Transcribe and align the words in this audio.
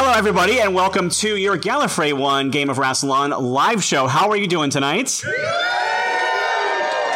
Hello, 0.00 0.12
everybody, 0.12 0.60
and 0.60 0.76
welcome 0.76 1.10
to 1.10 1.34
your 1.34 1.58
Gallifrey 1.58 2.12
One 2.16 2.52
Game 2.52 2.70
of 2.70 2.76
Rassilon 2.76 3.36
live 3.36 3.82
show. 3.82 4.06
How 4.06 4.30
are 4.30 4.36
you 4.36 4.46
doing 4.46 4.70
tonight? 4.70 5.20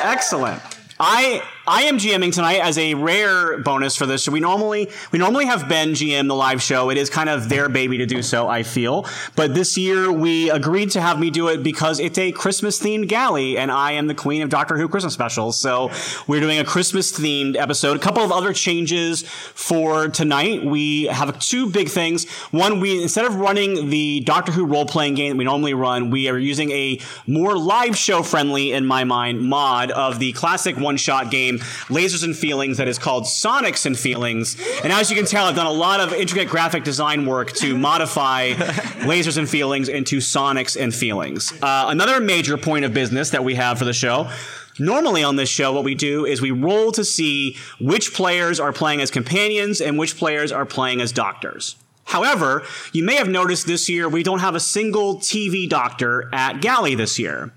Excellent. 0.02 0.60
I 0.98 1.44
I 1.64 1.82
am 1.82 1.96
GMing 1.96 2.32
tonight 2.32 2.58
as 2.58 2.76
a 2.76 2.94
rare 2.94 3.58
bonus 3.58 3.94
for 3.94 4.04
this. 4.04 4.24
So 4.24 4.32
we 4.32 4.40
normally 4.40 4.90
we 5.12 5.20
normally 5.20 5.46
have 5.46 5.68
Ben 5.68 5.90
GM 5.90 6.26
the 6.26 6.34
live 6.34 6.60
show. 6.60 6.90
It 6.90 6.98
is 6.98 7.08
kind 7.08 7.28
of 7.28 7.48
their 7.48 7.68
baby 7.68 7.98
to 7.98 8.06
do 8.06 8.20
so, 8.20 8.48
I 8.48 8.64
feel. 8.64 9.06
But 9.36 9.54
this 9.54 9.78
year 9.78 10.10
we 10.10 10.50
agreed 10.50 10.90
to 10.92 11.00
have 11.00 11.20
me 11.20 11.30
do 11.30 11.46
it 11.46 11.62
because 11.62 12.00
it's 12.00 12.18
a 12.18 12.32
Christmas 12.32 12.80
themed 12.80 13.06
galley, 13.06 13.56
and 13.58 13.70
I 13.70 13.92
am 13.92 14.08
the 14.08 14.14
queen 14.14 14.42
of 14.42 14.50
Doctor 14.50 14.76
Who 14.76 14.88
Christmas 14.88 15.14
specials. 15.14 15.56
So 15.56 15.92
we're 16.26 16.40
doing 16.40 16.58
a 16.58 16.64
Christmas 16.64 17.16
themed 17.16 17.56
episode. 17.56 17.96
A 17.96 18.00
couple 18.00 18.24
of 18.24 18.32
other 18.32 18.52
changes 18.52 19.22
for 19.22 20.08
tonight. 20.08 20.64
We 20.64 21.04
have 21.04 21.38
two 21.38 21.70
big 21.70 21.88
things. 21.90 22.28
One, 22.50 22.80
we 22.80 23.00
instead 23.00 23.24
of 23.24 23.36
running 23.36 23.88
the 23.88 24.18
Doctor 24.22 24.50
Who 24.50 24.66
role 24.66 24.86
playing 24.86 25.14
game 25.14 25.30
that 25.30 25.36
we 25.36 25.44
normally 25.44 25.74
run, 25.74 26.10
we 26.10 26.28
are 26.28 26.38
using 26.38 26.72
a 26.72 26.98
more 27.28 27.56
live 27.56 27.96
show 27.96 28.24
friendly, 28.24 28.72
in 28.72 28.84
my 28.84 29.04
mind, 29.04 29.42
mod 29.42 29.92
of 29.92 30.18
the 30.18 30.32
classic 30.32 30.76
one 30.76 30.96
shot 30.96 31.30
game 31.30 31.51
Lasers 31.88 32.24
and 32.24 32.36
Feelings 32.36 32.78
that 32.78 32.88
is 32.88 32.98
called 32.98 33.24
Sonics 33.24 33.86
and 33.86 33.98
Feelings. 33.98 34.56
And 34.82 34.92
as 34.92 35.10
you 35.10 35.16
can 35.16 35.26
tell, 35.26 35.46
I've 35.46 35.56
done 35.56 35.66
a 35.66 35.72
lot 35.72 36.00
of 36.00 36.12
intricate 36.12 36.48
graphic 36.48 36.84
design 36.84 37.26
work 37.26 37.52
to 37.54 37.76
modify 37.78 38.52
Lasers 38.52 39.38
and 39.38 39.48
Feelings 39.48 39.88
into 39.88 40.18
Sonics 40.18 40.80
and 40.80 40.94
Feelings. 40.94 41.52
Uh, 41.62 41.86
another 41.88 42.20
major 42.20 42.56
point 42.56 42.84
of 42.84 42.94
business 42.94 43.30
that 43.30 43.44
we 43.44 43.54
have 43.54 43.78
for 43.78 43.84
the 43.84 43.92
show. 43.92 44.30
Normally 44.78 45.22
on 45.22 45.36
this 45.36 45.50
show, 45.50 45.72
what 45.72 45.84
we 45.84 45.94
do 45.94 46.24
is 46.24 46.40
we 46.40 46.50
roll 46.50 46.92
to 46.92 47.04
see 47.04 47.56
which 47.78 48.14
players 48.14 48.58
are 48.58 48.72
playing 48.72 49.02
as 49.02 49.10
companions 49.10 49.80
and 49.80 49.98
which 49.98 50.16
players 50.16 50.50
are 50.50 50.64
playing 50.64 51.00
as 51.00 51.12
doctors. 51.12 51.76
However, 52.04 52.62
you 52.92 53.04
may 53.04 53.14
have 53.16 53.28
noticed 53.28 53.66
this 53.66 53.88
year 53.88 54.08
we 54.08 54.22
don't 54.22 54.40
have 54.40 54.54
a 54.54 54.60
single 54.60 55.16
TV 55.16 55.68
doctor 55.68 56.28
at 56.34 56.60
Galley 56.60 56.94
this 56.94 57.18
year. 57.18 57.52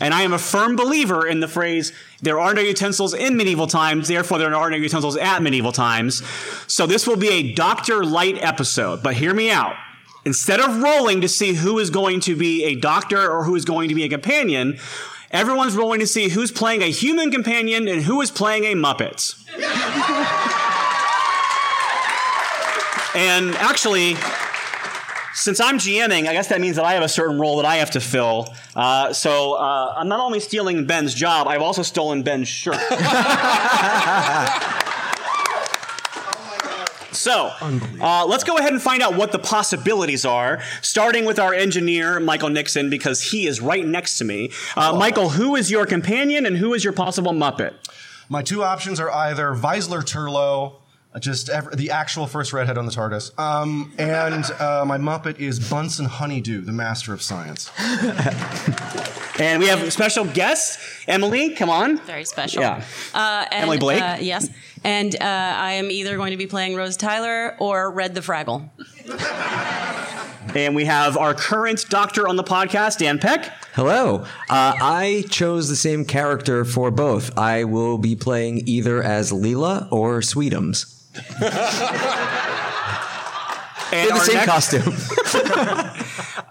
And 0.00 0.14
I 0.14 0.22
am 0.22 0.32
a 0.32 0.38
firm 0.38 0.74
believer 0.74 1.26
in 1.26 1.40
the 1.40 1.48
phrase, 1.48 1.92
there 2.22 2.40
are 2.40 2.54
no 2.54 2.60
utensils 2.60 3.14
in 3.14 3.36
medieval 3.36 3.66
times, 3.66 4.08
therefore 4.08 4.38
there 4.38 4.54
are 4.54 4.70
no 4.70 4.76
utensils 4.76 5.16
at 5.16 5.42
medieval 5.42 5.72
times. 5.72 6.22
So 6.66 6.86
this 6.86 7.06
will 7.06 7.16
be 7.16 7.30
a 7.30 7.54
Doctor 7.54 8.04
Light 8.04 8.42
episode, 8.42 9.02
but 9.02 9.14
hear 9.14 9.34
me 9.34 9.50
out. 9.50 9.76
Instead 10.24 10.60
of 10.60 10.82
rolling 10.82 11.20
to 11.22 11.28
see 11.28 11.54
who 11.54 11.78
is 11.78 11.88
going 11.88 12.20
to 12.20 12.36
be 12.36 12.64
a 12.64 12.74
doctor 12.74 13.30
or 13.30 13.44
who 13.44 13.54
is 13.54 13.64
going 13.64 13.88
to 13.88 13.94
be 13.94 14.04
a 14.04 14.08
companion, 14.08 14.78
everyone's 15.30 15.76
rolling 15.76 16.00
to 16.00 16.06
see 16.06 16.28
who's 16.28 16.50
playing 16.50 16.82
a 16.82 16.90
human 16.90 17.30
companion 17.30 17.88
and 17.88 18.02
who 18.02 18.20
is 18.20 18.30
playing 18.30 18.64
a 18.64 18.74
Muppet. 18.74 19.34
And 23.14 23.54
actually, 23.56 24.14
since 25.34 25.60
I'm 25.60 25.78
GMing, 25.78 26.28
I 26.28 26.32
guess 26.32 26.48
that 26.48 26.60
means 26.60 26.76
that 26.76 26.84
I 26.84 26.94
have 26.94 27.02
a 27.02 27.08
certain 27.08 27.40
role 27.40 27.56
that 27.56 27.66
I 27.66 27.76
have 27.76 27.90
to 27.92 28.00
fill. 28.00 28.54
Uh, 28.74 29.12
so 29.12 29.54
uh, 29.54 29.94
I'm 29.96 30.08
not 30.08 30.20
only 30.20 30.40
stealing 30.40 30.86
Ben's 30.86 31.14
job, 31.14 31.48
I've 31.48 31.62
also 31.62 31.82
stolen 31.82 32.22
Ben's 32.22 32.48
shirt. 32.48 32.76
So, 37.12 37.52
uh, 38.00 38.24
let's 38.26 38.44
go 38.44 38.56
ahead 38.56 38.72
and 38.72 38.80
find 38.80 39.02
out 39.02 39.14
what 39.14 39.30
the 39.30 39.38
possibilities 39.38 40.24
are, 40.24 40.62
starting 40.80 41.26
with 41.26 41.38
our 41.38 41.52
engineer, 41.52 42.18
Michael 42.18 42.48
Nixon, 42.48 42.88
because 42.88 43.20
he 43.20 43.46
is 43.46 43.60
right 43.60 43.84
next 43.84 44.16
to 44.18 44.24
me. 44.24 44.52
Uh, 44.74 44.94
Michael, 44.96 45.28
who 45.28 45.54
is 45.54 45.70
your 45.70 45.84
companion 45.84 46.46
and 46.46 46.56
who 46.56 46.72
is 46.72 46.82
your 46.82 46.94
possible 46.94 47.32
Muppet? 47.32 47.74
My 48.30 48.42
two 48.42 48.62
options 48.62 48.98
are 49.00 49.10
either 49.10 49.52
Vislor 49.52 50.02
Turlough, 50.02 50.72
uh, 50.76 50.79
just 51.18 51.48
ever, 51.48 51.74
the 51.74 51.90
actual 51.90 52.26
first 52.26 52.52
redhead 52.52 52.78
on 52.78 52.86
the 52.86 52.92
TARDIS, 52.92 53.36
um, 53.38 53.92
and 53.98 54.44
uh, 54.60 54.84
my 54.86 54.96
Muppet 54.98 55.38
is 55.40 55.58
Bunsen 55.58 56.06
Honeydew, 56.06 56.60
the 56.60 56.72
master 56.72 57.12
of 57.12 57.20
science. 57.20 57.70
And 59.40 59.58
we 59.58 59.68
have 59.68 59.82
a 59.82 59.90
special 59.90 60.26
guest, 60.26 60.78
Emily, 61.08 61.54
come 61.54 61.70
on. 61.70 61.96
Very 62.00 62.26
special. 62.26 62.60
Yeah. 62.60 62.84
Uh, 63.14 63.46
and, 63.50 63.62
Emily 63.62 63.78
Blake? 63.78 64.02
Uh, 64.02 64.18
yes. 64.20 64.50
And 64.84 65.14
uh, 65.14 65.24
I 65.24 65.72
am 65.72 65.90
either 65.90 66.18
going 66.18 66.32
to 66.32 66.36
be 66.36 66.46
playing 66.46 66.76
Rose 66.76 66.98
Tyler 66.98 67.56
or 67.58 67.90
Red 67.90 68.14
the 68.14 68.20
Fraggle. 68.20 68.68
And 70.54 70.74
we 70.74 70.84
have 70.84 71.16
our 71.16 71.32
current 71.32 71.86
doctor 71.88 72.28
on 72.28 72.36
the 72.36 72.44
podcast, 72.44 72.98
Dan 72.98 73.18
Peck. 73.18 73.46
Hello. 73.72 74.24
Uh, 74.50 74.74
I 74.78 75.24
chose 75.30 75.68
the 75.68 75.76
same 75.76 76.04
character 76.04 76.64
for 76.64 76.90
both. 76.90 77.38
I 77.38 77.64
will 77.64 77.98
be 77.98 78.16
playing 78.16 78.62
either 78.66 79.02
as 79.02 79.32
Leela 79.32 79.90
or 79.90 80.20
Sweetums. 80.20 80.99
And 83.92 84.08
They're 84.08 84.18
the 84.18 84.20
same 84.20 84.34
next- 84.36 84.50
costume. 84.50 84.94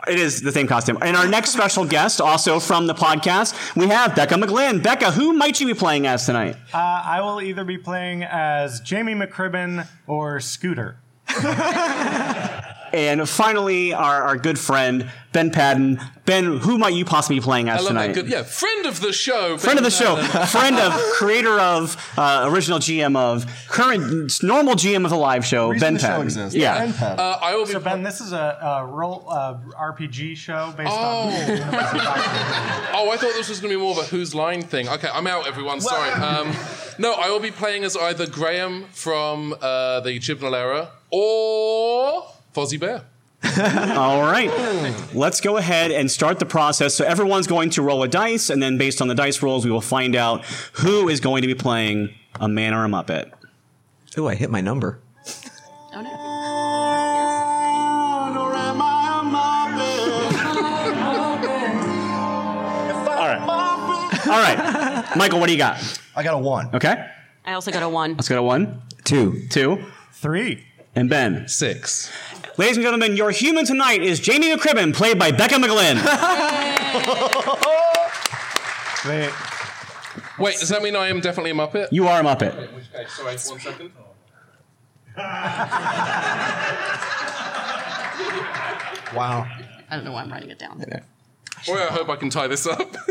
It 0.07 0.17
is 0.19 0.41
the 0.41 0.51
same 0.51 0.65
costume. 0.65 0.97
And 1.03 1.15
our 1.15 1.27
next 1.27 1.51
special 1.51 1.85
guest, 1.85 2.19
also 2.19 2.59
from 2.59 2.87
the 2.87 2.95
podcast, 2.95 3.75
we 3.75 3.87
have 3.89 4.15
Becca 4.15 4.33
McGlynn. 4.35 4.81
Becca, 4.81 5.11
who 5.11 5.33
might 5.33 5.59
you 5.61 5.67
be 5.67 5.75
playing 5.75 6.07
as 6.07 6.25
tonight? 6.25 6.55
Uh, 6.73 6.77
I 6.77 7.21
will 7.21 7.39
either 7.41 7.63
be 7.63 7.77
playing 7.77 8.23
as 8.23 8.79
Jamie 8.79 9.13
McCrimmon 9.13 9.87
or 10.07 10.39
Scooter. 10.39 10.97
And 12.91 13.29
finally, 13.29 13.93
our, 13.93 14.23
our 14.23 14.35
good 14.35 14.57
friend, 14.57 15.11
Ben 15.31 15.51
Paddon. 15.51 15.99
Ben, 16.25 16.57
who 16.57 16.77
might 16.79 16.93
you 16.93 17.05
possibly 17.05 17.37
be 17.39 17.43
playing 17.43 17.69
as 17.69 17.79
I 17.79 17.81
love 17.81 17.87
tonight? 17.89 18.07
that 18.07 18.13
good. 18.15 18.27
Yeah, 18.29 18.41
friend 18.43 18.85
of 18.87 18.99
the 18.99 19.13
show. 19.13 19.57
Friend 19.57 19.77
of 19.77 19.83
the 19.83 19.91
show, 19.91 20.15
friend 20.47 20.75
of, 20.77 20.93
creator 21.17 21.59
of, 21.59 21.97
uh, 22.17 22.45
original 22.51 22.79
GM 22.79 23.15
of, 23.15 23.45
current, 23.67 24.41
normal 24.43 24.73
GM 24.75 25.03
of 25.05 25.11
the 25.11 25.17
live 25.17 25.45
show, 25.45 25.69
Reason 25.69 25.85
Ben 25.85 25.93
the 25.95 25.99
show 25.99 26.07
Paddon. 26.07 26.23
exists. 26.23 26.55
Yeah. 26.55 26.79
Ben 26.79 26.93
Paddon. 26.93 27.19
Uh, 27.19 27.37
I 27.41 27.55
will 27.55 27.65
be. 27.65 27.73
So 27.73 27.79
Ben, 27.79 28.01
this 28.03 28.21
is 28.21 28.31
a, 28.33 28.57
a 28.61 28.85
role 28.87 29.25
uh, 29.29 29.57
RPG 29.79 30.35
show 30.37 30.73
based 30.75 30.89
Oh. 30.91 31.29
on. 31.29 31.29
Oh, 32.91 33.11
I 33.11 33.17
thought 33.17 33.33
this 33.33 33.49
was 33.49 33.59
going 33.59 33.71
to 33.71 33.77
be 33.77 33.81
more 33.81 33.91
of 33.91 33.97
a 33.99 34.03
Whose 34.07 34.33
Line 34.35 34.61
thing. 34.61 34.89
Okay, 34.89 35.07
I'm 35.13 35.25
out, 35.27 35.47
everyone. 35.47 35.79
Sorry. 35.79 36.09
Um, 36.11 36.53
no, 36.97 37.13
I 37.13 37.29
will 37.29 37.39
be 37.39 37.51
playing 37.51 37.83
as 37.85 37.95
either 37.95 38.27
Graham 38.27 38.85
from 38.91 39.53
uh, 39.61 40.01
the 40.01 40.19
Chibnall 40.19 40.53
era 40.57 40.89
or 41.11 42.25
Fozzie 42.53 42.79
Bear. 42.79 43.03
All 43.95 44.21
right. 44.21 44.51
Let's 45.13 45.39
go 45.41 45.57
ahead 45.57 45.91
and 45.91 46.11
start 46.11 46.39
the 46.39 46.45
process. 46.45 46.93
So 46.95 47.05
everyone's 47.05 47.47
going 47.47 47.69
to 47.71 47.81
roll 47.81 48.03
a 48.03 48.07
dice, 48.07 48.49
and 48.49 48.61
then 48.61 48.77
based 48.77 49.01
on 49.01 49.07
the 49.07 49.15
dice 49.15 49.41
rolls, 49.41 49.63
we 49.65 49.71
will 49.71 49.79
find 49.81 50.15
out 50.15 50.43
who 50.73 51.07
is 51.07 51.19
going 51.19 51.41
to 51.41 51.47
be 51.47 51.55
playing 51.55 52.13
a 52.39 52.47
man 52.49 52.73
or 52.73 52.83
a 52.85 52.87
Muppet. 52.89 53.31
Oh, 54.17 54.27
I 54.27 54.35
hit 54.35 54.49
my 54.49 54.59
number. 54.61 54.99
Oh, 55.93 56.01
no. 56.01 57.29
All 61.89 63.27
right. 63.27 63.41
All 64.27 64.39
right. 64.39 65.15
Michael, 65.17 65.39
what 65.39 65.47
do 65.47 65.51
you 65.53 65.57
got? 65.57 65.77
I 66.15 66.23
got 66.23 66.33
a 66.35 66.37
one. 66.37 66.69
Okay. 66.73 67.05
I 67.45 67.53
also 67.53 67.71
got 67.71 67.83
a 67.83 67.89
one. 67.89 68.11
Let's 68.15 68.29
go 68.29 68.35
to 68.35 68.43
one, 68.43 68.81
Two. 69.03 69.47
two, 69.49 69.83
Three. 70.13 70.65
and 70.95 71.09
Ben. 71.09 71.47
Six. 71.47 72.11
Ladies 72.59 72.75
and 72.75 72.83
gentlemen, 72.83 73.15
your 73.15 73.31
human 73.31 73.63
tonight 73.63 74.03
is 74.03 74.19
Jamie 74.19 74.53
McCrimmon, 74.53 74.93
played 74.93 75.17
by 75.17 75.31
Becca 75.31 75.55
McGlynn. 75.55 75.95
Wait. 79.07 79.31
Wait, 80.37 80.59
does 80.59 80.67
that 80.67 80.83
mean 80.83 80.97
I 80.97 81.07
am 81.07 81.21
definitely 81.21 81.51
a 81.51 81.53
Muppet? 81.53 81.87
You 81.93 82.09
are 82.09 82.19
a 82.19 82.23
Muppet. 82.23 82.53
Okay, 82.57 83.05
sorry, 83.07 83.37
one 83.37 83.59
second. 83.61 83.93
Wow. 89.15 89.47
I 89.89 89.95
don't 89.95 90.03
know 90.03 90.11
why 90.11 90.23
I'm 90.23 90.29
writing 90.29 90.49
it 90.49 90.59
down. 90.59 90.83
Boy, 91.67 91.75
I 91.77 91.87
hope 91.87 92.09
I 92.09 92.15
can 92.15 92.29
tie 92.29 92.47
this 92.47 92.65
up. 92.67 92.95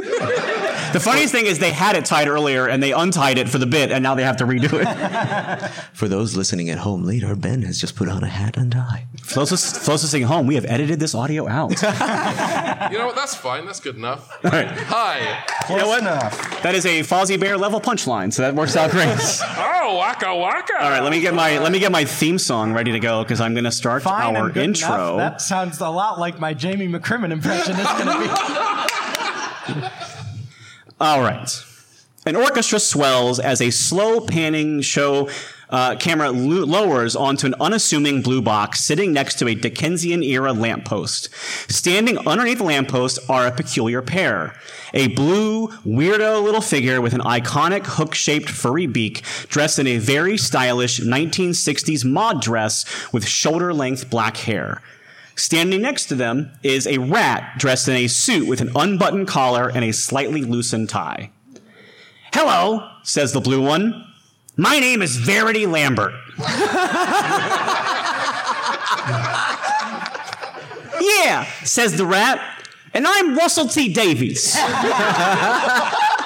The 0.92 1.00
funniest 1.00 1.34
thing 1.34 1.44
is 1.44 1.58
they 1.58 1.70
had 1.70 1.96
it 1.96 2.06
tied 2.06 2.28
earlier 2.28 2.66
and 2.66 2.82
they 2.82 2.92
untied 2.92 3.36
it 3.36 3.46
for 3.50 3.58
the 3.58 3.66
bit, 3.66 3.92
and 3.92 4.02
now 4.02 4.14
they 4.14 4.22
have 4.22 4.38
to 4.38 4.44
redo 4.44 4.70
it. 4.72 5.70
For 5.92 6.08
those 6.08 6.34
listening 6.34 6.70
at 6.70 6.78
home 6.78 7.02
later, 7.04 7.36
Ben 7.36 7.60
has 7.62 7.78
just 7.78 7.94
put 7.94 8.08
on 8.08 8.24
a 8.24 8.28
hat 8.28 8.56
and 8.56 8.72
tie. 8.72 9.06
For 9.22 9.34
those, 9.34 9.50
lis- 9.50 9.78
for 9.78 9.90
those 9.90 10.04
listening 10.04 10.22
at 10.22 10.28
home, 10.28 10.46
we 10.46 10.54
have 10.54 10.64
edited 10.64 10.98
this 10.98 11.14
audio 11.14 11.46
out. 11.46 11.70
you 12.90 12.96
know 12.98 13.06
what? 13.06 13.16
That's 13.16 13.34
fine. 13.34 13.66
That's 13.66 13.80
good 13.80 13.96
enough. 13.96 14.32
All 14.42 14.50
right. 14.50 14.66
Hi. 14.66 15.44
You 15.68 15.76
know 15.76 15.88
what? 15.88 16.00
Enough. 16.00 16.62
That 16.62 16.74
is 16.74 16.86
a 16.86 17.00
Fozzie 17.00 17.38
Bear 17.38 17.58
level 17.58 17.80
punchline, 17.82 18.32
so 18.32 18.40
that 18.42 18.54
works 18.54 18.74
out 18.76 18.90
great. 18.90 19.08
Oh, 19.10 19.96
waka 19.98 20.34
waka. 20.34 20.72
All 20.80 20.90
right, 20.90 21.02
let 21.02 21.10
me 21.10 21.20
get 21.20 21.34
my 21.34 21.58
let 21.58 21.72
me 21.72 21.80
get 21.80 21.92
my 21.92 22.04
theme 22.06 22.38
song 22.38 22.72
ready 22.72 22.92
to 22.92 23.00
go 23.00 23.22
because 23.22 23.40
I'm 23.40 23.52
going 23.52 23.64
to 23.64 23.70
start 23.72 24.02
Fine 24.04 24.36
our 24.36 24.50
intro. 24.56 25.14
Enough. 25.14 25.16
That 25.18 25.42
sounds 25.42 25.80
a 25.80 25.88
lot 25.90 26.18
like 26.18 26.38
my 26.38 26.54
Jamie 26.54 26.88
McCrimmon 26.88 27.30
impression. 27.30 27.74
It's 27.76 27.92
going 28.02 28.06
to 28.06 28.18
be. 28.20 28.38
All 31.00 31.20
right. 31.20 31.64
An 32.26 32.37
orchestra 32.37 32.81
swells 32.81 33.38
as 33.38 33.61
a 33.61 33.70
slow 33.70 34.20
panning 34.20 34.81
show 34.82 35.31
uh, 35.70 35.96
camera 35.96 36.31
lo- 36.31 36.64
lowers 36.64 37.14
onto 37.14 37.46
an 37.46 37.55
unassuming 37.61 38.23
blue 38.23 38.43
box 38.43 38.81
sitting 38.81 39.12
next 39.12 39.38
to 39.38 39.46
a 39.49 39.55
Dickensian 39.55 40.23
era 40.23 40.52
lamppost. 40.52 41.29
Standing 41.70 42.19
underneath 42.26 42.58
the 42.58 42.64
lamppost 42.64 43.19
are 43.29 43.46
a 43.46 43.52
peculiar 43.52 44.02
pair. 44.02 44.55
A 44.94 45.08
blue, 45.08 45.69
weirdo 45.87 46.43
little 46.43 46.61
figure 46.61 47.00
with 47.00 47.12
an 47.12 47.20
iconic 47.20 47.87
hook 47.87 48.14
shaped 48.14 48.49
furry 48.49 48.87
beak, 48.87 49.23
dressed 49.49 49.79
in 49.79 49.87
a 49.87 49.99
very 49.99 50.38
stylish 50.38 51.00
1960s 51.00 52.05
mod 52.05 52.40
dress 52.40 52.85
with 53.12 53.26
shoulder 53.26 53.75
length 53.75 54.08
black 54.11 54.38
hair. 54.38 54.82
Standing 55.38 55.82
next 55.82 56.06
to 56.06 56.17
them 56.17 56.50
is 56.64 56.85
a 56.88 56.99
rat 56.99 57.58
dressed 57.58 57.87
in 57.87 57.94
a 57.94 58.08
suit 58.08 58.49
with 58.49 58.61
an 58.61 58.73
unbuttoned 58.75 59.29
collar 59.29 59.69
and 59.69 59.85
a 59.85 59.93
slightly 59.93 60.43
loosened 60.43 60.88
tie. 60.88 61.31
Hello, 62.35 62.90
says 63.05 63.32
the 63.32 63.40
blue 63.40 63.62
one. 63.62 64.05
My 64.56 64.81
name 64.81 65.00
is 65.00 65.17
Verity 65.17 65.64
Lambert. 65.64 66.12
yeah, 71.00 71.44
says 71.62 71.96
the 71.96 72.05
rat. 72.05 72.40
And 72.93 73.06
I'm 73.06 73.37
Russell 73.37 73.69
T. 73.69 73.93
Davies. 73.93 74.56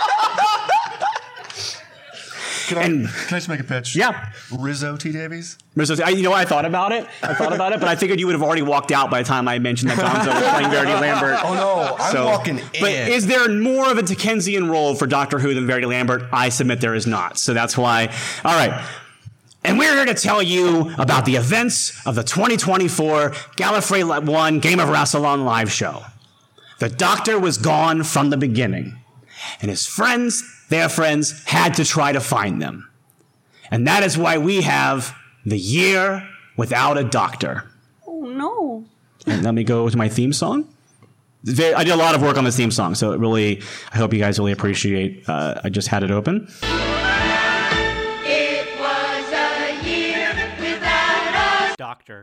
Can 2.67 2.79
I, 2.79 2.83
And- 2.83 3.09
can 3.09 3.27
I 3.29 3.39
just 3.39 3.49
make 3.49 3.61
a 3.61 3.65
pitch? 3.65 3.95
Yeah. 3.97 4.31
Rizzo 4.57 4.97
T. 4.97 5.13
Davies? 5.13 5.59
I, 6.05 6.11
you 6.11 6.23
know, 6.23 6.33
I 6.33 6.45
thought 6.45 6.65
about 6.65 6.93
it. 6.93 7.07
I 7.23 7.35
thought 7.35 7.53
about 7.53 7.73
it, 7.73 7.81
but 7.81 7.89
I 7.89 7.97
figured 7.97 8.21
you 8.21 8.27
would 8.27 8.35
have 8.35 8.43
already 8.43 8.63
walked 8.63 8.93
out 8.93 9.11
by 9.11 9.23
the 9.23 9.29
time 9.29 9.49
I 9.49 9.59
mentioned 9.59 9.91
that 9.91 9.99
Gonzo 9.99 10.35
was 10.35 10.51
playing 10.53 10.71
Verity 10.71 10.93
Lambert. 10.93 11.39
Oh 11.45 11.55
no, 11.55 11.97
I'm 11.99 12.13
So- 12.13 12.27
walking 12.27 12.59
in. 12.59 12.65
But 12.81 12.93
is 12.93 13.27
there 13.27 13.49
more 13.49 13.91
of 13.91 13.99
a 13.99 14.03
Dickensian 14.03 14.71
role 14.71 14.95
for 14.95 15.07
Doctor 15.07 15.39
Who 15.39 15.55
than 15.55 15.67
Verity 15.67 15.87
Lambert? 15.87 16.25
I 16.33 16.51
submit 16.51 16.81
there 16.81 16.95
is 16.95 17.07
not. 17.07 17.39
So 17.39 17.55
that's 17.55 17.77
why. 17.79 18.09
All 18.45 18.55
right. 18.55 18.85
And 19.65 19.79
we're 19.79 19.95
here 19.95 20.05
to 20.07 20.15
tell 20.15 20.43
you 20.43 20.93
about 20.99 21.25
the 21.25 21.37
events 21.37 22.05
of 22.07 22.17
the 22.17 22.25
2024 22.25 23.31
Gallifrey 23.57 24.27
1 24.27 24.59
Game 24.61 24.81
of 24.81 24.89
Rassilon 24.89 25.45
live 25.45 25.71
show. 25.71 26.03
The 26.81 26.89
Doctor 26.89 27.39
was 27.39 27.59
gone 27.59 28.03
from 28.03 28.31
the 28.31 28.37
beginning, 28.37 28.99
and 29.61 29.71
his 29.71 29.87
friends, 29.87 30.43
their 30.73 30.89
friends, 30.89 31.45
had 31.45 31.75
to 31.75 31.85
try 31.85 32.13
to 32.13 32.21
find 32.21 32.61
them. 32.61 32.89
And 33.71 33.87
that 33.87 34.03
is 34.03 34.19
why 34.19 34.39
we 34.39 34.63
have 34.63 35.15
the 35.45 35.59
year 35.59 36.29
without 36.57 36.99
a 36.99 37.05
Doctor. 37.05 37.71
Oh 38.07 38.21
no. 38.21 38.85
And 39.27 39.43
let 39.45 39.55
me 39.55 39.65
go 39.65 39.89
to 39.89 39.97
my 39.97 40.09
theme 40.09 40.33
song. 40.33 40.69
I 41.47 41.53
did 41.85 41.93
a 41.93 41.97
lot 41.97 42.15
of 42.15 42.23
work 42.23 42.37
on 42.37 42.45
this 42.45 42.57
theme 42.57 42.71
song, 42.71 42.95
so 42.95 43.13
it 43.13 43.19
really, 43.19 43.63
I 43.93 43.99
hope 43.99 44.13
you 44.13 44.21
guys 44.21 44.39
really 44.39 44.53
appreciate. 44.53 45.29
Uh, 45.29 45.61
I 45.65 45.71
just 45.71 45.89
had 45.89 46.05
it 46.05 46.11
open. 46.13 46.47
It 48.25 48.79
was 48.79 49.33
a 49.33 49.85
year 49.85 50.33
without 50.61 51.35
us. 51.35 51.77
Doctor. 51.77 52.23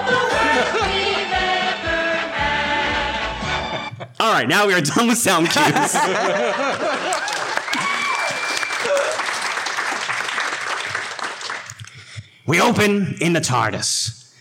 All 4.20 4.32
right, 4.32 4.48
now 4.48 4.68
we 4.68 4.74
are 4.74 4.82
done 4.82 5.08
with 5.08 5.18
sound 5.18 5.50
cues. 5.50 5.94
we 12.46 12.62
open 12.62 13.16
in 13.20 13.34
the 13.34 13.42
TARDIS. 13.42 14.34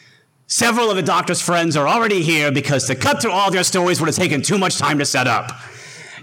Several 0.46 0.90
of 0.90 0.96
the 0.96 1.02
Doctor's 1.02 1.40
friends 1.40 1.76
are 1.76 1.88
already 1.88 2.22
here 2.22 2.52
because 2.52 2.86
to 2.86 2.94
cut 2.94 3.22
through 3.22 3.32
all 3.32 3.50
their 3.50 3.64
stories 3.64 4.00
would 4.00 4.06
have 4.06 4.16
taken 4.16 4.42
too 4.42 4.58
much 4.58 4.78
time 4.78 4.98
to 4.98 5.04
set 5.04 5.26
up. 5.26 5.50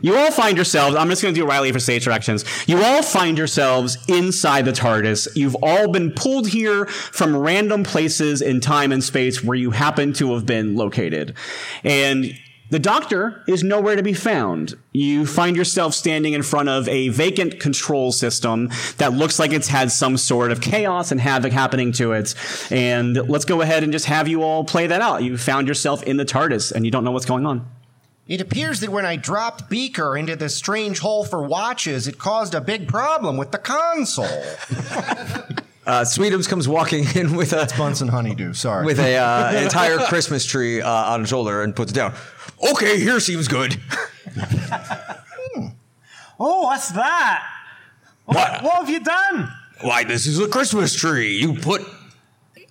You 0.01 0.15
all 0.15 0.31
find 0.31 0.57
yourselves, 0.57 0.95
I'm 0.95 1.09
just 1.09 1.21
going 1.21 1.33
to 1.33 1.39
do 1.39 1.45
Riley 1.45 1.71
for 1.71 1.79
stage 1.79 2.05
directions. 2.05 2.45
You 2.67 2.81
all 2.81 3.01
find 3.01 3.37
yourselves 3.37 3.97
inside 4.07 4.65
the 4.65 4.71
TARDIS. 4.71 5.27
You've 5.35 5.57
all 5.61 5.89
been 5.89 6.11
pulled 6.11 6.47
here 6.47 6.85
from 6.85 7.35
random 7.35 7.83
places 7.83 8.41
in 8.41 8.61
time 8.61 8.91
and 8.91 9.03
space 9.03 9.43
where 9.43 9.57
you 9.57 9.71
happen 9.71 10.13
to 10.13 10.33
have 10.33 10.45
been 10.45 10.75
located. 10.75 11.35
And 11.83 12.33
the 12.69 12.79
doctor 12.79 13.43
is 13.47 13.63
nowhere 13.63 13.95
to 13.95 14.03
be 14.03 14.13
found. 14.13 14.77
You 14.91 15.25
find 15.25 15.55
yourself 15.55 15.95
standing 15.95 16.33
in 16.33 16.43
front 16.43 16.69
of 16.69 16.87
a 16.87 17.09
vacant 17.09 17.59
control 17.59 18.11
system 18.11 18.69
that 18.97 19.13
looks 19.13 19.39
like 19.39 19.51
it's 19.51 19.67
had 19.67 19.91
some 19.91 20.17
sort 20.17 20.51
of 20.51 20.61
chaos 20.61 21.11
and 21.11 21.19
havoc 21.19 21.51
happening 21.51 21.91
to 21.93 22.11
it. 22.11 22.35
And 22.69 23.15
let's 23.27 23.45
go 23.45 23.61
ahead 23.61 23.83
and 23.83 23.91
just 23.91 24.05
have 24.05 24.27
you 24.27 24.43
all 24.43 24.63
play 24.63 24.85
that 24.85 25.01
out. 25.01 25.23
You 25.23 25.35
found 25.35 25.67
yourself 25.67 26.03
in 26.03 26.17
the 26.17 26.25
TARDIS 26.25 26.71
and 26.71 26.85
you 26.85 26.91
don't 26.91 27.03
know 27.03 27.11
what's 27.11 27.25
going 27.25 27.47
on. 27.47 27.67
It 28.29 28.39
appears 28.41 28.79
that 28.81 28.91
when 28.91 29.07
I 29.07 29.15
dropped 29.15 29.69
Beaker 29.71 30.15
into 30.15 30.35
this 30.35 30.55
strange 30.55 30.99
hole 30.99 31.25
for 31.25 31.41
watches, 31.43 32.07
it 32.07 32.19
caused 32.19 32.53
a 32.53 32.61
big 32.61 32.87
problem 32.87 33.35
with 33.37 33.51
the 33.51 33.57
console. 33.57 34.25
Uh, 35.87 36.03
Sweetums 36.03 36.47
comes 36.47 36.67
walking 36.67 37.03
in 37.15 37.35
with 37.35 37.51
a 37.51 37.67
Bunsen 37.75 38.09
Honeydew, 38.09 38.53
sorry. 38.53 38.85
with 38.85 38.99
a 38.99 39.15
uh, 39.17 39.49
an 39.49 39.63
entire 39.63 39.97
Christmas 39.97 40.45
tree 40.45 40.81
uh, 40.83 40.87
on 40.87 41.21
his 41.21 41.29
shoulder 41.29 41.63
and 41.63 41.75
puts 41.75 41.91
it 41.91 41.95
down. 41.95 42.13
Okay, 42.73 42.99
here 42.99 43.19
seems 43.19 43.47
good. 43.47 43.75
Oh, 46.39 46.61
what's 46.63 46.89
that? 46.89 47.43
What? 48.25 48.61
What 48.61 48.75
have 48.75 48.89
you 48.89 48.99
done? 48.99 49.51
Why, 49.81 50.03
this 50.03 50.27
is 50.27 50.39
a 50.39 50.47
Christmas 50.47 50.93
tree. 50.93 51.37
You 51.37 51.55
put 51.55 51.81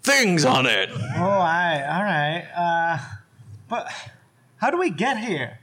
things 0.02 0.44
on 0.44 0.66
it. 0.66 0.88
Oh, 0.92 0.98
aye, 1.24 1.84
all 1.90 2.04
right. 2.04 2.46
Uh, 2.56 2.98
but 3.68 3.90
how 4.58 4.70
do 4.70 4.78
we 4.78 4.90
get 4.90 5.18
here? 5.18 5.58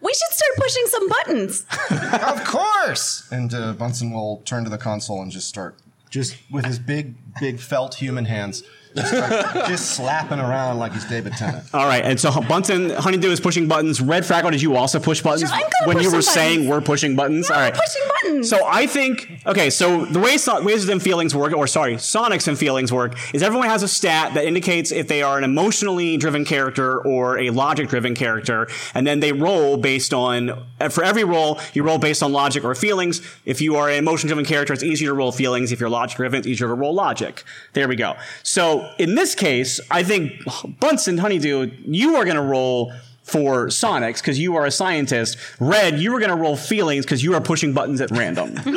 We 0.00 0.12
should 0.12 0.32
start 0.32 0.56
pushing 0.56 0.86
some 0.86 1.08
buttons. 1.08 1.66
of 2.26 2.44
course! 2.44 3.28
and 3.30 3.52
uh, 3.52 3.74
Bunsen 3.74 4.12
will 4.12 4.42
turn 4.44 4.64
to 4.64 4.70
the 4.70 4.78
console 4.78 5.20
and 5.20 5.30
just 5.30 5.48
start, 5.48 5.76
just 6.08 6.36
with 6.50 6.64
his 6.64 6.78
big, 6.78 7.14
big 7.38 7.60
felt 7.60 7.96
human 7.96 8.24
hands, 8.24 8.62
just, 8.94 9.96
slapping 9.96 10.38
around 10.38 10.78
like 10.78 10.92
he's 10.92 11.04
David 11.04 11.32
Tennant. 11.34 11.64
All 11.74 11.86
right, 11.86 12.04
and 12.04 12.18
so 12.18 12.30
Bunsen 12.42 12.90
Honeydew 12.90 13.28
is 13.28 13.40
pushing 13.40 13.68
buttons. 13.68 14.00
Red 14.00 14.24
Fraggle, 14.24 14.50
did 14.50 14.62
you 14.62 14.76
also 14.76 14.98
push 14.98 15.22
buttons 15.22 15.48
Sure, 15.48 15.50
I'm 15.52 15.62
gonna 15.62 15.86
when 15.86 15.96
push 15.96 16.04
you 16.06 16.12
were 16.12 16.22
some 16.22 16.34
saying 16.34 16.68
we're 16.68 16.80
pushing 16.80 17.16
buttons? 17.16 17.48
Yeah, 17.50 17.64
All 17.66 17.70
pushing 17.70 18.02
buttons. 18.08 18.50
So 18.50 18.66
I 18.66 18.86
think 18.86 19.30
okay. 19.46 19.70
So 19.70 20.04
the 20.04 20.18
way 20.18 20.36
so- 20.36 20.62
ways 20.62 20.88
and 20.88 21.02
feelings 21.02 21.34
work, 21.34 21.52
or 21.52 21.66
sorry, 21.66 21.94
Sonics 21.96 22.48
and 22.48 22.58
feelings 22.58 22.92
work, 22.92 23.16
is 23.34 23.42
everyone 23.42 23.68
has 23.68 23.82
a 23.82 23.88
stat 23.88 24.34
that 24.34 24.44
indicates 24.44 24.92
if 24.92 25.08
they 25.08 25.22
are 25.22 25.38
an 25.38 25.44
emotionally 25.44 26.16
driven 26.16 26.44
character 26.44 27.00
or 27.00 27.38
a 27.38 27.50
logic 27.50 27.88
driven 27.88 28.14
character, 28.14 28.68
and 28.94 29.06
then 29.06 29.20
they 29.20 29.32
roll 29.32 29.76
based 29.76 30.12
on 30.12 30.64
for 30.90 31.04
every 31.04 31.24
roll 31.24 31.60
you 31.74 31.82
roll 31.82 31.98
based 31.98 32.22
on 32.22 32.32
logic 32.32 32.64
or 32.64 32.74
feelings. 32.74 33.20
If 33.44 33.60
you 33.60 33.76
are 33.76 33.88
an 33.88 33.96
emotion 33.98 34.26
driven 34.28 34.44
character, 34.44 34.72
it's 34.72 34.82
easier 34.82 35.10
to 35.10 35.14
roll 35.14 35.32
feelings. 35.32 35.72
If 35.72 35.80
you're 35.80 35.90
logic 35.90 36.16
driven, 36.16 36.38
it's 36.38 36.46
easier 36.48 36.68
to 36.68 36.74
roll 36.74 36.94
logic. 36.94 37.44
There 37.72 37.86
we 37.88 37.96
go. 37.96 38.16
So 38.42 38.79
in 38.98 39.14
this 39.14 39.34
case, 39.34 39.80
I 39.90 40.02
think 40.02 40.32
Bunsen 40.80 41.18
Honeydew, 41.18 41.70
you 41.84 42.16
are 42.16 42.24
going 42.24 42.36
to 42.36 42.42
roll 42.42 42.92
for 43.22 43.66
Sonics 43.66 44.20
because 44.20 44.38
you 44.38 44.56
are 44.56 44.66
a 44.66 44.70
scientist. 44.70 45.38
Red, 45.60 45.98
you 46.00 46.14
are 46.14 46.18
going 46.18 46.30
to 46.30 46.36
roll 46.36 46.56
feelings 46.56 47.04
because 47.04 47.22
you 47.22 47.34
are 47.34 47.40
pushing 47.40 47.72
buttons 47.72 48.00
at 48.00 48.10
random. 48.10 48.56
so 48.64 48.72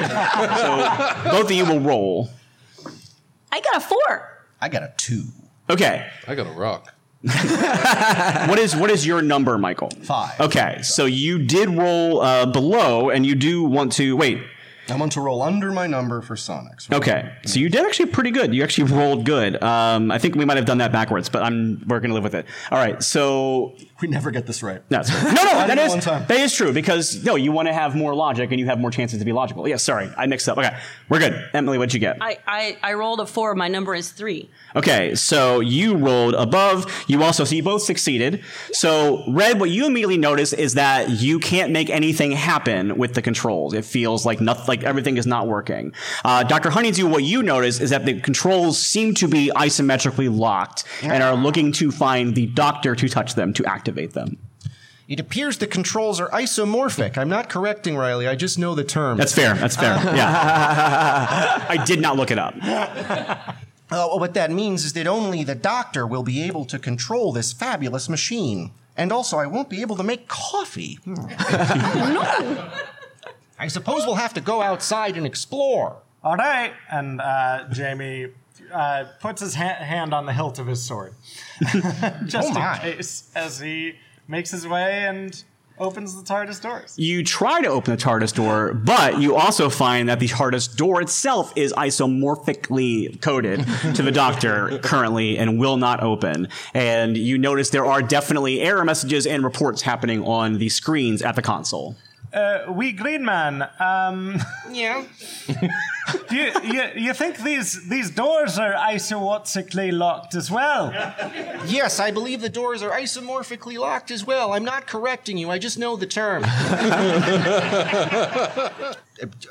both 1.32 1.46
of 1.46 1.52
you 1.52 1.66
will 1.66 1.80
roll. 1.80 2.30
I 3.52 3.62
got 3.62 3.78
a 3.78 3.80
four. 3.80 4.46
I 4.62 4.70
got 4.70 4.84
a 4.84 4.94
two. 4.98 5.24
Okay. 5.70 6.08
I 6.28 6.36
got 6.36 6.48
a 6.48 6.52
rock. 6.52 6.94
What 8.50 8.60
is 8.60 8.76
what 8.76 8.90
is 8.90 9.06
your 9.08 9.22
number, 9.22 9.58
Michael? 9.58 9.90
Five. 9.90 10.38
Okay, 10.40 10.82
so 10.84 11.06
you 11.06 11.40
did 11.40 11.70
roll 11.70 12.20
uh, 12.20 12.46
below, 12.46 13.10
and 13.10 13.26
you 13.26 13.36
do 13.36 13.64
want 13.64 13.94
to 13.94 14.18
wait. 14.18 14.44
I 14.94 14.98
want 14.98 15.12
to 15.14 15.22
roll 15.22 15.42
under 15.42 15.72
my 15.72 15.88
number 15.88 16.22
for 16.22 16.36
Sonics. 16.36 16.92
Okay, 16.94 17.32
so 17.46 17.60
you 17.60 17.68
did 17.68 17.84
actually 17.84 18.12
pretty 18.12 18.30
good. 18.30 18.54
You 18.54 18.64
actually 18.64 18.92
rolled 18.94 19.26
good. 19.26 19.62
Um, 19.64 20.12
I 20.12 20.20
think 20.20 20.36
we 20.36 20.46
might 20.46 20.58
have 20.58 20.68
done 20.68 20.78
that 20.78 20.92
backwards, 20.92 21.30
but 21.30 21.42
I'm 21.42 21.84
we're 21.88 22.00
gonna 22.00 22.14
live 22.14 22.24
with 22.24 22.36
it. 22.36 22.46
All 22.70 22.78
right, 22.78 23.02
so 23.02 23.76
We 24.04 24.10
never 24.10 24.32
get 24.32 24.46
this 24.46 24.62
right. 24.62 24.82
No, 24.90 25.02
sorry. 25.02 25.24
no, 25.34 25.44
no, 25.46 25.52
I 25.52 25.66
that 25.66 25.76
did 25.76 25.78
it 25.78 25.86
is 25.86 25.90
one 25.92 26.00
time. 26.02 26.26
that 26.28 26.38
is 26.38 26.54
true 26.54 26.74
because 26.74 27.24
no, 27.24 27.36
you 27.36 27.54
want 27.54 27.70
to 27.70 27.74
have 27.74 27.96
more 27.96 28.14
logic 28.14 28.52
and 28.52 28.60
you 28.60 28.66
have 28.66 28.78
more 28.78 28.92
chances 28.92 29.20
to 29.20 29.24
be 29.24 29.32
logical. 29.32 29.66
Yeah, 29.66 29.78
sorry, 29.78 30.12
I 30.18 30.26
mixed 30.26 30.50
up. 30.50 30.58
Okay, 30.58 30.78
we're 31.08 31.20
good. 31.20 31.50
Emily, 31.54 31.78
what'd 31.78 31.94
you 31.94 32.02
get? 32.02 32.18
I, 32.20 32.38
I, 32.46 32.78
I 32.84 32.94
rolled 32.96 33.22
a 33.22 33.26
four. 33.26 33.56
My 33.56 33.70
number 33.70 33.96
is 33.96 34.12
three. 34.12 34.50
Okay, 34.76 35.16
so 35.16 35.62
you 35.62 35.96
rolled 35.96 36.34
above. 36.34 37.06
You 37.08 37.24
also, 37.24 37.46
so 37.46 37.56
you 37.56 37.64
both 37.64 37.84
succeeded. 37.84 38.44
So, 38.74 39.24
Red, 39.30 39.58
what 39.62 39.70
you 39.70 39.86
immediately 39.86 40.18
notice 40.18 40.52
is 40.52 40.74
that 40.74 41.10
you 41.10 41.40
can't 41.40 41.72
make 41.72 41.90
anything 41.90 42.34
happen 42.34 42.98
with 42.98 43.14
the 43.14 43.22
controls. 43.22 43.74
It 43.74 43.86
feels 43.86 44.26
like 44.26 44.42
nothing, 44.42 44.66
like 44.68 44.84
everything 44.84 45.16
is 45.16 45.26
not 45.26 45.48
working. 45.48 45.94
Uh, 46.26 46.44
Dr. 46.44 46.72
Honeydew, 46.72 47.08
what 47.08 47.24
you 47.24 47.42
notice 47.42 47.80
is 47.80 47.92
that 47.92 48.04
the 48.04 48.20
controls 48.20 48.78
seem 48.78 49.14
to 49.14 49.30
be 49.30 49.50
isometrically 49.56 50.36
locked 50.36 50.84
and 51.02 51.24
are 51.24 51.38
looking 51.38 51.72
to 51.72 51.90
find 51.90 52.36
the 52.36 52.48
doctor 52.48 52.98
to 52.98 53.08
touch 53.08 53.36
them 53.36 53.54
to 53.54 53.66
activate 53.66 53.93
them. 53.94 54.38
It 55.08 55.20
appears 55.20 55.58
the 55.58 55.68
controls 55.68 56.20
are 56.20 56.30
isomorphic. 56.30 57.18
I'm 57.18 57.30
not 57.30 57.50
correcting 57.50 57.98
Riley, 57.98 58.28
I 58.28 58.36
just 58.36 58.58
know 58.58 58.74
the 58.74 58.84
term. 58.84 59.18
That's 59.18 59.34
fair. 59.34 59.54
That's 59.54 59.76
fair. 59.76 59.96
Yeah. 60.16 61.66
I 61.70 61.84
did 61.86 62.00
not 62.00 62.16
look 62.16 62.32
it 62.32 62.40
up. 62.40 62.56
Uh, 63.92 64.08
what 64.18 64.34
that 64.34 64.50
means 64.50 64.86
is 64.86 64.94
that 64.94 65.06
only 65.06 65.44
the 65.44 65.56
doctor 65.56 66.08
will 66.08 66.24
be 66.24 66.42
able 66.44 66.66
to 66.66 66.80
control 66.80 67.32
this 67.32 67.54
fabulous 67.54 68.10
machine. 68.10 68.72
And 68.96 69.12
also, 69.12 69.38
I 69.38 69.46
won't 69.48 69.70
be 69.70 69.82
able 69.82 69.96
to 69.98 70.04
make 70.04 70.28
coffee. 70.28 71.00
no! 71.06 71.18
I 73.60 73.68
suppose 73.68 74.06
we'll 74.06 74.16
have 74.16 74.34
to 74.36 74.42
go 74.42 74.62
outside 74.62 75.18
and 75.18 75.26
explore. 75.26 75.98
All 76.24 76.36
right. 76.36 76.74
And 76.90 77.22
uh, 77.22 77.66
Jamie 77.72 78.30
uh, 78.74 79.06
puts 79.20 79.42
his 79.42 79.56
ha- 79.56 79.76
hand 79.76 80.14
on 80.14 80.26
the 80.26 80.34
hilt 80.34 80.60
of 80.60 80.68
his 80.68 80.84
sword. 80.84 81.14
Just 82.26 82.54
Oh 82.54 82.74
in 82.74 82.80
case 82.80 83.32
as 83.36 83.60
he 83.60 83.96
makes 84.28 84.52
his 84.52 84.68
way 84.68 85.06
and 85.06 85.44
opens 85.80 86.16
the 86.16 86.24
TARDIS 86.24 86.62
doors. 86.62 86.94
You 86.98 87.24
try 87.24 87.62
to 87.62 87.68
open 87.68 87.96
the 87.96 88.02
TARDIS 88.02 88.34
door, 88.36 88.74
but 88.74 89.20
you 89.20 89.36
also 89.36 89.70
find 89.70 90.08
that 90.10 90.20
the 90.20 90.28
TARDIS 90.28 90.76
door 90.76 91.02
itself 91.02 91.52
is 91.56 91.74
isomorphically 91.74 93.20
coded 93.22 93.66
to 93.96 94.02
the 94.02 94.12
Doctor 94.12 94.80
currently 94.80 95.38
and 95.38 95.60
will 95.60 95.78
not 95.78 96.02
open. 96.04 96.48
And 96.74 97.18
you 97.18 97.38
notice 97.38 97.70
there 97.72 97.86
are 97.86 98.02
definitely 98.02 98.62
error 98.62 98.86
messages 98.86 99.26
and 99.26 99.44
reports 99.44 99.82
happening 99.82 100.24
on 100.24 100.58
the 100.58 100.70
screens 100.70 101.22
at 101.22 101.36
the 101.36 101.42
console. 101.42 101.96
Uh, 102.34 102.66
we 102.72 102.92
Green 102.92 103.24
Man, 103.24 103.70
um, 103.80 104.40
Yeah. 104.72 105.04
do 106.30 106.36
you, 106.36 106.52
you, 106.64 106.84
you 106.96 107.14
think 107.14 107.38
these, 107.38 107.88
these 107.88 108.10
doors 108.10 108.58
are 108.58 108.74
isowotzically 108.74 109.96
locked 109.96 110.34
as 110.34 110.50
well? 110.50 110.92
Yes, 111.68 112.00
I 112.00 112.10
believe 112.10 112.42
the 112.42 112.50
doors 112.50 112.82
are 112.82 112.90
isomorphically 112.90 113.78
locked 113.78 114.10
as 114.10 114.26
well. 114.26 114.54
I'm 114.54 114.66
not 114.66 114.88
correcting 114.88 115.38
you. 115.38 115.52
I 115.52 115.60
just 115.60 115.78
know 115.78 115.96
the 115.96 116.08
term. 116.08 116.44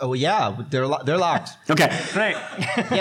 oh 0.01 0.15
yeah, 0.15 0.57
they're 0.71 0.87
lo- 0.87 1.03
they're 1.05 1.19
locked. 1.19 1.51
Okay. 1.71 1.89
Great. 2.13 2.37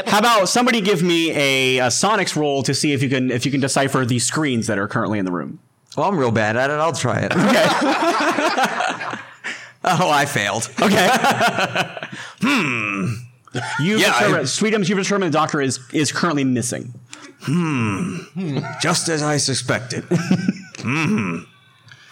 How 0.08 0.20
about 0.20 0.48
somebody 0.48 0.82
give 0.82 1.02
me 1.02 1.32
a, 1.32 1.80
a 1.80 1.88
Sonics 1.88 2.36
roll 2.36 2.62
to 2.64 2.74
see 2.76 2.94
if 2.94 3.02
you 3.02 3.10
can 3.10 3.32
if 3.32 3.46
you 3.46 3.52
can 3.52 3.62
decipher 3.62 4.06
the 4.06 4.20
screens 4.20 4.68
that 4.68 4.78
are 4.78 4.88
currently 4.88 5.18
in 5.20 5.26
the 5.26 5.32
room. 5.32 5.60
Well, 5.98 6.08
I'm 6.08 6.18
real 6.18 6.32
bad 6.32 6.56
at 6.56 6.70
it. 6.70 6.74
I'll 6.74 6.94
try 6.94 7.20
it. 7.20 7.36
Okay. 7.36 9.18
oh, 9.84 10.10
I 10.10 10.26
failed. 10.26 10.70
Okay. 10.82 11.08
hmm. 12.42 13.14
You've 13.80 14.00
Yeah, 14.00 14.14
I- 14.14 14.20
determined, 14.24 14.48
Sweetums, 14.48 14.90
you've 14.90 14.98
determined 14.98 15.34
the 15.34 15.38
doctor 15.38 15.62
is 15.62 15.80
is 15.94 16.12
currently 16.12 16.44
missing. 16.44 16.94
Hmm. 17.42 18.18
Just 18.82 19.10
as 19.10 19.24
I 19.24 19.38
suspected. 19.38 20.04
hmm. 20.80 21.40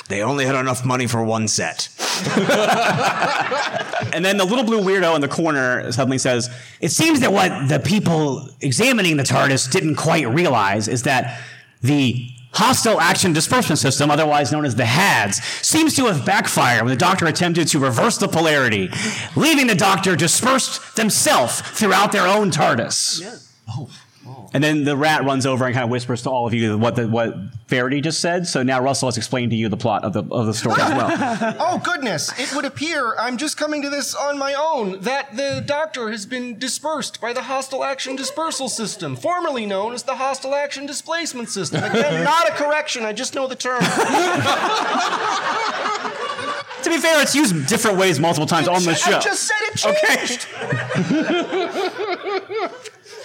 They 0.07 0.23
only 0.23 0.45
had 0.45 0.55
enough 0.55 0.83
money 0.83 1.05
for 1.07 1.23
one 1.23 1.47
set. 1.47 1.89
And 4.11 4.25
then 4.25 4.37
the 4.37 4.45
little 4.45 4.63
blue 4.63 4.81
weirdo 4.81 5.15
in 5.15 5.21
the 5.21 5.27
corner 5.27 5.91
suddenly 5.91 6.17
says, 6.17 6.49
It 6.81 6.89
seems 6.91 7.19
that 7.19 7.31
what 7.31 7.69
the 7.69 7.79
people 7.79 8.49
examining 8.61 9.17
the 9.17 9.23
TARDIS 9.23 9.71
didn't 9.71 9.95
quite 9.95 10.27
realize 10.27 10.87
is 10.87 11.03
that 11.03 11.39
the 11.81 12.29
hostile 12.53 12.99
action 12.99 13.33
disbursement 13.33 13.79
system, 13.79 14.09
otherwise 14.11 14.51
known 14.51 14.65
as 14.65 14.75
the 14.75 14.85
HADS, 14.85 15.41
seems 15.43 15.95
to 15.95 16.05
have 16.05 16.25
backfired 16.25 16.83
when 16.83 16.91
the 16.91 16.97
Doctor 16.97 17.25
attempted 17.27 17.67
to 17.69 17.79
reverse 17.79 18.17
the 18.17 18.27
polarity, 18.27 18.89
leaving 19.35 19.67
the 19.67 19.75
Doctor 19.75 20.15
dispersed 20.15 20.95
themselves 20.95 21.61
throughout 21.61 22.11
their 22.11 22.27
own 22.27 22.51
TARDIS. 22.51 23.45
Oh. 23.69 23.89
Oh. 24.29 24.47
And 24.53 24.63
then 24.63 24.83
the 24.83 24.95
rat 24.95 25.23
runs 25.23 25.47
over 25.47 25.65
and 25.65 25.73
kind 25.73 25.85
of 25.85 25.89
whispers 25.89 26.21
to 26.23 26.29
all 26.29 26.45
of 26.45 26.53
you 26.53 26.77
what 26.77 26.95
the, 26.95 27.07
what 27.07 27.35
Verity 27.67 28.01
just 28.01 28.19
said. 28.19 28.45
So 28.47 28.63
now 28.63 28.81
Russell 28.81 29.07
has 29.07 29.17
explained 29.17 29.51
to 29.51 29.57
you 29.57 29.69
the 29.69 29.77
plot 29.77 30.03
of 30.03 30.11
the 30.13 30.23
of 30.31 30.45
the 30.45 30.53
story 30.53 30.81
as 30.81 30.91
well. 30.91 31.55
oh 31.59 31.81
goodness! 31.83 32.31
It 32.39 32.53
would 32.55 32.65
appear 32.65 33.15
I'm 33.17 33.37
just 33.37 33.57
coming 33.57 33.81
to 33.81 33.89
this 33.89 34.13
on 34.13 34.37
my 34.37 34.53
own 34.53 34.99
that 35.01 35.35
the 35.35 35.63
Doctor 35.65 36.11
has 36.11 36.25
been 36.25 36.59
dispersed 36.59 37.21
by 37.21 37.33
the 37.33 37.43
hostile 37.43 37.83
action 37.83 38.15
dispersal 38.15 38.69
system, 38.69 39.15
formerly 39.15 39.65
known 39.65 39.93
as 39.93 40.03
the 40.03 40.15
hostile 40.15 40.53
action 40.55 40.85
displacement 40.85 41.49
system. 41.49 41.83
Again, 41.83 42.23
not 42.29 42.47
a 42.47 42.51
correction. 42.51 43.05
I 43.05 43.13
just 43.13 43.33
know 43.35 43.47
the 43.47 43.55
term. 43.55 43.81
to 46.83 46.89
be 46.89 46.97
fair, 46.97 47.21
it's 47.21 47.35
used 47.35 47.67
different 47.67 47.97
ways 47.97 48.19
multiple 48.19 48.47
times 48.47 48.67
on 48.67 48.83
the 48.83 48.95
show. 48.95 49.17
I 49.17 49.19
just 49.19 49.43
said 49.43 49.55
it 49.61 49.77
changed. 49.77 50.47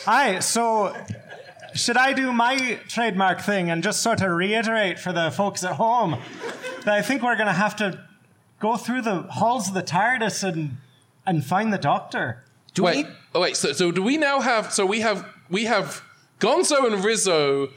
Hi, 0.07 0.41
so 0.41 0.95
should 1.73 1.97
I 1.97 2.13
do 2.13 2.31
my 2.31 2.79
trademark 2.89 3.41
thing 3.41 3.71
and 3.71 3.83
just 3.83 4.03
sort 4.03 4.21
of 4.21 4.33
reiterate 4.33 4.99
for 4.99 5.15
the 5.15 5.31
folks 5.31 5.65
at 5.65 5.77
home 5.77 6.21
that 6.85 6.93
I 6.93 7.01
think 7.01 7.23
we're 7.23 7.37
going 7.37 7.47
to 7.47 7.55
have 7.55 7.75
to 7.77 8.05
go 8.61 8.77
through 8.77 9.01
the 9.01 9.23
halls 9.23 9.69
of 9.69 9.73
the 9.73 9.83
TARDIS 9.83 10.45
and 10.45 10.77
and 11.25 11.43
find 11.43 11.73
the 11.73 11.79
Doctor? 11.79 12.45
wait, 12.83 13.07
oh 13.35 13.41
wait. 13.41 13.57
So, 13.57 13.73
so 13.73 13.91
do 13.91 14.03
we 14.03 14.19
now 14.19 14.41
have? 14.41 14.75
So 14.75 14.85
we 14.85 15.01
have 15.01 15.27
we 15.49 15.65
have 15.65 16.03
Gonzo 16.39 16.85
and 16.85 17.03
Rizzo 17.03 17.71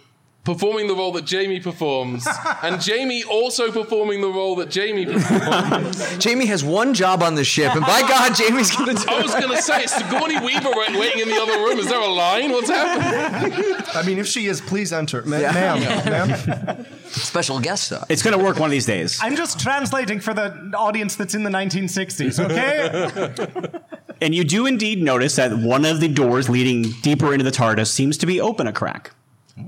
performing 0.48 0.88
the 0.88 0.96
role 0.96 1.12
that 1.12 1.26
Jamie 1.26 1.60
performs, 1.60 2.26
and 2.64 2.82
Jamie 2.82 3.22
also 3.26 3.70
performing 3.70 4.22
the 4.22 4.30
role 4.30 4.56
that 4.56 4.70
Jamie 4.70 5.06
performs. 5.06 6.18
Jamie 6.20 6.46
has 6.46 6.64
one 6.64 6.94
job 6.94 7.22
on 7.22 7.36
the 7.36 7.44
ship, 7.44 7.76
and 7.76 7.82
by 7.86 8.00
God, 8.00 8.34
Jamie's 8.34 8.74
gonna 8.74 8.94
do 8.94 9.04
I 9.10 9.22
was 9.22 9.34
gonna 9.34 9.62
say 9.62 9.84
it's 9.84 9.94
Sigourney 9.94 10.40
Weaver 10.40 10.70
right- 10.70 10.98
waiting 10.98 11.20
in 11.24 11.28
the 11.28 11.36
other 11.36 11.58
room. 11.66 11.80
Is 11.80 11.90
there 11.90 12.00
a 12.00 12.08
line? 12.08 12.52
What's 12.52 12.70
happening? 12.70 13.76
I 13.94 14.04
mean, 14.06 14.20
if 14.20 14.28
she 14.28 14.48
is, 14.48 14.62
please 14.62 14.94
enter. 14.94 15.22
Ma- 15.24 15.38
Ma'am, 15.38 15.80
ma'am. 16.06 16.86
Special 17.08 17.60
guest 17.60 17.84
star. 17.88 18.06
It's 18.08 18.24
going 18.24 18.38
to 18.38 18.42
work 18.44 18.58
one 18.58 18.68
of 18.68 18.72
these 18.72 18.86
days. 18.86 19.20
I'm 19.22 19.36
just 19.36 19.60
translating 19.60 20.22
for 20.22 20.34
the 20.34 20.72
audience 20.78 21.18
that's 21.18 21.36
in 21.36 21.44
the 21.44 21.50
1960s, 21.50 22.40
okay? 22.40 23.80
And 24.22 24.34
you 24.34 24.44
do 24.46 24.66
indeed 24.66 25.02
notice 25.02 25.36
that 25.36 25.58
one 25.58 25.84
of 25.84 26.00
the 26.00 26.08
doors 26.08 26.48
leading 26.50 26.84
deeper 27.02 27.34
into 27.34 27.44
the 27.44 27.52
TARDIS 27.52 27.88
seems 27.88 28.18
to 28.20 28.26
be 28.26 28.40
open 28.40 28.66
a 28.68 28.74
crack. 28.74 29.12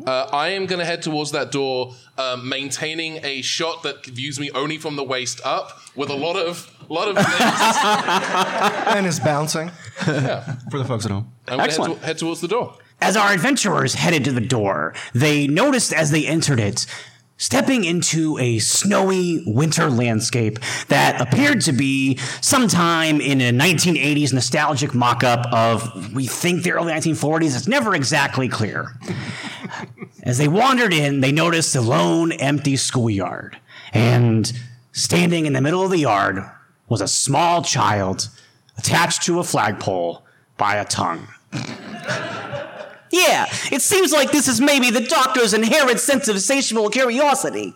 Uh, 0.06 0.30
I 0.32 0.50
am 0.50 0.66
going 0.66 0.80
to 0.80 0.86
head 0.86 1.02
towards 1.02 1.32
that 1.32 1.52
door, 1.52 1.94
um, 2.18 2.48
maintaining 2.48 3.20
a 3.26 3.42
shot 3.42 3.84
that 3.84 4.06
views 4.06 4.40
me 4.40 4.52
only 4.52 4.78
from 4.78 4.96
the 4.96 5.04
waist 5.04 5.42
up, 5.44 5.80
with 5.96 6.10
a 6.10 6.16
lot 6.16 6.36
of 6.36 6.70
lot 6.90 7.08
of. 7.08 7.18
and 8.96 9.06
is 9.06 9.20
bouncing. 9.20 9.72
Yeah. 10.08 10.56
For 10.72 10.78
the 10.80 10.86
folks 10.86 11.06
at 11.06 11.12
home. 11.12 11.32
I'm 11.48 11.58
going 11.58 11.60
head, 11.60 11.70
Excellent. 11.70 12.00
to- 12.00 12.06
head 12.06 12.18
towards 12.18 12.42
the 12.42 12.48
door. 12.48 12.76
As 13.02 13.16
our 13.16 13.32
adventurers 13.32 13.94
headed 13.94 14.26
to 14.26 14.32
the 14.34 14.42
door, 14.42 14.94
they 15.14 15.48
noticed 15.48 15.94
as 15.94 16.12
they 16.12 16.26
entered 16.28 16.60
it, 16.60 16.86
stepping 17.40 17.86
into 17.86 18.38
a 18.38 18.60
snowy 18.60 19.42
winter 19.48 19.90
landscape 19.90 20.60
that 20.90 21.20
appeared 21.20 21.62
to 21.62 21.72
be 21.72 22.18
sometime 22.42 23.20
in 23.20 23.42
a 23.42 23.52
1980s 23.52 24.32
nostalgic 24.32 24.94
mock 24.94 25.24
up 25.24 25.52
of, 25.52 26.14
we 26.14 26.28
think, 26.28 26.62
the 26.64 26.72
early 26.74 26.94
1940s. 26.94 27.56
It's 27.56 27.68
never 27.68 27.96
exactly 27.96 28.48
clear. 28.48 28.94
As 30.22 30.38
they 30.38 30.48
wandered 30.48 30.94
in, 30.94 31.22
they 31.22 31.32
noticed 31.32 31.76
a 31.76 31.82
lone, 31.82 32.32
empty 32.34 32.76
schoolyard. 32.76 33.58
And 33.94 34.52
standing 34.92 35.46
in 35.46 35.54
the 35.54 35.62
middle 35.62 35.84
of 35.84 35.92
the 35.92 36.00
yard 36.00 36.44
was 36.90 37.02
a 37.02 37.08
small 37.08 37.64
child 37.64 38.30
attached 38.78 39.24
to 39.24 39.40
a 39.40 39.44
flagpole 39.44 40.26
by 40.58 40.76
a 40.76 40.86
tongue. 40.86 41.28
Yeah, 43.12 43.46
it 43.72 43.82
seems 43.82 44.12
like 44.12 44.32
this 44.32 44.48
is 44.48 44.62
maybe 44.62 44.92
the 44.92 45.02
doctor's 45.02 45.54
inherent 45.54 46.00
sense 46.00 46.28
of 46.28 46.36
insatiable 46.36 46.90
curiosity. 46.90 47.74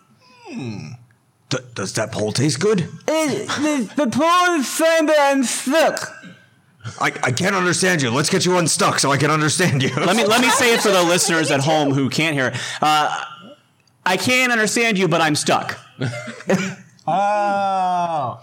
D- 0.50 1.58
does 1.74 1.94
that 1.94 2.12
pole 2.12 2.32
taste 2.32 2.60
good? 2.60 2.88
the, 3.06 3.92
the 3.96 4.08
pole 4.08 4.60
is 4.60 4.68
firm 4.68 5.10
and 5.10 5.48
thick. 5.48 5.98
I, 7.00 7.12
I 7.24 7.32
can't 7.32 7.56
understand 7.56 8.02
you. 8.02 8.10
Let's 8.12 8.30
get 8.30 8.46
you 8.46 8.58
unstuck 8.58 9.00
so 9.00 9.12
I 9.12 9.18
can 9.18 9.32
understand 9.32 9.82
you. 9.82 9.90
Let 9.96 10.16
me 10.18 10.26
let 10.26 10.42
me 10.42 10.50
say 10.50 10.74
it 10.74 10.82
for 10.82 10.90
the 10.90 11.04
listeners 11.14 11.50
at 11.50 11.62
home 11.62 11.92
who 11.92 12.10
can't 12.10 12.36
hear 12.36 12.48
it. 12.48 12.56
Uh, 12.82 13.24
I 14.06 14.18
can't 14.18 14.52
understand 14.52 14.98
you, 14.98 15.08
but 15.08 15.22
I'm 15.22 15.36
stuck. 15.36 15.80
Oh. 17.06 18.40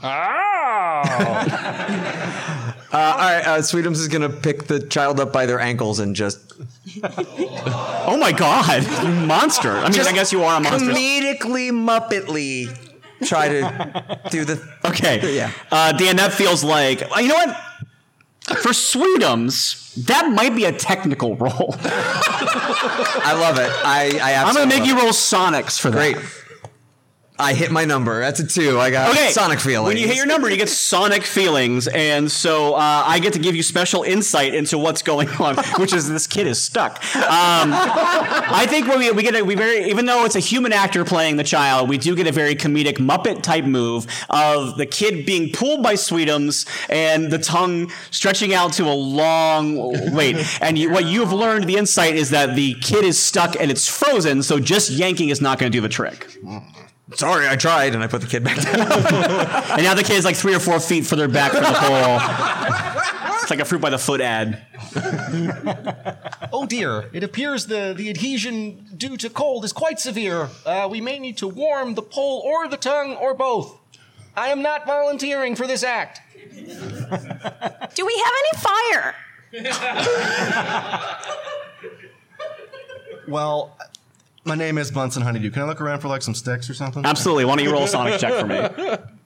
Uh, 2.93 2.97
all 2.97 3.17
right, 3.19 3.47
uh, 3.47 3.59
Sweetums 3.59 3.93
is 3.99 4.09
gonna 4.09 4.29
pick 4.29 4.65
the 4.65 4.81
child 4.81 5.21
up 5.21 5.33
by 5.33 5.47
their 5.47 5.61
ankles 5.61 6.01
and 6.01 6.17
just 6.17 6.53
Oh 7.03 8.17
my 8.21 8.33
god, 8.33 8.83
you 9.05 9.27
monster! 9.27 9.71
I 9.71 9.91
mean, 9.91 10.01
I 10.01 10.13
guess 10.13 10.33
you 10.33 10.43
are 10.43 10.57
a 10.57 10.61
monster. 10.61 10.91
comedically, 10.91 11.71
muppetly 11.71 12.77
try 13.25 13.49
to 13.49 14.21
do 14.31 14.45
the. 14.45 14.61
Okay, 14.85 15.37
Yeah. 15.37 15.53
uh, 15.71 15.93
Dan, 15.93 16.17
that 16.17 16.33
feels 16.33 16.65
like 16.65 17.03
uh, 17.03 17.21
you 17.21 17.29
know 17.29 17.35
what. 17.37 17.57
For 18.63 18.71
Sweetums, 18.73 19.95
that 20.07 20.29
might 20.33 20.57
be 20.57 20.65
a 20.65 20.73
technical 20.73 21.37
role. 21.37 21.77
I 21.79 23.37
love 23.39 23.59
it. 23.59 23.71
I, 23.85 24.19
I 24.21 24.35
I'm 24.35 24.47
gonna 24.55 24.61
absolutely 24.65 24.79
make 24.81 24.87
you 24.89 24.95
love 24.95 25.03
roll 25.05 25.13
Sonics 25.13 25.79
for 25.79 25.91
that. 25.91 26.15
Great. 26.15 26.17
I 27.41 27.55
hit 27.55 27.71
my 27.71 27.85
number. 27.85 28.21
That's 28.21 28.41
a 28.41 28.47
two. 28.47 28.79
I 28.79 28.91
got 28.91 29.11
Okay. 29.11 29.31
Sonic 29.31 29.61
feelings. 29.61 29.89
When 29.89 29.97
you 29.97 30.07
hit 30.07 30.17
your 30.17 30.27
number, 30.27 30.49
you 30.51 30.57
get 30.57 30.69
Sonic 30.69 31.25
feelings, 31.25 31.89
and 31.89 32.31
so 32.31 32.75
uh, 32.75 33.03
I 33.07 33.19
get 33.19 33.33
to 33.33 33.39
give 33.39 33.57
you 33.57 33.63
special 33.63 34.03
insight 34.03 34.55
into 34.55 34.79
what's 34.79 35.03
going 35.03 35.29
on, 35.31 35.57
which 35.79 35.93
is 35.93 36.09
this 36.09 36.27
kid 36.27 36.47
is 36.47 36.61
stuck. 36.61 36.97
Um, 37.17 37.73
I 37.73 38.67
think 38.69 38.87
when 38.87 38.99
we, 38.99 39.11
we 39.13 39.23
get 39.23 39.35
a 39.35 39.43
we 39.43 39.55
very 39.55 39.91
even 39.91 40.07
though 40.07 40.25
it's 40.25 40.37
a 40.37 40.41
human 40.41 40.73
actor 40.73 41.05
playing 41.05 41.37
the 41.37 41.45
child, 41.45 41.89
we 41.89 41.99
do 41.99 42.15
get 42.15 42.27
a 42.27 42.33
very 42.33 42.55
comedic 42.55 42.99
Muppet 42.99 43.43
type 43.43 43.65
move 43.65 44.07
of 44.29 44.77
the 44.77 44.87
kid 44.87 45.27
being 45.27 45.51
pulled 45.53 45.83
by 45.83 45.95
Sweetums 45.95 46.67
and 46.91 47.31
the 47.31 47.39
tongue 47.39 47.91
stretching 48.11 48.53
out 48.55 48.73
to 48.75 48.85
a 48.85 48.95
long 48.95 50.15
wait. 50.15 50.37
And 50.61 50.79
you, 50.79 50.91
what 50.91 51.07
you've 51.07 51.33
learned, 51.33 51.65
the 51.65 51.77
insight 51.77 52.15
is 52.17 52.31
that 52.31 52.55
the 52.57 52.75
kid 52.75 53.05
is 53.05 53.19
stuck 53.19 53.57
and 53.59 53.71
it's 53.71 53.89
frozen, 53.89 54.43
so 54.43 54.59
just 54.59 54.91
yanking 54.91 55.29
is 55.31 55.41
not 55.41 55.59
going 55.59 55.71
to 55.71 55.77
do 55.77 55.81
the 55.81 55.89
trick. 55.89 56.27
Sorry, 57.15 57.49
I 57.49 57.57
tried, 57.57 57.95
and 57.95 58.03
I 58.03 58.07
put 58.07 58.21
the 58.21 58.27
kid 58.27 58.45
back 58.45 58.61
down. 58.61 58.81
And 59.71 59.83
now 59.83 59.95
the 59.95 60.03
kid 60.03 60.17
is 60.17 60.25
like 60.25 60.37
three 60.37 60.55
or 60.55 60.61
four 60.61 60.79
feet 60.81 61.07
further 61.07 61.29
back 61.29 61.53
from 61.53 61.63
the 61.63 61.73
pole. 61.73 62.21
It's 63.43 63.51
like 63.51 63.61
a 63.61 63.65
fruit 63.65 63.81
by 63.81 63.91
the 63.91 63.99
foot 63.99 64.21
ad. 64.21 64.65
Oh 66.53 66.67
dear, 66.69 67.09
it 67.13 67.25
appears 67.25 67.67
the, 67.67 67.95
the 67.97 68.11
adhesion 68.11 68.87
due 68.97 69.17
to 69.17 69.31
cold 69.31 69.65
is 69.65 69.73
quite 69.73 69.99
severe. 69.99 70.51
Uh, 70.67 70.87
we 70.91 71.01
may 71.01 71.19
need 71.19 71.37
to 71.39 71.49
warm 71.49 71.95
the 71.95 72.03
pole 72.03 72.43
or 72.45 72.69
the 72.69 72.77
tongue 72.77 73.17
or 73.17 73.35
both. 73.35 73.77
I 74.37 74.49
am 74.49 74.63
not 74.63 74.87
volunteering 74.87 75.57
for 75.57 75.67
this 75.67 75.83
act. 75.83 76.21
Do 76.55 78.07
we 78.07 78.25
have 78.25 78.35
any 78.43 78.61
fire? 78.61 79.15
Well, 83.27 83.77
my 84.45 84.55
name 84.55 84.79
is 84.79 84.91
Bunsen 84.91 85.23
Honeydew. 85.23 85.51
Can 85.51 85.63
I 85.63 85.67
look 85.67 85.81
around 85.81 86.01
for 86.01 86.09
like 86.09 86.23
some 86.23 86.35
sticks 86.35 86.69
or 86.71 86.75
something? 86.75 87.05
Absolutely. 87.05 87.45
Why 87.45 87.57
don't 87.57 87.65
you 87.65 87.73
roll 87.73 87.85
a 87.85 87.89
sonic 87.89 88.21
check 88.21 88.33
for 88.35 88.47
me? 88.47 88.97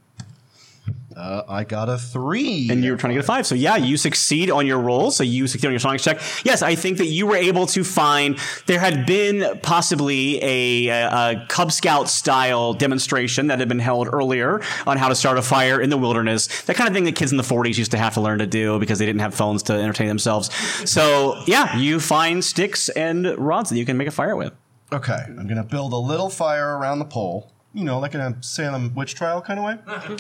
Uh, 1.17 1.45
I 1.49 1.65
got 1.65 1.89
a 1.89 1.97
three. 1.97 2.69
And 2.71 2.85
you 2.85 2.91
were 2.91 2.97
trying 2.97 3.11
to 3.11 3.15
get 3.15 3.25
a 3.25 3.27
five. 3.27 3.47
So 3.47 3.55
yeah, 3.55 3.77
you 3.77 3.97
succeed 3.97 4.51
on 4.51 4.67
your 4.67 4.79
roll. 4.81 5.11
So 5.11 5.23
you 5.23 5.47
succeed 5.47 5.69
on 5.69 5.73
your 5.73 5.81
sonic 5.81 6.01
check. 6.01 6.21
Yes, 6.45 6.61
I 6.63 6.75
think 6.75 6.99
that 6.99 7.07
you 7.07 7.27
were 7.27 7.37
able 7.37 7.67
to 7.69 7.85
find 7.85 8.39
there 8.67 8.81
had 8.81 9.07
been 9.07 9.61
possibly 9.61 10.43
a, 10.43 10.89
a, 10.89 11.09
a 11.09 11.47
Cub 11.49 11.71
Scout 11.71 12.09
style 12.09 12.75
demonstration 12.75 13.47
that 13.47 13.61
had 13.61 13.69
been 13.69 13.79
held 13.79 14.09
earlier 14.13 14.61
on 14.87 14.97
how 14.97 15.09
to 15.09 15.15
start 15.15 15.39
a 15.39 15.43
fire 15.43 15.81
in 15.81 15.91
the 15.91 15.97
wilderness. 15.97 16.63
That 16.63 16.77
kind 16.77 16.89
of 16.89 16.95
thing 16.95 17.05
that 17.05 17.15
kids 17.15 17.31
in 17.31 17.37
the 17.37 17.45
40s 17.45 17.79
used 17.79 17.93
to 17.93 17.99
have 17.99 18.15
to 18.15 18.21
learn 18.21 18.41
to 18.41 18.47
do 18.47 18.79
because 18.81 18.99
they 18.99 19.07
didn't 19.07 19.21
have 19.21 19.35
phones 19.35 19.63
to 19.65 19.73
entertain 19.73 20.09
themselves. 20.09 20.53
So 20.91 21.41
yeah, 21.47 21.77
you 21.77 22.01
find 22.01 22.45
sticks 22.45 22.89
and 22.89 23.39
rods 23.39 23.71
that 23.71 23.79
you 23.79 23.87
can 23.87 23.97
make 23.97 24.09
a 24.09 24.13
fire 24.13 24.35
with. 24.35 24.53
Okay, 24.95 25.25
I'm 25.27 25.47
gonna 25.47 25.65
build 25.65 25.93
a 25.93 25.97
little 25.97 26.31
fire 26.31 26.77
around 26.79 26.99
the 27.01 27.05
pole. 27.05 27.51
You 27.73 27.83
know, 27.83 27.99
like 27.99 28.15
in 28.15 28.21
a 28.21 28.41
Salem 28.41 28.95
witch 28.95 29.17
trial 29.17 29.41
kind 29.43 29.59
of 29.59 29.65
way. 29.65 29.73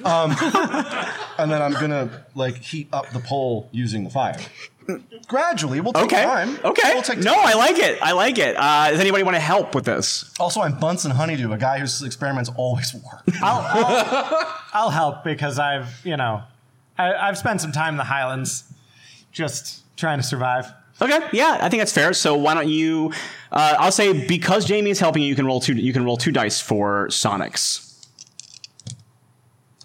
Um, 0.04 0.32
and 1.38 1.50
then 1.50 1.62
I'm 1.62 1.72
gonna 1.74 2.24
like 2.34 2.56
heat 2.56 2.88
up 2.92 3.10
the 3.10 3.20
pole 3.20 3.68
using 3.70 4.02
the 4.04 4.10
fire. 4.10 4.36
Gradually, 5.28 5.80
we'll 5.80 5.92
take 5.92 6.04
Okay. 6.12 6.24
time. 6.24 6.58
Okay. 6.64 6.92
We'll 6.92 7.02
take 7.02 7.20
no. 7.20 7.32
I 7.34 7.54
like 7.54 7.78
it. 7.78 8.02
I 8.02 8.12
like 8.12 8.38
it. 8.38 8.56
Uh, 8.58 8.90
does 8.90 9.00
anybody 9.00 9.22
want 9.22 9.36
to 9.36 9.40
help 9.40 9.74
with 9.74 9.84
this? 9.84 10.30
Also, 10.40 10.60
I'm 10.60 10.78
Bunsen 10.78 11.12
Honeydew, 11.12 11.52
a 11.52 11.56
guy 11.56 11.78
whose 11.78 12.02
experiments 12.02 12.50
always 12.56 12.92
work. 12.92 13.22
I'll, 13.42 13.62
I'll, 13.84 14.58
I'll 14.74 14.90
help 14.90 15.24
because 15.24 15.58
I've, 15.58 15.88
you 16.04 16.16
know, 16.18 16.42
I, 16.98 17.14
I've 17.14 17.38
spent 17.38 17.60
some 17.62 17.72
time 17.72 17.94
in 17.94 17.98
the 17.98 18.04
Highlands 18.04 18.64
just 19.32 19.84
trying 19.96 20.18
to 20.18 20.24
survive. 20.24 20.66
Okay, 21.02 21.18
yeah, 21.32 21.58
I 21.60 21.68
think 21.68 21.80
that's 21.80 21.92
fair. 21.92 22.12
So 22.12 22.36
why 22.36 22.54
don't 22.54 22.68
you? 22.68 23.12
Uh, 23.50 23.76
I'll 23.78 23.92
say 23.92 24.26
because 24.26 24.64
Jamie 24.64 24.90
is 24.90 25.00
helping 25.00 25.22
you, 25.22 25.28
you 25.28 25.34
can 25.34 25.44
roll 25.46 25.60
two. 25.60 25.74
You 25.74 25.92
can 25.92 26.04
roll 26.04 26.16
two 26.16 26.30
dice 26.32 26.60
for 26.60 27.08
Sonics. 27.08 28.06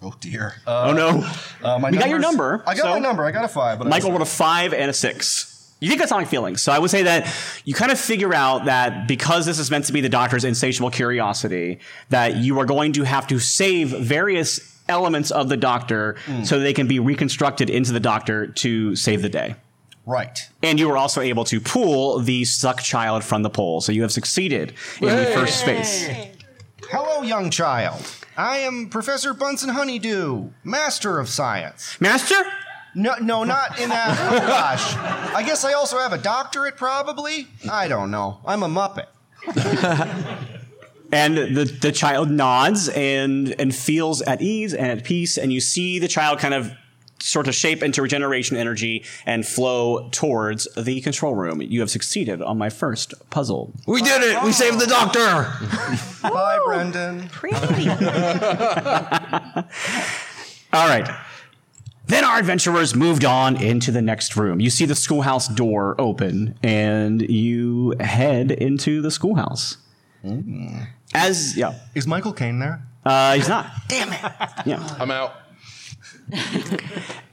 oh 0.02 0.14
dear. 0.20 0.56
oh 0.68 0.94
no, 0.94 1.28
Uh, 1.64 1.80
my 1.80 1.90
we 1.92 1.98
got 1.98 2.10
your 2.10 2.20
number. 2.20 2.64
I 2.66 2.74
got 2.76 2.84
so 2.84 2.90
my 2.92 3.00
number. 3.00 3.26
I 3.26 3.32
got 3.32 3.44
a 3.46 3.48
five. 3.50 3.80
But 3.80 3.88
Michael 3.88 4.12
rolled 4.12 4.22
a 4.22 4.26
five 4.26 4.74
and 4.74 4.90
a 4.90 4.94
six. 4.94 5.46
You 5.82 5.88
think 5.88 6.00
that's 6.00 6.10
Sonic 6.10 6.28
feelings. 6.28 6.62
So 6.62 6.72
I 6.74 6.80
would 6.80 6.90
say 6.92 7.04
that 7.04 7.34
you 7.64 7.74
kind 7.74 7.90
of 7.92 7.98
figure 8.00 8.34
out 8.34 8.66
that 8.66 9.08
because 9.08 9.46
this 9.46 9.60
is 9.60 9.72
meant 9.72 9.86
to 9.86 9.94
be 9.94 10.02
the 10.02 10.10
Doctor's 10.10 10.44
insatiable 10.44 10.92
curiosity, 10.92 11.80
that 12.10 12.36
you 12.36 12.60
are 12.60 12.66
going 12.66 12.92
to 12.94 13.04
have 13.04 13.28
to 13.28 13.40
save 13.40 13.90
various 13.90 14.78
elements 14.90 15.32
of 15.32 15.48
the 15.48 15.56
Doctor 15.56 16.18
Hmm. 16.26 16.44
so 16.44 16.60
they 16.60 16.74
can 16.74 16.88
be 16.88 17.00
reconstructed 17.00 17.70
into 17.70 17.94
the 17.94 18.00
Doctor 18.02 18.48
to 18.48 18.96
save 18.98 19.22
the 19.22 19.30
day. 19.30 19.56
Right. 20.10 20.50
And 20.64 20.80
you 20.80 20.90
were 20.90 20.98
also 20.98 21.22
able 21.22 21.46
to 21.46 21.62
pull 21.62 22.20
the 22.20 22.44
suck 22.46 22.82
child 22.82 23.24
from 23.24 23.44
the 23.44 23.50
pole. 23.50 23.82
So 23.82 23.92
you 23.92 24.02
have 24.02 24.12
succeeded 24.12 24.74
in 25.00 25.08
the 25.08 25.32
first 25.34 25.60
space. 25.60 26.08
Hello, 26.90 27.22
young 27.22 27.52
child. 27.52 28.02
I 28.36 28.58
am 28.58 28.90
Professor 28.90 29.34
Bunsen 29.34 29.70
Honeydew, 29.70 30.50
Master 30.64 31.20
of 31.20 31.30
Science. 31.30 32.00
Master? 32.00 32.36
No, 32.96 33.16
no, 33.22 33.44
not 33.44 33.80
in 33.80 33.90
that. 33.90 34.18
Oh 34.20 34.48
gosh. 34.48 34.96
I 35.36 35.44
guess 35.44 35.64
I 35.64 35.74
also 35.74 36.00
have 36.00 36.14
a 36.14 36.18
doctorate, 36.18 36.76
probably. 36.76 37.48
I 37.70 37.88
don't 37.88 38.10
know. 38.10 38.40
I'm 38.46 38.64
a 38.64 38.68
Muppet. 38.68 39.08
And 41.12 41.38
the, 41.38 41.66
the 41.82 41.92
child 41.92 42.30
nods 42.30 42.88
and 42.90 43.56
and 43.60 43.74
feels 43.76 44.22
at 44.22 44.44
ease 44.44 44.76
and 44.76 44.92
at 44.92 45.04
peace, 45.04 45.40
and 45.40 45.52
you 45.52 45.60
see 45.60 45.98
the 45.98 46.08
child 46.08 46.38
kind 46.38 46.54
of 46.54 46.72
sort 47.22 47.48
of 47.48 47.56
shape 47.56 47.84
into 47.84 48.02
regeneration 48.02 48.56
energy 48.58 49.04
and 49.26 49.46
flow 49.46 50.10
towards 50.12 50.68
the 50.76 51.02
control 51.02 51.36
room. 51.36 51.62
You 51.62 51.80
have 51.82 51.90
succeeded 51.92 52.42
on 52.42 52.58
my 52.58 52.70
first 52.70 53.14
puzzle. 53.30 53.74
We 53.88 54.02
did 54.02 54.22
it. 54.24 54.42
We 54.44 54.52
saved 54.52 54.80
the 54.80 54.88
doctor. 54.88 55.20
Bye, 56.24 56.60
Brendan. 56.66 57.30
Pretty. 57.30 57.58
All 60.74 60.88
right. 60.88 61.10
Then 62.08 62.24
our 62.24 62.40
adventurers 62.40 62.96
moved 62.96 63.24
on 63.24 63.62
into 63.62 63.92
the 63.92 64.02
next 64.02 64.36
room. 64.36 64.60
You 64.60 64.70
see 64.72 64.86
the 64.86 64.96
schoolhouse 64.96 65.48
door 65.48 65.96
open, 66.00 66.58
and 66.64 67.22
you 67.22 67.94
head 68.00 68.52
into 68.52 69.02
the 69.02 69.12
schoolhouse. 69.12 69.78
As 71.14 71.56
yeah, 71.56 71.76
Is 71.96 72.08
Michael 72.08 72.34
Caine 72.34 72.60
there? 72.60 72.84
uh, 73.06 73.36
he's 73.36 73.48
not. 73.48 73.68
Damn 73.88 74.12
it. 74.12 74.20
Yeah. 74.66 74.96
I'm 75.00 75.12
out. 75.12 75.34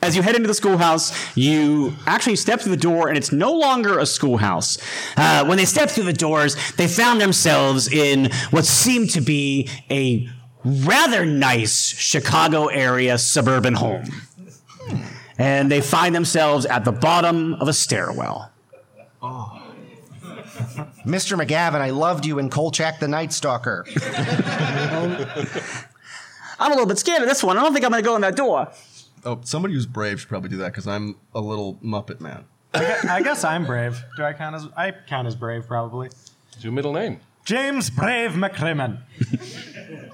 As 0.02 0.14
you 0.14 0.22
head 0.22 0.36
into 0.36 0.46
the 0.46 0.54
schoolhouse, 0.54 1.12
you 1.36 1.94
actually 2.06 2.36
step 2.36 2.60
through 2.60 2.76
the 2.76 2.80
door, 2.80 3.08
and 3.08 3.18
it's 3.18 3.32
no 3.32 3.52
longer 3.52 3.98
a 3.98 4.06
schoolhouse. 4.06 4.78
Uh, 5.16 5.44
when 5.44 5.58
they 5.58 5.64
stepped 5.64 5.92
through 5.92 6.04
the 6.04 6.12
doors, 6.12 6.56
they 6.76 6.86
found 6.86 7.20
themselves 7.20 7.92
in 7.92 8.30
what 8.50 8.64
seemed 8.64 9.10
to 9.10 9.20
be 9.20 9.68
a 9.90 10.28
rather 10.64 11.24
nice 11.24 11.80
Chicago 11.80 12.66
area 12.66 13.18
suburban 13.18 13.74
home. 13.74 14.04
And 15.38 15.70
they 15.70 15.80
find 15.80 16.14
themselves 16.14 16.66
at 16.66 16.84
the 16.84 16.92
bottom 16.92 17.54
of 17.54 17.68
a 17.68 17.72
stairwell. 17.72 18.52
Mr. 21.04 21.40
McGavin, 21.40 21.80
I 21.80 21.90
loved 21.90 22.26
you 22.26 22.38
in 22.38 22.50
Kolchak 22.50 23.00
the 23.00 23.08
Night 23.08 23.32
Stalker. 23.32 23.86
I'm 26.58 26.72
a 26.72 26.74
little 26.74 26.88
bit 26.88 26.98
scared 26.98 27.22
of 27.22 27.28
this 27.28 27.42
one. 27.42 27.58
I 27.58 27.62
don't 27.62 27.72
think 27.72 27.84
I'm 27.84 27.90
going 27.90 28.02
to 28.02 28.08
go 28.08 28.16
in 28.16 28.22
that 28.22 28.36
door. 28.36 28.70
Oh, 29.24 29.40
somebody 29.44 29.74
who's 29.74 29.86
brave 29.86 30.20
should 30.20 30.28
probably 30.28 30.50
do 30.50 30.56
that 30.58 30.72
because 30.72 30.86
I'm 30.86 31.16
a 31.34 31.40
little 31.40 31.74
Muppet 31.82 32.20
man. 32.20 32.44
I 32.74 32.80
guess, 32.80 33.04
I 33.04 33.22
guess 33.22 33.44
I'm 33.44 33.64
brave. 33.64 34.02
Do 34.16 34.24
I 34.24 34.32
count 34.32 34.54
as 34.54 34.68
I 34.76 34.92
count 35.06 35.26
as 35.26 35.34
brave 35.34 35.66
probably? 35.66 36.08
What's 36.08 36.62
your 36.62 36.72
middle 36.72 36.92
name? 36.92 37.20
James 37.46 37.90
Brave 37.90 38.32
McCrimmon. 38.32 38.98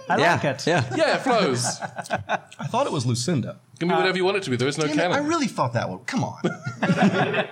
I 0.08 0.18
yeah. 0.18 0.34
like 0.34 0.44
it. 0.44 0.66
Yeah. 0.66 0.84
Yeah, 0.94 1.16
it 1.16 1.22
flows. 1.22 1.80
I 1.80 2.66
thought 2.66 2.86
it 2.86 2.92
was 2.92 3.06
Lucinda. 3.06 3.58
It 3.72 3.80
can 3.80 3.88
be 3.88 3.94
whatever 3.94 4.18
you 4.18 4.24
want 4.24 4.36
it 4.36 4.42
to 4.42 4.50
be. 4.50 4.56
There 4.56 4.68
is 4.68 4.76
no 4.76 4.86
Damn 4.86 5.12
it, 5.12 5.14
I 5.14 5.18
really 5.18 5.46
thought 5.46 5.72
that 5.72 5.88
one. 5.88 6.00
Come 6.00 6.24
on. 6.24 6.42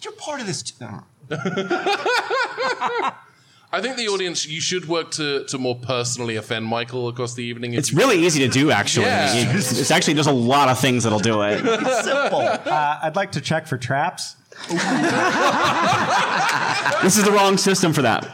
You're 0.00 0.12
part 0.12 0.40
of 0.40 0.46
this. 0.46 0.62
T- 0.62 0.74
uh, 0.84 1.00
I 3.74 3.80
think 3.80 3.96
the 3.96 4.08
audience, 4.08 4.46
you 4.46 4.60
should 4.60 4.86
work 4.88 5.10
to, 5.12 5.44
to 5.46 5.58
more 5.58 5.74
personally 5.76 6.36
offend 6.36 6.64
Michael 6.66 7.08
across 7.08 7.34
the 7.34 7.42
evening. 7.44 7.72
if 7.74 7.80
It's 7.80 7.92
you- 7.92 7.98
really 7.98 8.24
easy 8.24 8.40
to 8.40 8.48
do, 8.48 8.70
actually. 8.70 9.06
Yeah. 9.06 9.32
It's, 9.56 9.78
it's 9.78 9.90
actually, 9.90 10.14
there's 10.14 10.28
a 10.28 10.32
lot 10.32 10.68
of 10.68 10.78
things 10.78 11.02
that'll 11.04 11.18
do 11.18 11.42
it. 11.42 11.60
It's 11.64 12.04
simple. 12.04 12.38
Uh, 12.40 12.98
I'd 13.02 13.16
like 13.16 13.32
to 13.32 13.40
check 13.40 13.66
for 13.66 13.76
traps. 13.78 14.36
This 17.02 17.18
is 17.18 17.24
the 17.24 17.32
wrong 17.32 17.58
system 17.58 17.92
for 17.92 18.00
that. 18.02 18.24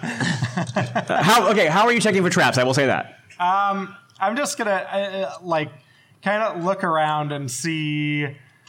How 1.24 1.48
okay? 1.50 1.66
How 1.66 1.85
are 1.87 1.92
you 1.92 2.00
checking 2.00 2.22
for 2.22 2.31
traps? 2.31 2.57
I 2.59 2.62
will 2.62 2.74
say 2.74 2.87
that. 2.87 3.18
I'm 3.40 4.37
just 4.37 4.57
gonna 4.59 4.70
uh, 4.70 4.96
uh, 4.96 5.33
like 5.42 5.70
kind 6.22 6.42
of 6.42 6.62
look 6.64 6.85
around 6.85 7.33
and 7.33 7.50
see. 7.50 8.26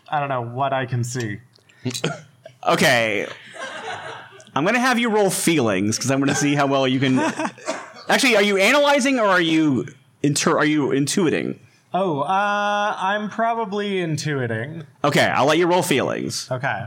I 0.09 0.19
don't 0.19 0.29
know 0.29 0.41
what 0.41 0.73
I 0.73 0.85
can 0.87 1.03
see. 1.03 1.39
Okay, 2.67 3.27
I'm 4.55 4.65
gonna 4.65 4.79
have 4.79 4.99
you 4.99 5.09
roll 5.09 5.29
feelings 5.29 5.97
because 5.97 6.11
I'm 6.11 6.19
gonna 6.19 6.35
see 6.35 6.55
how 6.55 6.67
well 6.67 6.87
you 6.87 6.99
can. 6.99 7.19
Actually, 8.09 8.35
are 8.35 8.41
you 8.43 8.57
analyzing 8.57 9.19
or 9.19 9.25
are 9.27 9.41
you 9.41 9.87
inter? 10.23 10.57
Are 10.57 10.65
you 10.65 10.89
intuiting? 10.89 11.57
Oh, 11.93 12.21
uh, 12.21 12.95
I'm 12.97 13.29
probably 13.29 13.95
intuiting. 13.95 14.85
Okay, 15.03 15.25
I'll 15.25 15.45
let 15.45 15.57
you 15.57 15.67
roll 15.67 15.83
feelings. 15.83 16.49
Okay. 16.51 16.85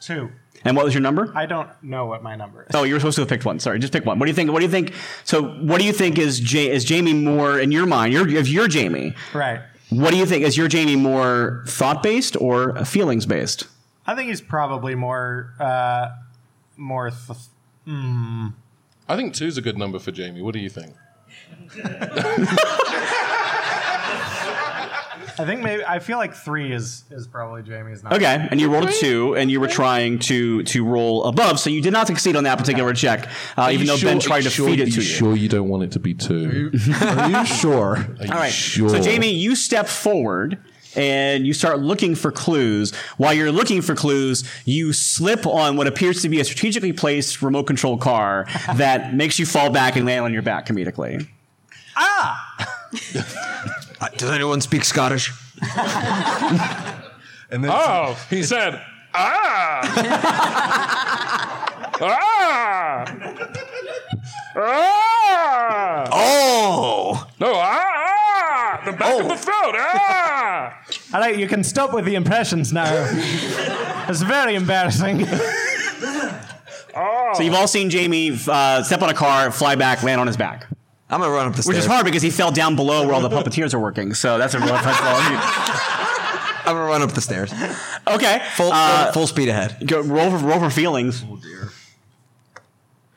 Two. 0.00 0.30
And 0.66 0.76
what 0.76 0.84
was 0.86 0.94
your 0.94 1.02
number? 1.02 1.30
I 1.34 1.44
don't 1.44 1.68
know 1.82 2.06
what 2.06 2.22
my 2.22 2.36
number 2.36 2.62
is. 2.62 2.68
Oh, 2.74 2.84
you 2.84 2.94
were 2.94 3.00
supposed 3.00 3.16
to 3.16 3.22
have 3.22 3.28
picked 3.28 3.44
one. 3.44 3.58
Sorry, 3.60 3.78
just 3.78 3.92
pick 3.92 4.06
one. 4.06 4.18
What 4.18 4.24
do 4.26 4.30
you 4.30 4.34
think? 4.34 4.50
What 4.50 4.60
do 4.60 4.64
you 4.64 4.70
think? 4.70 4.94
So, 5.24 5.42
what 5.42 5.78
do 5.78 5.84
you 5.86 5.92
think 5.92 6.18
is 6.18 6.40
ja- 6.52 6.70
is 6.70 6.84
Jamie 6.84 7.12
more 7.12 7.58
in 7.58 7.70
your 7.70 7.84
mind? 7.86 8.12
You're, 8.14 8.26
if 8.28 8.48
you're 8.48 8.68
Jamie, 8.68 9.14
Right. 9.34 9.60
what 9.90 10.10
do 10.10 10.16
you 10.16 10.24
think? 10.24 10.42
Is 10.44 10.56
your 10.56 10.68
Jamie 10.68 10.96
more 10.96 11.64
thought 11.66 12.02
based 12.02 12.36
or 12.40 12.82
feelings 12.86 13.26
based? 13.26 13.66
I 14.06 14.14
think 14.14 14.28
he's 14.28 14.40
probably 14.40 14.94
more, 14.94 15.54
uh, 15.58 16.08
more. 16.76 17.10
Th- 17.10 17.38
I 17.86 19.16
think 19.16 19.34
two's 19.34 19.58
a 19.58 19.62
good 19.62 19.76
number 19.78 19.98
for 19.98 20.10
Jamie. 20.10 20.42
What 20.42 20.52
do 20.54 20.60
you 20.60 20.70
think? 20.70 20.94
I 25.36 25.44
think 25.44 25.62
maybe 25.62 25.84
I 25.84 25.98
feel 25.98 26.18
like 26.18 26.34
three 26.34 26.72
is 26.72 27.04
is 27.10 27.26
probably 27.26 27.62
Jamie's 27.62 28.04
number. 28.04 28.16
Okay, 28.16 28.46
and 28.50 28.60
you 28.60 28.70
rolled 28.70 28.88
a 28.88 28.92
two, 28.92 29.34
and 29.34 29.50
you 29.50 29.60
were 29.60 29.66
trying 29.66 30.20
to 30.20 30.62
to 30.62 30.84
roll 30.84 31.24
above, 31.24 31.58
so 31.58 31.70
you 31.70 31.80
did 31.80 31.92
not 31.92 32.06
succeed 32.06 32.36
on 32.36 32.44
that 32.44 32.56
particular 32.56 32.92
check, 32.92 33.28
uh, 33.56 33.70
even 33.72 33.86
though 33.86 33.98
Ben 33.98 34.20
tried 34.20 34.42
to 34.42 34.50
feed 34.50 34.78
it 34.80 34.92
to 34.92 34.96
you. 34.96 35.02
Sure, 35.02 35.34
you 35.34 35.48
don't 35.48 35.68
want 35.68 35.82
it 35.82 35.92
to 35.92 35.98
be 35.98 36.14
two. 36.14 36.70
Are 37.02 37.28
you 37.30 37.44
sure? 37.46 37.96
Are 38.20 38.24
you 38.24 38.32
All 38.32 38.38
right. 38.38 38.52
sure? 38.52 38.88
So 38.90 39.00
Jamie, 39.00 39.32
you 39.32 39.56
step 39.56 39.88
forward 39.88 40.58
and 40.96 41.46
you 41.46 41.52
start 41.52 41.80
looking 41.80 42.14
for 42.14 42.30
clues. 42.32 42.94
While 43.16 43.34
you're 43.34 43.52
looking 43.52 43.82
for 43.82 43.94
clues, 43.94 44.44
you 44.64 44.92
slip 44.92 45.46
on 45.46 45.76
what 45.76 45.86
appears 45.86 46.22
to 46.22 46.28
be 46.28 46.40
a 46.40 46.44
strategically 46.44 46.92
placed 46.92 47.42
remote 47.42 47.64
control 47.64 47.96
car 47.98 48.46
that 48.76 49.14
makes 49.14 49.38
you 49.38 49.46
fall 49.46 49.70
back 49.70 49.96
and 49.96 50.06
land 50.06 50.24
on 50.24 50.32
your 50.32 50.42
back 50.42 50.66
comedically. 50.66 51.26
Uh, 51.96 52.36
does 54.16 54.30
anyone 54.30 54.60
speak 54.60 54.84
Scottish? 54.84 55.32
And 57.50 57.62
then 57.62 57.70
Oh, 57.72 58.16
he 58.30 58.42
said, 58.42 58.82
ah! 59.14 59.80
ah! 62.00 63.04
Ah! 64.56 66.08
Oh! 66.10 67.28
No, 67.38 67.52
ah! 67.54 68.13
The 69.04 69.22
back 69.22 69.22
of 69.22 69.28
the 69.28 69.44
throat, 69.44 69.74
ah! 69.76 70.84
All 71.14 71.20
right, 71.20 71.36
you 71.38 71.46
can 71.48 71.62
stop 71.64 71.92
with 71.92 72.04
the 72.04 72.14
impressions 72.14 72.72
now. 72.72 72.92
it's 74.08 74.22
very 74.22 74.54
embarrassing. 74.54 75.26
Oh. 76.96 77.32
So 77.34 77.42
you've 77.42 77.54
all 77.54 77.66
seen 77.66 77.90
Jamie 77.90 78.38
uh, 78.48 78.82
step 78.84 79.02
on 79.02 79.10
a 79.10 79.14
car, 79.14 79.50
fly 79.50 79.74
back, 79.74 80.02
land 80.02 80.20
on 80.20 80.26
his 80.28 80.36
back. 80.36 80.68
I'm 81.10 81.20
gonna 81.20 81.32
run 81.32 81.46
up 81.48 81.54
the 81.56 81.62
stairs. 81.62 81.68
Which 81.74 81.78
is 81.78 81.86
hard 81.86 82.04
because 82.04 82.22
he 82.22 82.30
fell 82.30 82.50
down 82.52 82.76
below 82.76 83.04
where 83.04 83.14
all 83.14 83.20
the 83.20 83.28
puppeteers 83.28 83.74
are 83.74 83.80
working. 83.80 84.14
So 84.14 84.38
that's 84.38 84.54
a 84.54 84.58
real 84.60 84.68
tough 84.68 85.00
I'm 86.66 86.74
gonna 86.76 86.86
run 86.86 87.02
up 87.02 87.12
the 87.12 87.20
stairs. 87.20 87.52
Okay. 88.06 88.40
Full, 88.56 88.70
Uh, 88.72 89.04
full, 89.06 89.12
full 89.12 89.26
speed 89.26 89.48
ahead. 89.48 89.86
go, 89.86 90.00
roll, 90.00 90.30
for, 90.30 90.38
roll 90.46 90.60
for 90.60 90.70
feelings. 90.70 91.24
Oh 91.28 91.36
dear. 91.36 91.70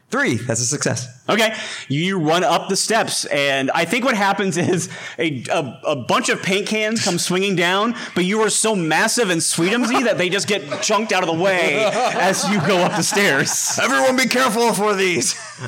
Three. 0.10 0.36
That's 0.36 0.60
a 0.60 0.66
success. 0.66 1.08
Okay, 1.30 1.56
you 1.88 2.20
run 2.20 2.44
up 2.44 2.70
the 2.70 2.76
steps, 2.76 3.26
and 3.26 3.70
I 3.72 3.86
think 3.86 4.06
what 4.06 4.16
happens 4.16 4.58
is 4.58 4.90
a, 5.20 5.44
a, 5.52 5.80
a 5.88 5.96
bunch 5.96 6.30
of 6.30 6.42
paint 6.42 6.68
cans 6.68 7.04
come 7.04 7.20
swinging 7.20 7.56
down, 7.56 7.96
but 8.16 8.26
you 8.26 8.42
are 8.42 8.50
so 8.50 8.76
massive 8.76 9.30
and 9.30 9.42
sweetumsy 9.42 10.04
that 10.06 10.18
they 10.18 10.30
just 10.30 10.48
get 10.48 10.82
chunked 10.82 11.12
out 11.12 11.24
of 11.24 11.28
the 11.36 11.42
way 11.42 11.84
as 11.86 12.48
you 12.50 12.60
go 12.66 12.78
up 12.78 12.96
the 12.96 13.04
stairs. 13.04 13.80
Everyone 13.82 14.16
be 14.16 14.28
careful 14.28 14.74
for 14.74 14.96
these. 14.96 15.36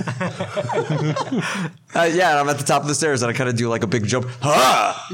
uh, 1.95 2.09
yeah, 2.11 2.39
I'm 2.39 2.47
at 2.49 2.57
the 2.57 2.65
top 2.65 2.83
of 2.83 2.87
the 2.87 2.95
stairs 2.95 3.21
and 3.21 3.29
I 3.29 3.33
kind 3.33 3.49
of 3.49 3.55
do 3.55 3.69
like 3.69 3.83
a 3.83 3.87
big 3.87 4.05
jump. 4.05 4.27
Ah! 4.43 5.07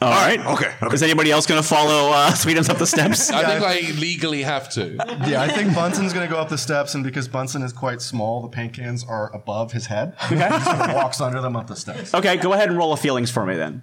All 0.00 0.10
right. 0.10 0.38
Okay, 0.38 0.74
okay. 0.82 0.94
Is 0.94 1.02
anybody 1.02 1.30
else 1.30 1.46
going 1.46 1.62
to 1.62 1.66
follow 1.66 2.10
uh, 2.10 2.30
Sweetums 2.32 2.68
up 2.68 2.78
the 2.78 2.86
steps? 2.86 3.30
I 3.30 3.44
think 3.44 3.64
I 3.64 3.98
legally 3.98 4.42
have 4.42 4.68
to. 4.70 4.96
Yeah, 5.26 5.40
I 5.40 5.48
think 5.48 5.74
Bunsen's 5.74 6.12
gonna 6.12 6.28
go 6.28 6.36
up 6.36 6.48
the 6.48 6.58
steps, 6.58 6.94
and 6.94 7.04
because 7.04 7.28
Bunsen 7.28 7.62
is 7.62 7.72
quite 7.72 8.02
small, 8.02 8.42
the 8.42 8.48
paint 8.48 8.72
cans 8.72 9.04
are 9.04 9.13
above 9.34 9.72
his 9.72 9.86
head. 9.86 10.14
Okay, 10.24 10.36
he 10.36 10.64
sort 10.64 10.80
of 10.80 10.94
walks 10.94 11.20
under 11.20 11.40
them 11.40 11.56
up 11.56 11.66
the 11.66 11.76
steps. 11.76 12.14
Okay, 12.14 12.36
go 12.36 12.52
ahead 12.52 12.68
and 12.68 12.78
roll 12.78 12.92
a 12.92 12.96
feelings 12.96 13.30
for 13.30 13.46
me 13.46 13.54
then. 13.56 13.82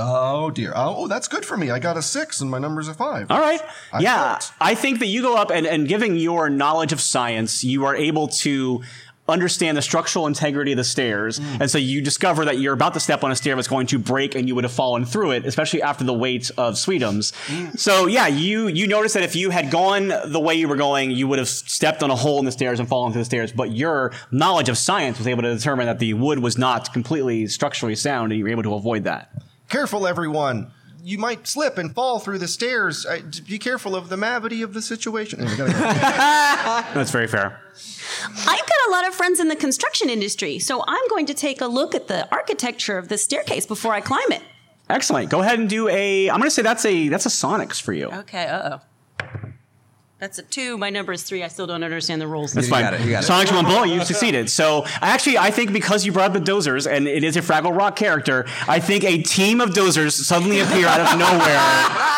Oh 0.00 0.50
dear. 0.50 0.72
Uh, 0.74 0.94
oh, 0.94 1.08
that's 1.08 1.26
good 1.26 1.44
for 1.44 1.56
me. 1.56 1.70
I 1.70 1.80
got 1.80 1.96
a 1.96 2.02
six, 2.02 2.40
and 2.40 2.48
my 2.48 2.58
number's 2.58 2.86
a 2.86 2.94
five. 2.94 3.30
All 3.30 3.40
right. 3.40 3.60
I 3.92 3.98
yeah, 3.98 4.38
felt. 4.38 4.52
I 4.60 4.76
think 4.76 5.00
that 5.00 5.06
you 5.06 5.22
go 5.22 5.36
up 5.36 5.50
and, 5.50 5.66
and 5.66 5.88
giving 5.88 6.16
your 6.16 6.48
knowledge 6.48 6.92
of 6.92 7.00
science, 7.00 7.64
you 7.64 7.84
are 7.84 7.96
able 7.96 8.28
to 8.28 8.82
understand 9.28 9.76
the 9.76 9.82
structural 9.82 10.26
integrity 10.26 10.72
of 10.72 10.76
the 10.76 10.84
stairs. 10.84 11.38
Mm. 11.38 11.60
And 11.60 11.70
so 11.70 11.78
you 11.78 12.00
discover 12.00 12.44
that 12.46 12.58
you're 12.58 12.74
about 12.74 12.94
to 12.94 13.00
step 13.00 13.22
on 13.22 13.30
a 13.30 13.36
stair 13.36 13.54
that's 13.54 13.68
going 13.68 13.86
to 13.88 13.98
break 13.98 14.34
and 14.34 14.48
you 14.48 14.54
would 14.54 14.64
have 14.64 14.72
fallen 14.72 15.04
through 15.04 15.32
it, 15.32 15.44
especially 15.44 15.82
after 15.82 16.04
the 16.04 16.14
weight 16.14 16.50
of 16.56 16.74
Sweetums. 16.74 17.32
Mm. 17.46 17.78
So 17.78 18.06
yeah, 18.06 18.26
you 18.26 18.68
you 18.68 18.86
notice 18.86 19.12
that 19.12 19.22
if 19.22 19.36
you 19.36 19.50
had 19.50 19.70
gone 19.70 20.08
the 20.24 20.40
way 20.40 20.54
you 20.54 20.68
were 20.68 20.76
going, 20.76 21.10
you 21.10 21.28
would 21.28 21.38
have 21.38 21.48
stepped 21.48 22.02
on 22.02 22.10
a 22.10 22.16
hole 22.16 22.38
in 22.38 22.44
the 22.44 22.52
stairs 22.52 22.80
and 22.80 22.88
fallen 22.88 23.12
through 23.12 23.22
the 23.22 23.26
stairs. 23.26 23.52
But 23.52 23.72
your 23.72 24.12
knowledge 24.30 24.68
of 24.68 24.78
science 24.78 25.18
was 25.18 25.26
able 25.26 25.42
to 25.42 25.54
determine 25.54 25.86
that 25.86 25.98
the 25.98 26.14
wood 26.14 26.38
was 26.38 26.56
not 26.56 26.92
completely 26.92 27.46
structurally 27.46 27.94
sound 27.94 28.32
and 28.32 28.38
you 28.38 28.44
were 28.44 28.50
able 28.50 28.62
to 28.62 28.74
avoid 28.74 29.04
that. 29.04 29.30
Careful, 29.68 30.06
everyone. 30.06 30.72
You 31.08 31.16
might 31.16 31.48
slip 31.48 31.78
and 31.78 31.94
fall 31.94 32.18
through 32.18 32.36
the 32.36 32.46
stairs. 32.46 33.06
I, 33.06 33.22
be 33.46 33.58
careful 33.58 33.96
of 33.96 34.10
the 34.10 34.16
mavity 34.16 34.62
of 34.62 34.74
the 34.74 34.82
situation. 34.82 35.38
Go. 35.56 35.66
That's 35.66 37.10
very 37.10 37.26
fair. 37.26 37.62
I've 38.26 38.44
got 38.44 38.88
a 38.88 38.90
lot 38.90 39.08
of 39.08 39.14
friends 39.14 39.40
in 39.40 39.48
the 39.48 39.56
construction 39.56 40.10
industry, 40.10 40.58
so 40.58 40.84
I'm 40.86 41.08
going 41.08 41.24
to 41.24 41.32
take 41.32 41.62
a 41.62 41.66
look 41.66 41.94
at 41.94 42.08
the 42.08 42.30
architecture 42.30 42.98
of 42.98 43.08
this 43.08 43.24
staircase 43.24 43.64
before 43.64 43.94
I 43.94 44.02
climb 44.02 44.30
it. 44.32 44.42
Excellent. 44.90 45.30
Go 45.30 45.40
ahead 45.40 45.58
and 45.58 45.66
do 45.66 45.88
a. 45.88 46.28
I'm 46.28 46.40
going 46.40 46.50
to 46.50 46.54
say 46.54 46.60
that's 46.60 46.84
a 46.84 47.08
that's 47.08 47.24
a 47.24 47.30
Sonics 47.30 47.80
for 47.80 47.94
you. 47.94 48.08
Okay, 48.08 48.44
uh 48.44 48.76
oh. 48.76 49.47
That's 50.18 50.38
a 50.38 50.42
two. 50.42 50.76
My 50.76 50.90
number 50.90 51.12
is 51.12 51.22
three. 51.22 51.44
I 51.44 51.48
still 51.48 51.68
don't 51.68 51.84
understand 51.84 52.20
the 52.20 52.26
rules. 52.26 52.52
That's 52.52 52.66
You 52.66 52.72
fine. 52.72 52.82
got 52.82 52.94
it, 52.94 53.02
you 53.02 53.10
got 53.10 53.22
it. 53.22 53.26
Sonic 53.26 53.52
one 53.52 53.64
bullet, 53.64 53.88
you 53.88 54.04
succeeded. 54.04 54.50
So 54.50 54.84
actually, 55.00 55.38
I 55.38 55.52
think 55.52 55.72
because 55.72 56.04
you 56.04 56.10
brought 56.10 56.34
up 56.36 56.44
the 56.44 56.50
dozers 56.52 56.90
and 56.90 57.06
it 57.06 57.22
is 57.22 57.36
a 57.36 57.40
Fraggle 57.40 57.76
Rock 57.76 57.94
character, 57.94 58.44
I 58.66 58.80
think 58.80 59.04
a 59.04 59.22
team 59.22 59.60
of 59.60 59.70
dozers 59.70 60.12
suddenly 60.12 60.58
appear 60.58 60.88
out 60.88 61.00
of 61.00 61.18
nowhere. 61.18 62.14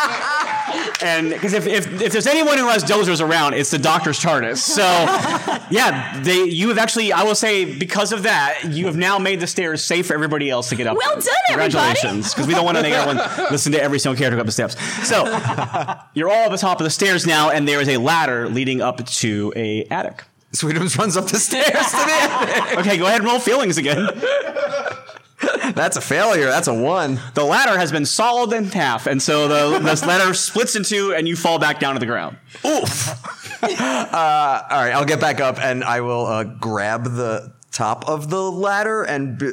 And 1.03 1.29
because 1.29 1.53
if, 1.53 1.67
if, 1.67 2.01
if 2.01 2.11
there's 2.11 2.27
anyone 2.27 2.57
who 2.57 2.67
has 2.67 2.83
dozers 2.83 3.25
around, 3.25 3.53
it's 3.53 3.71
the 3.71 3.77
Doctor's 3.77 4.19
TARDIS. 4.19 4.57
So 4.57 4.81
yeah, 5.71 6.19
they 6.21 6.43
you 6.43 6.69
have 6.69 6.77
actually 6.77 7.11
I 7.11 7.23
will 7.23 7.35
say 7.35 7.65
because 7.65 8.11
of 8.11 8.23
that 8.23 8.65
you 8.69 8.85
have 8.85 8.97
now 8.97 9.17
made 9.17 9.39
the 9.39 9.47
stairs 9.47 9.83
safe 9.83 10.07
for 10.07 10.13
everybody 10.13 10.49
else 10.49 10.69
to 10.69 10.75
get 10.75 10.87
up. 10.87 10.97
Well 10.97 11.15
done, 11.15 11.33
everybody. 11.49 11.71
Congratulations, 11.71 12.33
because 12.33 12.47
we 12.47 12.53
don't 12.53 12.65
want 12.65 12.77
to 12.77 12.83
make 12.83 12.93
everyone 12.93 13.17
listen 13.51 13.71
to 13.73 13.81
every 13.81 13.99
single 13.99 14.17
character 14.17 14.35
go 14.35 14.41
up 14.41 14.45
the 14.45 14.51
steps. 14.51 14.77
So 15.07 15.25
you're 16.13 16.29
all 16.29 16.45
at 16.45 16.51
the 16.51 16.57
top 16.57 16.79
of 16.79 16.83
the 16.83 16.89
stairs 16.89 17.25
now, 17.25 17.49
and 17.49 17.67
there 17.67 17.81
is 17.81 17.89
a 17.89 17.97
ladder 17.97 18.49
leading 18.49 18.81
up 18.81 19.05
to 19.05 19.53
a 19.55 19.85
attic. 19.85 20.23
Sweetums 20.53 20.97
runs 20.97 21.15
up 21.15 21.27
the 21.27 21.39
stairs 21.39 21.65
to 21.65 21.71
the 21.71 21.77
attic. 22.07 22.79
Okay, 22.79 22.97
go 22.97 23.05
ahead 23.05 23.21
and 23.21 23.29
roll 23.29 23.39
feelings 23.39 23.77
again. 23.77 24.07
That's 25.75 25.97
a 25.97 26.01
failure. 26.01 26.45
That's 26.45 26.67
a 26.67 26.73
one. 26.73 27.19
The 27.33 27.43
ladder 27.43 27.77
has 27.77 27.91
been 27.91 28.05
sawed 28.05 28.53
in 28.53 28.65
half, 28.65 29.07
and 29.07 29.21
so 29.21 29.47
the 29.47 29.79
this 29.79 30.05
ladder 30.05 30.33
splits 30.33 30.75
in 30.75 30.83
two, 30.83 31.13
and 31.13 31.27
you 31.27 31.35
fall 31.35 31.59
back 31.59 31.79
down 31.79 31.93
to 31.95 31.99
the 31.99 32.05
ground. 32.05 32.37
Oof. 32.65 33.09
uh, 33.63 34.63
all 34.69 34.83
right, 34.83 34.91
I'll 34.93 35.05
get 35.05 35.19
back 35.19 35.39
up 35.39 35.59
and 35.59 35.83
I 35.83 36.01
will 36.01 36.25
uh, 36.25 36.43
grab 36.43 37.03
the 37.03 37.53
top 37.71 38.07
of 38.09 38.29
the 38.29 38.41
ladder 38.51 39.03
and 39.03 39.37
b- 39.37 39.51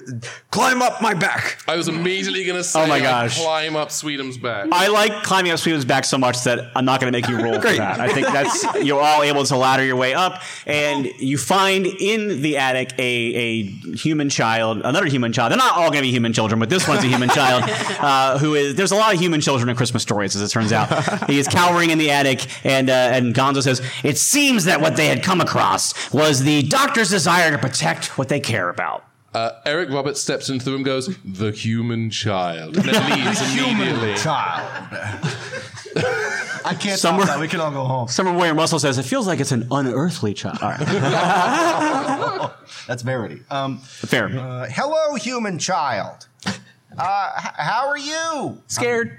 climb 0.50 0.82
up 0.82 1.00
my 1.00 1.14
back. 1.14 1.62
I 1.68 1.76
was 1.76 1.86
immediately 1.88 2.44
going 2.44 2.56
to 2.56 2.64
say, 2.64 2.82
Oh 2.82 2.86
my 2.86 2.98
gosh. 2.98 3.40
climb 3.40 3.76
up 3.76 3.90
Sweetum's 3.90 4.38
back. 4.38 4.68
I 4.72 4.88
like 4.88 5.22
climbing 5.22 5.52
up 5.52 5.58
Sweetums 5.60 5.86
back 5.86 6.04
so 6.04 6.18
much 6.18 6.42
that 6.44 6.70
I'm 6.74 6.84
not 6.84 7.00
going 7.00 7.12
to 7.12 7.16
make 7.16 7.28
you 7.28 7.40
roll 7.42 7.60
for 7.60 7.72
that. 7.72 8.00
I 8.00 8.08
think 8.12 8.26
that's 8.26 8.64
you're 8.84 9.00
all 9.00 9.22
able 9.22 9.44
to 9.44 9.56
ladder 9.56 9.84
your 9.84 9.96
way 9.96 10.14
up, 10.14 10.42
and 10.66 11.06
you 11.18 11.38
find 11.38 11.86
in 11.86 12.42
the 12.42 12.56
attic 12.56 12.92
a 12.98 13.02
a 13.02 13.62
human 13.96 14.28
child, 14.28 14.82
another 14.84 15.06
human 15.06 15.32
child. 15.32 15.50
They're 15.52 15.58
not 15.58 15.76
all 15.76 15.90
going 15.90 16.02
to 16.02 16.02
be 16.02 16.10
human 16.10 16.32
children, 16.32 16.58
but 16.58 16.70
this 16.70 16.88
one's 16.88 17.04
a 17.04 17.08
human 17.08 17.28
child 17.28 17.64
uh, 18.00 18.38
who 18.38 18.54
is. 18.54 18.74
There's 18.74 18.92
a 18.92 18.96
lot 18.96 19.14
of 19.14 19.20
human 19.20 19.40
children 19.40 19.68
in 19.68 19.76
Christmas 19.76 20.02
stories, 20.02 20.34
as 20.34 20.42
it 20.42 20.52
turns 20.52 20.72
out. 20.72 21.28
he 21.30 21.38
is 21.38 21.46
cowering 21.46 21.90
in 21.90 21.98
the 21.98 22.10
attic, 22.10 22.46
and 22.64 22.90
uh, 22.90 22.92
and 22.92 23.34
Gonzo 23.34 23.62
says, 23.62 23.80
"It 24.02 24.18
seems 24.18 24.64
that 24.64 24.80
what 24.80 24.96
they 24.96 25.06
had 25.06 25.22
come 25.22 25.40
across 25.40 26.12
was 26.12 26.42
the 26.42 26.62
doctor's 26.62 27.10
desire 27.10 27.50
to 27.52 27.58
protect 27.58 28.17
what 28.18 28.28
they 28.28 28.40
care 28.40 28.68
about." 28.68 29.04
Uh, 29.34 29.50
Eric 29.66 29.90
Roberts 29.90 30.20
steps 30.20 30.48
into 30.48 30.64
the 30.64 30.72
room, 30.72 30.82
goes, 30.82 31.14
"The 31.24 31.52
human 31.52 32.10
child," 32.10 32.76
and 32.76 32.86
then 32.88 33.26
leaves 33.26 33.40
immediately. 33.58 34.14
Child. 34.16 34.88
I 36.64 36.74
can't 36.78 36.98
Somewhere- 36.98 37.26
stop 37.26 37.36
that. 37.36 37.40
We 37.40 37.48
can 37.48 37.60
all 37.60 37.70
go 37.70 37.84
home. 37.84 38.08
Summer 38.08 38.32
William 38.32 38.56
Russell 38.56 38.78
says, 38.78 38.98
"It 38.98 39.04
feels 39.04 39.26
like 39.26 39.40
it's 39.40 39.52
an 39.52 39.66
unearthly 39.70 40.34
child." 40.34 40.58
All 40.62 40.70
right, 40.70 40.80
That's 42.86 43.02
Verity. 43.02 43.42
Um, 43.50 43.78
fair. 43.78 44.26
uh, 44.28 44.66
hello, 44.70 45.14
human 45.14 45.58
child. 45.58 46.26
Uh, 46.46 47.30
h- 47.38 47.52
how 47.56 47.88
are 47.88 47.98
you? 47.98 48.62
Scared. 48.66 49.18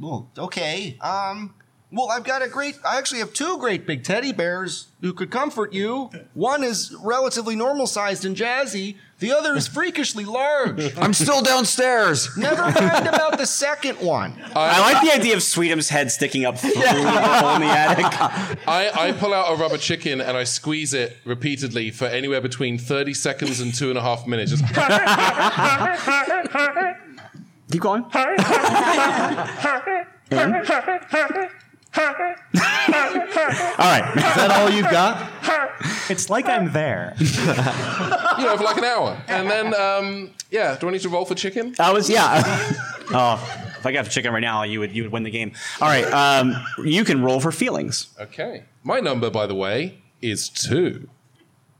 Well, 0.00 0.28
okay. 0.38 0.96
Um, 1.00 1.54
well, 1.92 2.10
I've 2.10 2.24
got 2.24 2.42
a 2.42 2.48
great. 2.48 2.76
I 2.84 2.98
actually 2.98 3.18
have 3.20 3.32
two 3.32 3.58
great 3.58 3.86
big 3.86 4.04
teddy 4.04 4.32
bears 4.32 4.86
who 5.00 5.12
could 5.12 5.30
comfort 5.30 5.72
you. 5.72 6.10
One 6.34 6.62
is 6.62 6.94
relatively 7.02 7.56
normal 7.56 7.86
sized 7.86 8.24
and 8.24 8.36
jazzy. 8.36 8.96
The 9.18 9.32
other 9.32 9.54
is 9.56 9.66
freakishly 9.68 10.24
large. 10.24 10.96
I'm 10.98 11.12
still 11.12 11.42
downstairs. 11.42 12.36
Never 12.38 12.62
mind 12.62 13.06
about 13.06 13.38
the 13.38 13.46
second 13.46 13.98
one. 14.00 14.34
I 14.54 14.80
like 14.92 15.02
the 15.02 15.12
idea 15.12 15.34
of 15.34 15.42
Sweetum's 15.42 15.88
head 15.88 16.10
sticking 16.10 16.44
up 16.46 16.58
through 16.58 16.72
the 16.72 16.88
hole 16.88 17.56
in 17.56 17.60
the 17.60 17.66
attic. 17.66 18.06
I, 18.68 19.08
I 19.08 19.12
pull 19.12 19.34
out 19.34 19.52
a 19.52 19.56
rubber 19.60 19.76
chicken 19.76 20.20
and 20.20 20.36
I 20.36 20.44
squeeze 20.44 20.94
it 20.94 21.16
repeatedly 21.24 21.90
for 21.90 22.06
anywhere 22.06 22.40
between 22.40 22.78
30 22.78 23.12
seconds 23.14 23.60
and 23.60 23.74
two 23.74 23.90
and 23.90 23.98
a 23.98 24.02
half 24.02 24.26
minutes. 24.26 24.52
Just, 24.52 24.64
Keep 27.70 27.82
going. 27.82 28.04
All 31.96 32.14
right. 33.78 34.12
Is 34.16 34.34
that 34.34 34.50
all 34.52 34.70
you've 34.70 34.90
got? 34.90 35.30
It's 36.10 36.30
like 36.30 36.46
I'm 36.46 36.72
there. 36.72 37.14
you 37.18 37.26
know, 37.26 38.56
for 38.56 38.64
like 38.64 38.76
an 38.78 38.84
hour. 38.84 39.22
And 39.28 39.50
then, 39.50 39.74
um, 39.74 40.30
yeah, 40.50 40.76
do 40.78 40.88
I 40.88 40.92
need 40.92 41.00
to 41.02 41.08
roll 41.08 41.24
for 41.24 41.34
chicken? 41.34 41.74
I 41.78 41.92
was 41.92 42.08
yeah. 42.08 42.42
oh, 43.12 43.74
if 43.78 43.86
I 43.86 43.92
got 43.92 44.04
the 44.04 44.10
chicken 44.10 44.32
right 44.32 44.40
now, 44.40 44.62
you 44.62 44.80
would 44.80 44.92
you 44.92 45.02
would 45.04 45.12
win 45.12 45.22
the 45.22 45.30
game. 45.30 45.52
All 45.80 45.88
right. 45.88 46.04
Um, 46.04 46.54
you 46.84 47.04
can 47.04 47.22
roll 47.22 47.40
for 47.40 47.52
feelings. 47.52 48.08
Okay. 48.20 48.64
My 48.82 49.00
number, 49.00 49.30
by 49.30 49.46
the 49.46 49.54
way, 49.54 49.98
is 50.20 50.48
two. 50.48 51.08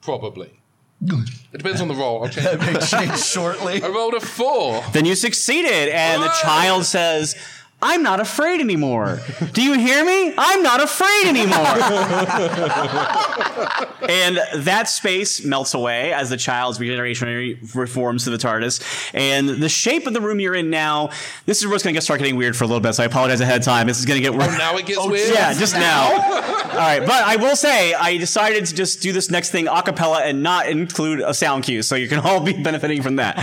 Probably. 0.00 0.60
Good. 1.04 1.28
It 1.52 1.58
depends 1.58 1.80
on 1.80 1.88
the 1.88 1.94
roll. 1.94 2.24
I'll 2.24 2.28
change 2.28 2.46
it. 2.46 2.80
Change 2.82 3.18
shortly. 3.18 3.82
I 3.82 3.88
rolled 3.88 4.14
a 4.14 4.20
four. 4.20 4.82
Then 4.92 5.06
you 5.06 5.14
succeeded, 5.14 5.88
and 5.88 6.22
the 6.22 6.28
child 6.42 6.84
says, 6.84 7.36
I'm 7.82 8.02
not 8.02 8.20
afraid 8.20 8.60
anymore. 8.60 9.20
Do 9.52 9.62
you 9.62 9.78
hear 9.78 10.04
me? 10.04 10.34
I'm 10.36 10.62
not 10.62 10.82
afraid 10.82 11.26
anymore. 11.26 11.56
and 14.08 14.38
that 14.64 14.88
space 14.88 15.44
melts 15.44 15.72
away 15.72 16.12
as 16.12 16.28
the 16.28 16.36
child's 16.36 16.78
regeneration 16.78 17.58
reforms 17.74 18.24
to 18.24 18.30
the 18.30 18.36
TARDIS. 18.36 19.14
And 19.14 19.48
the 19.48 19.68
shape 19.68 20.06
of 20.06 20.12
the 20.12 20.20
room 20.20 20.40
you're 20.40 20.54
in 20.54 20.68
now, 20.68 21.10
this 21.46 21.60
is 21.60 21.66
where 21.66 21.74
it's 21.74 21.84
going 21.84 21.94
to 21.94 22.02
start 22.02 22.18
getting 22.18 22.36
weird 22.36 22.54
for 22.54 22.64
a 22.64 22.66
little 22.66 22.80
bit, 22.80 22.94
so 22.94 23.02
I 23.02 23.06
apologize 23.06 23.40
ahead 23.40 23.60
of 23.60 23.64
time. 23.64 23.86
This 23.86 23.98
is 23.98 24.04
going 24.04 24.18
to 24.18 24.22
get 24.22 24.36
weird. 24.36 24.50
Oh, 24.50 24.58
now 24.58 24.76
it 24.76 24.84
gets 24.84 24.98
oh, 25.00 25.10
weird? 25.10 25.32
Yeah, 25.32 25.54
just 25.54 25.74
now. 25.74 26.12
All 26.12 26.76
right, 26.76 27.00
but 27.00 27.24
I 27.24 27.36
will 27.36 27.56
say, 27.56 27.94
I 27.94 28.18
decided 28.18 28.66
to 28.66 28.74
just 28.74 29.00
do 29.00 29.12
this 29.12 29.30
next 29.30 29.50
thing 29.50 29.68
a 29.68 29.82
cappella 29.82 30.22
and 30.22 30.42
not 30.42 30.68
include 30.68 31.20
a 31.20 31.32
sound 31.32 31.64
cue, 31.64 31.82
so 31.82 31.94
you 31.94 32.08
can 32.08 32.18
all 32.18 32.40
be 32.40 32.62
benefiting 32.62 33.02
from 33.02 33.16
that. 33.16 33.38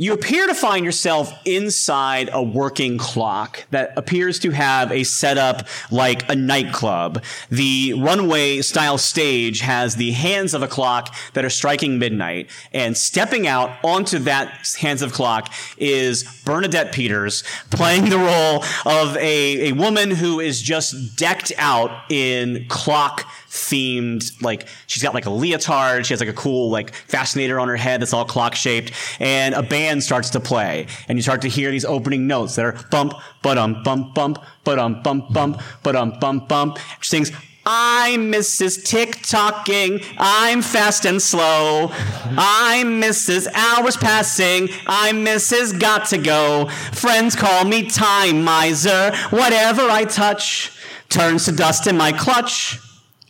You 0.00 0.14
appear 0.14 0.46
to 0.46 0.54
find 0.54 0.82
yourself 0.82 1.30
inside 1.44 2.30
a 2.32 2.42
working 2.42 2.96
clock 2.96 3.66
that 3.68 3.92
appears 3.98 4.38
to 4.38 4.50
have 4.50 4.90
a 4.90 5.04
setup 5.04 5.68
like 5.90 6.26
a 6.30 6.34
nightclub. 6.34 7.22
The 7.50 7.92
runway 8.02 8.62
style 8.62 8.96
stage 8.96 9.60
has 9.60 9.96
the 9.96 10.12
hands 10.12 10.54
of 10.54 10.62
a 10.62 10.68
clock 10.68 11.14
that 11.34 11.44
are 11.44 11.50
striking 11.50 11.98
midnight, 11.98 12.48
and 12.72 12.96
stepping 12.96 13.46
out 13.46 13.72
onto 13.84 14.20
that 14.20 14.66
hands 14.78 15.02
of 15.02 15.12
clock 15.12 15.52
is 15.76 16.24
Bernadette 16.46 16.92
Peters 16.92 17.44
playing 17.68 18.08
the 18.08 18.16
role 18.16 18.64
of 18.86 19.18
a, 19.18 19.68
a 19.68 19.72
woman 19.72 20.12
who 20.12 20.40
is 20.40 20.62
just 20.62 21.14
decked 21.18 21.52
out 21.58 21.90
in 22.10 22.64
clock 22.70 23.30
themed 23.50 24.40
like 24.40 24.68
she's 24.86 25.02
got 25.02 25.12
like 25.12 25.26
a 25.26 25.30
leotard 25.30 26.06
she 26.06 26.12
has 26.14 26.20
like 26.20 26.28
a 26.28 26.32
cool 26.32 26.70
like 26.70 26.94
fascinator 26.94 27.58
on 27.58 27.66
her 27.66 27.76
head 27.76 28.00
that's 28.00 28.12
all 28.12 28.24
clock 28.24 28.54
shaped 28.54 28.92
and 29.18 29.56
a 29.56 29.62
band 29.62 30.00
starts 30.00 30.30
to 30.30 30.38
play 30.38 30.86
and 31.08 31.18
you 31.18 31.22
start 31.22 31.42
to 31.42 31.48
hear 31.48 31.72
these 31.72 31.84
opening 31.84 32.28
notes 32.28 32.54
that 32.54 32.64
are 32.64 32.78
bump 32.92 33.12
but 33.42 33.58
um 33.58 33.82
bump 33.82 34.14
bump 34.14 34.38
but 34.62 34.78
um 34.78 35.02
bump 35.02 35.32
bump 35.32 35.60
but 35.82 35.96
um 35.96 36.16
bump 36.20 36.48
bump 36.48 36.78
she 37.00 37.08
sings 37.08 37.32
I'm 37.66 38.32
Mrs. 38.32 38.84
Tick 38.86 39.20
Tocking. 39.22 40.00
I'm 40.18 40.62
fast 40.62 41.04
and 41.04 41.20
slow. 41.20 41.90
I'm 41.92 43.02
Mrs. 43.02 43.46
Hours 43.52 43.98
Passing. 43.98 44.70
I'm 44.86 45.26
Mrs. 45.26 45.78
Got 45.78 46.06
to 46.06 46.18
Go. 46.18 46.68
Friends 46.92 47.36
call 47.36 47.66
me 47.66 47.86
Time 47.86 48.42
Miser. 48.42 49.14
Whatever 49.28 49.82
I 49.82 50.04
touch 50.04 50.72
turns 51.10 51.44
to 51.44 51.52
dust 51.52 51.86
in 51.86 51.98
my 51.98 52.12
clutch. 52.12 52.80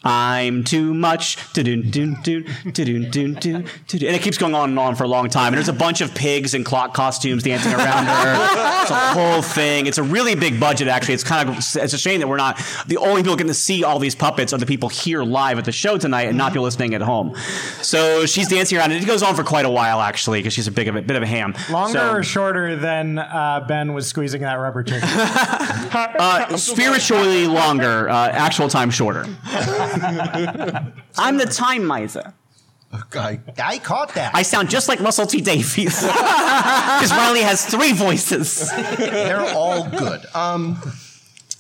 I'm 0.03 0.65
too 0.65 0.95
much. 0.95 1.37
And 1.57 1.67
it 4.03 4.23
keeps 4.23 4.39
going 4.39 4.55
on 4.55 4.71
and 4.71 4.79
on 4.79 4.95
for 4.97 5.05
a 5.05 5.09
long 5.09 5.29
time. 5.29 5.49
And 5.49 5.57
there's 5.57 5.69
a 5.69 5.73
bunch 5.75 6.01
of 6.01 6.15
pigs 6.15 6.55
in 6.55 6.65
clock 6.65 6.95
costumes 6.95 7.43
dancing 7.43 7.75
around 7.75 8.07
her. 8.07 8.83
It's 8.83 8.91
a 8.91 8.95
whole 8.95 9.43
thing. 9.43 9.87
It's 9.87 9.99
a 9.99 10.03
really 10.03 10.35
big 10.35 10.59
budget, 10.59 10.89
actually. 10.89 11.15
It's 11.15 11.25
kind 11.25 11.49
of 11.49 11.57
it's 11.59 11.93
a 11.93 11.99
shame 11.99 12.21
that 12.21 12.29
we're 12.29 12.39
not 12.39 12.59
the 12.87 12.97
only 12.97 13.23
people 13.23 13.37
getting 13.37 13.49
to 13.49 13.55
see 13.55 13.85
all 13.85 13.99
these 13.99 14.15
puppets 14.15 14.53
are 14.55 14.59
the 14.59 14.67
people 14.67 14.89
here 14.89 15.23
live 15.23 15.59
at 15.59 15.65
the 15.67 15.73
show 15.73 15.99
tonight 15.99 16.29
and 16.29 16.39
not 16.39 16.53
people 16.53 16.65
listening 16.65 16.95
at 16.95 17.03
home. 17.03 17.37
So 17.83 18.25
she's 18.27 18.49
dancing 18.49 18.79
around, 18.79 18.93
and 18.93 19.03
it 19.03 19.07
goes 19.07 19.23
on 19.23 19.35
for 19.37 19.45
quite 19.45 19.67
a 19.67 19.71
while, 19.71 20.01
actually, 20.01 20.39
because 20.41 20.55
she's 20.55 20.67
a 20.67 20.73
big 20.73 20.89
of 20.89 20.97
a 20.97 21.03
bit 21.03 21.17
of 21.17 21.23
a 21.23 21.27
ham. 21.27 21.55
Longer 21.71 21.99
So- 21.99 22.13
or 22.15 22.23
shorter 22.23 22.75
than 22.77 23.19
uh, 23.19 23.65
Ben 23.69 23.93
was 23.93 24.07
squeezing 24.07 24.41
that 24.43 24.55
rubber 24.55 24.83
chicken? 24.85 25.09
Uh, 25.13 26.57
spiritually 26.57 27.47
longer, 27.47 28.09
uh, 28.09 28.29
actual 28.31 28.69
time 28.69 28.91
shorter. 28.91 29.27
I'm 31.19 31.39
the 31.39 31.47
time 31.47 31.85
miser. 31.85 32.35
I, 32.93 33.39
I 33.63 33.79
caught 33.79 34.15
that. 34.15 34.35
I 34.35 34.43
sound 34.43 34.69
just 34.69 34.89
like 34.89 35.01
Russell 35.01 35.27
T 35.27 35.41
Davies 35.41 36.03
because 36.03 37.11
Riley 37.13 37.43
has 37.43 37.65
three 37.65 37.93
voices. 37.93 38.69
They're 38.99 39.41
all 39.55 39.89
good. 39.89 40.27
Um, 40.35 40.77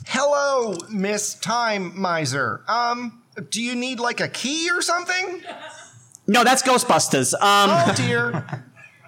hello, 0.06 0.76
Miss 0.90 1.34
Time 1.34 1.98
Miser. 2.00 2.64
Um, 2.68 3.22
do 3.50 3.62
you 3.62 3.76
need 3.76 4.00
like 4.00 4.20
a 4.20 4.28
key 4.28 4.70
or 4.70 4.82
something? 4.82 5.42
No, 6.26 6.42
that's 6.42 6.62
Ghostbusters. 6.62 7.32
Um, 7.34 7.70
Oh 7.70 7.92
dear. 7.96 8.64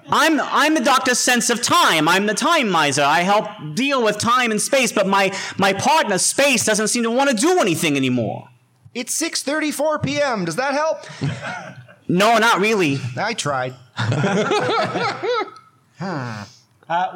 I'm 0.08 0.40
I'm 0.40 0.74
the 0.74 0.80
Doctor's 0.80 1.18
sense 1.18 1.48
of 1.50 1.62
time. 1.62 2.08
I'm 2.08 2.26
the 2.26 2.35
time 2.35 2.68
miser. 2.68 3.02
I 3.02 3.20
help 3.20 3.46
deal 3.74 4.02
with 4.02 4.18
time 4.18 4.50
and 4.50 4.61
space, 4.61 4.92
but 4.92 5.06
my 5.06 5.32
my 5.58 5.72
partner 5.72 6.18
Space 6.18 6.64
doesn't 6.64 6.88
seem 6.88 7.04
to 7.04 7.11
want 7.11 7.30
to 7.30 7.37
do 7.37 7.61
anything 7.61 7.96
anymore. 7.96 8.48
It's 8.94 9.18
6:34 9.20 10.02
p.m. 10.02 10.44
Does 10.44 10.57
that 10.57 10.74
help? 10.74 10.98
No, 12.09 12.37
not 12.37 12.59
really. 12.61 12.98
I 13.16 13.33
tried. 13.33 13.74
Uh, 16.00 16.44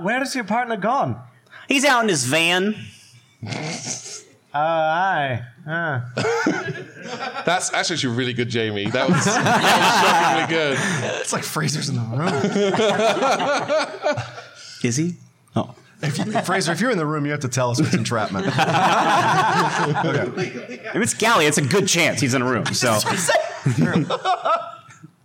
where 0.00 0.22
is 0.22 0.32
your 0.34 0.44
partner 0.44 0.76
gone? 0.76 1.20
He's 1.68 1.84
out 1.84 2.02
in 2.04 2.08
his 2.08 2.24
van. 2.24 2.76
Uh, 3.44 3.50
aye. 4.54 5.42
Uh. 5.66 6.00
That's 7.44 7.72
actually 7.74 8.14
really 8.14 8.32
good, 8.32 8.48
Jamie. 8.48 8.86
That 8.88 9.08
was, 9.08 9.24
that 9.24 10.46
was 10.46 10.48
shockingly 10.48 10.56
good. 10.56 10.78
It's 11.20 11.32
like 11.32 11.42
Frazer's 11.42 11.88
in 11.90 11.96
the 11.96 12.02
room. 14.12 14.22
Is 14.82 14.96
he? 14.96 15.16
If 16.02 16.18
you, 16.18 16.24
Frazer, 16.42 16.72
if 16.72 16.80
you're 16.80 16.90
in 16.90 16.98
the 16.98 17.06
room, 17.06 17.24
you 17.24 17.30
have 17.32 17.40
to 17.40 17.48
tell 17.48 17.70
us 17.70 17.80
it's 17.80 17.94
entrapment. 17.94 18.46
If 20.94 20.96
it's 21.02 21.14
Galley, 21.14 21.46
it's 21.46 21.58
a 21.58 21.62
good 21.62 21.88
chance 21.88 22.20
he's 22.20 22.34
in 22.34 22.42
a 22.42 22.44
room. 22.44 22.66
So 22.66 22.98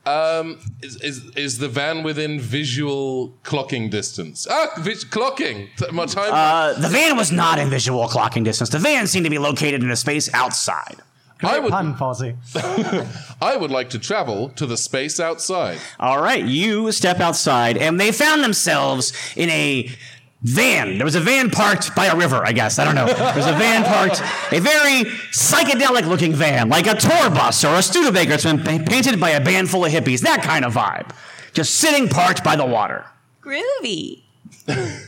Um, 0.04 0.60
is, 0.82 0.96
is 1.04 1.26
is 1.36 1.58
the 1.60 1.68
van 1.70 2.02
within 2.02 2.40
visual 2.40 3.38
clocking 3.44 3.92
distance? 3.92 4.48
Ah, 4.50 4.70
vis- 4.80 5.06
clocking. 5.06 5.68
My 5.94 6.08
time. 6.08 6.34
uh, 6.34 6.74
the 6.74 6.88
van 6.90 7.16
was 7.18 7.32
not 7.32 7.60
in 7.60 7.70
visual 7.70 8.08
clocking 8.08 8.44
distance. 8.44 8.72
The 8.72 8.80
van 8.80 9.06
seemed 9.06 9.26
to 9.26 9.30
be 9.30 9.38
located 9.38 9.84
in 9.84 9.92
a 9.92 9.96
space 9.96 10.28
outside. 10.34 10.96
I 11.44 11.60
would 11.60 11.72
Pun, 11.72 11.96
Fozzie. 11.96 12.36
I 13.42 13.56
would 13.58 13.70
like 13.72 13.90
to 13.92 14.00
travel 14.00 14.50
to 14.50 14.66
the 14.66 14.78
space 14.78 15.20
outside. 15.20 15.78
All 16.00 16.22
right, 16.22 16.44
you 16.46 16.92
step 16.92 17.20
outside, 17.20 17.78
and 17.78 18.00
they 18.00 18.12
found 18.12 18.44
themselves 18.44 19.14
in 19.36 19.50
a 19.52 19.90
van. 20.44 20.98
There 20.98 21.06
was 21.06 21.16
a 21.16 21.20
van 21.20 21.50
parked 21.50 21.96
by 21.96 22.08
a 22.08 22.16
river, 22.16 22.44
I 22.46 22.52
guess. 22.52 22.80
I 22.80 22.86
don't 22.86 22.96
know. 22.96 23.06
There 23.06 23.36
was 23.36 23.46
a 23.48 23.54
van 23.54 23.84
parked, 23.84 24.22
a 24.52 24.60
very 24.60 25.06
psychedelic 25.32 26.08
looking 26.08 26.34
van, 26.34 26.70
like 26.70 26.88
a 26.88 26.96
tour 26.96 27.30
bus 27.30 27.64
or 27.64 27.76
a 27.76 27.82
Studebaker. 27.82 28.34
It's 28.34 28.44
been 28.44 28.60
pa- 28.64 28.84
painted 28.86 29.20
by 29.20 29.32
a 29.32 29.44
band 29.44 29.70
full 29.70 29.86
of 29.86 29.92
hippies, 29.92 30.22
that 30.22 30.42
kind 30.44 30.66
of 30.66 30.74
vibe. 30.74 31.12
Just 31.54 31.76
sitting 31.76 32.08
parked 32.08 32.44
by 32.44 32.56
the 32.56 32.66
water. 32.66 33.06
Groovy. 33.42 34.22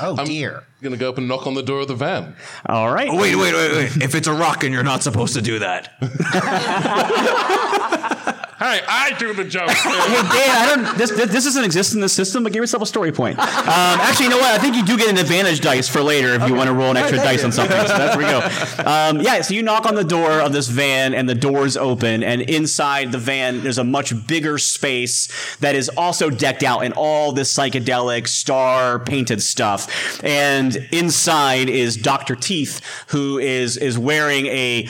Oh 0.00 0.24
dear. 0.24 0.64
Gonna 0.82 0.96
go 0.96 1.08
up 1.08 1.18
and 1.18 1.28
knock 1.28 1.46
on 1.46 1.54
the 1.54 1.62
door 1.62 1.80
of 1.80 1.88
the 1.88 1.94
van. 1.94 2.34
All 2.66 2.92
right. 2.92 3.10
Wait, 3.12 3.34
wait, 3.36 3.52
wait, 3.54 3.72
wait. 3.72 4.02
If 4.02 4.14
it's 4.14 4.26
a 4.28 4.32
rock 4.32 4.64
and 4.64 4.72
you're 4.72 4.82
not 4.84 5.02
supposed 5.02 5.34
to 5.34 5.42
do 5.42 5.58
that. 5.58 5.92
Hey, 8.60 8.82
I 8.86 9.12
do 9.18 9.32
the 9.32 9.44
joke. 9.44 9.70
Hey, 9.80 10.22
Dan, 10.22 10.56
I 10.56 10.66
don't. 10.74 10.98
This, 10.98 11.10
this 11.10 11.32
this 11.32 11.44
doesn't 11.44 11.64
exist 11.64 11.94
in 11.94 12.00
the 12.00 12.08
system, 12.08 12.42
but 12.42 12.52
give 12.52 12.60
yourself 12.60 12.82
a 12.82 12.86
story 12.86 13.10
point. 13.10 13.38
Um, 13.38 13.46
actually, 13.46 14.26
you 14.26 14.30
know 14.30 14.38
what? 14.38 14.52
I 14.52 14.58
think 14.58 14.76
you 14.76 14.84
do 14.84 14.98
get 14.98 15.08
an 15.08 15.16
advantage 15.16 15.60
dice 15.60 15.88
for 15.88 16.02
later 16.02 16.34
if 16.34 16.46
you 16.46 16.54
want 16.54 16.68
to 16.68 16.74
roll 16.74 16.90
an 16.90 16.96
extra 16.96 17.18
dice 17.18 17.42
on 17.42 17.52
something. 17.52 17.76
So 17.86 17.96
that's 17.96 18.16
where 18.16 18.26
we 18.26 18.30
go. 18.30 18.66
Um, 18.90 19.20
yeah, 19.20 19.40
so 19.42 19.54
you 19.54 19.62
knock 19.62 19.86
on 19.86 19.94
the 19.94 20.04
door 20.04 20.40
of 20.40 20.52
this 20.52 20.68
van, 20.68 21.14
and 21.14 21.28
the 21.28 21.34
doors 21.34 21.76
open, 21.76 22.22
and 22.22 22.40
inside 22.42 23.12
the 23.12 23.18
van, 23.18 23.62
there's 23.62 23.78
a 23.78 23.84
much 23.84 24.26
bigger 24.26 24.58
space 24.58 25.28
that 25.58 25.74
is 25.74 25.88
also 25.90 26.28
decked 26.28 26.62
out 26.62 26.84
in 26.84 26.92
all 26.92 27.32
this 27.32 27.52
psychedelic 27.52 28.26
star 28.26 28.98
painted 28.98 29.42
stuff. 29.42 30.22
And 30.24 30.76
inside 30.92 31.68
is 31.68 31.96
Doctor 31.96 32.34
Teeth, 32.34 32.80
who 33.08 33.38
is 33.38 33.76
is 33.76 33.98
wearing 33.98 34.46
a 34.46 34.88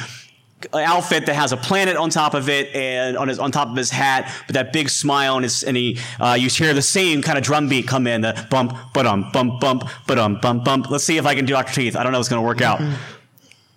outfit 0.74 1.26
that 1.26 1.34
has 1.34 1.52
a 1.52 1.56
planet 1.56 1.96
on 1.96 2.10
top 2.10 2.34
of 2.34 2.48
it 2.48 2.74
and 2.74 3.16
on 3.16 3.28
his 3.28 3.38
on 3.38 3.50
top 3.50 3.68
of 3.68 3.76
his 3.76 3.90
hat, 3.90 4.32
but 4.46 4.54
that 4.54 4.72
big 4.72 4.88
smile 4.88 5.36
and 5.36 5.44
his 5.44 5.62
and 5.62 5.76
he 5.76 5.98
uh, 6.20 6.36
you 6.38 6.48
hear 6.48 6.74
the 6.74 6.82
same 6.82 7.22
kind 7.22 7.38
of 7.38 7.44
drum 7.44 7.68
beat 7.68 7.86
come 7.86 8.06
in, 8.06 8.20
the 8.20 8.46
bump, 8.50 8.76
but 8.94 9.06
um, 9.06 9.30
bump, 9.32 9.60
bump, 9.60 9.84
but 10.06 10.18
um, 10.18 10.38
bump, 10.40 10.64
bump. 10.64 10.90
Let's 10.90 11.04
see 11.04 11.16
if 11.16 11.26
I 11.26 11.34
can 11.34 11.44
do 11.44 11.52
Doctor 11.52 11.72
Teeth. 11.72 11.96
I 11.96 12.02
don't 12.02 12.12
know 12.12 12.18
if 12.18 12.22
it's 12.22 12.28
gonna 12.28 12.42
work 12.42 12.60
out. 12.60 12.80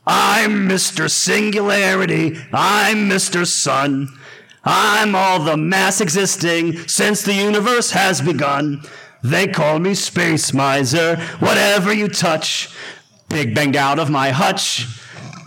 I'm 0.06 0.68
Mr. 0.68 1.10
Singularity. 1.10 2.38
I'm 2.52 3.10
Mr. 3.10 3.48
Sun. 3.48 4.10
I'm 4.66 5.16
all 5.16 5.40
the 5.40 5.58
mass 5.58 6.02
existing 6.02 6.88
since 6.88 7.22
the 7.22 7.34
universe 7.34 7.92
has 7.92 8.22
begun. 8.22 8.84
They 9.24 9.48
call 9.48 9.80
me 9.80 9.94
Space 9.94 10.54
Miser. 10.54 11.16
Whatever 11.40 11.94
you 11.94 12.10
touch, 12.10 12.70
big 13.30 13.56
banged 13.56 13.78
out 13.78 14.00
of 14.00 14.10
my 14.10 14.32
hutch. 14.32 15.03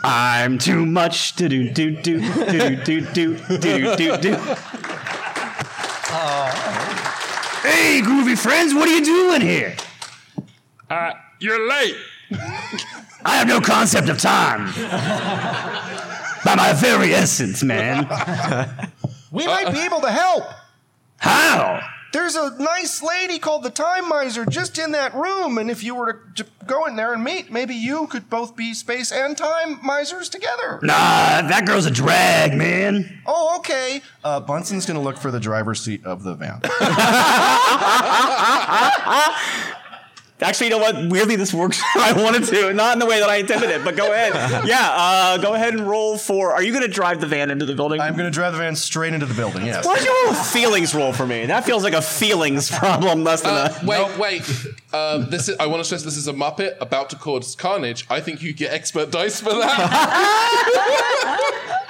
I'm 0.09 0.59
too 0.59 0.87
much. 0.87 1.35
Do 1.35 1.49
do 1.49 1.69
do 1.71 1.97
do 1.97 2.21
do 2.21 2.77
do 2.77 3.01
do 3.01 3.37
do 3.59 3.97
do 3.97 4.17
do. 4.17 4.35
Hey, 7.63 8.01
groovy 8.01 8.39
friends, 8.39 8.73
what 8.73 8.89
are 8.89 8.95
you 8.95 9.05
doing 9.05 9.41
here? 9.41 9.77
Uh, 10.89 11.11
you're 11.41 11.69
late. 11.69 11.97
I 13.25 13.37
have 13.37 13.49
no 13.49 13.61
concept 13.61 14.09
of 14.09 14.21
time. 14.21 14.67
By 16.45 16.55
my 16.55 16.73
very 16.75 17.13
essence, 17.13 17.63
man. 17.65 18.07
We 19.33 19.45
might 19.45 19.71
be 19.71 19.81
able 19.81 20.01
to 20.01 20.11
help. 20.11 20.45
How? 21.19 21.81
There's 22.17 22.35
a 22.35 22.59
nice 22.59 23.03
lady 23.03 23.39
called 23.39 23.63
the 23.63 23.69
Time 23.69 24.09
Miser 24.09 24.47
just 24.47 24.79
in 24.79 24.93
that 24.93 25.15
room, 25.15 25.59
and 25.59 25.71
if 25.71 25.85
you 25.85 25.95
were 25.95 26.23
to, 26.35 26.45
to 26.45 26.51
go 26.65 26.87
in 26.87 26.97
there 26.97 27.13
and 27.13 27.23
meet, 27.23 27.53
maybe 27.53 27.75
you 27.75 28.07
could 28.07 28.31
both 28.31 28.57
be 28.57 28.73
space 28.73 29.13
and 29.13 29.37
time 29.37 29.79
misers 29.85 30.31
together. 30.31 30.81
Nah, 30.83 31.43
that 31.43 31.65
girl's 31.67 31.85
a 31.85 31.91
drag, 31.91 32.57
man. 32.57 33.21
Oh, 33.27 33.57
okay. 33.59 34.01
Uh, 34.25 34.41
Bunsen's 34.41 34.87
gonna 34.87 35.03
look 35.03 35.19
for 35.19 35.31
the 35.31 35.39
driver's 35.39 35.83
seat 35.83 36.07
of 36.07 36.23
the 36.23 36.37
van. 36.37 36.63
Actually, 40.41 40.67
you 40.67 40.71
know 40.73 40.79
what? 40.79 40.95
Weirdly, 41.11 41.37
this 41.37 41.55
works. 41.55 41.81
I 41.97 42.13
wanted 42.13 42.45
to, 42.49 42.75
not 42.75 42.93
in 42.93 42.99
the 42.99 43.07
way 43.07 43.21
that 43.21 43.29
I 43.31 43.37
intended 43.37 43.71
it, 43.71 43.83
but 43.85 43.97
go 43.97 44.13
ahead. 44.13 44.35
Yeah, 44.67 44.89
uh, 44.91 45.39
go 45.39 45.55
ahead 45.55 45.75
and 45.75 45.89
roll 45.89 46.19
for. 46.19 46.53
Are 46.53 46.63
you 46.63 46.73
going 46.73 46.83
to 46.83 46.89
drive 46.91 47.21
the 47.21 47.27
van 47.27 47.51
into 47.51 47.65
the 47.65 47.75
building? 47.75 48.01
I'm 48.01 48.15
going 48.17 48.27
to 48.27 48.35
drive 48.35 48.53
the 48.53 48.59
van 48.59 48.75
straight 48.77 49.15
into 49.15 49.25
the 49.27 49.35
building. 49.35 49.65
Yes. 49.65 49.87
Why 49.87 49.95
don't 49.97 50.05
you 50.05 50.25
roll 50.25 50.33
a 50.33 50.37
feelings 50.45 50.95
roll 50.95 51.13
for 51.13 51.27
me? 51.27 51.47
That 51.47 51.65
feels 51.65 51.85
like 51.85 51.93
a 51.95 52.03
feelings 52.03 52.69
problem 52.79 53.23
less 53.25 53.41
than 53.43 53.55
Uh, 53.55 53.79
a. 53.83 53.87
wait, 53.87 54.19
wait. 54.19 54.43
Um, 54.93 55.31
this 55.31 55.49
is. 55.49 55.57
I 55.59 55.67
want 55.67 55.81
to 55.81 55.85
stress 55.85 56.03
this 56.03 56.17
is 56.17 56.27
a 56.29 56.33
Muppet 56.33 56.77
about 56.81 57.11
to 57.11 57.17
cause 57.17 57.55
carnage. 57.55 58.05
I 58.11 58.21
think 58.21 58.43
you 58.43 58.53
get 58.53 58.73
expert 58.73 59.11
dice 59.11 59.41
for 59.41 59.51
that. 59.55 59.73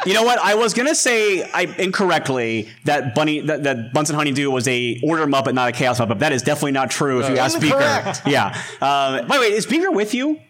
You 0.07 0.14
know 0.14 0.23
what? 0.23 0.38
I 0.38 0.55
was 0.55 0.73
gonna 0.75 0.95
say 0.95 1.42
I 1.42 1.62
incorrectly 1.79 2.69
that 2.85 3.14
Bunny 3.14 3.40
that, 3.40 3.64
that 3.64 3.92
Bunsen 3.92 4.14
Honeydew 4.16 4.51
was 4.51 4.66
a 4.69 5.01
order 5.03 5.27
Muppet, 5.27 5.55
not 5.55 5.69
a 5.69 5.73
Chaos 5.73 5.99
Muppet. 6.01 6.21
That 6.21 6.33
is 6.33 6.42
definitely 6.42 6.73
not 6.73 6.90
true. 6.90 7.21
If 7.21 7.31
you 7.31 7.38
ask 7.38 7.61
Beaker, 7.61 7.75
Incorrect. 7.77 8.23
yeah. 8.27 8.57
Uh, 8.81 9.23
by 9.23 9.37
the 9.37 9.40
way, 9.40 9.53
is 9.53 9.66
Beaker 9.66 9.90
with 9.90 10.14
you? 10.14 10.40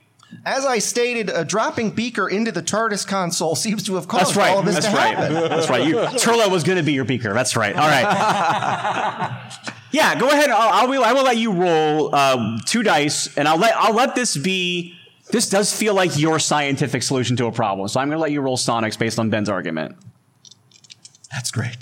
As 0.45 0.67
I 0.67 0.79
stated, 0.81 1.31
uh, 1.31 1.45
dropping 1.45 1.93
Beaker 1.93 2.29
into 2.29 2.53
the 2.53 2.63
TARDIS 2.63 3.07
console 3.07 3.55
seems 3.55 3.85
to 3.85 3.95
have 3.95 4.07
caused 4.09 4.27
That's 4.27 4.37
right. 4.37 4.51
all 4.51 4.59
of 4.59 4.65
this 4.67 4.75
That's 4.75 4.89
to 4.89 4.93
right. 4.95 5.17
happen. 5.17 5.35
That's 5.49 5.71
right. 5.71 5.87
You, 5.87 5.97
Turlough 5.97 6.51
was 6.51 6.63
going 6.65 6.79
to 6.79 6.85
be 6.85 6.93
your 6.93 7.05
beaker. 7.05 7.33
That's 7.33 7.57
right. 7.57 7.75
All 7.75 7.89
right. 7.89 8.03
yeah, 9.93 10.19
go 10.19 10.29
ahead. 10.29 10.51
I'll, 10.51 10.85
I 10.85 10.87
will. 10.87 11.05
I 11.05 11.13
will 11.13 11.25
let 11.25 11.37
you 11.37 11.53
roll 11.53 12.15
uh, 12.15 12.59
two 12.67 12.83
dice, 12.83 13.37
and 13.37 13.49
I'll 13.49 13.59
let 13.59 13.77
I'll 13.77 13.95
let 13.95 14.15
this 14.15 14.37
be. 14.37 14.96
This 15.31 15.49
does 15.49 15.77
feel 15.77 15.95
like 15.95 16.19
your 16.19 16.39
scientific 16.39 17.03
solution 17.03 17.37
to 17.37 17.47
a 17.47 17.53
problem, 17.53 17.89
so 17.89 18.01
I'm 18.01 18.09
going 18.09 18.17
to 18.17 18.23
let 18.23 18.31
you 18.31 18.41
roll 18.41 18.57
Sonics 18.57 18.99
based 18.99 19.19
on 19.19 19.29
Ben's 19.31 19.49
argument. 19.49 19.97
That's 21.33 21.51
great. 21.51 21.77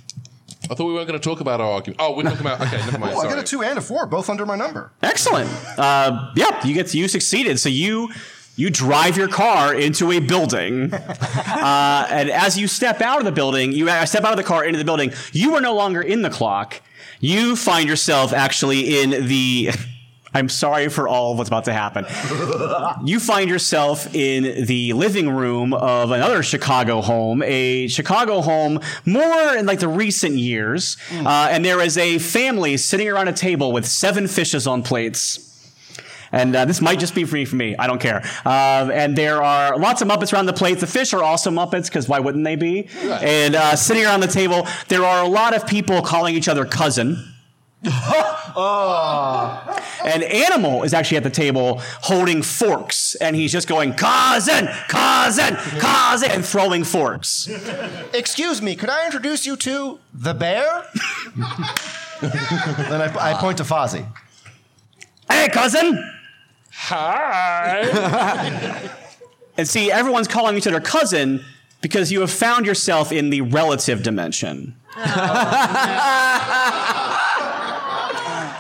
I 0.71 0.75
thought 0.75 0.87
we 0.87 0.95
weren't 0.95 1.07
going 1.07 1.21
to 1.21 1.23
talk 1.29 1.41
about 1.41 1.61
our 1.61 1.71
argument. 1.73 2.01
Oh, 2.01 2.17
we're 2.17 2.23
talking 2.23 2.41
about. 2.41 2.61
Okay, 2.63 2.79
never 2.79 2.99
mind. 2.99 3.13
Oh, 3.17 3.19
I 3.19 3.23
sorry. 3.23 3.35
got 3.35 3.39
a 3.39 3.47
two 3.47 3.63
and 3.63 3.79
a 3.79 3.83
four, 3.83 4.07
both 4.07 4.31
under 4.31 4.47
my 4.47 4.57
number. 4.57 4.93
Excellent. 5.03 5.51
Uh, 5.79 6.33
yeah, 6.37 6.67
you 6.67 6.75
get 6.75 6.93
you 6.95 7.07
succeeded. 7.07 7.61
So 7.61 7.69
you 7.69 8.09
you 8.57 8.71
drive 8.71 9.17
your 9.19 9.29
car 9.29 9.75
into 9.75 10.11
a 10.11 10.21
building, 10.21 10.95
uh, 10.95 12.07
and 12.11 12.31
as 12.31 12.57
you 12.59 12.67
step 12.67 13.03
out 13.03 13.19
of 13.19 13.25
the 13.27 13.33
building, 13.33 13.73
you 13.73 13.91
uh, 13.91 14.07
step 14.07 14.25
out 14.25 14.31
of 14.33 14.39
the 14.39 14.43
car 14.45 14.65
into 14.65 14.79
the 14.79 14.85
building. 14.87 15.13
You 15.33 15.55
are 15.55 15.61
no 15.61 15.75
longer 15.75 16.01
in 16.01 16.23
the 16.23 16.31
clock. 16.31 16.81
You 17.21 17.57
find 17.57 17.87
yourself 17.89 18.33
actually 18.33 19.01
in 19.03 19.27
the. 19.27 19.71
I'm 20.35 20.49
sorry 20.49 20.89
for 20.89 21.07
all 21.07 21.33
of 21.33 21.39
what's 21.39 21.49
about 21.49 21.65
to 21.67 21.73
happen. 21.73 22.07
You 23.05 23.21
find 23.21 23.49
yourself 23.49 24.13
in 24.15 24.67
the 24.67 24.93
living 24.93 25.31
room 25.31 25.73
of 25.73 26.11
another 26.11 26.43
Chicago 26.43 27.01
home, 27.01 27.43
a 27.45 27.87
Chicago 27.87 28.41
home 28.41 28.81
more 29.07 29.57
in 29.57 29.65
like 29.65 29.79
the 29.79 29.89
recent 29.89 30.37
years, 30.37 30.97
uh, 31.13 31.49
and 31.51 31.65
there 31.65 31.81
is 31.81 31.97
a 31.97 32.19
family 32.19 32.77
sitting 32.77 33.09
around 33.09 33.29
a 33.29 33.33
table 33.33 33.71
with 33.73 33.87
seven 33.87 34.27
fishes 34.27 34.67
on 34.67 34.83
plates. 34.83 35.41
And 36.33 36.57
uh, 36.57 36.65
this 36.65 36.81
might 36.81 36.99
just 36.99 37.15
be 37.15 37.23
free 37.25 37.45
for 37.45 37.55
me. 37.55 37.77
I 37.77 37.87
don't 37.87 38.01
care. 38.01 38.17
Um, 38.45 38.91
and 38.91 39.17
there 39.17 39.41
are 39.41 39.79
lots 39.79 40.03
of 40.03 40.09
Muppets 40.09 40.33
around 40.33 40.47
the 40.47 40.53
plate. 40.53 40.81
The 40.81 40.87
fish 40.89 41.15
are 41.15 41.23
also 41.23 41.49
Muppets 41.53 41.85
because 41.87 42.09
why 42.09 42.19
wouldn't 42.19 42.43
they 42.45 42.57
be? 42.57 42.89
And 43.23 43.55
uh, 43.55 43.77
sitting 43.77 44.05
around 44.05 44.19
the 44.19 44.27
table, 44.27 44.67
there 44.89 45.05
are 45.05 45.23
a 45.25 45.29
lot 45.29 45.55
of 45.55 45.65
people 45.65 46.03
calling 46.03 46.35
each 46.35 46.49
other 46.49 46.65
cousin. 46.65 47.34
Oh. 48.57 49.81
And 50.05 50.23
Animal 50.23 50.85
is 50.85 50.95
actually 50.95 51.17
at 51.17 51.25
the 51.25 51.31
table 51.31 51.81
holding 52.03 52.41
forks, 52.41 53.17
and 53.17 53.35
he's 53.35 53.51
just 53.51 53.67
going 53.67 53.95
cousin, 53.95 54.69
cousin, 54.87 55.57
cousin, 55.57 56.31
and 56.31 56.45
throwing 56.45 56.85
forks. 56.85 57.49
Excuse 58.13 58.63
me, 58.63 58.77
could 58.77 58.91
I 58.91 59.07
introduce 59.07 59.45
you 59.45 59.57
to 59.57 59.99
the 60.13 60.35
bear? 60.35 60.87
then 62.21 63.03
I, 63.03 63.33
I 63.33 63.35
point 63.41 63.59
to 63.59 63.65
Fozzie. 63.65 64.07
Hey, 65.29 65.49
cousin! 65.49 66.13
Hi. 66.71 67.81
And 69.57 69.69
see, 69.69 69.91
everyone's 69.93 70.27
calling 70.27 70.57
each 70.57 70.67
other 70.67 70.81
cousin 70.81 71.45
because 71.81 72.11
you 72.11 72.21
have 72.23 72.31
found 72.33 72.67
yourself 72.67 73.13
in 73.13 73.31
the 73.31 73.41
relative 73.43 74.03
dimension. 74.03 74.75
Oh, 74.97 75.01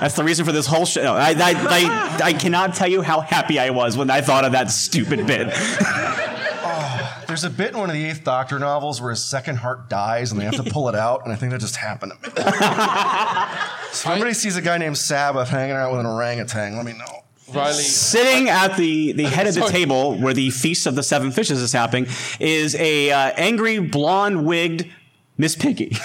That's 0.04 0.16
the 0.16 0.24
reason 0.24 0.44
for 0.44 0.52
this 0.52 0.66
whole 0.66 0.84
show. 0.84 1.14
I, 1.14 1.30
I, 1.30 1.54
I, 1.56 2.20
I 2.24 2.32
cannot 2.34 2.74
tell 2.74 2.88
you 2.88 3.00
how 3.00 3.22
happy 3.22 3.58
I 3.58 3.70
was 3.70 3.96
when 3.96 4.10
I 4.10 4.20
thought 4.20 4.44
of 4.44 4.52
that 4.52 4.70
stupid 4.70 5.26
bit. 5.26 5.48
oh, 5.54 7.24
There's 7.26 7.44
a 7.44 7.48
bit 7.48 7.72
in 7.72 7.78
one 7.78 7.88
of 7.88 7.94
the 7.94 8.04
Eighth 8.04 8.22
Doctor 8.22 8.58
novels 8.58 9.00
where 9.00 9.08
his 9.08 9.24
second 9.24 9.56
heart 9.56 9.88
dies 9.88 10.30
and 10.30 10.38
they 10.38 10.44
have 10.44 10.62
to 10.62 10.70
pull 10.70 10.90
it 10.90 10.94
out, 10.94 11.24
and 11.24 11.32
I 11.32 11.36
think 11.36 11.52
that 11.52 11.60
just 11.62 11.76
happened 11.76 12.12
to 12.22 12.28
me. 12.28 12.34
so 12.36 12.42
if 12.44 14.06
anybody 14.08 14.34
sees 14.34 14.58
a 14.58 14.60
guy 14.60 14.76
named 14.76 14.98
Sabbath 14.98 15.48
hanging 15.48 15.74
out 15.74 15.90
with 15.90 16.00
an 16.00 16.06
orangutan, 16.06 16.76
let 16.76 16.84
me 16.84 16.92
know. 16.92 17.24
Riley. 17.54 17.82
Sitting 17.82 18.50
at 18.50 18.76
the, 18.76 19.12
the 19.12 19.24
head 19.24 19.46
of 19.46 19.54
the 19.54 19.66
table 19.70 20.18
where 20.18 20.34
the 20.34 20.50
feast 20.50 20.86
of 20.86 20.96
the 20.96 21.02
seven 21.02 21.30
fishes 21.30 21.62
is 21.62 21.72
happening 21.72 22.08
is 22.38 22.74
a 22.74 23.10
uh, 23.10 23.32
angry 23.38 23.78
blonde 23.78 24.44
wigged 24.44 24.90
Miss 25.36 25.56
Piggy. 25.56 25.96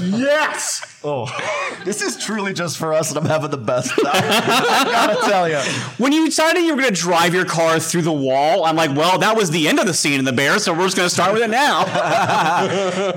Yes! 0.00 1.00
Oh, 1.04 1.26
this 1.84 2.00
is 2.00 2.16
truly 2.16 2.54
just 2.54 2.78
for 2.78 2.94
us, 2.94 3.10
and 3.10 3.18
I'm 3.18 3.26
having 3.26 3.50
the 3.50 3.58
best 3.58 3.90
time. 3.90 3.98
I 4.06 4.84
gotta 4.84 5.30
tell 5.30 5.48
you. 5.48 5.58
when 5.98 6.12
you 6.12 6.24
decided 6.24 6.62
you 6.62 6.74
were 6.74 6.80
going 6.80 6.94
to 6.94 7.00
drive 7.00 7.34
your 7.34 7.44
car 7.44 7.78
through 7.78 8.02
the 8.02 8.12
wall, 8.12 8.64
I'm 8.64 8.76
like, 8.76 8.96
well, 8.96 9.18
that 9.18 9.36
was 9.36 9.50
the 9.50 9.68
end 9.68 9.78
of 9.78 9.86
the 9.86 9.92
scene 9.92 10.18
in 10.18 10.24
the 10.24 10.32
bear, 10.32 10.58
so 10.58 10.72
we're 10.72 10.84
just 10.84 10.96
going 10.96 11.08
to 11.08 11.14
start 11.14 11.34
with 11.34 11.42
it 11.42 11.50
now. 11.50 11.82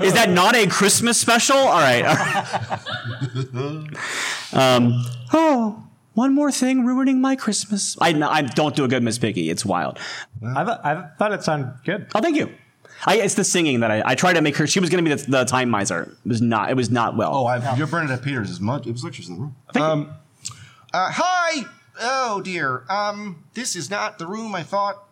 is 0.02 0.12
that 0.12 0.28
not 0.28 0.54
a 0.54 0.66
Christmas 0.66 1.18
special? 1.18 1.56
All 1.56 1.78
right. 1.78 2.04
um, 4.52 5.02
oh, 5.32 5.82
one 6.12 6.34
more 6.34 6.52
thing 6.52 6.84
ruining 6.84 7.22
my 7.22 7.36
Christmas. 7.36 7.96
I, 8.02 8.08
I 8.08 8.42
don't 8.42 8.76
do 8.76 8.84
a 8.84 8.88
good 8.88 9.02
Miss 9.02 9.18
Piggy. 9.18 9.48
It's 9.48 9.64
wild. 9.64 9.98
I, 10.44 10.64
th- 10.64 10.78
I 10.84 11.08
thought 11.18 11.32
it 11.32 11.42
sounded 11.42 11.72
good. 11.84 12.08
Oh, 12.14 12.20
thank 12.20 12.36
you. 12.36 12.52
I, 13.04 13.16
it's 13.18 13.34
the 13.34 13.44
singing 13.44 13.80
that 13.80 13.90
I, 13.90 14.02
I 14.04 14.14
tried 14.14 14.34
to 14.34 14.42
make 14.42 14.56
her. 14.56 14.66
She 14.66 14.80
was 14.80 14.88
going 14.90 15.04
to 15.04 15.08
be 15.10 15.14
the, 15.14 15.30
the 15.30 15.44
time 15.44 15.68
miser. 15.68 16.16
It 16.24 16.28
was 16.28 16.40
not. 16.40 16.70
It 16.70 16.74
was 16.74 16.90
not 16.90 17.16
well. 17.16 17.34
Oh, 17.34 17.46
I've, 17.46 17.76
you're 17.78 17.86
Bernadette 17.86 18.22
Peters. 18.22 18.50
Is 18.50 18.60
much. 18.60 18.86
It 18.86 18.92
was 18.92 19.04
like 19.04 19.14
she's 19.14 19.28
in 19.28 19.34
the 19.36 19.40
room. 19.42 19.56
Um, 19.74 20.14
uh, 20.94 21.10
hi. 21.12 21.64
Oh 22.00 22.40
dear. 22.42 22.84
Um, 22.88 23.44
this 23.54 23.76
is 23.76 23.90
not 23.90 24.18
the 24.18 24.26
room 24.26 24.54
I 24.54 24.62
thought. 24.62 25.02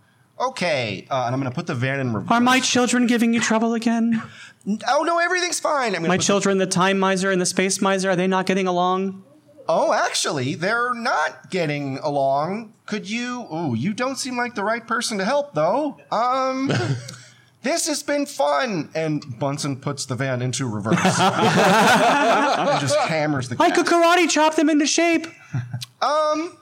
Okay. 0.40 1.06
Uh, 1.10 1.24
and 1.26 1.34
I'm 1.34 1.40
gonna 1.40 1.54
put 1.54 1.66
the 1.66 1.74
van 1.74 2.00
in 2.00 2.12
reverse. 2.12 2.30
Are 2.30 2.40
my 2.40 2.60
children 2.60 3.06
giving 3.06 3.32
you 3.34 3.40
trouble 3.40 3.74
again? 3.74 4.22
Oh 4.88 5.02
no, 5.02 5.18
everything's 5.18 5.60
fine. 5.60 5.94
I'm 5.94 6.02
My 6.02 6.08
put 6.08 6.16
the- 6.18 6.24
children, 6.24 6.58
the 6.58 6.66
time 6.66 6.98
miser 6.98 7.30
and 7.30 7.40
the 7.40 7.46
space 7.46 7.80
miser, 7.80 8.10
are 8.10 8.16
they 8.16 8.26
not 8.26 8.46
getting 8.46 8.66
along? 8.66 9.22
Oh, 9.66 9.94
actually, 9.94 10.54
they're 10.56 10.92
not 10.92 11.50
getting 11.50 11.96
along. 11.98 12.74
Could 12.84 13.08
you? 13.08 13.46
Oh, 13.48 13.72
you 13.72 13.94
don't 13.94 14.16
seem 14.16 14.36
like 14.36 14.54
the 14.54 14.64
right 14.64 14.86
person 14.86 15.16
to 15.18 15.24
help, 15.24 15.54
though. 15.54 15.96
Um, 16.12 16.70
this 17.64 17.88
has 17.88 18.02
been 18.02 18.26
fun. 18.26 18.90
And 18.94 19.24
Bunsen 19.38 19.76
puts 19.76 20.04
the 20.06 20.14
van 20.14 20.40
into 20.42 20.68
reverse. 20.68 20.98
and 21.18 22.80
just 22.80 22.96
hammers 23.00 23.48
the 23.48 23.56
I 23.58 23.70
cat. 23.70 23.76
could 23.76 23.86
karate 23.86 24.30
chop 24.30 24.54
them 24.54 24.70
into 24.70 24.86
shape. 24.86 25.26
Um, 26.00 26.56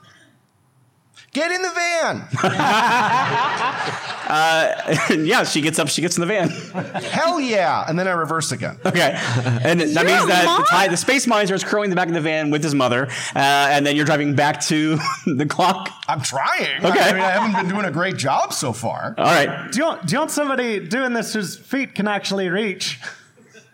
get 1.33 1.51
in 1.51 1.61
the 1.61 1.71
van. 1.71 2.27
yeah, 5.25 5.43
she 5.43 5.61
gets 5.61 5.79
up, 5.79 5.89
she 5.89 6.01
gets 6.01 6.17
in 6.17 6.21
the 6.21 6.27
van. 6.27 6.49
Hell 6.49 7.39
yeah! 7.39 7.85
and 7.87 7.99
then 7.99 8.07
I 8.07 8.11
reverse 8.11 8.51
again. 8.51 8.77
Okay. 8.93 9.17
And 9.63 9.79
that 9.79 9.89
You're 9.89 10.05
means 10.05 10.27
that 10.27 10.67
the, 10.69 10.77
ti- 10.77 10.89
the 10.89 10.97
space 10.97 11.25
miser 11.25 11.55
is 11.55 11.63
curling 11.63 11.85
in 11.85 11.89
the 11.89 11.95
back 11.95 12.09
of 12.09 12.13
the 12.13 12.21
van 12.21 12.51
with 12.51 12.63
his 12.63 12.75
mother, 12.75 13.07
uh, 13.35 13.39
and 13.71 13.85
then 13.85 13.95
you're 13.95 14.05
driving 14.05 14.35
back 14.35 14.61
to 14.65 14.97
the 15.25 15.47
clock. 15.47 15.89
I'm 16.07 16.21
trying. 16.21 16.85
Okay. 16.85 16.99
I 16.99 17.13
mean, 17.13 17.23
I 17.23 17.31
haven't 17.31 17.53
been 17.53 17.73
doing 17.73 17.85
a 17.85 17.91
great 17.91 18.17
job 18.17 18.53
so 18.53 18.71
far. 18.71 19.15
All 19.17 19.25
right. 19.25 19.71
Do 19.71 19.79
you, 19.79 19.85
want, 19.85 20.05
do 20.05 20.13
you 20.13 20.19
want 20.19 20.29
somebody 20.29 20.79
doing 20.79 21.13
this 21.13 21.33
whose 21.33 21.57
feet 21.57 21.95
can 21.95 22.07
actually 22.07 22.49
reach? 22.49 22.99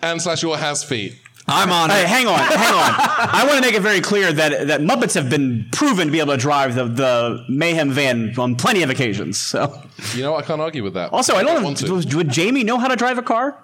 And 0.01 0.21
slash 0.21 0.41
your 0.41 0.57
has 0.57 0.83
feet. 0.83 1.17
I'm 1.51 1.71
on 1.71 1.89
Hey, 1.89 2.03
it. 2.03 2.07
hang 2.07 2.27
on, 2.27 2.39
hang 2.39 2.73
on. 2.73 2.93
I 3.33 3.43
want 3.45 3.55
to 3.57 3.61
make 3.61 3.73
it 3.75 3.81
very 3.81 4.01
clear 4.01 4.31
that, 4.31 4.67
that 4.67 4.81
Muppets 4.81 5.15
have 5.15 5.29
been 5.29 5.67
proven 5.71 6.07
to 6.07 6.11
be 6.11 6.19
able 6.19 6.33
to 6.33 6.37
drive 6.37 6.75
the, 6.75 6.85
the 6.85 7.45
Mayhem 7.49 7.91
van 7.91 8.33
on 8.37 8.55
plenty 8.55 8.83
of 8.83 8.89
occasions. 8.89 9.37
So, 9.39 9.81
You 10.15 10.23
know, 10.23 10.35
I 10.35 10.41
can't 10.41 10.61
argue 10.61 10.83
with 10.83 10.93
that. 10.93 11.11
also, 11.13 11.35
I 11.35 11.43
don't 11.43 11.63
want 11.63 11.81
know. 11.81 12.01
to. 12.01 12.17
Would 12.17 12.29
Jamie 12.29 12.63
know 12.63 12.77
how 12.77 12.87
to 12.87 12.95
drive 12.95 13.17
a 13.17 13.23
car? 13.23 13.63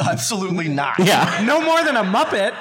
Absolutely 0.00 0.68
not. 0.68 0.98
Yeah. 0.98 1.42
No 1.46 1.60
more 1.60 1.82
than 1.84 1.96
a 1.96 2.02
Muppet. 2.04 2.52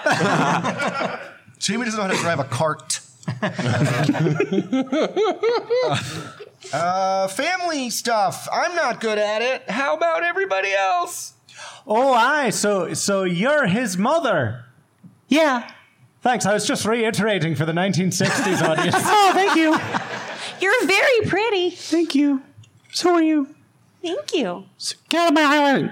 Jamie 1.60 1.86
doesn't 1.86 1.98
know 2.00 2.08
how 2.08 2.14
to 2.14 2.20
drive 2.22 2.40
a 2.40 2.44
cart. 2.44 3.00
Uh, 6.72 7.28
family 7.28 7.90
stuff. 7.90 8.48
I'm 8.52 8.74
not 8.74 9.02
good 9.02 9.18
at 9.18 9.42
it. 9.42 9.70
How 9.70 9.96
about 9.96 10.24
everybody 10.24 10.72
else? 10.74 11.34
Oh, 11.88 12.14
aye. 12.14 12.50
So, 12.50 12.94
so 12.94 13.24
you're 13.24 13.66
his 13.68 13.98
mother. 13.98 14.66
Yeah. 15.28 15.70
Thanks. 16.22 16.46
I 16.46 16.54
was 16.54 16.66
just 16.66 16.86
reiterating 16.86 17.56
for 17.56 17.66
the 17.66 17.74
1960s 17.74 18.62
audience. 18.68 18.96
Oh, 18.98 19.32
thank 19.34 19.56
you. 19.56 19.76
You're 20.62 20.86
very 20.88 21.28
pretty. 21.28 21.70
Thank 21.72 22.16
you. 22.16 22.42
So 22.92 23.14
are 23.16 23.22
you. 23.22 23.48
Thank 24.02 24.34
you. 24.34 24.66
Get 25.10 25.20
out 25.22 25.28
of 25.30 25.34
my 25.34 25.44
island. 25.44 25.92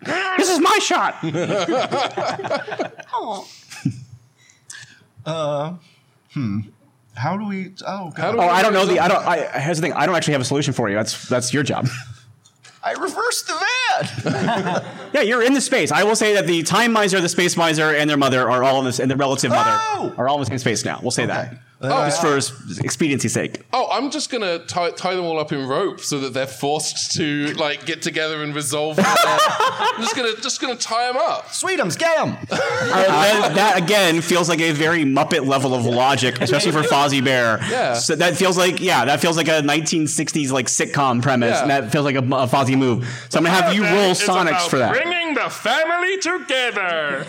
this 0.36 0.48
is 0.50 0.60
my 0.60 0.78
shot. 0.82 1.16
Oh, 3.18 3.48
Uh, 5.24 5.74
hmm. 6.34 6.60
How 7.14 7.36
do 7.38 7.46
we? 7.46 7.72
Oh, 7.86 7.86
How 7.86 8.10
God. 8.10 8.32
do 8.32 8.38
Oh, 8.38 8.42
we 8.42 8.46
I 8.48 8.62
don't 8.62 8.74
know 8.74 8.84
the. 8.84 9.00
I 9.00 9.08
don't. 9.08 9.26
I, 9.26 9.58
here's 9.60 9.78
the 9.78 9.82
thing. 9.82 9.94
I 9.94 10.04
don't 10.06 10.14
actually 10.14 10.32
have 10.32 10.42
a 10.42 10.44
solution 10.44 10.74
for 10.74 10.88
you. 10.90 10.94
That's 10.94 11.28
that's 11.28 11.52
your 11.54 11.62
job. 11.62 11.88
I 12.86 12.92
reversed 12.92 13.48
the 13.48 13.54
van. 14.32 14.84
Yeah, 15.12 15.22
you're 15.22 15.42
in 15.42 15.54
the 15.54 15.60
space. 15.60 15.90
I 15.92 16.02
will 16.04 16.14
say 16.16 16.34
that 16.34 16.46
the 16.46 16.62
time 16.62 16.92
miser, 16.92 17.20
the 17.20 17.28
space 17.28 17.56
miser, 17.56 17.90
and 17.94 18.08
their 18.10 18.16
mother 18.18 18.50
are 18.50 18.62
all 18.62 18.78
in 18.80 18.84
this, 18.84 18.98
and 19.00 19.10
the 19.10 19.16
relative 19.16 19.50
mother 19.50 19.70
Oh! 19.72 20.12
are 20.18 20.28
all 20.28 20.36
in 20.36 20.40
the 20.40 20.46
same 20.46 20.58
space 20.58 20.84
now. 20.84 20.98
We'll 21.02 21.10
say 21.10 21.24
that. 21.26 21.54
Oh, 21.78 21.88
Just 22.06 22.22
for 22.22 22.82
expediency's 22.82 23.34
sake. 23.34 23.60
Oh, 23.70 23.86
I'm 23.90 24.10
just 24.10 24.30
gonna 24.30 24.60
tie, 24.60 24.90
tie 24.92 25.14
them 25.14 25.26
all 25.26 25.38
up 25.38 25.52
in 25.52 25.68
rope 25.68 26.00
so 26.00 26.18
that 26.20 26.32
they're 26.32 26.46
forced 26.46 27.12
to 27.16 27.48
like 27.54 27.84
get 27.84 28.00
together 28.00 28.42
and 28.42 28.54
resolve. 28.54 28.96
Their, 28.96 29.04
I'm 29.06 30.00
just 30.00 30.16
gonna 30.16 30.34
just 30.40 30.58
gonna 30.58 30.76
tie 30.76 31.06
them 31.12 31.18
up. 31.18 31.48
Sweetums, 31.48 31.98
get 31.98 32.16
him. 32.18 32.34
Uh, 32.50 32.56
that, 32.56 33.52
that 33.56 33.82
again 33.82 34.22
feels 34.22 34.48
like 34.48 34.60
a 34.60 34.72
very 34.72 35.04
Muppet 35.04 35.46
level 35.46 35.74
of 35.74 35.84
logic, 35.84 36.40
especially 36.40 36.72
for 36.72 36.80
Fozzie 36.82 37.22
Bear. 37.22 37.58
Yeah. 37.70 37.92
So 37.92 38.16
that 38.16 38.36
feels 38.36 38.56
like 38.56 38.80
yeah, 38.80 39.04
that 39.04 39.20
feels 39.20 39.36
like 39.36 39.48
a 39.48 39.60
1960s 39.60 40.50
like 40.50 40.66
sitcom 40.68 41.20
premise, 41.20 41.56
Yeah. 41.56 41.60
and 41.62 41.70
that 41.70 41.92
feels 41.92 42.06
like 42.06 42.16
a, 42.16 42.20
a 42.20 42.46
Fozzie 42.48 42.78
move. 42.78 43.04
So 43.28 43.38
I'm 43.38 43.44
gonna 43.44 43.54
have 43.54 43.74
you 43.74 43.82
roll 43.84 44.12
Sonics 44.14 44.66
for 44.66 44.78
that. 44.78 44.94
Bringing 44.94 45.34
the 45.34 45.50
family 45.50 46.16
together. 46.18 47.26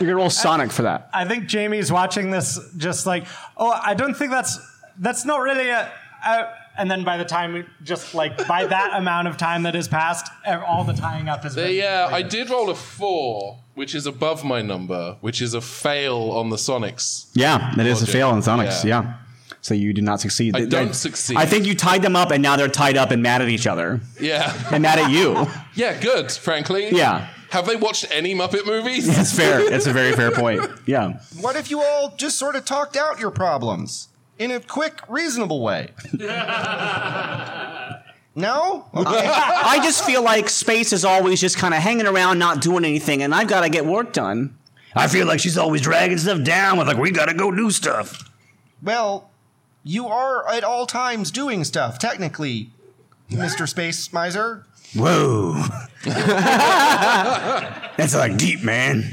You're 0.00 0.10
gonna 0.10 0.16
roll 0.16 0.30
Sonic 0.30 0.70
for 0.70 0.82
that. 0.82 1.10
I 1.12 1.24
think 1.24 1.46
Jamie's 1.46 1.90
watching 1.90 2.30
this 2.30 2.56
just 2.76 3.04
like, 3.04 3.26
oh, 3.58 3.70
I 3.84 3.94
don't 3.94 4.14
think 4.16 4.30
that's 4.30 4.58
that's 4.98 5.24
not 5.24 5.40
really 5.40 5.68
a. 5.70 5.90
a 6.24 6.54
and 6.78 6.88
then 6.88 7.02
by 7.02 7.16
the 7.16 7.24
time, 7.24 7.66
just 7.82 8.14
like 8.14 8.46
by 8.46 8.64
that 8.64 8.92
amount 8.96 9.26
of 9.26 9.36
time 9.36 9.64
that 9.64 9.74
has 9.74 9.88
passed, 9.88 10.30
all 10.46 10.84
the 10.84 10.92
tying 10.92 11.28
up 11.28 11.42
has 11.42 11.56
been. 11.56 11.74
Yeah, 11.74 12.08
I 12.12 12.22
did 12.22 12.50
roll 12.50 12.70
a 12.70 12.74
four, 12.76 13.58
which 13.74 13.96
is 13.96 14.06
above 14.06 14.44
my 14.44 14.62
number, 14.62 15.16
which 15.20 15.42
is 15.42 15.54
a 15.54 15.60
fail 15.60 16.30
on 16.30 16.50
the 16.50 16.56
Sonics. 16.56 17.30
Yeah, 17.34 17.72
it 17.72 17.84
is 17.84 17.98
a 17.98 18.02
Logic. 18.02 18.12
fail 18.12 18.30
in 18.30 18.40
Sonics. 18.42 18.84
Yeah. 18.84 19.02
Yeah. 19.02 19.14
So 19.60 19.74
you 19.74 19.92
did 19.92 20.04
not 20.04 20.20
succeed. 20.20 20.54
I 20.54 20.60
They- 20.60 20.66
don't 20.66 20.86
they- 20.88 20.92
succeed. 20.92 21.36
I 21.36 21.46
think 21.46 21.66
you 21.66 21.74
tied 21.74 22.02
them 22.02 22.14
up, 22.14 22.30
and 22.30 22.40
now 22.40 22.54
they're 22.56 22.68
tied 22.68 22.96
up 22.96 23.10
and 23.10 23.24
mad 23.24 23.42
at 23.42 23.48
each 23.48 23.66
other, 23.66 24.00
Yeah, 24.20 24.54
and 24.70 24.80
mad 24.82 25.00
at 25.00 25.10
you. 25.10 25.48
yeah, 25.74 26.00
good. 26.00 26.30
Frankly, 26.30 26.90
Yeah. 26.92 27.26
Have 27.50 27.66
they 27.66 27.76
watched 27.76 28.06
any 28.10 28.34
Muppet 28.34 28.66
movies? 28.66 29.06
That's 29.06 29.32
fair. 29.36 29.60
It's 29.72 29.86
a 29.86 29.92
very 29.92 30.12
fair 30.12 30.30
point. 30.30 30.62
Yeah. 30.86 31.20
What 31.40 31.56
if 31.56 31.70
you 31.70 31.82
all 31.82 32.14
just 32.16 32.38
sort 32.38 32.56
of 32.56 32.64
talked 32.64 32.96
out 32.96 33.18
your 33.20 33.30
problems 33.30 34.08
in 34.38 34.50
a 34.50 34.60
quick, 34.60 35.00
reasonable 35.08 35.62
way? 35.62 35.92
no? 38.34 38.86
Okay. 38.94 39.26
I 39.26 39.80
just 39.82 40.04
feel 40.04 40.22
like 40.22 40.48
space 40.48 40.92
is 40.92 41.04
always 41.04 41.40
just 41.40 41.56
kind 41.56 41.74
of 41.74 41.80
hanging 41.80 42.06
around, 42.06 42.38
not 42.38 42.60
doing 42.60 42.84
anything, 42.84 43.22
and 43.22 43.34
I've 43.34 43.48
got 43.48 43.62
to 43.62 43.68
get 43.68 43.86
work 43.86 44.12
done. 44.12 44.56
I 44.94 45.06
feel 45.06 45.26
like 45.26 45.40
she's 45.40 45.58
always 45.58 45.80
dragging 45.80 46.18
stuff 46.18 46.42
down 46.44 46.78
with 46.78 46.88
like 46.88 46.96
we 46.96 47.10
got 47.10 47.26
to 47.26 47.34
go 47.34 47.50
do 47.50 47.70
stuff. 47.70 48.30
Well, 48.82 49.30
you 49.84 50.06
are 50.08 50.48
at 50.50 50.64
all 50.64 50.86
times 50.86 51.30
doing 51.30 51.64
stuff, 51.64 51.98
technically, 51.98 52.70
Mr. 53.30 53.68
Space 53.68 54.12
Miser. 54.12 54.66
Whoa. 54.94 55.54
That's 57.96 58.14
like 58.14 58.36
deep, 58.36 58.62
man. 58.62 59.10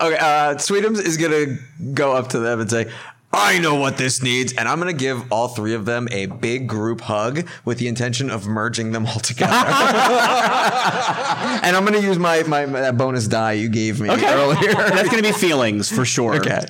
Okay, 0.00 0.16
uh, 0.18 0.54
Sweetums 0.56 1.00
is 1.04 1.16
gonna 1.16 1.56
go 1.94 2.12
up 2.12 2.28
to 2.30 2.40
them 2.40 2.60
and 2.60 2.68
say, 2.68 2.90
"I 3.32 3.58
know 3.60 3.76
what 3.76 3.96
this 3.96 4.20
needs," 4.22 4.52
and 4.54 4.68
I'm 4.68 4.78
gonna 4.78 4.92
give 4.92 5.30
all 5.32 5.48
three 5.48 5.74
of 5.74 5.84
them 5.84 6.08
a 6.10 6.26
big 6.26 6.66
group 6.68 7.00
hug 7.02 7.46
with 7.64 7.78
the 7.78 7.86
intention 7.86 8.28
of 8.30 8.46
merging 8.46 8.90
them 8.92 9.06
all 9.06 9.20
together. 9.20 9.52
and 9.54 9.66
I'm 11.76 11.84
gonna 11.84 12.00
use 12.00 12.18
my, 12.18 12.42
my, 12.42 12.66
my- 12.66 12.80
that 12.80 12.98
bonus 12.98 13.28
die 13.28 13.52
you 13.52 13.68
gave 13.68 14.00
me 14.00 14.08
earlier. 14.10 14.74
That's 14.74 15.08
going 15.08 15.22
to 15.22 15.28
be 15.28 15.32
feelings 15.32 15.88
for 15.90 16.04
sure. 16.04 16.34
okay. 16.36 16.66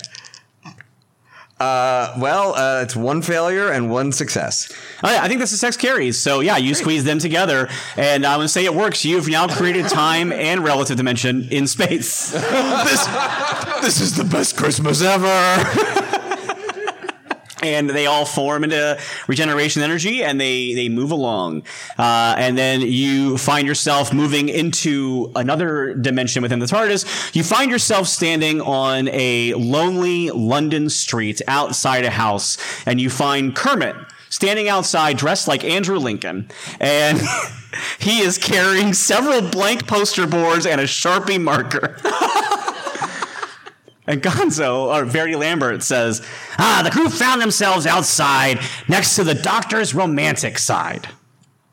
Uh, 1.60 2.14
well, 2.18 2.54
uh, 2.54 2.82
it's 2.82 2.94
one 2.94 3.20
failure 3.20 3.70
and 3.72 3.90
one 3.90 4.12
success. 4.12 4.68
Oh, 5.02 5.10
yeah, 5.12 5.22
I 5.22 5.28
think 5.28 5.40
this 5.40 5.52
is 5.52 5.60
sex 5.60 5.76
carries. 5.76 6.18
So 6.18 6.40
yeah, 6.40 6.56
you 6.56 6.74
squeeze 6.74 7.04
them 7.04 7.18
together, 7.18 7.68
and 7.96 8.24
I'm 8.24 8.38
gonna 8.38 8.48
say 8.48 8.64
it 8.64 8.74
works. 8.74 9.04
You've 9.04 9.28
now 9.28 9.48
created 9.48 9.88
time 9.88 10.32
and 10.48 10.62
relative 10.62 10.96
dimension 10.96 11.48
in 11.50 11.66
space. 11.66 12.30
this, 12.32 13.06
this 13.82 14.00
is 14.00 14.16
the 14.16 14.24
best 14.24 14.56
Christmas 14.56 15.02
ever. 15.02 16.04
and 17.62 17.90
they 17.90 18.06
all 18.06 18.24
form 18.24 18.64
into 18.64 18.98
regeneration 19.26 19.82
energy 19.82 20.22
and 20.22 20.40
they 20.40 20.74
they 20.74 20.88
move 20.88 21.10
along. 21.10 21.62
Uh, 21.98 22.34
and 22.38 22.56
then 22.56 22.80
you 22.80 23.38
find 23.38 23.66
yourself 23.66 24.12
moving 24.12 24.48
into 24.48 25.30
another 25.36 25.94
dimension 25.94 26.42
within 26.42 26.58
the 26.58 26.66
TARDIS. 26.66 27.34
You 27.34 27.42
find 27.42 27.70
yourself 27.70 28.08
standing 28.08 28.60
on 28.60 29.08
a 29.08 29.54
lonely 29.54 30.30
London 30.30 30.88
street 30.88 31.40
outside 31.46 32.04
a 32.04 32.10
house 32.10 32.58
and 32.86 33.00
you 33.00 33.10
find 33.10 33.54
Kermit 33.54 33.96
standing 34.30 34.68
outside 34.68 35.16
dressed 35.16 35.48
like 35.48 35.64
Andrew 35.64 35.98
Lincoln. 35.98 36.48
And 36.80 37.20
he 37.98 38.20
is 38.20 38.38
carrying 38.38 38.92
several 38.92 39.42
blank 39.42 39.86
poster 39.86 40.26
boards 40.26 40.66
and 40.66 40.80
a 40.80 40.84
Sharpie 40.84 41.40
marker 41.40 41.96
And 44.08 44.22
Gonzo, 44.22 44.86
or 44.86 45.04
Verity 45.04 45.36
Lambert, 45.36 45.82
says, 45.82 46.26
Ah, 46.58 46.80
the 46.82 46.90
crew 46.90 47.10
found 47.10 47.42
themselves 47.42 47.86
outside 47.86 48.58
next 48.88 49.14
to 49.16 49.22
the 49.22 49.34
doctor's 49.34 49.94
romantic 49.94 50.58
side. 50.58 51.06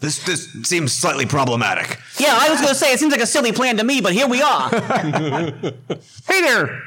This 0.01 0.23
this 0.25 0.51
seems 0.63 0.91
slightly 0.91 1.25
problematic. 1.25 1.97
Yeah, 2.19 2.37
I 2.37 2.49
was 2.49 2.59
going 2.59 2.69
to 2.73 2.75
say, 2.75 2.91
it 2.91 2.99
seems 2.99 3.13
like 3.13 3.21
a 3.21 3.25
silly 3.25 3.53
plan 3.53 3.77
to 3.77 3.85
me, 3.85 4.01
but 4.01 4.11
here 4.11 4.27
we 4.27 4.41
are. 4.41 4.69
hey 6.27 6.41
there. 6.41 6.83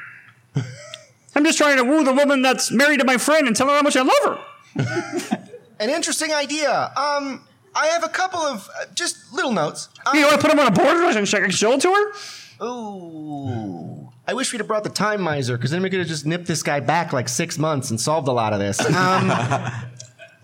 I'm 1.35 1.45
just 1.45 1.57
trying 1.57 1.79
to 1.79 1.85
woo 1.85 2.05
the 2.05 2.13
woman 2.13 2.43
that's 2.43 2.71
married 2.71 2.99
to 3.01 3.07
my 3.07 3.17
friend 3.17 3.47
and 3.47 3.57
tell 3.57 3.69
her 3.69 3.75
how 3.77 3.83
much 3.83 3.97
I 3.97 4.03
love 4.03 4.39
her. 4.77 5.49
An 5.81 5.89
interesting 5.89 6.33
idea. 6.33 6.93
Um, 6.95 7.43
I 7.75 7.87
have 7.87 8.05
a 8.05 8.09
couple 8.09 8.41
of 8.41 8.69
uh, 8.69 8.85
just 8.95 9.33
little 9.33 9.53
notes. 9.53 9.89
Um, 10.05 10.15
You 10.15 10.25
want 10.27 10.35
to 10.35 10.41
put 10.47 10.51
them 10.55 10.59
on 10.59 10.67
a 10.67 10.71
board 10.71 11.17
and 11.17 11.27
sh- 11.27 11.57
show 11.57 11.73
it 11.73 11.81
to 11.81 11.89
her? 11.89 12.65
Ooh. 12.67 13.98
I 14.29 14.35
wish 14.35 14.53
we'd 14.53 14.59
have 14.59 14.69
brought 14.69 14.85
the 14.85 14.91
time 14.91 15.23
miser, 15.23 15.57
because 15.57 15.71
then 15.71 15.83
we 15.83 15.89
could 15.91 15.99
have 16.01 16.09
just 16.09 16.27
nipped 16.27 16.47
this 16.47 16.63
guy 16.63 16.81
back 16.81 17.13
like 17.15 17.29
six 17.31 17.57
months 17.59 17.91
and 17.91 17.99
solved 18.01 18.29
a 18.29 18.33
lot 18.33 18.53
of 18.53 18.59
this. 18.61 18.79
Um, 18.95 19.33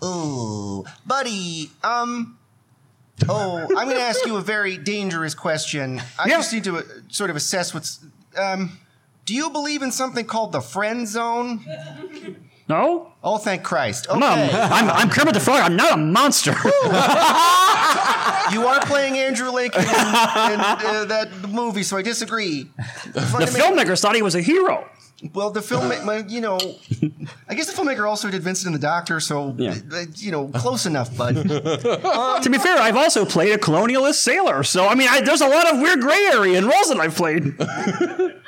ooh, 0.03 0.85
buddy. 1.05 1.69
Um. 1.83 2.37
Oh, 3.29 3.59
I'm 3.61 3.85
going 3.87 3.95
to 3.95 4.01
ask 4.01 4.25
you 4.25 4.35
a 4.35 4.41
very 4.41 4.77
dangerous 4.77 5.33
question. 5.33 6.01
I 6.19 6.27
Yeah. 6.27 6.37
just 6.37 6.51
need 6.51 6.65
to 6.65 6.77
uh, 6.79 6.81
sort 7.07 7.29
of 7.29 7.35
assess 7.37 7.73
what's. 7.73 8.03
Um, 8.37 8.77
do 9.23 9.33
you 9.33 9.49
believe 9.51 9.81
in 9.81 9.91
something 9.91 10.25
called 10.25 10.51
the 10.51 10.59
friend 10.61 11.07
zone? 11.07 11.63
No? 12.67 13.13
Oh, 13.23 13.37
thank 13.37 13.63
Christ. 13.63 14.07
Okay. 14.09 14.19
No, 14.19 14.25
I'm, 14.27 14.89
I'm 14.89 15.09
Kermit 15.09 15.33
the 15.35 15.39
Frog. 15.39 15.61
I'm 15.61 15.75
not 15.75 15.93
a 15.93 15.97
monster. 15.97 16.53
You 18.51 18.67
are 18.67 18.79
playing 18.81 19.17
Andrew 19.17 19.49
Lincoln 19.49 19.81
in, 19.81 19.87
in 19.89 19.89
uh, 19.89 21.05
that 21.07 21.29
movie, 21.49 21.81
so 21.81 21.97
I 21.97 22.03
disagree. 22.03 22.69
the 23.11 23.21
filmmakers 23.21 24.01
thought 24.01 24.13
he 24.15 24.21
was 24.21 24.35
a 24.35 24.41
hero. 24.41 24.87
Well, 25.33 25.49
the 25.49 25.61
filmmaker, 25.61 26.29
you 26.29 26.41
know, 26.41 26.59
I 27.49 27.55
guess 27.55 27.71
the 27.73 27.81
filmmaker 27.81 28.07
also 28.07 28.29
did 28.29 28.43
Vincent 28.43 28.67
and 28.67 28.75
the 28.75 28.79
Doctor, 28.85 29.19
so 29.19 29.55
Yeah. 29.57 29.75
uh, 29.91 30.05
you 30.15 30.31
know, 30.31 30.49
close 30.49 30.85
enough, 30.85 31.15
bud. 31.17 31.35
to 31.49 32.49
be 32.51 32.57
fair, 32.59 32.77
I've 32.77 32.97
also 32.97 33.25
played 33.25 33.51
a 33.53 33.57
colonialist 33.57 34.15
sailor, 34.15 34.61
so 34.63 34.87
I 34.87 34.93
mean, 34.93 35.07
I, 35.09 35.21
there's 35.21 35.41
a 35.41 35.47
lot 35.47 35.73
of 35.73 35.79
weird 35.81 35.99
gray 36.01 36.29
area 36.31 36.59
in 36.59 36.65
roles 36.67 36.89
that 36.89 36.99
I've 36.99 37.15
played. 37.15 37.55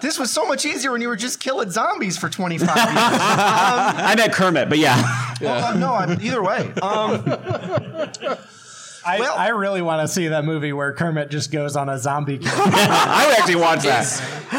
this 0.00 0.18
was 0.18 0.30
so 0.30 0.46
much 0.46 0.64
easier 0.64 0.92
when 0.92 1.00
you 1.00 1.08
were 1.08 1.16
just 1.16 1.40
killing 1.40 1.70
zombies 1.70 2.16
for 2.16 2.28
25 2.28 2.68
years. 2.68 2.78
I 2.86 4.14
met 4.16 4.32
Kermit, 4.32 4.68
but 4.68 4.78
yeah. 4.78 5.34
Well, 5.40 5.64
uh, 5.64 5.74
no, 5.74 5.94
I'm, 5.94 6.20
either 6.20 6.42
way. 6.42 6.72
Um, 6.82 7.24
I, 9.06 9.20
Well- 9.20 9.36
I 9.36 9.48
really 9.48 9.82
want 9.82 10.06
to 10.06 10.12
see 10.12 10.28
that 10.28 10.44
movie 10.44 10.72
where 10.72 10.92
Kermit 10.92 11.30
just 11.30 11.50
goes 11.52 11.76
on 11.76 11.88
a 11.88 11.98
zombie. 11.98 12.38
kill. 12.38 12.50
I 12.54 13.26
would 13.28 13.38
actually 13.38 13.56
watch 13.56 13.82
that. 13.82 14.06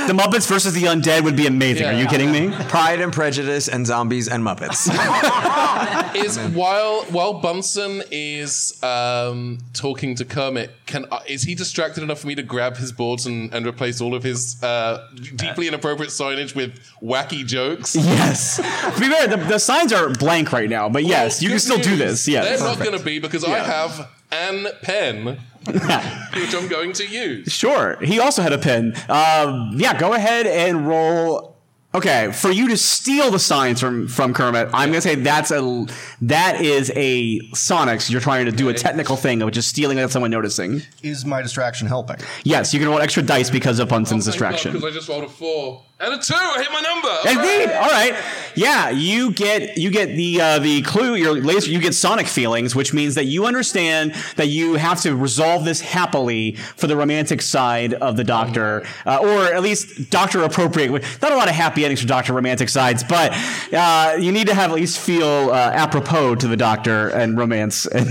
The 0.07 0.13
Muppets 0.13 0.47
versus 0.47 0.73
the 0.73 0.83
Undead 0.83 1.23
would 1.23 1.35
be 1.35 1.47
amazing. 1.47 1.85
Are 1.87 1.93
you 1.93 2.03
Yeah. 2.03 2.07
kidding 2.09 2.31
me? 2.31 2.49
Pride 2.67 3.01
and 3.01 3.11
Prejudice 3.11 3.67
and 3.67 3.85
Zombies 3.85 4.27
and 4.27 4.43
Muppets. 4.43 4.87
is 6.15 6.37
while 6.55 7.03
while 7.11 7.33
Bunsen 7.41 8.03
is 8.11 8.81
um, 8.83 9.59
talking 9.73 10.15
to 10.15 10.25
Kermit, 10.25 10.71
can 10.85 11.05
uh, 11.11 11.19
is 11.27 11.43
he 11.43 11.55
distracted 11.55 12.03
enough 12.03 12.19
for 12.19 12.27
me 12.27 12.35
to 12.35 12.43
grab 12.43 12.77
his 12.77 12.91
boards 12.91 13.25
and, 13.25 13.53
and 13.53 13.65
replace 13.65 14.01
all 14.01 14.13
of 14.15 14.23
his 14.23 14.61
uh, 14.63 15.07
deeply 15.35 15.67
inappropriate 15.67 16.11
signage 16.11 16.55
with 16.55 16.79
wacky 17.01 17.45
jokes? 17.45 17.95
Yes. 17.95 18.57
to 18.57 18.99
be 18.99 19.07
fair, 19.09 19.27
the, 19.27 19.37
the 19.37 19.59
signs 19.59 19.93
are 19.93 20.09
blank 20.09 20.51
right 20.51 20.69
now, 20.69 20.89
but 20.89 21.03
yes, 21.05 21.41
you 21.41 21.49
can 21.49 21.55
Good 21.55 21.61
still 21.61 21.79
do 21.79 21.95
this. 21.95 22.27
Yes. 22.27 22.59
They're 22.59 22.67
not 22.67 22.79
going 22.83 22.97
to 22.97 23.03
be 23.03 23.19
because 23.19 23.43
I 23.43 23.59
have 23.59 24.09
an 24.31 24.67
pen 24.81 25.39
which 25.65 26.55
I'm 26.55 26.67
going 26.67 26.93
to 26.93 27.05
use. 27.05 27.51
Sure. 27.51 27.97
He 28.01 28.19
also 28.19 28.41
had 28.41 28.53
a 28.53 28.57
pen. 28.57 28.93
Um, 29.09 29.71
yeah, 29.75 29.97
go 29.99 30.13
ahead 30.13 30.47
and 30.47 30.87
roll. 30.87 31.57
Okay, 31.93 32.31
for 32.31 32.51
you 32.51 32.67
to 32.69 32.77
steal 32.77 33.31
the 33.31 33.39
signs 33.39 33.79
from 33.79 34.07
from 34.07 34.31
Kermit, 34.31 34.69
I'm 34.73 34.89
gonna 34.89 35.01
say 35.01 35.15
that's 35.15 35.49
a 35.49 35.87
that 36.21 36.61
is 36.61 36.91
a 36.95 37.39
Sonics. 37.55 38.11
You're 38.11 38.21
trying 38.21 38.45
to 38.45 38.51
do 38.51 38.69
a 38.69 38.75
technical 38.75 39.15
thing, 39.15 39.43
which 39.43 39.57
is 39.57 39.65
stealing 39.65 39.97
without 39.97 40.11
someone 40.11 40.29
noticing. 40.29 40.83
Is 41.01 41.25
my 41.25 41.41
distraction 41.41 41.87
helping? 41.87 42.17
Yes, 42.43 42.75
you 42.75 42.79
can 42.79 42.89
roll 42.89 42.99
extra 42.99 43.23
dice 43.23 43.49
because 43.49 43.79
of 43.79 43.89
Bunsen's 43.89 44.25
distraction. 44.25 44.73
Because. 44.73 44.91
I 44.91 44.95
just 44.95 45.09
rolled 45.09 45.23
a 45.23 45.29
four 45.29 45.83
and 45.99 46.13
a 46.13 46.17
two. 46.17 46.33
I 46.33 46.61
hit 46.61 46.71
my 46.71 46.81
number. 46.81 47.09
Indeed. 47.29 47.75
All 47.75 47.89
right. 47.89 48.15
Yeah, 48.55 48.89
you 48.89 49.31
get 49.31 49.77
you 49.77 49.91
get 49.91 50.15
the 50.15 50.41
uh, 50.41 50.59
the 50.59 50.81
clue. 50.81 51.15
Your 51.15 51.33
laser. 51.33 51.71
You 51.71 51.79
get 51.79 51.93
sonic 51.93 52.27
feelings, 52.27 52.75
which 52.75 52.93
means 52.93 53.15
that 53.15 53.25
you 53.25 53.45
understand 53.45 54.13
that 54.35 54.47
you 54.47 54.75
have 54.75 55.01
to 55.01 55.15
resolve 55.15 55.65
this 55.65 55.81
happily 55.81 56.55
for 56.75 56.87
the 56.87 56.95
romantic 56.95 57.41
side 57.41 57.93
of 57.95 58.15
the 58.17 58.23
Doctor, 58.23 58.85
uh, 59.05 59.19
or 59.21 59.53
at 59.53 59.61
least 59.61 60.09
Doctor 60.09 60.43
appropriate. 60.43 60.91
Not 61.21 61.31
a 61.31 61.35
lot 61.35 61.49
of 61.49 61.55
happy 61.55 61.83
endings 61.83 62.01
for 62.01 62.07
Doctor 62.07 62.33
romantic 62.33 62.69
sides, 62.69 63.03
but 63.03 63.33
uh, 63.73 64.15
you 64.19 64.31
need 64.31 64.47
to 64.47 64.53
have 64.53 64.71
at 64.71 64.75
least 64.75 64.99
feel 64.99 65.51
uh, 65.51 65.71
apropos 65.73 66.35
to 66.35 66.47
the 66.47 66.57
Doctor 66.57 67.09
and 67.09 67.37
romance. 67.37 67.87
And 67.99 68.07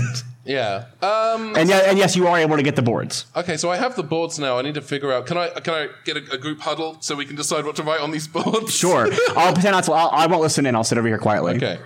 Yeah. 0.49 0.85
Um. 1.03 1.55
and 1.55 1.69
yeah, 1.69 1.83
and 1.85 1.99
yes, 1.99 2.15
you 2.15 2.25
are 2.25 2.39
able 2.39 2.57
to 2.57 2.63
get 2.63 2.75
the 2.75 2.81
boards. 2.81 3.27
Okay, 3.35 3.55
so 3.55 3.69
I 3.69 3.77
have 3.77 3.95
the 3.95 4.01
boards 4.01 4.39
now. 4.39 4.57
I 4.57 4.63
need 4.63 4.73
to 4.73 4.81
figure 4.81 5.13
out. 5.13 5.27
Can 5.27 5.37
I 5.37 5.49
can 5.49 5.75
I 5.75 5.89
get 6.05 6.17
a, 6.17 6.31
a 6.31 6.37
group 6.39 6.61
huddle 6.61 6.97
so 7.01 7.15
we 7.15 7.27
can 7.27 7.35
decide 7.35 7.65
what 7.65 7.75
to 7.75 7.83
write 7.83 8.01
on 8.01 8.09
these 8.09 8.27
boards? 8.27 8.73
Sure. 8.73 9.07
I'll 9.37 9.53
pretend 9.53 9.73
not 9.73 9.83
to. 9.83 9.93
I'll, 9.93 10.09
I 10.09 10.25
won't 10.25 10.41
listen 10.41 10.65
in. 10.65 10.75
I'll 10.75 10.83
sit 10.83 10.97
over 10.97 11.07
here 11.07 11.19
quietly. 11.19 11.57
Okay. 11.57 11.77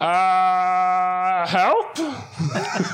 Uh, 0.00 1.46
help. 1.46 1.92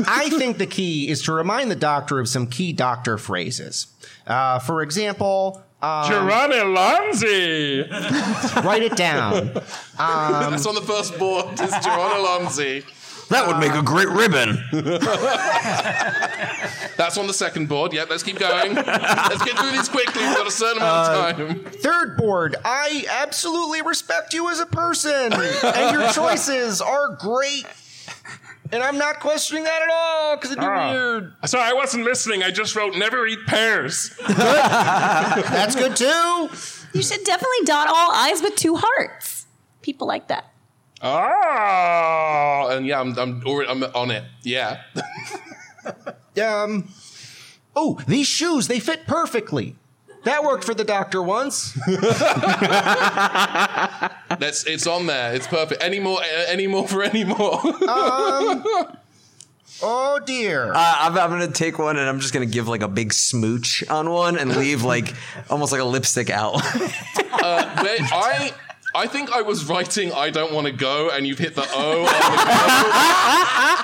I 0.09 0.29
think 0.37 0.59
the 0.59 0.67
key 0.67 1.09
is 1.09 1.23
to 1.23 1.33
remind 1.33 1.71
the 1.71 1.77
doctor 1.77 2.19
of 2.19 2.29
some 2.29 2.49
key 2.49 2.73
doctor 2.73 3.19
phrases. 3.19 3.87
Uh, 4.27 4.59
for 4.59 4.83
example, 4.83 5.63
um, 5.81 6.11
Giovanni 6.11 6.57
Lanzi. 6.57 8.65
write 8.65 8.83
it 8.83 8.97
down. 8.97 9.53
That's 9.97 10.67
on 10.67 10.75
the 10.75 10.83
first 10.83 11.17
board. 11.19 11.53
Is 11.53 11.71
Giovanni 11.71 12.25
Lanzi. 12.25 12.85
That 13.31 13.47
would 13.47 13.59
make 13.59 13.73
a 13.73 13.83
great 13.83 14.09
ribbon. 14.09 14.65
That's 16.97 17.17
on 17.17 17.29
the 17.29 17.33
second 17.33 17.69
board. 17.69 17.93
Yep, 17.93 18.11
let's 18.11 18.25
keep 18.25 18.41
going. 18.41 18.75
let's 18.75 19.45
get 19.45 19.57
through 19.57 19.71
these 19.71 19.89
quickly. 19.89 20.21
We've 20.21 20.37
got 20.37 20.49
a 20.49 20.51
certain 20.51 20.79
amount 20.79 21.09
of 21.09 21.15
uh, 21.15 21.33
time. 21.33 21.65
Third 21.65 22.17
board, 22.17 22.57
I 22.65 23.07
absolutely 23.23 23.83
respect 23.83 24.35
you 24.35 24.51
as 24.51 24.59
a 24.59 24.67
person, 24.67 25.33
and 25.33 25.93
your 25.97 26.11
choices 26.13 26.81
are 26.81 27.17
great. 27.21 27.67
And 28.73 28.83
I'm 28.83 28.99
not 28.99 29.21
questioning 29.21 29.65
that 29.65 29.83
at 29.83 29.89
all 29.93 30.37
because 30.37 30.51
it'd 30.53 30.61
be 30.61 30.67
ah. 30.67 30.91
weird. 30.91 31.33
Sorry, 31.47 31.71
I 31.71 31.73
wasn't 31.73 32.05
listening. 32.05 32.43
I 32.43 32.51
just 32.51 32.75
wrote 32.75 32.97
never 32.97 33.27
eat 33.27 33.41
pears. 33.47 34.15
That's 34.27 35.77
good 35.77 35.97
too. 35.97 36.49
You 36.93 37.03
should 37.03 37.25
definitely 37.25 37.65
dot 37.65 37.89
all 37.89 38.11
I's 38.13 38.43
with 38.43 38.57
two 38.57 38.77
hearts. 38.77 39.47
People 39.83 40.07
like 40.09 40.29
that. 40.29 40.53
Oh, 41.03 42.69
and 42.71 42.87
yeah, 42.87 43.01
I'm 43.01 43.19
I'm, 43.19 43.43
already, 43.47 43.71
I'm 43.71 43.83
on 43.83 44.11
it. 44.11 44.25
Yeah. 44.43 44.83
Um. 46.41 46.89
Oh, 47.75 48.01
these 48.07 48.27
shoes, 48.27 48.69
they 48.69 48.79
fit 48.81 49.07
perfectly. 49.07 49.75
That 50.25 50.45
worked 50.45 50.65
for 50.65 50.75
the 50.75 50.85
doctor 50.85 51.21
once. 51.21 51.73
That's 54.39 54.65
it's 54.67 54.87
on 54.87 55.07
there. 55.07 55.35
It's 55.35 55.47
perfect. 55.47 55.83
Any 55.83 55.99
more? 55.99 56.21
Any 56.47 56.67
more 56.67 56.87
for 56.87 57.03
any 57.03 57.25
more? 57.25 57.55
um, 57.89 58.65
Oh 59.83 60.21
dear. 60.25 60.73
Uh, 60.75 60.95
I'm, 60.99 61.17
I'm 61.19 61.31
gonna 61.31 61.49
take 61.49 61.79
one 61.79 61.97
and 61.97 62.07
I'm 62.09 62.21
just 62.21 62.35
gonna 62.35 62.45
give 62.47 62.69
like 62.69 62.83
a 62.83 62.89
big 62.89 63.15
smooch 63.15 63.83
on 63.89 64.11
one 64.11 64.37
and 64.39 64.55
leave 64.57 64.83
like 64.83 65.15
almost 65.49 65.73
like 65.73 65.81
a 65.81 65.85
lipstick 65.85 66.29
out. 66.29 66.57
Uh, 67.43 67.83
wait, 67.83 68.03
I 68.13 68.53
I 68.95 69.07
think 69.07 69.31
I 69.31 69.43
was 69.43 69.65
writing 69.67 70.13
I 70.13 70.31
don't 70.31 70.53
want 70.53 70.67
to 70.67 70.73
go, 70.73 71.11
and 71.11 71.27
you've 71.27 71.39
hit 71.39 71.55
the 71.55 71.63
O, 71.63 72.01
on 72.01 72.05
the 72.05 72.11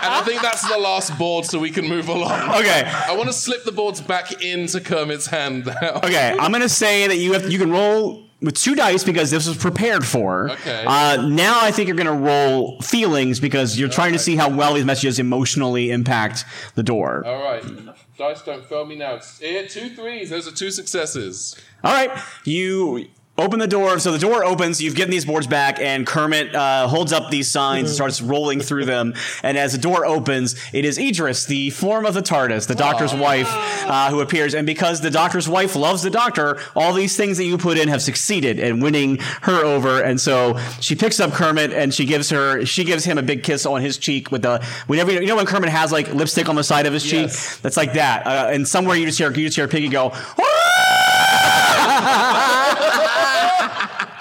and 0.06 0.14
I 0.14 0.22
think 0.24 0.42
that's 0.42 0.68
the 0.68 0.78
last 0.78 1.16
board, 1.18 1.44
so 1.44 1.58
we 1.58 1.70
can 1.70 1.88
move 1.88 2.08
along. 2.08 2.50
Okay. 2.56 2.84
I 2.84 3.14
want 3.14 3.28
to 3.28 3.32
slip 3.32 3.64
the 3.64 3.72
boards 3.72 4.00
back 4.00 4.42
into 4.42 4.80
Kermit's 4.80 5.26
hand 5.26 5.66
now. 5.66 6.00
Okay, 6.02 6.36
I'm 6.38 6.52
gonna 6.52 6.68
say 6.68 7.06
that 7.06 7.16
you 7.16 7.32
have 7.34 7.50
you 7.50 7.58
can 7.58 7.70
roll 7.70 8.24
with 8.40 8.54
two 8.54 8.74
dice 8.74 9.04
because 9.04 9.30
this 9.30 9.46
was 9.46 9.56
prepared 9.56 10.04
for. 10.04 10.50
Okay. 10.50 10.84
Uh, 10.86 11.26
now 11.28 11.58
I 11.60 11.70
think 11.70 11.88
you're 11.88 11.96
gonna 11.96 12.12
roll 12.12 12.80
feelings 12.80 13.40
because 13.40 13.78
you're 13.78 13.88
trying 13.88 14.12
to 14.12 14.18
see 14.18 14.36
how 14.36 14.48
well 14.48 14.74
these 14.74 14.84
messages 14.84 15.18
emotionally 15.18 15.90
impact 15.90 16.44
the 16.74 16.82
door. 16.82 17.24
All 17.26 17.42
right, 17.42 17.64
dice 18.18 18.42
don't 18.42 18.64
fail 18.64 18.84
me 18.84 18.96
now. 18.96 19.14
It's, 19.14 19.40
eh, 19.42 19.66
two 19.68 19.90
threes. 19.90 20.30
Those 20.30 20.48
are 20.48 20.52
two 20.52 20.70
successes. 20.70 21.56
All 21.84 21.92
right, 21.92 22.10
you 22.44 23.08
open 23.38 23.58
the 23.58 23.66
door. 23.66 23.98
So 23.98 24.12
the 24.12 24.18
door 24.18 24.44
opens. 24.44 24.80
You've 24.80 24.94
given 24.94 25.10
these 25.10 25.24
boards 25.24 25.46
back, 25.46 25.78
and 25.80 26.06
Kermit 26.06 26.54
uh, 26.54 26.88
holds 26.88 27.12
up 27.12 27.30
these 27.30 27.50
signs 27.50 27.88
and 27.88 27.94
starts 27.94 28.22
rolling 28.22 28.60
through 28.60 28.86
them. 28.86 29.14
And 29.42 29.58
as 29.58 29.72
the 29.72 29.78
door 29.78 30.06
opens, 30.06 30.56
it 30.72 30.84
is 30.84 30.98
Idris, 30.98 31.46
the 31.46 31.70
form 31.70 32.06
of 32.06 32.14
the 32.14 32.22
TARDIS, 32.22 32.66
the 32.66 32.74
Doctor's 32.74 33.14
wife, 33.14 33.48
uh, 33.50 34.10
who 34.10 34.20
appears. 34.20 34.54
And 34.54 34.66
because 34.66 35.00
the 35.00 35.10
Doctor's 35.10 35.48
wife 35.48 35.76
loves 35.76 36.02
the 36.02 36.10
Doctor, 36.10 36.58
all 36.74 36.92
these 36.92 37.16
things 37.16 37.38
that 37.38 37.44
you 37.44 37.58
put 37.58 37.78
in 37.78 37.88
have 37.88 38.02
succeeded 38.02 38.58
in 38.58 38.80
winning 38.80 39.18
her 39.42 39.64
over. 39.64 40.02
And 40.02 40.20
so 40.20 40.58
she 40.80 40.94
picks 40.94 41.20
up 41.20 41.32
Kermit 41.32 41.72
and 41.72 41.92
she 41.92 42.04
gives 42.04 42.30
her, 42.30 42.64
she 42.64 42.84
gives 42.84 43.04
him 43.04 43.18
a 43.18 43.22
big 43.22 43.42
kiss 43.42 43.66
on 43.66 43.80
his 43.80 43.98
cheek 43.98 44.30
with 44.30 44.42
the 44.42 44.64
whenever 44.86 45.12
you 45.12 45.26
know 45.26 45.36
when 45.36 45.46
Kermit 45.46 45.70
has 45.70 45.92
like 45.92 46.12
lipstick 46.12 46.48
on 46.48 46.54
the 46.54 46.64
side 46.64 46.86
of 46.86 46.92
his 46.92 47.02
cheek. 47.02 47.26
Yes. 47.26 47.58
That's 47.58 47.76
like 47.76 47.94
that. 47.94 48.26
Uh, 48.26 48.48
and 48.50 48.66
somewhere 48.66 48.96
you 48.96 49.06
just 49.06 49.18
hear 49.18 49.32
you 49.32 49.46
just 49.46 49.56
hear 49.56 49.68
Piggy 49.68 49.88
go. 49.88 50.12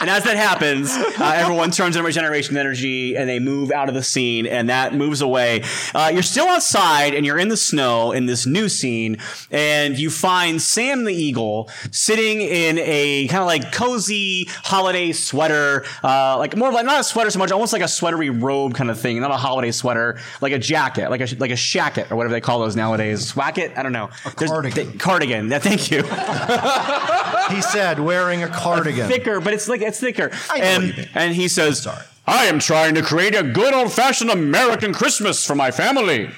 And 0.06 0.12
as 0.12 0.24
that 0.26 0.38
happens, 0.38 0.92
uh, 1.20 1.34
everyone 1.36 1.72
turns 1.72 1.98
on 1.98 2.04
regeneration 2.04 2.56
energy 2.58 3.18
and 3.18 3.28
they 3.28 3.40
move 3.40 3.72
out 3.72 3.90
of 3.90 3.96
the 3.96 4.04
scene, 4.04 4.46
and 4.46 4.70
that 4.70 4.94
moves 4.94 5.20
away. 5.20 5.64
Uh, 5.96 6.12
you're 6.14 6.22
still 6.22 6.48
outside 6.48 7.16
and 7.16 7.26
you're 7.26 7.40
in 7.40 7.48
the 7.48 7.58
snow 7.58 8.12
in 8.12 8.28
this 8.28 8.46
new 8.46 8.70
scene, 8.70 9.18
and 9.50 9.98
you 9.98 10.12
find 10.12 10.62
Sam 10.62 11.06
the 11.06 11.14
Eagle 11.14 11.72
sitting 11.90 12.40
in 12.40 12.78
a 12.78 13.28
kind 13.30 13.42
of 13.42 13.48
like 13.48 13.72
cozy 13.72 14.46
holiday 14.48 15.12
sweater, 15.12 15.84
uh, 16.04 16.38
like 16.38 16.56
more 16.56 16.72
like 16.72 16.86
not 16.86 17.02
a 17.02 17.04
sweater 17.04 17.32
so 17.32 17.40
much, 17.40 17.52
almost 17.52 17.74
like 17.74 17.82
a 17.82 17.88
sweatery 17.88 18.30
robe 18.30 18.76
kind 18.76 18.92
of 18.92 19.00
thing, 19.00 19.20
not 19.20 19.32
a 19.32 19.38
holiday 19.38 19.72
sweater, 19.72 20.20
like 20.40 20.54
a 20.54 20.60
jacket, 20.60 21.10
like 21.10 21.22
a 21.22 21.36
like 21.40 21.50
a 21.50 21.56
shacket 21.56 22.12
or 22.12 22.16
whatever 22.16 22.34
they 22.34 22.42
call 22.42 22.60
those 22.60 22.76
nowadays. 22.76 23.26
Swacket? 23.34 23.76
I 23.76 23.82
don't 23.82 23.92
know. 23.92 24.12
A 24.24 24.30
cardigan. 24.30 25.00
cardigan. 25.00 25.50
Yeah, 25.50 25.58
thank 25.58 25.90
you. 25.90 26.04
He 27.50 27.62
said 27.62 28.00
wearing 28.00 28.44
a 28.44 28.48
cardigan. 28.48 29.08
thicker, 29.08 29.40
but 29.40 29.54
it's 29.54 29.68
like 29.68 29.82
it's 29.82 29.95
thicker. 30.00 30.32
And 30.56 30.84
what 30.84 30.98
you 30.98 31.04
mean. 31.04 31.10
and 31.14 31.36
he 31.36 31.48
says, 31.48 31.82
Sorry. 31.82 32.04
"I 32.28 32.46
am 32.46 32.60
trying 32.60 32.96
to 32.96 33.02
create 33.02 33.36
a 33.36 33.44
good 33.44 33.74
old 33.74 33.92
fashioned 33.92 34.32
American 34.32 34.94
Christmas 34.94 35.46
for 35.46 35.56
my 35.56 35.72
family." 35.72 36.30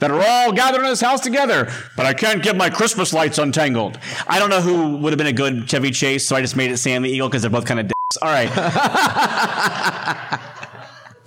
That 0.00 0.10
are 0.10 0.24
all 0.26 0.52
gathered 0.52 0.80
in 0.80 0.86
this 0.86 1.02
house 1.02 1.20
together, 1.20 1.70
but 1.94 2.06
I 2.06 2.14
can't 2.14 2.42
get 2.42 2.56
my 2.56 2.70
Christmas 2.70 3.12
lights 3.12 3.36
untangled. 3.36 3.98
I 4.26 4.38
don't 4.38 4.48
know 4.48 4.62
who 4.62 4.96
would 4.96 5.12
have 5.12 5.18
been 5.18 5.26
a 5.26 5.32
good 5.32 5.68
Chevy 5.68 5.90
Chase, 5.90 6.26
so 6.26 6.34
I 6.34 6.40
just 6.40 6.56
made 6.56 6.70
it 6.70 6.78
Sam 6.78 7.02
the 7.02 7.10
Eagle 7.10 7.28
because 7.28 7.42
they're 7.42 7.50
both 7.50 7.66
kind 7.66 7.80
of 7.80 7.88
dicks. 7.88 8.16
All 8.22 8.30
right. 8.30 8.48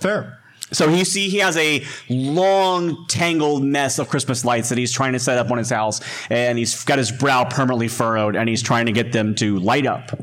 Fair. 0.00 0.40
So 0.72 0.88
you 0.88 1.04
see, 1.04 1.28
he 1.28 1.38
has 1.38 1.56
a 1.56 1.84
long, 2.08 3.06
tangled 3.06 3.62
mess 3.62 4.00
of 4.00 4.08
Christmas 4.08 4.44
lights 4.44 4.70
that 4.70 4.78
he's 4.78 4.90
trying 4.92 5.12
to 5.12 5.20
set 5.20 5.38
up 5.38 5.52
on 5.52 5.58
his 5.58 5.70
house, 5.70 6.00
and 6.28 6.58
he's 6.58 6.82
got 6.84 6.98
his 6.98 7.12
brow 7.12 7.44
permanently 7.44 7.86
furrowed, 7.86 8.34
and 8.34 8.48
he's 8.48 8.60
trying 8.62 8.86
to 8.86 8.92
get 8.92 9.12
them 9.12 9.36
to 9.36 9.60
light 9.60 9.86
up. 9.86 10.18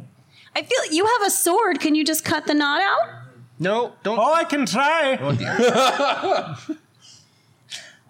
I 0.55 0.63
feel 0.63 0.93
you 0.93 1.05
have 1.05 1.27
a 1.27 1.29
sword. 1.29 1.79
Can 1.79 1.95
you 1.95 2.03
just 2.03 2.25
cut 2.25 2.45
the 2.45 2.53
knot 2.53 2.81
out? 2.81 3.09
No, 3.59 3.93
don't. 4.03 4.19
Oh, 4.19 4.33
I 4.33 4.43
can 4.43 4.65
try. 4.65 5.17
Oh, 5.21 5.33
dear. 5.35 5.55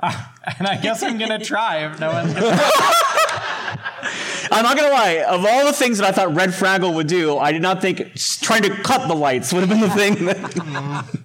Ah, 0.04 0.34
and 0.60 0.68
I 0.68 0.78
guess 0.78 1.04
I'm 1.04 1.18
gonna 1.18 1.40
try 1.40 1.86
if 1.86 2.00
no 2.00 2.12
one. 2.12 2.26
I'm 4.54 4.64
not 4.64 4.76
gonna 4.76 4.90
lie. 4.90 5.24
Of 5.28 5.46
all 5.46 5.66
the 5.66 5.74
things 5.74 6.00
that 6.00 6.08
I 6.08 6.12
thought 6.12 6.34
Red 6.34 6.50
Fraggle 6.50 6.96
would 6.96 7.08
do, 7.08 7.38
I 7.38 7.52
did 7.52 7.62
not 7.62 7.82
think 7.82 8.16
trying 8.42 8.64
to 8.64 8.70
cut 8.70 9.08
the 9.08 9.16
lights 9.16 9.54
would 9.54 9.68
have 9.68 9.70
been 9.70 9.82
the 9.82 9.90
thing. 9.90 10.26
That, 10.26 11.22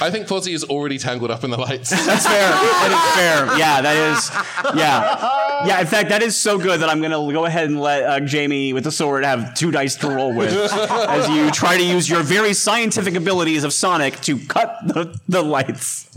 I 0.00 0.10
think 0.10 0.26
Fozzie 0.26 0.54
is 0.54 0.64
already 0.64 0.98
tangled 0.98 1.30
up 1.30 1.44
in 1.44 1.50
the 1.50 1.56
lights. 1.56 1.90
that's 2.06 2.26
fair. 2.26 2.50
That 2.50 2.90
is 2.90 3.14
fair. 3.16 3.58
Yeah, 3.58 3.80
that 3.82 3.96
is. 3.96 4.30
Yeah, 4.78 5.66
yeah. 5.66 5.80
In 5.80 5.86
fact, 5.86 6.08
that 6.08 6.22
is 6.22 6.36
so 6.36 6.58
good 6.58 6.80
that 6.80 6.88
I'm 6.88 7.00
gonna 7.00 7.32
go 7.32 7.44
ahead 7.44 7.68
and 7.68 7.80
let 7.80 8.02
uh, 8.02 8.20
Jamie 8.20 8.72
with 8.72 8.84
the 8.84 8.92
sword 8.92 9.24
have 9.24 9.54
two 9.54 9.70
dice 9.70 9.96
to 9.96 10.08
roll 10.08 10.34
with 10.34 10.52
as 10.52 11.28
you 11.28 11.50
try 11.50 11.76
to 11.76 11.84
use 11.84 12.08
your 12.08 12.22
very 12.22 12.54
scientific 12.54 13.14
abilities 13.14 13.64
of 13.64 13.72
Sonic 13.72 14.20
to 14.22 14.38
cut 14.38 14.78
the, 14.86 15.18
the 15.28 15.42
lights. 15.42 16.10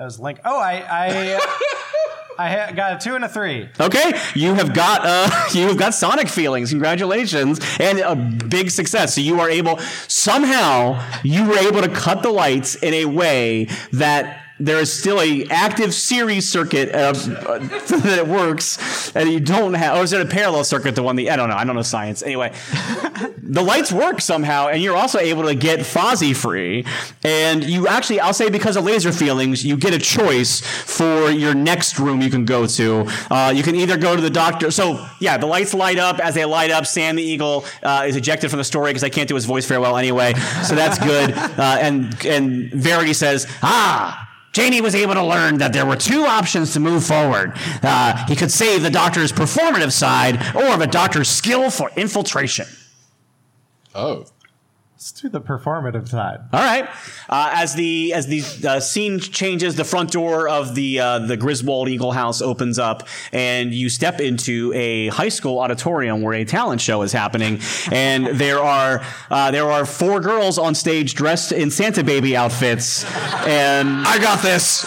That 0.00 0.06
was 0.06 0.18
Link. 0.18 0.40
Oh, 0.46 0.58
I 0.58 0.82
I 0.90 1.40
I 2.38 2.48
ha- 2.48 2.72
got 2.72 2.94
a 2.94 2.98
two 3.06 3.16
and 3.16 3.22
a 3.22 3.28
three. 3.28 3.68
Okay, 3.78 4.18
you 4.34 4.54
have 4.54 4.72
got 4.72 5.02
uh, 5.04 5.28
you 5.52 5.68
have 5.68 5.76
got 5.76 5.92
Sonic 5.92 6.26
feelings. 6.26 6.70
Congratulations, 6.70 7.60
and 7.78 7.98
a 7.98 8.16
big 8.16 8.70
success. 8.70 9.14
So 9.14 9.20
you 9.20 9.40
are 9.40 9.50
able 9.50 9.76
somehow 10.08 11.06
you 11.22 11.46
were 11.46 11.58
able 11.58 11.82
to 11.82 11.90
cut 11.90 12.22
the 12.22 12.30
lights 12.30 12.76
in 12.76 12.94
a 12.94 13.04
way 13.04 13.68
that 13.92 14.39
there 14.60 14.78
is 14.78 14.92
still 14.92 15.20
a 15.20 15.46
active 15.46 15.94
series 15.94 16.48
circuit 16.48 16.94
uh, 16.94 16.98
uh, 17.48 17.58
that 18.00 18.26
works, 18.28 19.10
and 19.16 19.30
you 19.30 19.40
don't 19.40 19.74
have, 19.74 19.98
or 19.98 20.02
is 20.02 20.12
it 20.12 20.20
a 20.20 20.26
parallel 20.26 20.64
circuit 20.64 20.94
The 20.94 21.02
one? 21.02 21.16
The 21.16 21.30
I 21.30 21.36
don't 21.36 21.48
know. 21.48 21.56
I 21.56 21.64
don't 21.64 21.74
know 21.74 21.82
science. 21.82 22.22
Anyway, 22.22 22.52
the 23.42 23.62
lights 23.62 23.90
work 23.90 24.20
somehow, 24.20 24.68
and 24.68 24.82
you're 24.82 24.96
also 24.96 25.18
able 25.18 25.44
to 25.44 25.54
get 25.54 25.80
Fozzie 25.80 26.36
free. 26.36 26.84
And 27.24 27.64
you 27.64 27.88
actually, 27.88 28.20
I'll 28.20 28.34
say, 28.34 28.50
because 28.50 28.76
of 28.76 28.84
laser 28.84 29.12
feelings, 29.12 29.64
you 29.64 29.76
get 29.76 29.94
a 29.94 29.98
choice 29.98 30.60
for 30.60 31.30
your 31.30 31.54
next 31.54 31.98
room 31.98 32.20
you 32.20 32.30
can 32.30 32.44
go 32.44 32.66
to. 32.66 33.06
Uh, 33.30 33.52
you 33.54 33.62
can 33.62 33.74
either 33.74 33.96
go 33.96 34.14
to 34.14 34.22
the 34.22 34.30
doctor. 34.30 34.70
So 34.70 35.06
yeah, 35.20 35.38
the 35.38 35.46
lights 35.46 35.72
light 35.72 35.98
up. 35.98 36.18
As 36.18 36.34
they 36.34 36.44
light 36.44 36.70
up, 36.70 36.86
Sam 36.86 37.16
the 37.16 37.22
Eagle 37.22 37.64
uh, 37.82 38.04
is 38.06 38.16
ejected 38.16 38.50
from 38.50 38.58
the 38.58 38.64
story 38.64 38.90
because 38.90 39.04
I 39.04 39.08
can't 39.08 39.28
do 39.28 39.34
his 39.34 39.46
voice 39.46 39.66
very 39.66 39.80
well 39.80 39.96
anyway. 39.96 40.34
So 40.64 40.74
that's 40.74 40.98
good. 40.98 41.34
Uh, 41.60 41.76
and 41.80 42.24
and 42.24 42.70
Verity 42.72 43.12
says, 43.12 43.46
ah. 43.62 44.29
Jamie 44.52 44.80
was 44.80 44.94
able 44.94 45.14
to 45.14 45.24
learn 45.24 45.58
that 45.58 45.72
there 45.72 45.86
were 45.86 45.96
two 45.96 46.24
options 46.24 46.72
to 46.72 46.80
move 46.80 47.04
forward. 47.04 47.52
Uh, 47.82 48.26
he 48.26 48.34
could 48.34 48.50
save 48.50 48.82
the 48.82 48.90
doctor's 48.90 49.32
performative 49.32 49.92
side 49.92 50.36
or 50.56 50.76
the 50.76 50.86
doctor's 50.86 51.28
skill 51.28 51.70
for 51.70 51.90
infiltration. 51.96 52.66
Oh. 53.94 54.26
Let's 55.00 55.12
do 55.12 55.30
the 55.30 55.40
performative 55.40 56.10
side. 56.10 56.40
All 56.52 56.60
right. 56.60 56.86
Uh, 57.26 57.52
as 57.54 57.74
the 57.74 58.12
as 58.12 58.26
the 58.26 58.42
uh, 58.68 58.80
scene 58.80 59.18
changes, 59.18 59.74
the 59.76 59.84
front 59.84 60.10
door 60.10 60.46
of 60.46 60.74
the 60.74 61.00
uh, 61.00 61.20
the 61.20 61.38
Griswold 61.38 61.88
Eagle 61.88 62.12
House 62.12 62.42
opens 62.42 62.78
up, 62.78 63.08
and 63.32 63.72
you 63.72 63.88
step 63.88 64.20
into 64.20 64.74
a 64.74 65.08
high 65.08 65.30
school 65.30 65.58
auditorium 65.58 66.20
where 66.20 66.34
a 66.34 66.44
talent 66.44 66.82
show 66.82 67.00
is 67.00 67.12
happening. 67.12 67.60
And 67.90 68.26
there 68.26 68.58
are 68.58 69.02
uh, 69.30 69.50
there 69.50 69.70
are 69.70 69.86
four 69.86 70.20
girls 70.20 70.58
on 70.58 70.74
stage 70.74 71.14
dressed 71.14 71.52
in 71.52 71.70
Santa 71.70 72.04
baby 72.04 72.36
outfits. 72.36 73.02
And 73.46 74.06
I 74.06 74.18
got 74.18 74.42
this. 74.42 74.84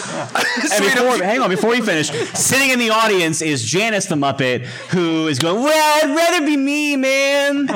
and 0.70 0.84
before, 0.94 1.24
hang 1.24 1.40
on, 1.40 1.50
before 1.50 1.74
you 1.74 1.82
finish, 1.82 2.12
sitting 2.38 2.70
in 2.70 2.78
the 2.78 2.90
audience 2.90 3.42
is 3.42 3.64
Janice 3.64 4.06
the 4.06 4.14
Muppet, 4.14 4.64
who 4.92 5.26
is 5.26 5.40
going, 5.40 5.60
"Well, 5.60 6.04
I'd 6.04 6.14
rather 6.14 6.46
be 6.46 6.56
me, 6.56 6.94
man." 6.94 7.66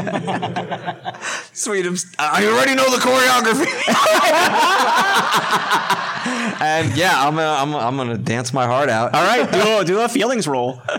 Sweetums. 1.53 2.07
I 2.31 2.47
already 2.47 2.75
know 2.75 2.91
the 2.91 2.99
choreography. 2.99 3.67
and 6.61 6.97
yeah, 6.97 7.15
I'm 7.17 7.35
gonna, 7.35 7.49
I'm, 7.49 7.75
I'm 7.75 7.97
gonna 7.97 8.19
dance 8.19 8.53
my 8.53 8.67
heart 8.67 8.89
out. 8.89 9.15
All 9.15 9.23
right, 9.23 9.51
do 9.51 9.79
a, 9.79 9.85
do 9.85 10.01
a 10.01 10.09
feelings 10.09 10.47
roll. 10.47 10.83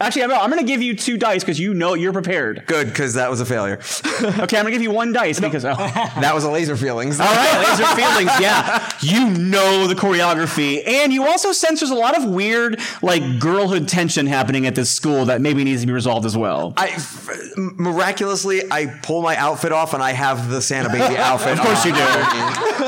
Actually, 0.00 0.24
I'm, 0.24 0.32
I'm 0.32 0.50
going 0.50 0.64
to 0.64 0.66
give 0.66 0.80
you 0.80 0.96
two 0.96 1.18
dice 1.18 1.44
because 1.44 1.60
you 1.60 1.74
know 1.74 1.94
you're 1.94 2.12
prepared. 2.12 2.64
Good, 2.66 2.88
because 2.88 3.14
that 3.14 3.28
was 3.30 3.40
a 3.40 3.46
failure. 3.46 3.78
Okay, 4.20 4.58
I'm 4.58 4.64
going 4.64 4.66
to 4.66 4.70
give 4.72 4.82
you 4.82 4.90
one 4.90 5.12
dice 5.12 5.40
because. 5.40 5.64
Oh. 5.64 5.74
that 5.74 6.34
was 6.34 6.44
a 6.44 6.50
laser 6.50 6.76
feelings. 6.76 7.18
All 7.18 7.26
right, 7.26 7.68
laser 7.78 7.86
feelings. 7.96 8.30
Yeah, 8.38 8.92
you 9.00 9.30
know 9.30 9.86
the 9.86 9.94
choreography, 9.94 10.86
and 10.86 11.10
you 11.10 11.26
also 11.26 11.52
sense 11.52 11.80
there's 11.80 11.90
a 11.90 11.94
lot 11.94 12.16
of 12.16 12.24
weird, 12.28 12.78
like 13.00 13.38
girlhood 13.38 13.88
tension 13.88 14.26
happening 14.26 14.66
at 14.66 14.74
this 14.74 14.90
school 14.90 15.24
that 15.26 15.40
maybe 15.40 15.64
needs 15.64 15.80
to 15.80 15.86
be 15.86 15.92
resolved 15.94 16.26
as 16.26 16.36
well. 16.36 16.74
I 16.76 16.88
f- 16.88 17.30
miraculously 17.56 18.62
I 18.70 18.86
pull 19.02 19.22
my 19.22 19.36
outfit 19.36 19.72
off 19.72 19.94
and 19.94 20.02
I 20.02 20.12
have 20.12 20.50
the 20.50 20.60
Santa 20.60 20.90
baby 20.90 21.16
outfit. 21.16 21.54
Of 21.58 21.60
course 21.60 21.84
you 21.84 21.92
do. 21.92 21.98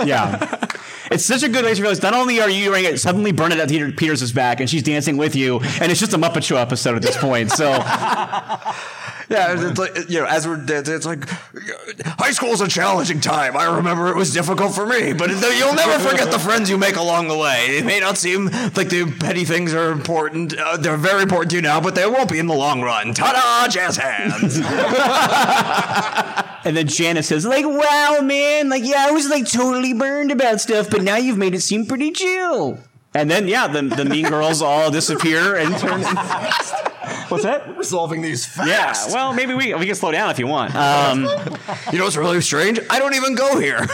yeah. 0.07 0.67
It's 1.13 1.25
such 1.25 1.43
a 1.43 1.49
good 1.49 1.65
way 1.65 1.75
to 1.75 1.81
feelings. 1.81 2.03
Not 2.03 2.15
only 2.15 2.41
are 2.41 2.49
you 2.49 2.71
wearing 2.71 2.87
it, 2.87 2.99
suddenly 2.99 3.33
Bernadette 3.33 3.69
Peter- 3.69 3.93
Peters' 3.93 4.33
back, 4.33 4.61
and 4.61 4.69
she's 4.71 4.83
dancing 4.83 5.17
with 5.17 5.37
you, 5.37 5.61
and 5.81 5.91
it's 5.93 6.01
just 6.01 6.15
a 6.15 6.19
Muppet 6.19 6.43
Show 6.43 6.57
episode 6.57 6.97
at 6.97 7.03
this 7.03 7.17
point. 7.17 7.51
So 7.51 7.71
Yeah, 9.33 9.69
it's 9.71 9.79
like 9.79 10.09
you 10.09 10.21
know, 10.21 10.27
as 10.27 10.47
we're 10.47 10.63
it's 10.69 11.07
like 11.07 11.29
high 11.29 12.33
school 12.33 12.51
is 12.51 12.61
a 12.61 12.69
challenging 12.69 13.21
time. 13.21 13.57
I 13.57 13.77
remember 13.77 14.09
it 14.09 14.17
was 14.17 14.33
difficult 14.33 14.75
for 14.75 14.87
me, 14.87 15.13
but 15.13 15.31
you'll 15.31 15.75
never 15.75 15.99
forget 16.09 16.31
the 16.31 16.39
friends 16.39 16.71
you 16.71 16.79
make 16.79 16.97
along 16.97 17.29
the 17.29 17.37
way. 17.37 17.79
It 17.79 17.85
may 17.85 18.01
not 18.01 18.19
seem 18.19 18.47
like 18.47 18.89
the 18.89 19.11
petty 19.21 19.45
things 19.45 19.75
are 19.75 19.91
important; 19.91 20.57
uh, 20.57 20.77
they're 20.77 20.97
very 20.97 21.23
important 21.23 21.51
to 21.51 21.57
you 21.57 21.63
now, 21.63 21.81
but 21.81 21.95
they 21.95 22.07
won't 22.07 22.31
be 22.31 22.39
in 22.39 22.47
the 22.47 22.55
long 22.55 22.83
run. 22.83 23.15
Ta-da, 23.15 23.69
jazz 23.69 23.97
hands! 23.97 24.61
And 26.65 26.77
then 26.77 26.87
Janice 26.87 27.29
says, 27.29 27.45
like, 27.45 27.67
wow, 27.67 28.21
man, 28.23 28.69
like, 28.69 28.85
yeah, 28.85 29.07
I 29.09 29.11
was 29.11 29.29
like 29.29 29.51
totally 29.51 29.93
burned 29.93 30.31
about 30.31 30.61
stuff, 30.61 30.91
but 30.91 31.03
now 31.03 31.17
you've 31.17 31.39
made 31.39 31.55
it 31.55 31.61
seem 31.61 31.87
pretty 31.87 32.13
chill. 32.13 32.79
And 33.15 33.31
then, 33.31 33.49
yeah, 33.49 33.67
the, 33.69 33.83
the 33.83 34.05
mean 34.05 34.29
girls 34.29 34.63
all 34.63 34.91
disappear 34.91 35.57
and 35.57 35.77
turn. 35.77 36.03
What's 37.33 37.45
that? 37.45 37.79
Resolving 37.79 38.21
these 38.21 38.45
fast. 38.45 39.09
Yeah, 39.09 39.15
well, 39.15 39.33
maybe 39.33 39.55
we, 39.55 39.73
we 39.73 39.87
can 39.87 39.95
slow 39.95 40.13
down 40.13 40.31
if 40.31 40.39
you 40.39 40.47
want. 40.47 40.75
Um, 40.75 41.23
you 41.93 41.99
know 41.99 42.05
what's 42.05 42.17
really 42.17 42.43
strange? 42.43 42.79
I 42.91 42.99
don't 42.99 43.15
even 43.15 43.35
go 43.35 43.59
here. 43.59 43.79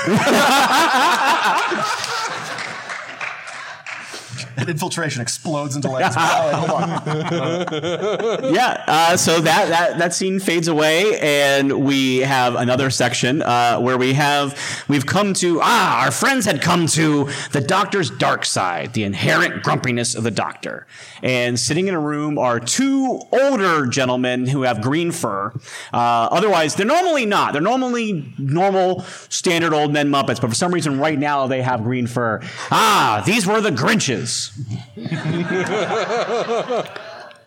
Infiltration 4.68 5.22
explodes 5.22 5.76
into. 5.76 5.88
Oh, 6.18 7.00
yeah, 8.52 8.84
uh, 8.86 9.16
so 9.16 9.40
that, 9.40 9.68
that 9.68 9.98
that 9.98 10.14
scene 10.14 10.38
fades 10.38 10.68
away, 10.68 11.18
and 11.20 11.84
we 11.84 12.18
have 12.18 12.54
another 12.54 12.90
section 12.90 13.42
uh, 13.42 13.78
where 13.78 13.96
we 13.96 14.12
have 14.14 14.58
we've 14.88 15.06
come 15.06 15.32
to 15.34 15.60
ah, 15.62 16.04
our 16.04 16.10
friends 16.10 16.44
had 16.44 16.60
come 16.60 16.86
to 16.88 17.28
the 17.52 17.60
Doctor's 17.60 18.10
dark 18.10 18.44
side, 18.44 18.92
the 18.92 19.04
inherent 19.04 19.62
grumpiness 19.62 20.14
of 20.14 20.24
the 20.24 20.30
Doctor, 20.30 20.86
and 21.22 21.58
sitting 21.58 21.88
in 21.88 21.94
a 21.94 22.00
room 22.00 22.38
are 22.38 22.60
two 22.60 23.20
older 23.32 23.86
gentlemen 23.86 24.46
who 24.46 24.62
have 24.62 24.80
green 24.80 25.10
fur. 25.10 25.52
Uh, 25.92 26.28
otherwise, 26.30 26.74
they're 26.74 26.86
normally 26.86 27.26
not. 27.26 27.52
They're 27.52 27.62
normally 27.62 28.32
normal, 28.38 29.00
standard 29.28 29.72
old 29.72 29.92
men 29.92 30.10
Muppets, 30.10 30.40
but 30.40 30.48
for 30.48 30.54
some 30.54 30.72
reason, 30.72 30.98
right 30.98 31.18
now 31.18 31.46
they 31.46 31.62
have 31.62 31.82
green 31.82 32.06
fur. 32.06 32.40
Ah, 32.70 33.22
these 33.26 33.46
were 33.46 33.60
the 33.60 33.70
Grinches. 33.70 34.47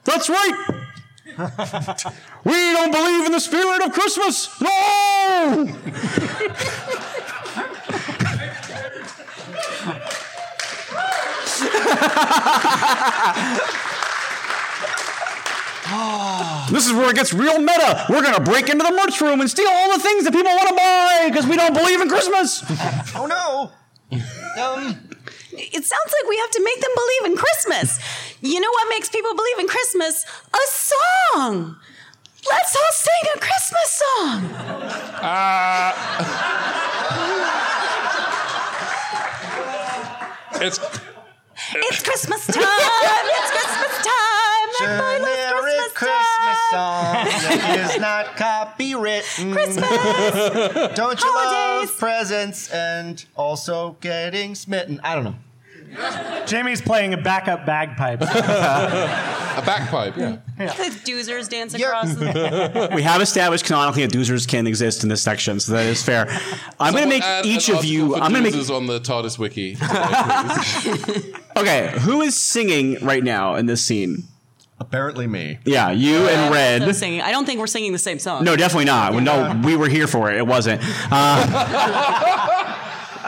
That's 0.04 0.30
right. 0.30 0.78
we 2.44 2.54
don't 2.54 2.92
believe 2.92 3.26
in 3.26 3.32
the 3.32 3.40
spirit 3.40 3.84
of 3.86 3.94
Christmas. 3.94 4.50
No. 4.62 5.68
This 16.72 16.86
is 16.88 16.94
where 16.94 17.10
it 17.10 17.16
gets 17.16 17.34
real 17.34 17.60
meta. 17.60 18.06
We're 18.10 18.22
gonna 18.22 18.40
break 18.40 18.70
into 18.70 18.84
the 18.84 18.92
merch 18.92 19.20
room 19.20 19.42
and 19.42 19.50
steal 19.50 19.68
all 19.68 19.92
the 19.92 20.00
things 20.02 20.24
that 20.24 20.32
people 20.32 20.52
want 20.52 20.70
to 20.70 20.76
buy 20.76 21.26
because 21.28 21.46
we 21.46 21.58
don't 21.58 21.74
believe 21.74 22.00
in 22.02 22.08
Christmas. 22.10 22.64
Oh 23.14 23.26
no. 23.26 23.72
Um, 24.62 25.10
It 25.74 25.86
sounds 25.86 26.14
like 26.22 26.30
we 26.30 26.38
have 26.38 26.52
to 26.52 26.64
make 26.64 26.82
them 26.82 26.92
believe 26.96 27.32
in 27.32 27.38
Christmas. 27.38 28.00
You 28.42 28.60
know 28.60 28.70
what 28.72 28.88
makes 28.90 29.10
people 29.10 29.34
believe 29.36 29.60
in 29.60 29.68
Christmas? 29.68 30.26
A 30.54 30.60
song. 30.70 31.78
Let's 32.50 32.76
all 32.76 32.92
sing 32.92 33.30
a 33.36 33.40
Christmas 33.40 34.02
song. 34.02 34.46
Uh, 35.22 35.94
it's 40.56 40.80
It's 41.74 42.04
Christmas 42.04 42.48
time. 42.48 42.64
It's 42.66 43.52
Christmas 43.52 44.06
time. 44.06 44.70
Everybody 44.82 45.24
loves 45.24 45.94
Christmas, 45.94 45.94
Christmas 45.94 46.60
time. 46.72 47.28
song 47.28 47.52
that 47.60 47.92
is 47.92 48.00
not 48.02 48.26
copywritten. 48.38 49.54
Christmas. 49.54 50.96
Don't 50.96 51.20
you 51.20 51.30
Holidays. 51.30 51.90
love 51.92 52.00
presents 52.00 52.70
and 52.72 53.24
also 53.36 53.98
getting 54.02 54.56
smitten? 54.56 55.00
I 55.04 55.14
don't 55.16 55.24
know. 55.26 55.36
Jamie's 56.48 56.82
playing 56.82 57.14
a 57.14 57.18
backup 57.18 57.66
bagpipe. 57.66 58.22
a 58.22 58.26
bagpipe. 59.66 60.16
Yeah. 60.18 60.38
The 60.58 60.66
doozers 61.06 61.50
dance 61.50 61.74
Yep. 61.78 61.82
across 61.88 62.14
the 62.16 62.90
We 62.96 63.02
have 63.02 63.22
established 63.22 63.66
canonically 63.66 64.06
that 64.06 64.12
doozers 64.16 64.48
can 64.48 64.68
exist 64.68 65.04
in 65.04 65.10
this 65.10 65.22
section, 65.22 65.60
so 65.60 65.74
that 65.74 65.86
is 65.86 66.02
fair. 66.04 66.28
I'm 66.80 66.94
going 66.94 67.04
to 67.04 67.10
make 67.10 67.24
Add 67.24 67.46
each 67.46 67.70
of 67.70 67.84
you. 67.86 68.16
for 68.16 68.22
I'm 68.22 68.32
going 68.32 68.44
to 68.46 68.52
make. 68.52 68.60
doozers 68.60 68.76
on 68.76 68.88
the 68.88 69.00
TARDIS 69.00 69.38
wiki. 69.38 69.76
Please. 69.76 71.36
Okay, 71.58 71.94
who 72.00 72.22
is 72.22 72.36
singing 72.38 72.98
right 73.06 73.24
now 73.24 73.56
in 73.56 73.66
this 73.66 73.84
scene? 73.84 74.24
Apparently 74.80 75.28
me. 75.28 75.60
Yeah, 75.64 75.92
you 75.92 76.28
and 76.28 76.52
Red. 76.54 76.82
So 76.82 76.92
singing. 76.92 77.22
I 77.22 77.32
don't 77.32 77.46
think 77.46 77.60
we're 77.60 77.68
singing 77.68 77.92
the 77.92 78.00
same 78.00 78.18
song. 78.18 78.44
No, 78.44 78.56
definitely 78.56 78.86
not. 78.86 79.14
No, 79.22 79.62
we 79.64 79.76
were 79.76 79.88
here 79.90 80.08
for 80.08 80.32
it. 80.32 80.38
It 80.38 80.48
wasn't. 80.48 80.82
Uh, 81.12 82.81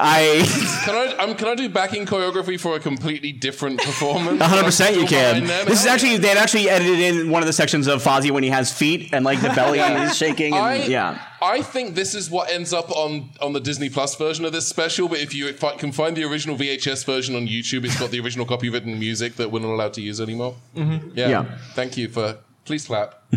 I 0.05 0.43
Can 0.83 0.95
I? 0.95 1.23
Um, 1.23 1.35
can 1.35 1.47
I 1.47 1.55
do 1.55 1.69
backing 1.69 2.05
choreography 2.05 2.59
for 2.59 2.75
a 2.75 2.79
completely 2.79 3.31
different 3.31 3.79
performance? 3.81 4.37
100 4.39 4.63
percent 4.63 4.97
you 4.97 5.05
can. 5.07 5.45
This 5.45 5.79
is 5.79 5.85
actually 5.85 6.17
they 6.17 6.27
had 6.27 6.37
actually 6.37 6.69
edited 6.69 6.99
in 6.99 7.29
one 7.29 7.41
of 7.41 7.47
the 7.47 7.53
sections 7.53 7.87
of 7.87 8.03
Fozzie 8.03 8.29
when 8.29 8.43
he 8.43 8.49
has 8.49 8.71
feet 8.71 9.13
and 9.13 9.23
like 9.23 9.39
the 9.41 9.47
belly 9.49 9.79
is 9.79 10.17
shaking. 10.17 10.53
And, 10.53 10.61
I, 10.61 10.75
yeah. 10.83 11.25
I 11.41 11.61
think 11.61 11.95
this 11.95 12.15
is 12.15 12.29
what 12.29 12.51
ends 12.51 12.73
up 12.73 12.91
on, 12.91 13.29
on 13.41 13.53
the 13.53 13.61
Disney 13.61 13.89
Plus 13.89 14.15
version 14.15 14.43
of 14.43 14.51
this 14.51 14.67
special. 14.67 15.07
But 15.07 15.19
if 15.19 15.33
you 15.33 15.51
fi- 15.53 15.77
can 15.77 15.93
find 15.93 16.17
the 16.17 16.25
original 16.25 16.57
VHS 16.57 17.05
version 17.05 17.35
on 17.35 17.47
YouTube, 17.47 17.85
it's 17.85 17.97
got 17.97 18.11
the 18.11 18.19
original 18.19 18.45
copywritten 18.45 18.99
music 18.99 19.35
that 19.37 19.51
we're 19.51 19.59
not 19.59 19.71
allowed 19.73 19.93
to 19.93 20.01
use 20.01 20.19
anymore. 20.19 20.55
Mm-hmm. 20.75 21.17
Yeah. 21.17 21.29
Yeah. 21.29 21.57
Thank 21.75 21.95
you 21.97 22.09
for. 22.09 22.37
Please 22.65 22.85
clap. 22.85 23.23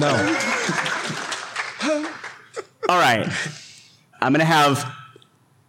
No. 0.00 0.36
All 2.88 2.98
right. 2.98 3.26
I'm 4.20 4.32
gonna 4.32 4.44
have 4.44 4.90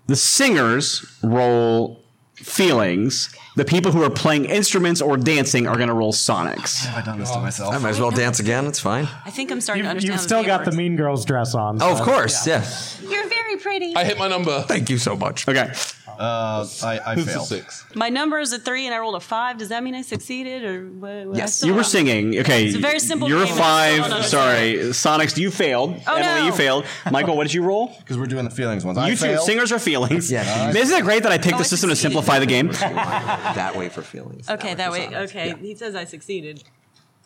the 0.10 0.16
singers 0.16 1.06
roll 1.24 2.00
feelings, 2.36 3.34
the 3.56 3.66
people 3.66 3.92
who 3.92 4.02
are 4.04 4.10
playing 4.10 4.46
instruments 4.46 5.02
or 5.02 5.18
dancing 5.18 5.68
are 5.68 5.76
going 5.76 5.88
to 5.90 5.94
roll 5.94 6.12
Sonics. 6.14 6.86
Have 6.86 7.04
I 7.04 7.06
done 7.06 7.20
this 7.20 7.30
to 7.32 7.40
myself? 7.40 7.74
I 7.76 7.78
might 7.78 7.90
as 7.90 8.00
well 8.00 8.12
dance 8.12 8.40
again. 8.40 8.66
It's 8.66 8.80
fine. 8.80 9.08
I 9.26 9.30
think 9.30 9.52
I'm 9.52 9.62
starting 9.62 9.84
to 9.84 9.88
You've, 9.88 9.90
understand. 9.92 10.08
you've 10.14 10.20
how 10.22 10.26
still 10.26 10.40
this 10.40 10.48
got 10.48 10.66
the 10.66 10.72
game 10.72 10.78
Mean 10.78 10.96
Girls 10.96 11.26
dress 11.26 11.54
on. 11.54 11.82
Oh, 11.82 11.92
of 11.92 11.98
so- 12.00 12.04
course. 12.06 12.48
Yeah. 12.48 12.60
works. 12.60 13.02
You're 13.04 13.28
very 13.28 13.58
pretty. 13.58 13.96
I 13.96 14.04
hit 14.04 14.18
my 14.18 14.28
number. 14.28 14.62
Thank 14.64 14.90
you 14.90 14.98
so 14.98 15.16
much. 15.16 15.48
Okay. 15.48 15.72
Uh, 16.20 16.68
I, 16.84 17.00
I 17.06 17.16
Who's 17.16 17.26
the 17.28 17.32
failed. 17.32 17.48
six? 17.48 17.86
My 17.96 18.10
number 18.10 18.40
is 18.40 18.52
a 18.52 18.60
three, 18.60 18.86
and 18.86 18.94
I 18.94 19.00
rolled 19.00 19.16
a 19.16 19.22
five. 19.22 19.58
Does 19.58 19.70
that 19.70 19.82
mean 19.84 19.96
I 19.96 20.02
succeeded, 20.02 20.66
or 20.66 20.86
what? 20.88 21.28
what- 21.28 21.38
Yes. 21.38 21.64
You 21.64 21.74
were 21.74 21.84
singing. 21.84 22.38
Okay. 22.40 22.66
It's 22.66 22.76
a 22.76 22.80
very 22.80 23.00
simple 23.00 23.30
You're 23.30 23.46
game, 23.46 23.54
and 23.54 23.58
five. 23.58 24.10
don't 24.10 24.24
Sorry. 24.24 24.74
Sonics, 24.92 25.38
you 25.38 25.50
failed. 25.50 25.96
Oh, 26.06 26.16
Emily, 26.16 26.42
no. 26.42 26.46
you 26.48 26.52
failed. 26.52 26.86
Michael, 27.10 27.38
what 27.38 27.44
did 27.46 27.54
you 27.54 27.64
roll? 27.64 27.96
Because 28.00 28.18
we're 28.18 28.26
doing 28.26 28.44
the 28.44 28.52
feelings 28.52 28.84
ones. 28.84 28.98
I 28.98 29.08
you 29.08 29.16
two, 29.16 29.28
failed. 29.28 29.46
singers 29.46 29.72
are 29.72 29.80
feelings. 29.80 30.30
Yeah. 30.32 30.72
Isn't 30.76 30.98
it 30.98 31.04
great 31.04 31.24
that 31.24 31.32
I 31.32 31.38
picked 31.38 31.56
Oh, 31.56 31.60
the 31.60 31.64
I 31.64 31.68
system 31.68 31.90
to 31.90 31.96
simplify 31.96 32.40
the 32.40 32.46
game? 32.48 32.68
that 32.70 33.76
way 33.78 33.88
for 33.90 34.02
feelings. 34.02 34.50
Okay, 34.50 34.74
that 34.74 34.88
for 34.92 35.00
way. 35.00 35.16
Okay, 35.16 35.48
Yeah. 35.50 35.56
he 35.58 35.76
says 35.76 35.96
I 35.96 36.04
succeeded. 36.06 36.64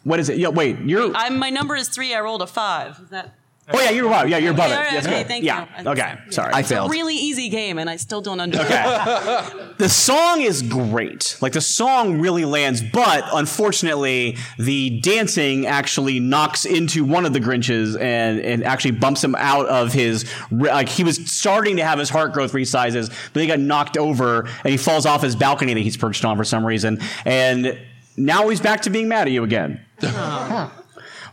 What 0.04 0.20
is 0.20 0.30
it? 0.30 0.38
Yeah, 0.38 0.50
wait. 0.50 0.78
You're. 0.82 1.16
I'm, 1.16 1.40
my 1.40 1.50
number 1.50 1.76
is 1.76 1.88
three. 1.90 2.14
I 2.14 2.20
rolled 2.20 2.42
a 2.42 2.48
five. 2.48 3.00
Is 3.02 3.10
that? 3.10 3.34
Oh 3.72 3.80
yeah, 3.82 3.92
you're 3.92 4.08
above. 4.08 4.28
Yeah, 4.28 4.38
you're 4.40 4.52
above 4.52 4.66
Okay, 4.66 4.74
it. 4.74 4.78
all 4.78 4.84
right, 4.84 4.94
Yes, 4.94 5.06
okay, 5.06 5.18
good. 5.20 5.28
thank 5.28 5.44
yeah. 5.46 5.82
you. 5.82 5.90
Okay. 5.92 6.16
Sorry. 6.32 6.52
I 6.54 6.60
It's 6.60 6.70
a 6.72 6.74
failed. 6.76 6.92
really 6.92 7.16
easy 7.16 7.48
game, 7.48 7.78
and 7.78 7.90
I 7.90 7.96
still 7.96 8.20
don't 8.20 8.42
understand. 8.42 9.08
Okay. 9.08 9.74
the 9.78 9.88
song 9.88 10.42
is 10.42 10.62
great. 10.62 11.38
Like 11.42 11.54
the 11.54 11.62
song 11.62 12.20
really 12.20 12.44
lands, 12.44 12.82
but 12.82 13.24
unfortunately, 13.32 14.38
the 14.60 15.00
dancing 15.00 15.66
actually 15.66 16.20
knocks 16.20 16.66
into 16.66 17.06
one 17.06 17.26
of 17.26 17.32
the 17.32 17.40
Grinches 17.40 17.98
and, 18.00 18.42
and 18.42 18.66
actually 18.66 18.92
bumps 18.92 19.24
him 19.24 19.34
out 19.36 19.66
of 19.68 19.94
his. 19.94 20.26
Like 20.52 20.90
he 20.90 21.06
was 21.06 21.16
starting 21.32 21.78
to 21.78 21.86
have 21.86 22.00
his 22.00 22.10
heart 22.10 22.34
growth 22.34 22.52
resizes, 22.52 23.10
but 23.32 23.42
he 23.42 23.48
got 23.48 23.60
knocked 23.60 23.96
over 23.98 24.42
and 24.42 24.72
he 24.72 24.78
falls 24.78 25.06
off 25.06 25.22
his 25.22 25.38
balcony 25.38 25.74
that 25.74 25.80
he's 25.80 25.96
perched 25.96 26.26
on 26.26 26.36
for 26.36 26.44
some 26.44 26.66
reason, 26.66 27.00
and 27.24 27.80
now 28.18 28.50
he's 28.50 28.60
back 28.60 28.82
to 28.82 28.90
being 28.90 29.08
mad 29.08 29.28
at 29.28 29.32
you 29.32 29.44
again. 29.46 29.80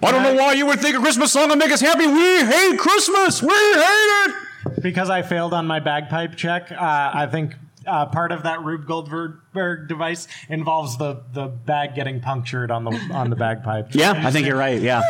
I 0.03 0.11
don't 0.13 0.23
know 0.23 0.35
why 0.35 0.55
you 0.55 0.67
would 0.67 0.81
think 0.81 0.97
a 0.97 1.01
Christmas 1.01 1.33
song 1.33 1.49
would 1.51 1.59
make 1.59 1.71
us 1.71 1.81
happy. 1.81 2.07
We 2.07 2.45
hate 2.45 2.79
Christmas. 2.79 3.43
We 3.43 3.49
hate 3.49 4.27
it. 4.27 4.35
Because 4.83 5.11
I 5.11 5.23
failed 5.23 5.53
on 5.53 5.67
my 5.67 5.81
bagpipe 5.81 6.37
check, 6.37 6.73
uh, 6.73 6.77
I 7.13 7.27
think 7.27 7.55
uh, 7.87 8.07
part 8.07 8.33
of 8.33 8.45
that 8.45 8.63
Rube 8.63 8.87
Goldberg 8.87 9.89
device 9.89 10.29
involves 10.49 10.97
the, 10.97 11.23
the 11.33 11.47
bag 11.47 11.95
getting 11.95 12.21
punctured 12.21 12.71
on 12.71 12.85
the 12.85 12.93
on 13.13 13.31
the 13.31 13.37
bagpipe. 13.37 13.95
Yeah, 13.95 14.13
I 14.17 14.31
think 14.31 14.47
you're 14.47 14.57
right. 14.57 14.81
Yeah. 14.81 15.03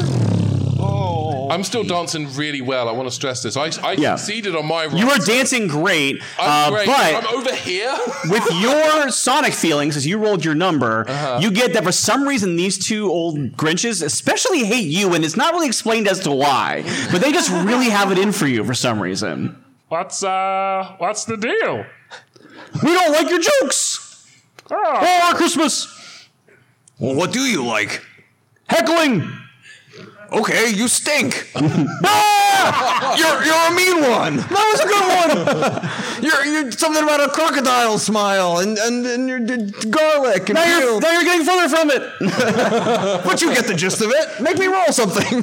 I'm 1.54 1.62
still 1.64 1.84
dancing 1.84 2.32
really 2.34 2.60
well. 2.60 2.88
I 2.88 2.92
want 2.92 3.08
to 3.08 3.14
stress 3.14 3.42
this. 3.42 3.56
I, 3.56 3.70
I 3.82 3.92
Yeah. 3.92 4.16
succeeded 4.16 4.56
on 4.56 4.66
my. 4.66 4.84
You 4.86 5.08
are 5.10 5.18
dancing 5.18 5.68
great, 5.68 6.20
I'm 6.38 6.72
uh, 6.72 6.76
great. 6.76 6.86
but 6.86 7.14
I'm 7.14 7.26
over 7.38 7.54
here. 7.54 7.94
with 8.28 8.44
your 8.60 9.10
Sonic 9.10 9.52
feelings, 9.54 9.96
as 9.96 10.04
you 10.06 10.18
rolled 10.18 10.44
your 10.44 10.54
number, 10.54 11.04
Uh-huh. 11.08 11.38
you 11.40 11.50
get 11.52 11.72
that 11.74 11.84
for 11.84 11.92
some 11.92 12.26
reason 12.26 12.56
these 12.56 12.76
two 12.84 13.08
old 13.10 13.56
Grinches 13.56 14.02
especially 14.02 14.64
hate 14.64 14.88
you, 14.88 15.14
and 15.14 15.24
it's 15.24 15.36
not 15.36 15.54
really 15.54 15.66
explained 15.68 16.08
as 16.08 16.20
to 16.20 16.32
why, 16.32 16.82
but 17.12 17.20
they 17.20 17.30
just 17.32 17.50
really 17.50 17.88
have 17.90 18.10
it 18.10 18.18
in 18.18 18.32
for 18.32 18.46
you 18.48 18.64
for 18.64 18.74
some 18.74 19.00
reason. 19.00 19.56
What's 19.88 20.24
uh 20.24 20.94
what's 20.98 21.24
the 21.24 21.36
deal? 21.36 21.84
We 22.82 22.92
don't 22.92 23.12
like 23.12 23.30
your 23.30 23.40
jokes. 23.40 24.26
Oh, 24.70 24.76
Oh, 24.76 25.20
our 25.28 25.34
Christmas 25.34 25.86
Well, 26.98 27.14
what 27.14 27.32
do 27.32 27.40
you 27.40 27.64
like? 27.64 28.02
heckling. 28.68 29.30
Okay, 30.34 30.70
you 30.70 30.88
stink. 30.88 31.50
Ah! 32.66 33.14
you're 33.18 33.44
you're 33.44 33.66
a 33.68 33.74
mean 33.74 34.10
one. 34.10 34.36
That 34.36 34.66
was 34.72 34.80
a 34.80 34.88
good 34.88 35.06
one. 35.20 36.22
you're 36.24 36.44
you're 36.46 36.72
something 36.72 37.02
about 37.02 37.20
a 37.20 37.28
crocodile 37.28 37.98
smile 37.98 38.58
and 38.58 38.78
and, 38.78 39.04
and 39.04 39.28
you're 39.28 39.40
d- 39.40 39.70
garlic 39.90 40.48
and 40.48 40.54
Now 40.54 40.64
you're, 40.78 41.00
now 41.00 41.12
you're 41.12 41.24
getting 41.24 41.44
further 41.46 41.68
from 41.68 41.90
it. 41.90 42.02
but 43.24 43.42
you 43.42 43.52
get 43.52 43.66
the 43.66 43.74
gist 43.74 44.00
of 44.00 44.10
it. 44.12 44.40
Make 44.40 44.56
me 44.58 44.66
roll 44.66 44.92
something. 44.92 45.42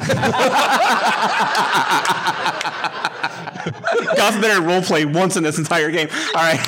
God 4.21 4.35
forbid 4.35 4.51
I 4.51 4.63
role 4.63 4.81
played 4.83 5.13
once 5.15 5.35
in 5.35 5.41
this 5.43 5.57
entire 5.57 5.89
game. 5.89 6.07
All 6.35 6.43
right. 6.43 6.59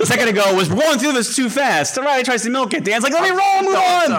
a 0.00 0.06
second 0.06 0.28
ago 0.28 0.54
was 0.54 0.70
we're 0.70 0.76
going 0.76 0.98
through 0.98 1.12
this 1.12 1.36
too 1.36 1.50
fast. 1.50 1.98
All 1.98 2.04
right, 2.04 2.16
he 2.18 2.24
tries 2.24 2.42
to 2.44 2.50
milk 2.50 2.72
it. 2.72 2.82
Dan's 2.82 3.04
like, 3.04 3.12
let 3.12 3.22
me 3.22 3.30
roll, 3.30 3.62
move 3.62 3.76
on. 3.76 4.10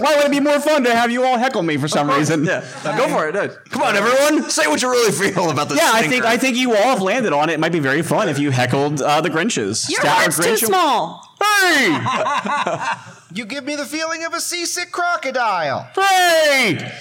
Why 0.00 0.16
would 0.16 0.24
it 0.26 0.30
be 0.32 0.40
more 0.40 0.58
fun 0.58 0.82
to 0.84 0.94
have 0.94 1.12
you 1.12 1.24
all 1.24 1.38
heckle 1.38 1.62
me 1.62 1.76
for 1.76 1.86
some 1.86 2.10
reason? 2.10 2.44
yeah, 2.44 2.62
go 2.96 3.06
for 3.08 3.28
it. 3.28 3.32
dude. 3.32 3.56
Come 3.70 3.82
on, 3.82 3.94
everyone. 3.94 4.50
Say 4.50 4.66
what 4.66 4.82
you 4.82 4.90
really 4.90 5.12
feel 5.12 5.50
about 5.50 5.68
this. 5.68 5.78
Yeah, 5.78 5.92
I 5.92 6.08
think 6.08 6.24
I 6.24 6.36
think 6.36 6.56
you 6.56 6.74
all 6.74 6.82
have 6.94 7.02
landed 7.02 7.32
on 7.32 7.48
it. 7.48 7.54
It 7.54 7.60
might 7.60 7.72
be 7.72 7.78
very 7.78 8.02
fun 8.02 8.28
if 8.28 8.38
you 8.40 8.50
heckled 8.50 9.00
uh, 9.00 9.20
the 9.20 9.30
Grinches. 9.30 9.88
Your 9.88 10.00
Stout 10.00 10.16
heart's 10.16 10.38
too 10.38 10.56
small. 10.56 11.22
Hey! 11.40 13.10
You 13.34 13.44
give 13.46 13.64
me 13.64 13.74
the 13.74 13.84
feeling 13.84 14.24
of 14.24 14.32
a 14.32 14.40
seasick 14.40 14.92
crocodile. 14.92 15.88
Hey! 15.96 16.92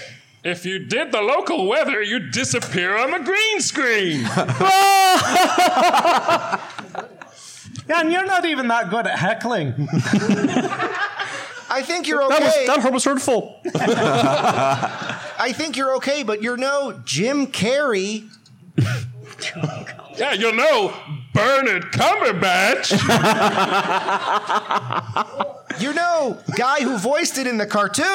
If 0.43 0.65
you 0.65 0.79
did 0.79 1.11
the 1.11 1.21
local 1.21 1.67
weather, 1.67 2.01
you'd 2.01 2.31
disappear 2.31 2.97
on 2.97 3.11
the 3.11 3.19
green 3.19 3.61
screen. 3.61 4.23
Yeah, 7.89 7.99
and 7.99 8.13
you're 8.13 8.25
not 8.25 8.45
even 8.45 8.69
that 8.69 8.89
good 8.89 9.05
at 9.05 9.19
heckling. 9.19 9.73
I 11.69 11.81
think 11.83 12.07
you're 12.07 12.25
That 12.29 12.41
was 12.41 12.53
okay. 12.53 12.65
that 12.67 12.79
hurt 12.79 12.93
was 12.93 13.03
hurtful. 13.03 13.59
I 13.75 15.51
think 15.53 15.75
you're 15.75 15.93
okay, 15.97 16.23
but 16.23 16.41
you're 16.41 16.55
no 16.55 17.01
Jim 17.03 17.47
Carrey. 17.47 18.29
yeah, 20.17 20.31
you'll 20.31 20.53
know 20.53 20.93
Bernard 21.33 21.91
Cumberbatch. 21.91 22.93
You're 25.79 25.93
no 25.93 26.39
guy 26.55 26.81
who 26.81 26.97
voiced 26.97 27.37
it 27.37 27.47
in 27.47 27.57
the 27.57 27.65
cartoon. 27.65 28.05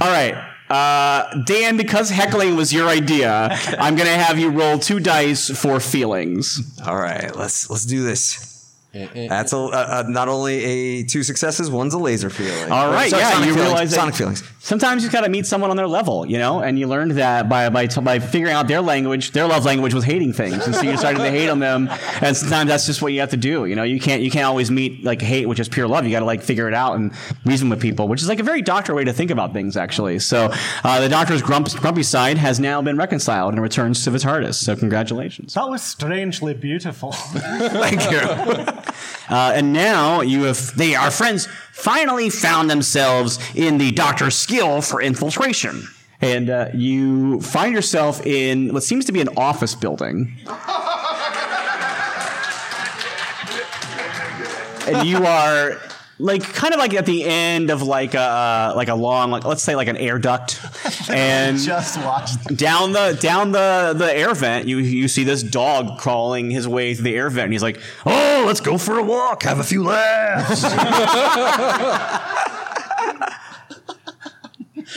All 0.00 0.08
right. 0.10 0.34
Uh, 0.70 1.42
Dan, 1.44 1.76
because 1.78 2.10
heckling 2.10 2.54
was 2.56 2.72
your 2.74 2.88
idea, 2.88 3.48
I'm 3.78 3.96
gonna 3.96 4.10
have 4.18 4.38
you 4.38 4.50
roll 4.50 4.78
two 4.78 5.00
dice 5.00 5.48
for 5.48 5.80
feelings. 5.80 6.78
All 6.86 6.96
right, 6.96 7.34
let's 7.34 7.70
let's 7.70 7.86
do 7.86 8.02
this. 8.04 8.44
That's 8.92 9.52
a, 9.52 9.56
uh, 9.56 9.70
uh, 9.70 10.04
not 10.08 10.28
only 10.28 10.64
a 10.64 11.02
two 11.04 11.22
successes, 11.22 11.70
one's 11.70 11.94
a 11.94 11.98
laser 11.98 12.28
feeling. 12.30 12.70
All 12.70 12.90
right, 12.90 13.08
Sorry, 13.10 13.22
yeah, 13.22 13.30
Sonic 13.30 13.46
you 13.48 13.54
feelings, 13.54 13.70
realize 13.72 13.90
that- 13.92 13.96
Sonic 13.96 14.14
feelings. 14.16 14.42
Sometimes 14.68 15.02
you 15.02 15.08
gotta 15.08 15.30
meet 15.30 15.46
someone 15.46 15.70
on 15.70 15.78
their 15.78 15.86
level, 15.88 16.26
you 16.26 16.36
know, 16.36 16.60
and 16.60 16.78
you 16.78 16.86
learned 16.86 17.12
that 17.12 17.48
by 17.48 17.70
by 17.70 17.86
by 17.86 18.18
figuring 18.18 18.52
out 18.52 18.68
their 18.68 18.82
language, 18.82 19.30
their 19.30 19.46
love 19.46 19.64
language 19.64 19.94
was 19.94 20.04
hating 20.04 20.34
things, 20.34 20.66
and 20.66 20.74
so 20.74 20.82
you 20.82 20.94
started 20.98 21.20
to 21.20 21.30
hate 21.30 21.48
on 21.48 21.58
them. 21.58 21.88
And 22.20 22.36
sometimes 22.36 22.68
that's 22.68 22.84
just 22.84 23.00
what 23.00 23.14
you 23.14 23.20
have 23.20 23.30
to 23.30 23.38
do, 23.38 23.64
you 23.64 23.74
know. 23.74 23.82
You 23.82 23.98
can't 23.98 24.20
you 24.20 24.30
can't 24.30 24.44
always 24.44 24.70
meet 24.70 25.02
like 25.02 25.22
hate, 25.22 25.48
which 25.48 25.58
is 25.58 25.70
pure 25.70 25.88
love. 25.88 26.04
You 26.04 26.10
got 26.10 26.18
to 26.18 26.26
like 26.26 26.42
figure 26.42 26.68
it 26.68 26.74
out 26.74 26.96
and 26.96 27.14
reason 27.46 27.70
with 27.70 27.80
people, 27.80 28.08
which 28.08 28.20
is 28.20 28.28
like 28.28 28.40
a 28.40 28.42
very 28.42 28.60
doctor 28.60 28.94
way 28.94 29.04
to 29.04 29.12
think 29.14 29.30
about 29.30 29.54
things, 29.54 29.74
actually. 29.74 30.18
So 30.18 30.50
uh, 30.84 31.00
the 31.00 31.08
doctor's 31.08 31.40
grump, 31.40 31.70
grumpy 31.76 32.02
side 32.02 32.36
has 32.36 32.60
now 32.60 32.82
been 32.82 32.98
reconciled 32.98 33.54
and 33.54 33.62
returns 33.62 34.04
to 34.04 34.10
the 34.10 34.18
TARDIS. 34.18 34.56
So 34.56 34.76
congratulations. 34.76 35.54
That 35.54 35.70
was 35.70 35.82
strangely 35.82 36.52
beautiful. 36.52 37.12
Thank 37.12 38.10
you. 38.10 38.18
Uh, 39.30 39.52
and 39.54 39.72
now 39.72 40.20
you 40.20 40.42
have 40.42 40.76
they 40.76 40.94
are 40.94 41.10
friends 41.10 41.48
finally 41.78 42.28
found 42.28 42.68
themselves 42.68 43.38
in 43.54 43.78
the 43.78 43.92
doctor's 43.92 44.36
skill 44.36 44.82
for 44.82 45.00
infiltration. 45.00 45.86
And 46.20 46.50
uh, 46.50 46.70
you 46.74 47.40
find 47.40 47.72
yourself 47.72 48.26
in 48.26 48.74
what 48.74 48.82
seems 48.82 49.04
to 49.04 49.12
be 49.12 49.20
an 49.20 49.28
office 49.36 49.76
building. 49.76 50.36
and 54.88 55.06
you 55.06 55.24
are 55.24 55.80
like 56.20 56.42
kind 56.42 56.74
of 56.74 56.80
like 56.80 56.94
at 56.94 57.06
the 57.06 57.24
end 57.24 57.70
of 57.70 57.82
like 57.82 58.14
a 58.14 58.72
like 58.74 58.88
a 58.88 58.94
long 58.94 59.30
like 59.30 59.44
let's 59.44 59.62
say 59.62 59.76
like 59.76 59.86
an 59.88 59.96
air 59.96 60.18
duct 60.18 60.60
and 61.10 61.58
Just 61.58 61.96
watched. 61.98 62.56
down 62.56 62.92
the 62.92 63.16
down 63.20 63.52
the 63.52 63.94
the 63.96 64.12
air 64.16 64.34
vent 64.34 64.66
you 64.66 64.78
you 64.78 65.06
see 65.08 65.22
this 65.24 65.42
dog 65.44 65.98
crawling 65.98 66.50
his 66.50 66.66
way 66.66 66.94
through 66.94 67.04
the 67.04 67.14
air 67.16 67.30
vent 67.30 67.44
and 67.44 67.52
he's 67.52 67.62
like 67.62 67.80
oh 68.04 68.42
let's 68.46 68.60
go 68.60 68.76
for 68.78 68.98
a 68.98 69.02
walk 69.02 69.44
have 69.44 69.60
a 69.60 69.64
few 69.64 69.84
laughs 69.84 70.64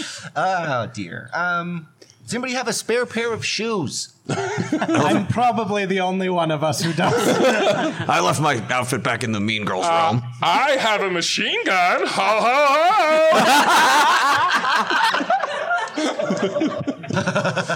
Oh 0.35 0.89
dear. 0.93 1.29
Um, 1.33 1.89
does 2.31 2.35
anybody 2.35 2.53
have 2.53 2.69
a 2.69 2.73
spare 2.73 3.05
pair 3.05 3.33
of 3.33 3.45
shoes? 3.45 4.13
I'm 4.29 5.27
probably 5.27 5.85
the 5.85 5.99
only 5.99 6.29
one 6.29 6.49
of 6.49 6.63
us 6.63 6.81
who 6.81 6.93
does. 6.93 7.13
I 8.07 8.21
left 8.21 8.39
my 8.39 8.55
outfit 8.69 9.03
back 9.03 9.25
in 9.25 9.33
the 9.33 9.41
Mean 9.41 9.65
Girls 9.65 9.85
uh, 9.85 10.11
room. 10.13 10.23
I 10.41 10.77
have 10.79 11.01
a 11.01 11.11
machine 11.11 11.61
gun. 11.65 12.07
Ho 12.07 12.39
ho 12.39 12.67
ho! 12.69 13.37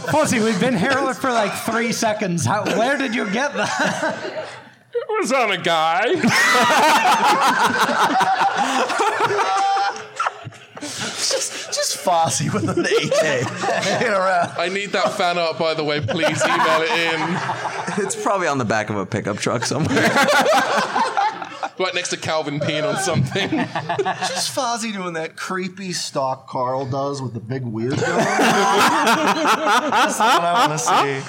Fozzie, 0.13 0.41
we've 0.41 0.61
been 0.61 0.77
here 0.77 1.13
for 1.15 1.33
like 1.33 1.51
three 1.65 1.91
seconds. 1.91 2.45
How, 2.45 2.63
where 2.63 2.97
did 2.97 3.13
you 3.13 3.29
get 3.31 3.53
that? 3.55 4.47
It 4.93 5.05
was 5.19 5.33
on 5.33 5.51
a 5.51 5.57
guy. 5.57 6.15
Just, 11.29 11.73
just 11.73 11.97
Fozzie 11.97 12.53
with 12.53 12.69
an 12.69 12.85
AK. 12.85 14.55
I 14.59 14.69
need 14.69 14.91
that 14.91 15.13
fan 15.13 15.37
art, 15.37 15.57
by 15.57 15.73
the 15.73 15.83
way. 15.83 16.01
Please 16.01 16.43
email 16.43 16.81
it 16.81 16.91
in. 16.91 18.05
It's 18.05 18.21
probably 18.21 18.47
on 18.47 18.57
the 18.57 18.65
back 18.65 18.89
of 18.89 18.97
a 18.97 19.05
pickup 19.05 19.37
truck 19.37 19.65
somewhere. 19.65 20.09
Right 21.77 21.93
next 21.93 22.07
to 22.09 22.17
Calvin 22.17 22.61
Peen 22.61 22.85
on 22.85 22.95
something. 22.95 23.49
Just 23.49 24.55
Fozzie 24.55 24.93
doing 24.93 25.13
that 25.13 25.35
creepy 25.35 25.91
stock 25.91 26.47
Carl 26.47 26.85
does 26.85 27.21
with 27.21 27.33
the 27.33 27.41
big 27.41 27.63
weird 27.63 27.99
going. 27.99 28.01
That's 28.01 30.17
what 30.17 30.41
I 30.41 30.67
want 30.67 30.71
to 30.71 30.79
see. 30.79 31.21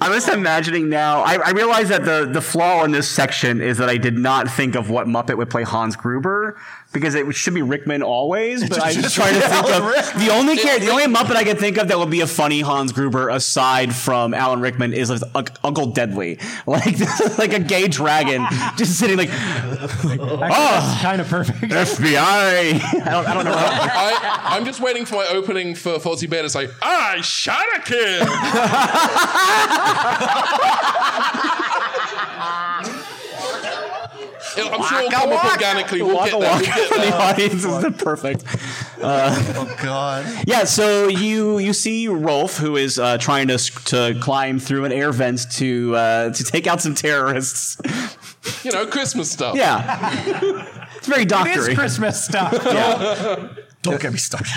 I'm 0.00 0.12
just 0.12 0.28
imagining 0.28 0.88
now. 0.88 1.22
I, 1.22 1.38
I 1.44 1.50
realize 1.50 1.88
that 1.88 2.04
the, 2.04 2.28
the 2.30 2.40
flaw 2.40 2.84
in 2.84 2.92
this 2.92 3.08
section 3.08 3.60
is 3.60 3.78
that 3.78 3.88
I 3.88 3.96
did 3.96 4.16
not 4.16 4.48
think 4.48 4.74
of 4.74 4.90
what 4.90 5.06
Muppet 5.06 5.36
would 5.36 5.50
play 5.50 5.64
Hans 5.64 5.96
Gruber 5.96 6.58
because 6.92 7.14
it 7.14 7.30
should 7.34 7.54
be 7.54 7.62
Rickman 7.62 8.02
always. 8.02 8.68
But 8.68 8.82
I'm 8.82 8.94
just 8.94 9.14
trying 9.14 9.34
to 9.34 9.40
think 9.48 9.52
Alan 9.52 9.82
of 9.82 9.88
Rickman. 9.88 10.26
the 10.26 10.32
only 10.32 10.56
char- 10.56 10.78
the 10.78 10.90
only 10.90 11.04
Muppet 11.04 11.36
I 11.36 11.44
can 11.44 11.56
think 11.56 11.78
of 11.78 11.88
that 11.88 11.98
would 11.98 12.10
be 12.10 12.20
a 12.20 12.26
funny 12.26 12.60
Hans 12.60 12.92
Gruber 12.92 13.28
aside 13.28 13.94
from 13.94 14.34
Alan 14.34 14.60
Rickman 14.60 14.92
is 14.92 15.10
like 15.10 15.22
Unc- 15.34 15.58
Uncle 15.64 15.86
Deadly, 15.86 16.38
like 16.66 16.98
like 17.38 17.52
a 17.52 17.60
gay 17.60 17.88
dragon 17.88 18.46
just 18.76 18.98
sitting 18.98 19.16
like 19.16 19.30
oh, 19.32 20.98
kind 21.02 21.20
of 21.20 21.28
perfect. 21.28 21.60
FBI. 21.60 22.14
I 22.14 23.10
don't, 23.10 23.26
I 23.26 23.34
don't 23.34 23.44
know. 23.44 23.52
I, 23.54 24.40
I'm 24.44 24.64
just 24.64 24.80
waiting 24.80 25.04
for 25.04 25.16
my 25.16 25.26
opening 25.30 25.74
for 25.74 25.98
Fozzie 25.98 26.28
Bear 26.28 26.42
to 26.42 26.50
say, 26.50 26.68
I 26.82 27.20
shot 27.20 27.64
a 27.76 27.80
kid. 27.80 28.22
I'm 34.56 34.82
sure 34.82 34.98
it'll 34.98 35.10
come 35.10 35.32
up 35.32 35.44
organically. 35.52 36.02
We'll 36.02 36.24
get 36.24 36.34
Waka. 36.34 36.38
We'll 36.38 36.50
waka 36.50 36.64
get 36.64 36.88
for 36.88 36.98
the 36.98 37.14
audience 37.14 37.64
is 37.64 37.82
the 37.82 37.90
perfect. 37.90 38.44
Oh 39.00 39.76
God. 39.82 40.26
Yeah, 40.46 40.64
so 40.64 41.08
you 41.08 41.58
you 41.58 41.72
see 41.72 42.08
Rolf, 42.08 42.58
who 42.58 42.76
is 42.76 42.98
uh, 42.98 43.18
trying 43.18 43.48
to 43.48 43.58
to 43.58 44.18
climb 44.20 44.58
through 44.58 44.84
an 44.84 44.92
air 44.92 45.12
vent 45.12 45.50
to 45.52 45.94
uh, 45.96 46.32
to 46.32 46.44
take 46.44 46.66
out 46.66 46.80
some 46.80 46.94
terrorists. 46.94 47.78
You 48.64 48.72
know, 48.72 48.86
Christmas 48.86 49.30
stuff. 49.30 49.56
Yeah, 49.56 50.66
it's 50.96 51.06
very 51.06 51.22
It 51.22 51.26
is 51.26 51.30
doctory. 51.38 51.74
Christmas 51.74 52.24
stuff. 52.24 52.52
Don't 53.82 54.00
get 54.00 54.12
me 54.12 54.18
started. 54.18 54.48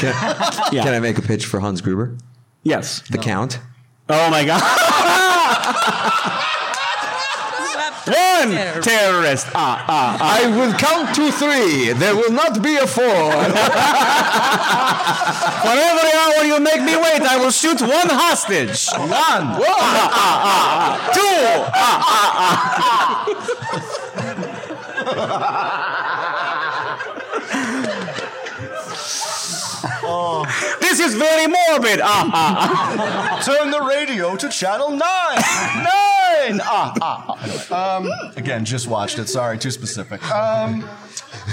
Yeah. 0.72 0.84
Can 0.84 0.94
I 0.94 1.00
make 1.00 1.18
a 1.18 1.22
pitch 1.22 1.46
for 1.46 1.60
Hans 1.60 1.82
Gruber? 1.82 2.18
Yes. 2.64 3.02
The 3.10 3.18
Count? 3.18 3.60
Oh 4.10 4.30
my 4.30 4.46
god. 4.46 4.62
One 8.06 8.52
terrorist. 8.84 9.48
Ah 9.56 9.84
ah 9.88 10.18
ah. 10.20 10.38
I 10.38 10.46
will 10.56 10.74
count 10.78 11.16
to 11.16 11.32
three. 11.32 11.92
There 11.94 12.16
will 12.16 12.32
not 12.32 12.62
be 12.62 12.78
a 12.78 12.86
four. 12.86 13.02
For 15.66 15.74
every 15.74 16.12
hour 16.14 16.46
you 16.46 16.60
make 16.60 16.84
me 16.84 16.96
wait, 16.96 17.22
I 17.24 17.38
will 17.42 17.50
shoot 17.50 17.82
one 17.82 18.10
hostage. 18.10 18.90
One. 18.94 19.10
Ah, 19.12 19.58
ah, 19.58 20.12
ah, 20.14 20.46
ah. 20.46 21.10
Two. 21.18 21.42
Ah, 21.74 21.98
ah, 22.06 22.30
ah. 22.78 23.26
oh. 30.04 30.46
This 30.80 31.00
is 31.00 31.16
very 31.16 31.48
morbid. 31.48 32.02
Ah, 32.04 32.30
ah, 32.32 32.54
ah. 32.60 33.42
Turn 33.42 33.72
the 33.72 33.82
radio 33.82 34.36
to 34.36 34.48
channel 34.50 34.92
nine. 34.92 35.42
Nine. 36.50 36.62
Ah, 36.64 36.94
ah, 37.02 37.26
ah. 37.30 37.44
Anyway, 37.44 38.10
um, 38.12 38.32
again, 38.36 38.66
just 38.66 38.88
watched 38.88 39.20
it. 39.20 39.28
Sorry, 39.28 39.58
too 39.58 39.72
specific. 39.72 40.24
Um, 40.32 40.88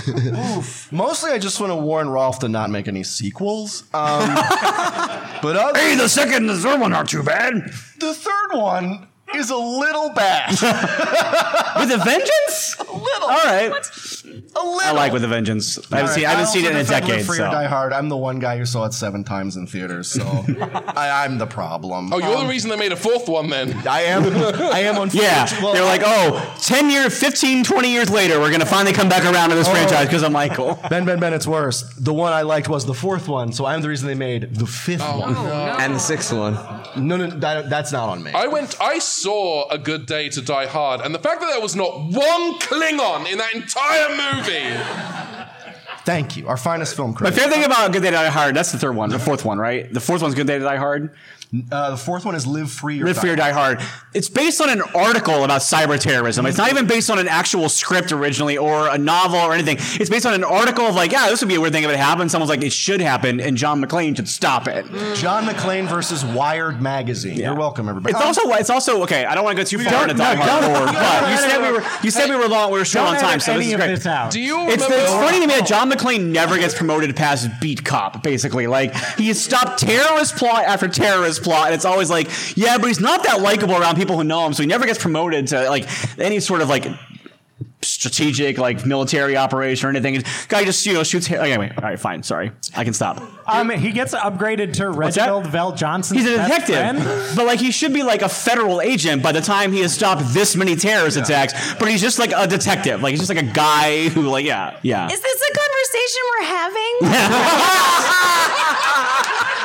oof. 0.09 0.91
Mostly, 0.93 1.33
I 1.33 1.39
just 1.39 1.61
want 1.61 1.71
to 1.73 1.77
warn 1.77 2.09
Rolf 2.09 2.39
to 2.41 2.49
not 2.49 2.71
make 2.71 2.89
any 2.89 3.03
sequels. 3.03 3.83
Um, 3.95 4.35
but 5.43 5.57
other, 5.57 5.79
Hey, 5.79 5.97
the 5.97 6.09
second 6.09 6.35
and 6.35 6.51
the 6.51 6.57
third 6.59 6.81
one 6.81 6.93
aren't 6.93 7.11
too 7.11 7.23
bad. 7.23 7.55
the 7.99 8.15
third 8.15 8.53
one 8.59 9.09
is 9.35 9.51
a 9.51 9.57
little 9.57 10.11
bad. 10.11 10.51
With 11.79 11.91
a 11.91 11.99
vengeance? 12.05 12.77
a 12.79 12.83
little. 12.93 13.29
All 13.29 13.45
right. 13.45 13.73
A 14.25 14.29
little. 14.29 14.81
I 14.81 14.93
like 14.93 15.13
With 15.13 15.25
a 15.25 15.29
Vengeance. 15.29 15.79
I 15.93 15.97
haven't 15.99 16.15
seen, 16.15 16.25
I 16.27 16.31
haven't 16.31 16.47
seen 16.47 16.65
it 16.65 16.71
in 16.73 16.77
a 16.79 16.85
decade. 16.85 17.25
For 17.27 17.35
your 17.35 17.47
So. 17.47 17.51
Die 17.53 17.65
Hard, 17.67 17.93
I'm 17.93 18.09
the 18.09 18.17
one 18.17 18.39
guy 18.39 18.57
who 18.59 18.65
saw 18.65 18.85
it 18.85 18.93
seven 18.95 19.25
times 19.25 19.57
in 19.57 19.67
theaters, 19.67 20.09
so 20.09 20.23
I, 20.97 21.25
I'm 21.25 21.39
the 21.39 21.47
problem. 21.47 22.13
Oh, 22.13 22.19
you're 22.19 22.37
Um, 22.37 22.45
the 22.45 22.51
reason 22.51 22.71
they 22.71 22.77
made 22.77 22.93
a 22.93 22.97
fourth 22.97 23.29
one 23.29 23.49
then. 23.51 23.87
I 23.87 24.03
am. 24.03 24.25
I 24.25 24.81
am. 24.81 24.99
On. 24.99 25.09
Yeah, 25.13 25.43
unfortunate- 25.43 25.73
they're 25.75 25.85
like, 25.85 26.03
oh, 26.05 26.57
10 26.63 26.91
years, 26.91 27.19
15, 27.19 27.65
20 27.65 27.91
years 27.91 28.11
later, 28.11 28.39
we're 28.41 28.49
going 28.49 28.61
to 28.61 28.67
finally 28.67 28.93
come 28.95 29.09
back 29.09 29.25
around 29.25 29.51
to 29.51 29.55
this 29.57 29.69
Oh. 29.69 29.73
franchise 29.73 30.07
because 30.07 30.23
of 30.23 30.33
Michael. 30.33 30.79
Ben 30.89 31.05
Ben 31.05 31.19
Ben, 31.21 31.33
it's 31.35 31.47
worse. 31.47 31.83
The 31.99 32.13
one 32.15 32.33
I 32.33 32.43
liked 32.43 32.69
was 32.69 32.87
the 32.87 32.95
fourth 32.95 33.29
one, 33.29 33.53
so 33.53 33.67
I'm 33.67 33.81
the 33.83 33.89
reason 33.89 34.07
they 34.09 34.15
made 34.15 34.55
the 34.55 34.67
fifth 34.67 35.01
one. 35.03 35.35
and 35.37 35.95
the 35.95 35.99
sixth 35.99 36.33
one. 36.33 36.55
No, 36.97 37.17
no, 37.17 37.27
that, 37.29 37.69
that's 37.71 37.93
not 37.93 38.09
on 38.09 38.23
me. 38.23 38.31
I 38.33 38.47
went. 38.47 38.81
I 38.81 38.99
saw 38.99 39.69
A 39.71 39.79
Good 39.79 40.07
Day 40.07 40.29
to 40.31 40.41
Die 40.43 40.67
Hard, 40.67 41.01
and 41.01 41.15
the 41.15 41.19
fact 41.19 41.41
that 41.41 41.49
there 41.51 41.61
was 41.61 41.75
not 41.77 41.93
one 41.99 42.59
Klingon 42.59 43.31
in 43.31 43.39
that 43.39 43.55
entire 43.55 44.12
movie. 44.17 45.43
Thank 46.05 46.37
you. 46.37 46.49
Our 46.49 46.57
finest 46.57 46.97
film 46.97 47.15
crew 47.15 47.27
My 47.27 47.31
favorite 47.31 47.55
thing 47.55 47.65
about 47.65 47.93
Good 47.93 48.03
Day 48.03 48.11
to 48.11 48.17
Die 48.17 48.29
Hard, 48.29 48.57
that's 48.57 48.73
the 48.73 48.79
third 48.79 48.97
one, 48.97 49.11
the 49.11 49.19
fourth 49.21 49.45
one, 49.45 49.59
right? 49.59 49.93
The 49.93 50.01
fourth 50.01 50.23
one's 50.23 50.35
Good 50.35 50.47
Day 50.49 50.59
to 50.59 50.65
Die 50.65 50.77
Hard. 50.77 51.11
Uh, 51.71 51.91
the 51.91 51.97
fourth 51.99 52.25
one 52.25 52.35
is 52.35 52.47
Live 52.47 52.71
Free 52.71 53.03
or 53.03 53.05
Live 53.05 53.17
Die. 53.17 53.21
Free 53.21 53.31
or 53.31 53.37
Die 53.37 53.51
Hard. 53.53 53.79
It's 54.15 54.31
based 54.31 54.63
on 54.63 54.71
an 54.71 54.81
article 54.95 55.45
about 55.45 55.61
cyber 55.61 56.01
terrorism. 56.01 56.47
It's 56.47 56.57
not 56.57 56.71
even 56.71 56.87
based 56.87 57.11
on 57.11 57.19
an 57.19 57.29
actual 57.29 57.69
script 57.69 58.11
originally 58.11 58.57
or 58.57 58.89
a 58.89 58.97
novel 58.97 59.39
or 59.39 59.53
anything. 59.53 59.77
It's 60.01 60.09
based 60.09 60.25
on 60.25 60.33
an 60.33 60.45
article 60.45 60.87
of 60.87 60.95
like, 60.95 61.13
yeah, 61.13 61.29
this 61.29 61.43
would 61.43 61.49
be 61.51 61.57
a 61.57 61.61
weird 61.61 61.75
thing 61.75 61.85
if 61.85 61.91
it 61.91 61.97
happened. 61.99 62.31
Someone's 62.31 62.49
like, 62.49 62.63
it 62.63 62.73
should 62.73 63.03
happen, 63.03 63.39
and 63.39 63.55
John 63.59 63.85
McClane 63.85 64.17
should 64.17 64.31
stop 64.31 64.67
it. 64.67 64.87
John 65.17 65.45
McClane 65.45 65.87
versus 65.89 66.25
Wired 66.25 66.81
Magazine. 66.81 67.37
You're 67.37 67.55
welcome, 67.55 67.87
everybody. 67.87 68.13
It's 68.13 68.21
Um, 68.23 68.29
also 68.29 68.51
it's 68.53 68.71
also 68.71 69.03
okay. 69.03 69.27
I 69.27 69.35
don't 69.35 69.45
want 69.45 69.55
to 69.59 69.63
go 69.63 69.67
too 69.67 69.79
far 69.79 69.93
don't- 69.93 70.03
into 70.11 70.15
Die 70.23 70.35
no, 70.35 70.41
Hard 70.41 70.63
don't- 70.63 70.73
lore, 70.73 70.87
no, 70.87 70.93
but 70.93 71.31
you 71.31 71.37
said 71.37 71.61
we 71.63 71.73
were 71.73 71.85
you 72.03 72.11
said 72.11 72.31
we 72.31 72.37
were 72.37 72.49
long 72.49 72.73
we 72.73 72.79
were 72.79 72.85
short 72.87 73.09
on 73.09 73.17
time, 73.17 73.41
so 73.41 73.59
this 73.59 73.67
is 73.69 73.75
great. 73.75 73.89
this 73.89 74.07
out. 74.07 74.31
Do 74.31 74.41
you 74.41 74.69
It's, 74.69 74.83
remember? 74.85 74.97
it's 75.05 75.13
funny 75.13 75.41
to 75.41 75.47
me 75.47 75.55
that 75.59 75.67
John 75.67 75.91
McClane 75.91 76.29
never 76.33 76.57
gets 76.57 76.75
promoted 76.75 77.15
past 77.15 77.51
beat 77.61 77.85
cop, 77.85 78.23
basically. 78.23 78.67
Like, 78.67 78.95
he 79.19 79.29
has 79.29 79.39
stopped 79.39 79.81
terrorist 79.81 80.37
plot 80.37 80.65
after 80.65 80.89
terrorist 80.89 81.42
plot, 81.43 81.67
and 81.67 81.75
it's 81.75 81.85
always 81.85 82.11
like, 82.11 82.29
yeah, 82.57 82.79
but 82.79 82.87
he's 82.87 83.01
not 83.01 83.25
that 83.25 83.41
likable 83.41 83.77
around 83.77 83.97
people 83.97 84.17
who 84.17 84.25
know 84.25 84.47
him, 84.47 84.53
so 84.53 84.63
he 84.63 84.67
never 84.67 84.87
gets 84.87 84.99
promoted 85.01 85.49
to, 85.49 85.69
like, 85.69 85.87
any 86.19 86.39
sort 86.41 86.63
of, 86.63 86.69
like, 86.69 86.87
strategic, 87.83 88.59
like, 88.59 88.87
military 88.87 89.37
operation 89.37 89.87
or 89.87 89.91
anything. 89.91 90.15
This 90.15 90.47
guy 90.47 90.65
just, 90.65 90.87
you 90.87 90.95
know, 90.95 91.03
shoots. 91.03 91.29
Anyway, 91.31 91.73
all 91.77 91.83
right, 91.83 91.99
fine, 91.99 92.23
sorry. 92.23 92.53
I 92.77 92.85
can 92.85 92.93
stop. 92.93 93.21
Um, 93.47 93.71
he 93.71 93.91
gets 93.91 94.15
upgraded 94.15 94.73
to 94.75 94.85
that? 94.85 94.91
Reginald 94.91 95.47
VelJohnson. 95.47 96.15
He's 96.15 96.27
a 96.27 96.37
detective, 96.37 97.35
but 97.37 97.45
like 97.45 97.59
he 97.59 97.73
should 97.73 97.93
be 97.93 98.05
like 98.05 98.23
a 98.23 98.29
federal 98.29 98.81
agent 98.81 99.21
by 99.23 99.33
the 99.33 99.41
time 99.41 99.73
he 99.73 99.81
has 99.81 99.93
stopped 99.93 100.23
this 100.33 100.55
many 100.55 100.77
terrorist 100.77 101.17
attacks. 101.17 101.75
But 101.75 101.89
he's 101.89 102.01
just 102.01 102.21
like 102.21 102.31
a 102.35 102.47
detective, 102.47 103.03
like 103.03 103.11
he's 103.11 103.19
just 103.21 103.35
like 103.35 103.43
a 103.45 103.53
guy 103.53 104.09
who, 104.09 104.23
like, 104.23 104.45
yeah, 104.45 104.79
yeah. 104.83 105.11
Is 105.11 105.21
this 105.21 105.43
a 105.43 105.53
conversation 105.59 106.23
we're 106.31 106.47
having? 106.47 106.99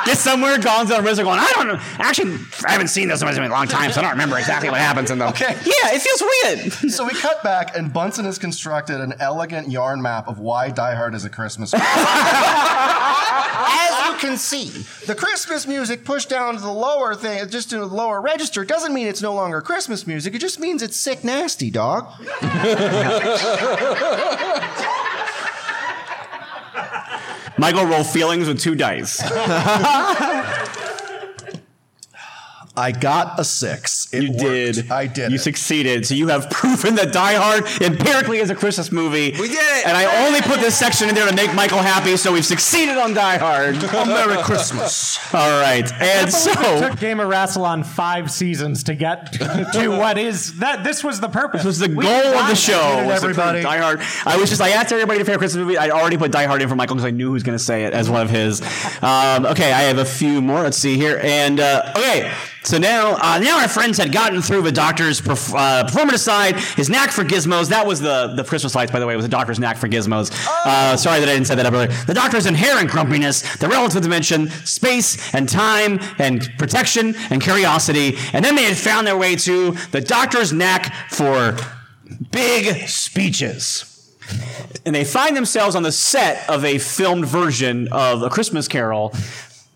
Get 0.07 0.17
somewhere, 0.17 0.57
Gonzo 0.57 0.97
and 0.97 1.05
Rizzo 1.05 1.23
are 1.23 1.25
going. 1.25 1.39
I 1.39 1.51
don't 1.53 1.67
know. 1.67 1.77
Actually, 1.99 2.37
I 2.65 2.71
haven't 2.71 2.87
seen 2.87 3.09
this 3.09 3.21
movie 3.21 3.35
in 3.35 3.43
a 3.43 3.49
long 3.49 3.67
time, 3.67 3.91
so 3.91 3.99
I 3.99 4.03
don't 4.03 4.11
remember 4.11 4.37
exactly 4.37 4.69
what 4.69 4.79
happens 4.79 5.11
in 5.11 5.19
them. 5.19 5.27
Okay. 5.29 5.53
Yeah, 5.65 5.91
it 5.93 6.01
feels 6.01 6.21
weird. 6.21 6.71
So 6.93 7.03
we 7.05 7.11
cut 7.13 7.43
back, 7.43 7.75
and 7.75 7.91
Bunsen 7.91 8.23
has 8.23 8.39
constructed 8.39 9.01
an 9.01 9.15
elegant 9.19 9.69
yarn 9.69 10.01
map 10.01 10.29
of 10.29 10.39
why 10.39 10.69
Die 10.69 10.95
Hard 10.95 11.13
is 11.13 11.25
a 11.25 11.29
Christmas 11.29 11.73
movie. 11.73 11.83
As 13.59 14.07
you 14.07 14.13
can 14.19 14.37
see, 14.37 14.69
the 15.05 15.13
Christmas 15.13 15.67
music 15.67 16.05
pushed 16.05 16.29
down 16.29 16.55
to 16.55 16.61
the 16.61 16.71
lower 16.71 17.13
thing, 17.13 17.45
just 17.49 17.69
to 17.71 17.79
the 17.79 17.85
lower 17.85 18.21
register, 18.21 18.63
doesn't 18.63 18.93
mean 18.93 19.07
it's 19.07 19.21
no 19.21 19.33
longer 19.33 19.59
Christmas 19.61 20.07
music. 20.07 20.33
It 20.33 20.39
just 20.39 20.57
means 20.57 20.81
it's 20.81 20.95
sick 20.95 21.25
nasty, 21.25 21.69
dog. 21.69 22.07
Michael 27.57 27.85
roll 27.85 28.03
feelings 28.03 28.47
with 28.47 28.59
two 28.59 28.75
dice. 28.75 29.19
I 32.77 32.91
got 32.91 33.39
a 33.39 33.43
six. 33.43 34.07
It 34.13 34.23
You 34.23 34.29
worked. 34.31 34.39
did. 34.39 34.91
I 34.91 35.07
did. 35.07 35.31
You 35.31 35.35
it. 35.37 35.39
succeeded. 35.41 36.05
So 36.05 36.13
you 36.13 36.27
have 36.27 36.49
proven 36.51 36.95
that 36.95 37.11
Die 37.11 37.33
Hard 37.33 37.65
empirically 37.81 38.37
is 38.37 38.49
a 38.51 38.55
Christmas 38.55 38.91
movie. 38.91 39.31
We 39.31 39.47
did 39.47 39.57
it. 39.57 39.87
And 39.87 39.97
I 39.97 40.25
only 40.27 40.41
put 40.41 40.59
this 40.59 40.77
section 40.77 41.09
in 41.09 41.15
there 41.15 41.27
to 41.27 41.35
make 41.35 41.53
Michael 41.55 41.79
happy, 41.79 42.15
so 42.17 42.31
we've 42.31 42.45
succeeded 42.45 42.97
on 42.97 43.13
Die 43.15 43.37
Hard. 43.37 43.81
Merry 44.07 44.41
Christmas. 44.43 45.17
All 45.33 45.59
right. 45.59 45.91
And 45.93 46.27
It 46.29 46.31
so. 46.31 46.53
took 46.89 46.99
Game 46.99 47.19
of 47.19 47.29
Rassilon 47.29 47.83
five 47.85 48.29
seasons 48.31 48.83
to 48.83 48.93
get 48.95 49.33
to 49.33 49.89
what 49.97 50.17
is 50.17 50.59
that. 50.59 50.83
This 50.83 51.03
was 51.03 51.19
the 51.19 51.29
purpose. 51.29 51.61
This 51.63 51.65
was 51.65 51.79
the 51.79 51.89
We 51.89 52.03
goal 52.05 52.13
of 52.37 52.47
the 52.47 52.55
show. 52.55 53.05
was 53.07 53.23
everybody. 53.23 53.63
Die 53.63 53.77
Hard. 53.77 54.01
I 54.25 54.37
was 54.37 54.49
just 54.49 54.61
I 54.61 54.69
asked 54.69 54.91
everybody 54.91 55.19
to 55.19 55.25
favorite 55.25 55.39
Christmas 55.39 55.61
movie. 55.65 55.77
I 55.77 55.89
already 55.89 56.17
put 56.17 56.31
Die 56.31 56.45
Hard 56.45 56.61
in 56.61 56.69
for 56.69 56.75
Michael 56.75 56.95
because 56.95 57.05
I 57.07 57.11
knew 57.11 57.27
who 57.27 57.33
was 57.33 57.43
going 57.43 57.57
to 57.57 57.63
say 57.63 57.85
it 57.85 57.93
as 57.93 58.09
one 58.09 58.21
of 58.21 58.29
his. 58.29 58.61
Um, 59.01 59.45
okay, 59.47 59.71
I 59.73 59.81
have 59.83 59.97
a 59.97 60.05
few 60.05 60.41
more. 60.41 60.61
Let's 60.61 60.77
see 60.77 60.95
here. 60.95 61.19
And 61.23 61.59
uh, 61.59 61.93
okay, 61.97 62.31
So 62.67 62.77
now, 62.77 63.15
uh, 63.15 63.39
now 63.39 63.61
our 63.61 63.69
friends 63.69 63.97
had 63.97 64.11
gotten 64.11 64.41
through 64.41 64.63
the 64.63 64.73
doctor's 64.73 65.21
perf- 65.21 65.55
uh, 65.55 65.87
performative 65.87 66.19
side, 66.19 66.57
his 66.75 66.89
knack 66.89 67.11
for 67.11 67.23
gizmos. 67.23 67.69
That 67.69 67.87
was 67.87 68.01
the, 68.01 68.33
the 68.35 68.43
Christmas 68.43 68.75
lights, 68.75 68.91
by 68.91 68.99
the 68.99 69.07
way. 69.07 69.13
It 69.13 69.15
was 69.15 69.23
the 69.23 69.29
doctor's 69.29 69.57
knack 69.57 69.77
for 69.77 69.87
gizmos. 69.87 70.33
Uh, 70.65 70.97
sorry 70.97 71.21
that 71.21 71.29
I 71.29 71.31
didn't 71.31 71.47
say 71.47 71.55
that 71.55 71.65
up 71.65 71.73
earlier. 71.73 71.87
The 71.87 72.13
doctor's 72.13 72.45
inherent 72.45 72.89
grumpiness, 72.89 73.55
the 73.55 73.69
relative 73.69 74.01
dimension, 74.03 74.49
space 74.49 75.33
and 75.33 75.47
time, 75.47 76.01
and 76.19 76.51
protection 76.57 77.15
and 77.29 77.41
curiosity. 77.41 78.17
And 78.33 78.43
then 78.43 78.57
they 78.57 78.65
had 78.65 78.75
found 78.75 79.07
their 79.07 79.17
way 79.17 79.37
to 79.37 79.71
the 79.91 80.01
doctor's 80.01 80.51
knack 80.51 80.93
for 81.09 81.55
big 82.31 82.89
speeches. 82.89 83.93
And 84.85 84.93
they 84.93 85.05
find 85.05 85.37
themselves 85.37 85.73
on 85.73 85.83
the 85.83 85.91
set 85.93 86.49
of 86.49 86.65
a 86.65 86.79
filmed 86.79 87.25
version 87.25 87.87
of 87.93 88.23
A 88.23 88.29
Christmas 88.29 88.67
Carol. 88.67 89.13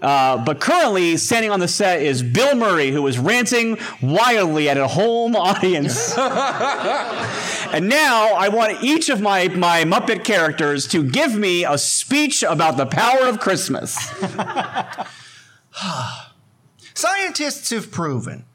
Uh, 0.02 0.44
but 0.44 0.60
currently, 0.60 1.16
standing 1.18 1.52
on 1.52 1.60
the 1.60 1.68
set 1.68 2.02
is 2.02 2.24
Bill 2.24 2.56
Murray, 2.56 2.90
who 2.92 3.06
is 3.08 3.20
ranting 3.20 3.78
wildly 4.02 4.68
at 4.68 4.78
a 4.78 4.88
home 4.88 5.36
audience. 5.38 6.18
and 6.18 7.88
now 7.88 8.34
I 8.34 8.50
want 8.50 8.84
each 8.84 9.10
of 9.10 9.22
my, 9.22 9.48
my 9.50 9.84
Muppet 9.84 10.24
characters 10.24 10.88
to 10.88 11.04
give 11.04 11.36
me 11.36 11.66
a 11.66 11.78
speech 11.78 12.42
about 12.44 12.78
the 12.78 12.88
power 12.88 13.28
of 13.28 13.40
Christmas. 13.40 13.96
Scientists 16.94 17.70
have 17.70 17.92
proven 17.92 18.46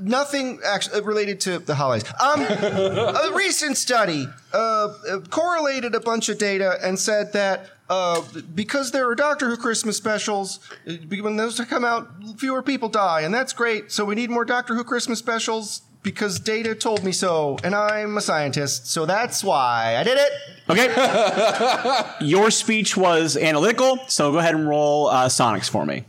nothing 0.00 0.60
actually 0.64 1.00
related 1.02 1.40
to 1.40 1.58
the 1.58 1.74
holidays. 1.74 2.10
Um, 2.20 2.40
a 2.42 3.30
recent 3.34 3.76
study 3.76 4.26
uh, 4.52 4.92
correlated 5.30 5.94
a 5.94 6.00
bunch 6.00 6.28
of 6.28 6.38
data 6.38 6.78
and 6.82 6.98
said 6.98 7.32
that 7.32 7.70
uh, 7.92 8.22
because 8.54 8.90
there 8.90 9.06
are 9.06 9.14
Doctor 9.14 9.50
Who 9.50 9.56
Christmas 9.58 9.98
specials, 9.98 10.60
uh, 10.88 10.94
when 11.20 11.36
those 11.36 11.60
come 11.60 11.84
out, 11.84 12.10
fewer 12.38 12.62
people 12.62 12.88
die, 12.88 13.20
and 13.20 13.34
that's 13.34 13.52
great. 13.52 13.92
So 13.92 14.06
we 14.06 14.14
need 14.14 14.30
more 14.30 14.46
Doctor 14.46 14.74
Who 14.74 14.82
Christmas 14.82 15.18
specials 15.18 15.82
because 16.02 16.40
data 16.40 16.74
told 16.74 17.04
me 17.04 17.12
so, 17.12 17.58
and 17.62 17.74
I'm 17.74 18.16
a 18.16 18.22
scientist, 18.22 18.86
so 18.86 19.04
that's 19.04 19.44
why 19.44 19.96
I 19.98 20.04
did 20.04 20.18
it. 20.18 20.32
Okay? 20.70 22.04
Your 22.26 22.50
speech 22.50 22.96
was 22.96 23.36
analytical, 23.36 23.98
so 24.08 24.32
go 24.32 24.38
ahead 24.38 24.54
and 24.54 24.66
roll 24.66 25.08
uh, 25.08 25.28
Sonics 25.28 25.68
for 25.68 25.84
me. 25.84 26.04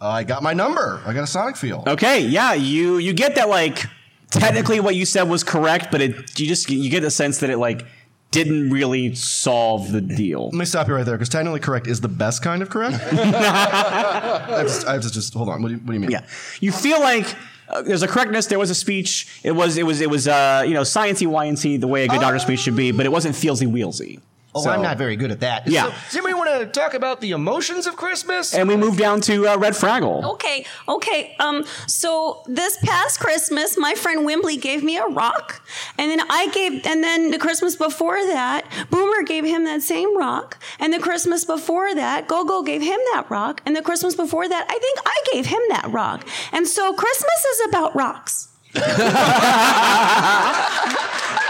I 0.00 0.24
got 0.24 0.42
my 0.42 0.52
number. 0.52 1.00
I 1.06 1.14
got 1.14 1.22
a 1.22 1.26
sonic 1.26 1.56
field. 1.56 1.88
Okay, 1.88 2.26
yeah, 2.26 2.52
you 2.52 2.98
you 2.98 3.14
get 3.14 3.36
that 3.36 3.48
like 3.48 3.86
technically 4.30 4.78
what 4.80 4.94
you 4.96 5.06
said 5.06 5.30
was 5.30 5.42
correct, 5.42 5.90
but 5.90 6.02
it 6.02 6.38
you 6.38 6.46
just 6.46 6.68
you 6.68 6.90
get 6.90 7.00
the 7.00 7.10
sense 7.10 7.38
that 7.38 7.48
it 7.48 7.56
like 7.56 7.86
didn't 8.34 8.70
really 8.70 9.14
solve 9.14 9.92
the 9.92 10.00
deal. 10.00 10.46
Let 10.46 10.54
me 10.54 10.64
stop 10.64 10.88
you 10.88 10.94
right 10.94 11.04
there 11.06 11.14
because 11.14 11.28
technically 11.28 11.60
correct 11.60 11.86
is 11.86 12.00
the 12.00 12.08
best 12.08 12.42
kind 12.42 12.62
of 12.62 12.70
correct. 12.70 12.94
I, 13.12 14.46
have 14.58 14.80
to, 14.80 14.88
I 14.88 14.92
have 14.94 15.02
to 15.02 15.10
just 15.10 15.34
hold 15.34 15.48
on. 15.48 15.62
What 15.62 15.68
do 15.68 15.74
you, 15.74 15.80
what 15.80 15.88
do 15.88 15.92
you 15.94 16.00
mean? 16.00 16.10
Yeah, 16.10 16.26
you 16.60 16.72
feel 16.72 17.00
like. 17.00 17.34
Uh, 17.66 17.80
there's 17.80 18.02
a 18.02 18.06
correctness. 18.06 18.48
There 18.48 18.58
was 18.58 18.68
a 18.68 18.74
speech. 18.74 19.40
It 19.42 19.52
was. 19.52 19.78
It 19.78 19.84
was. 19.84 20.02
It 20.02 20.10
was. 20.10 20.28
Uh, 20.28 20.64
you 20.66 20.74
know, 20.74 20.82
sciencey, 20.82 21.26
ync, 21.26 21.80
the 21.80 21.88
way 21.88 22.04
a 22.04 22.08
good 22.08 22.20
doctor 22.20 22.38
speech 22.38 22.60
should 22.60 22.76
be. 22.76 22.92
But 22.92 23.06
it 23.06 23.08
wasn't 23.08 23.34
feelsy 23.34 23.66
wheelsy. 23.66 24.20
Oh, 24.54 24.62
So- 24.62 24.70
I'm 24.70 24.82
not 24.82 24.98
very 24.98 25.16
good 25.16 25.30
at 25.30 25.40
that. 25.40 25.66
Yeah. 25.66 25.84
So, 25.84 25.90
does 25.90 26.14
anybody 26.16 26.34
want 26.34 26.60
to 26.60 26.66
talk 26.80 26.94
about 26.94 27.20
the 27.20 27.32
emotions 27.32 27.86
of 27.86 27.96
Christmas? 27.96 28.54
And 28.54 28.68
we 28.68 28.76
move 28.76 28.96
down 28.96 29.20
to 29.22 29.48
uh, 29.48 29.56
Red 29.58 29.72
Fraggle. 29.72 30.24
Okay, 30.34 30.64
okay. 30.88 31.34
Um, 31.40 31.64
so 31.86 32.42
this 32.46 32.76
past 32.84 33.20
Christmas, 33.20 33.76
my 33.76 33.94
friend 33.94 34.24
Wembley 34.24 34.56
gave 34.56 34.84
me 34.84 34.96
a 34.96 35.06
rock, 35.06 35.62
and 35.98 36.10
then 36.10 36.20
I 36.30 36.48
gave, 36.48 36.86
and 36.86 37.02
then 37.02 37.30
the 37.30 37.38
Christmas 37.38 37.76
before 37.76 38.24
that, 38.26 38.64
Boober 38.90 39.26
gave 39.26 39.44
him 39.44 39.64
that 39.64 39.82
same 39.82 40.16
rock, 40.16 40.58
and 40.78 40.92
the 40.92 40.98
Christmas 41.00 41.44
before 41.44 41.94
that, 41.94 42.28
Gobo 42.28 42.64
gave 42.64 42.82
him 42.82 42.98
that 43.12 43.26
rock, 43.28 43.60
and 43.66 43.74
the 43.74 43.82
Christmas 43.82 44.14
before 44.14 44.48
that, 44.48 44.66
I 44.68 44.78
think 44.78 44.98
I 45.04 45.22
gave 45.32 45.46
him 45.46 45.60
that 45.70 45.90
rock, 45.90 46.26
and 46.52 46.66
so 46.68 46.92
Christmas 46.92 47.44
is 47.52 47.68
about 47.68 47.96
rocks. 47.96 48.48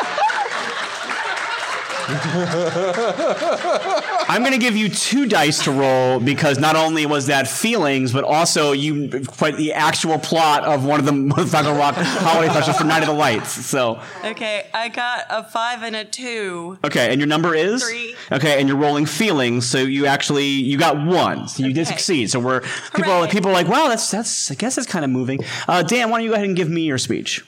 I'm 4.28 4.42
going 4.42 4.52
to 4.52 4.58
give 4.58 4.76
you 4.76 4.88
two 4.88 5.26
dice 5.26 5.64
to 5.64 5.72
roll 5.72 6.20
because 6.20 6.58
not 6.58 6.76
only 6.76 7.06
was 7.06 7.26
that 7.26 7.48
feelings, 7.48 8.12
but 8.12 8.24
also 8.24 8.72
you 8.72 9.24
quite 9.26 9.56
the 9.56 9.72
actual 9.72 10.18
plot 10.18 10.64
of 10.64 10.84
one 10.84 11.00
of 11.00 11.06
the 11.06 11.12
Fraggle 11.44 11.78
Rock 11.78 11.94
holiday 11.96 12.52
specials 12.52 12.78
for 12.78 12.84
Night 12.84 13.02
of 13.02 13.08
the 13.08 13.14
Lights. 13.14 13.50
So 13.50 14.00
Okay, 14.24 14.66
I 14.74 14.88
got 14.88 15.26
a 15.30 15.44
five 15.44 15.82
and 15.82 15.96
a 15.96 16.04
two. 16.04 16.78
okay, 16.84 17.10
and 17.10 17.20
your 17.20 17.28
number 17.28 17.54
is 17.54 17.84
Three. 17.84 18.14
Okay, 18.32 18.60
and 18.60 18.68
you're 18.68 18.78
rolling 18.78 19.06
feelings, 19.06 19.66
so 19.66 19.78
you 19.78 20.06
actually 20.06 20.46
you 20.46 20.78
got 20.78 21.04
one, 21.06 21.48
so 21.48 21.64
you 21.64 21.72
did 21.72 21.86
succeed. 21.86 22.30
So 22.30 22.40
we're 22.40 22.60
people 22.94 23.12
are, 23.12 23.28
people 23.28 23.50
are 23.50 23.54
like, 23.54 23.68
wow, 23.68 23.88
that's 23.88 24.10
that's 24.10 24.50
I 24.50 24.54
guess 24.54 24.76
that's 24.76 24.88
kind 24.88 25.04
of 25.04 25.10
moving. 25.10 25.40
Uh, 25.68 25.82
Dan, 25.82 26.10
why 26.10 26.18
don't 26.18 26.24
you 26.24 26.30
go 26.30 26.34
ahead 26.34 26.46
and 26.46 26.56
give 26.56 26.68
me 26.68 26.82
your 26.82 26.98
speech? 26.98 27.44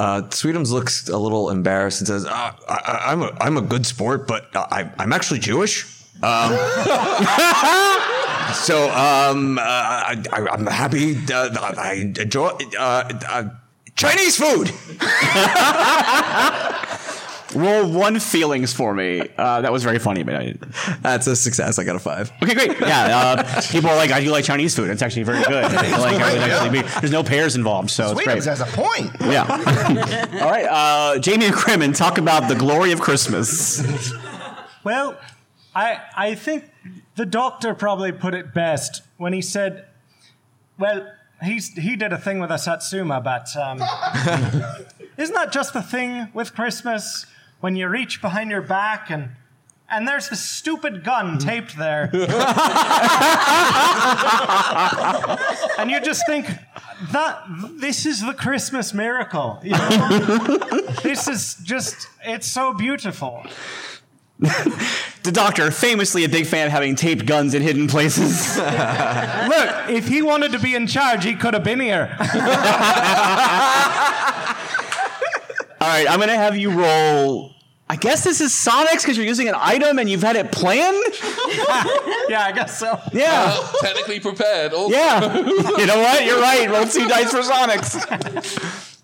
Uh, 0.00 0.22
Sweetums 0.30 0.70
looks 0.70 1.10
a 1.10 1.18
little 1.18 1.50
embarrassed 1.50 2.00
and 2.00 2.08
says, 2.08 2.24
uh, 2.24 2.30
I, 2.30 3.12
"I'm 3.12 3.20
a 3.20 3.36
I'm 3.38 3.58
a 3.58 3.60
good 3.60 3.84
sport, 3.84 4.26
but 4.26 4.46
I, 4.56 4.90
I'm 4.98 5.12
actually 5.12 5.40
Jewish." 5.40 5.84
Um, 6.22 6.52
so 8.54 8.88
um, 8.88 9.58
uh, 9.58 9.62
I, 9.62 10.16
I'm 10.32 10.66
happy. 10.66 11.18
Uh, 11.30 11.74
I 11.76 12.12
enjoy 12.18 12.48
uh, 12.78 13.12
uh, 13.28 13.50
Chinese 13.94 14.38
food. 14.38 14.72
Roll 17.54 17.90
one 17.90 18.20
feelings 18.20 18.72
for 18.72 18.94
me. 18.94 19.22
Uh, 19.36 19.60
that 19.60 19.72
was 19.72 19.82
very 19.82 19.98
funny, 19.98 20.22
but 20.22 20.36
I 20.36 20.46
didn't. 20.46 20.72
That's 21.02 21.26
a 21.26 21.34
success. 21.34 21.78
I 21.78 21.84
got 21.84 21.96
a 21.96 21.98
five. 21.98 22.30
Okay, 22.42 22.54
great. 22.54 22.80
Yeah, 22.80 23.34
uh, 23.46 23.62
people 23.70 23.90
are 23.90 23.96
like, 23.96 24.12
I 24.12 24.20
do 24.20 24.30
like 24.30 24.44
Chinese 24.44 24.76
food. 24.76 24.88
It's 24.90 25.02
actually 25.02 25.24
very 25.24 25.42
good. 25.42 25.64
I 25.64 25.82
feel 25.82 25.98
like 25.98 26.20
I 26.20 26.32
would 26.32 26.42
actually 26.42 26.82
be, 26.82 26.88
there's 27.00 27.10
no 27.10 27.24
pears 27.24 27.56
involved, 27.56 27.90
so 27.90 28.12
it's 28.12 28.22
great. 28.22 28.44
has 28.44 28.60
a 28.60 28.66
point. 28.66 29.10
Yeah. 29.20 29.46
All 30.42 30.50
right, 30.50 30.66
uh, 30.66 31.18
Jamie 31.18 31.46
McCrimmon, 31.46 31.96
talk 31.96 32.18
about 32.18 32.48
the 32.48 32.54
glory 32.54 32.92
of 32.92 33.00
Christmas. 33.00 34.12
Well, 34.84 35.18
I 35.74 36.00
I 36.16 36.34
think 36.34 36.70
the 37.16 37.26
doctor 37.26 37.74
probably 37.74 38.12
put 38.12 38.34
it 38.34 38.54
best 38.54 39.02
when 39.16 39.32
he 39.32 39.42
said, 39.42 39.86
"Well, 40.78 41.06
he's 41.42 41.72
he 41.74 41.96
did 41.96 42.12
a 42.12 42.18
thing 42.18 42.38
with 42.40 42.50
a 42.50 42.58
Satsuma, 42.58 43.20
but 43.20 43.54
um, 43.56 43.78
isn't 45.16 45.34
that 45.34 45.52
just 45.52 45.72
the 45.72 45.82
thing 45.82 46.28
with 46.32 46.54
Christmas 46.54 47.26
when 47.60 47.76
you 47.76 47.88
reach 47.88 48.20
behind 48.20 48.50
your 48.50 48.62
back 48.62 49.10
and?" 49.10 49.30
And 49.92 50.06
there's 50.06 50.28
this 50.28 50.40
stupid 50.40 51.02
gun 51.02 51.32
hmm. 51.32 51.38
taped 51.38 51.76
there. 51.76 52.02
and 55.78 55.90
you 55.90 56.00
just 56.00 56.24
think 56.26 56.46
that 57.10 57.42
this 57.80 58.06
is 58.06 58.24
the 58.24 58.34
Christmas 58.34 58.94
miracle. 58.94 59.58
You 59.64 59.70
know? 59.72 60.58
this 61.02 61.26
is 61.26 61.56
just 61.64 62.06
it's 62.22 62.46
so 62.46 62.72
beautiful. 62.72 63.44
The 65.22 65.32
doctor, 65.32 65.70
famously 65.70 66.24
a 66.24 66.30
big 66.30 66.46
fan 66.46 66.68
of 66.68 66.72
having 66.72 66.96
taped 66.96 67.26
guns 67.26 67.52
in 67.52 67.60
hidden 67.60 67.88
places. 67.88 68.56
Look, 68.56 69.90
if 69.90 70.08
he 70.08 70.22
wanted 70.22 70.52
to 70.52 70.58
be 70.58 70.74
in 70.74 70.86
charge, 70.86 71.24
he 71.24 71.34
could 71.34 71.52
have 71.52 71.62
been 71.62 71.78
here. 71.78 72.16
All 75.80 75.88
right, 75.88 76.08
I'm 76.10 76.18
going 76.18 76.28
to 76.28 76.36
have 76.36 76.56
you 76.56 76.72
roll. 76.72 77.54
I 77.88 77.96
guess 77.96 78.22
this 78.22 78.40
is 78.40 78.54
Sonic's 78.54 79.02
because 79.02 79.16
you're 79.16 79.26
using 79.26 79.48
an 79.48 79.56
item 79.58 79.98
and 79.98 80.08
you've 80.08 80.22
had 80.22 80.36
it 80.36 80.52
planned? 80.52 81.02
yeah, 82.28 82.44
I 82.44 82.52
guess 82.54 82.78
so. 82.78 83.00
Yeah. 83.12 83.56
Technically 83.80 84.20
prepared. 84.20 84.72
Also. 84.72 84.94
Yeah. 84.94 85.36
you 85.38 85.86
know 85.86 85.98
what? 85.98 86.24
You're 86.24 86.40
right. 86.40 86.70
Roll 86.70 86.86
two 86.86 87.08
dice 87.08 87.32
for 87.32 87.42
Sonic's. 87.42 88.86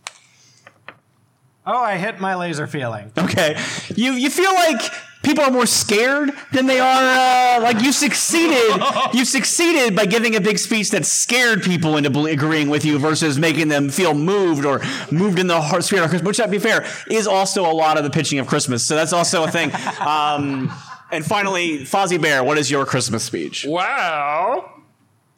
Oh, 1.69 1.83
I 1.83 1.97
hit 1.97 2.21
my 2.21 2.37
laser 2.37 2.69
feeling. 2.69 3.11
Okay. 3.19 3.61
You 3.97 4.13
you 4.13 4.31
feel 4.31 4.55
like 4.55 4.81
people 5.27 5.45
are 5.45 5.51
more 5.51 5.67
scared 5.67 6.31
than 6.53 6.67
they 6.67 6.79
are 6.79 7.59
uh, 7.59 7.61
like 7.61 7.83
you 7.83 7.91
succeeded. 7.93 8.81
You 9.13 9.25
succeeded 9.25 9.97
by 9.97 10.07
giving 10.07 10.37
a 10.37 10.41
big 10.41 10.59
speech 10.59 10.91
that 10.91 11.05
scared 11.05 11.63
people 11.63 11.97
into 11.97 12.25
agreeing 12.27 12.71
with 12.71 12.85
you 12.85 12.99
versus 12.99 13.37
making 13.39 13.69
them 13.69 13.91
feel 13.91 14.15
moved 14.15 14.65
or 14.65 14.81
moved 15.11 15.39
in 15.39 15.49
the 15.49 15.61
heart 15.61 15.85
spirit 15.85 16.05
of 16.05 16.11
Christmas 16.11 16.27
which 16.27 16.37
to 16.37 16.49
be 16.49 16.59
fair 16.59 16.87
is 17.11 17.27
also 17.27 17.69
a 17.71 17.75
lot 17.75 17.99
of 17.99 18.05
the 18.05 18.11
pitching 18.11 18.39
of 18.39 18.47
Christmas. 18.47 18.85
So 18.85 18.95
that's 18.95 19.13
also 19.13 19.45
a 19.45 19.51
thing. 19.51 19.73
Um, 20.01 20.73
and 21.11 21.25
finally 21.27 21.79
Fozzie 21.81 22.21
Bear 22.21 22.45
what 22.45 22.57
is 22.57 22.71
your 22.71 22.87
Christmas 22.87 23.25
speech? 23.25 23.67
Well, 23.69 24.73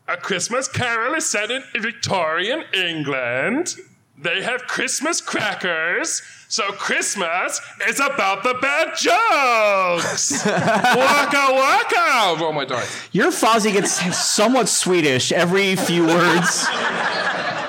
A 0.07 0.17
Christmas 0.17 0.69
Carol 0.69 1.15
is 1.15 1.27
set 1.27 1.51
in 1.51 1.63
Victorian 1.81 2.65
England. 2.75 3.75
They 4.21 4.43
have 4.43 4.63
Christmas 4.67 5.21
crackers, 5.21 6.23
so 6.49 6.73
Christmas 6.73 7.61
is 7.87 8.01
about 8.01 8.43
the 8.43 8.55
bad 8.61 8.97
jokes. 8.97 10.45
waka 10.47 11.47
waka! 11.53 12.37
Roll 12.41 12.53
my 12.53 12.65
dice. 12.65 13.09
your 13.13 13.31
Fozzie 13.31 13.73
gets 13.73 13.93
somewhat 14.19 14.69
Swedish 14.69 15.31
every 15.31 15.77
few 15.77 16.05
words 16.05 16.67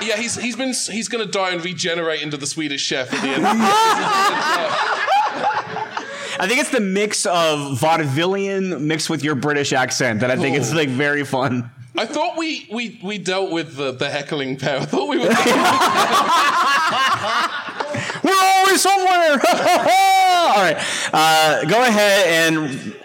Yeah, 0.02 0.18
he's 0.18 0.36
he's 0.38 0.56
been 0.56 0.74
he's 0.74 1.08
gonna 1.08 1.28
die 1.28 1.52
and 1.52 1.64
regenerate 1.64 2.24
into 2.24 2.38
the 2.38 2.48
Swedish 2.48 2.82
chef 2.82 3.14
at 3.14 3.22
the 3.22 3.28
end. 3.28 3.46
I 6.40 6.48
think 6.48 6.62
it's 6.62 6.72
the 6.72 6.80
mix 6.80 7.28
of 7.28 7.78
vaudevillian 7.80 8.82
mixed 8.82 9.10
with 9.10 9.24
your 9.24 9.36
British 9.36 9.72
accent 9.72 10.22
that 10.22 10.32
I 10.32 10.36
think 10.36 10.58
is 10.58 10.74
oh. 10.74 10.78
like 10.78 10.90
very 10.90 11.24
fun. 11.26 11.70
I 11.98 12.06
thought 12.06 12.38
we 12.38 12.68
we 12.72 13.00
we 13.04 13.18
dealt 13.18 13.52
with 13.52 13.76
the, 13.76 13.92
the 13.92 14.10
heckling 14.10 14.58
pair. 14.58 14.80
I 14.80 14.86
thought 14.86 15.10
we 15.10 15.18
were. 15.18 15.30
We're 18.24 18.44
always 18.44 18.82
somewhere. 18.82 19.32
All 19.42 20.62
right, 20.62 20.78
uh, 21.14 21.66
go 21.66 21.82
ahead 21.82 22.54
and 22.54 22.96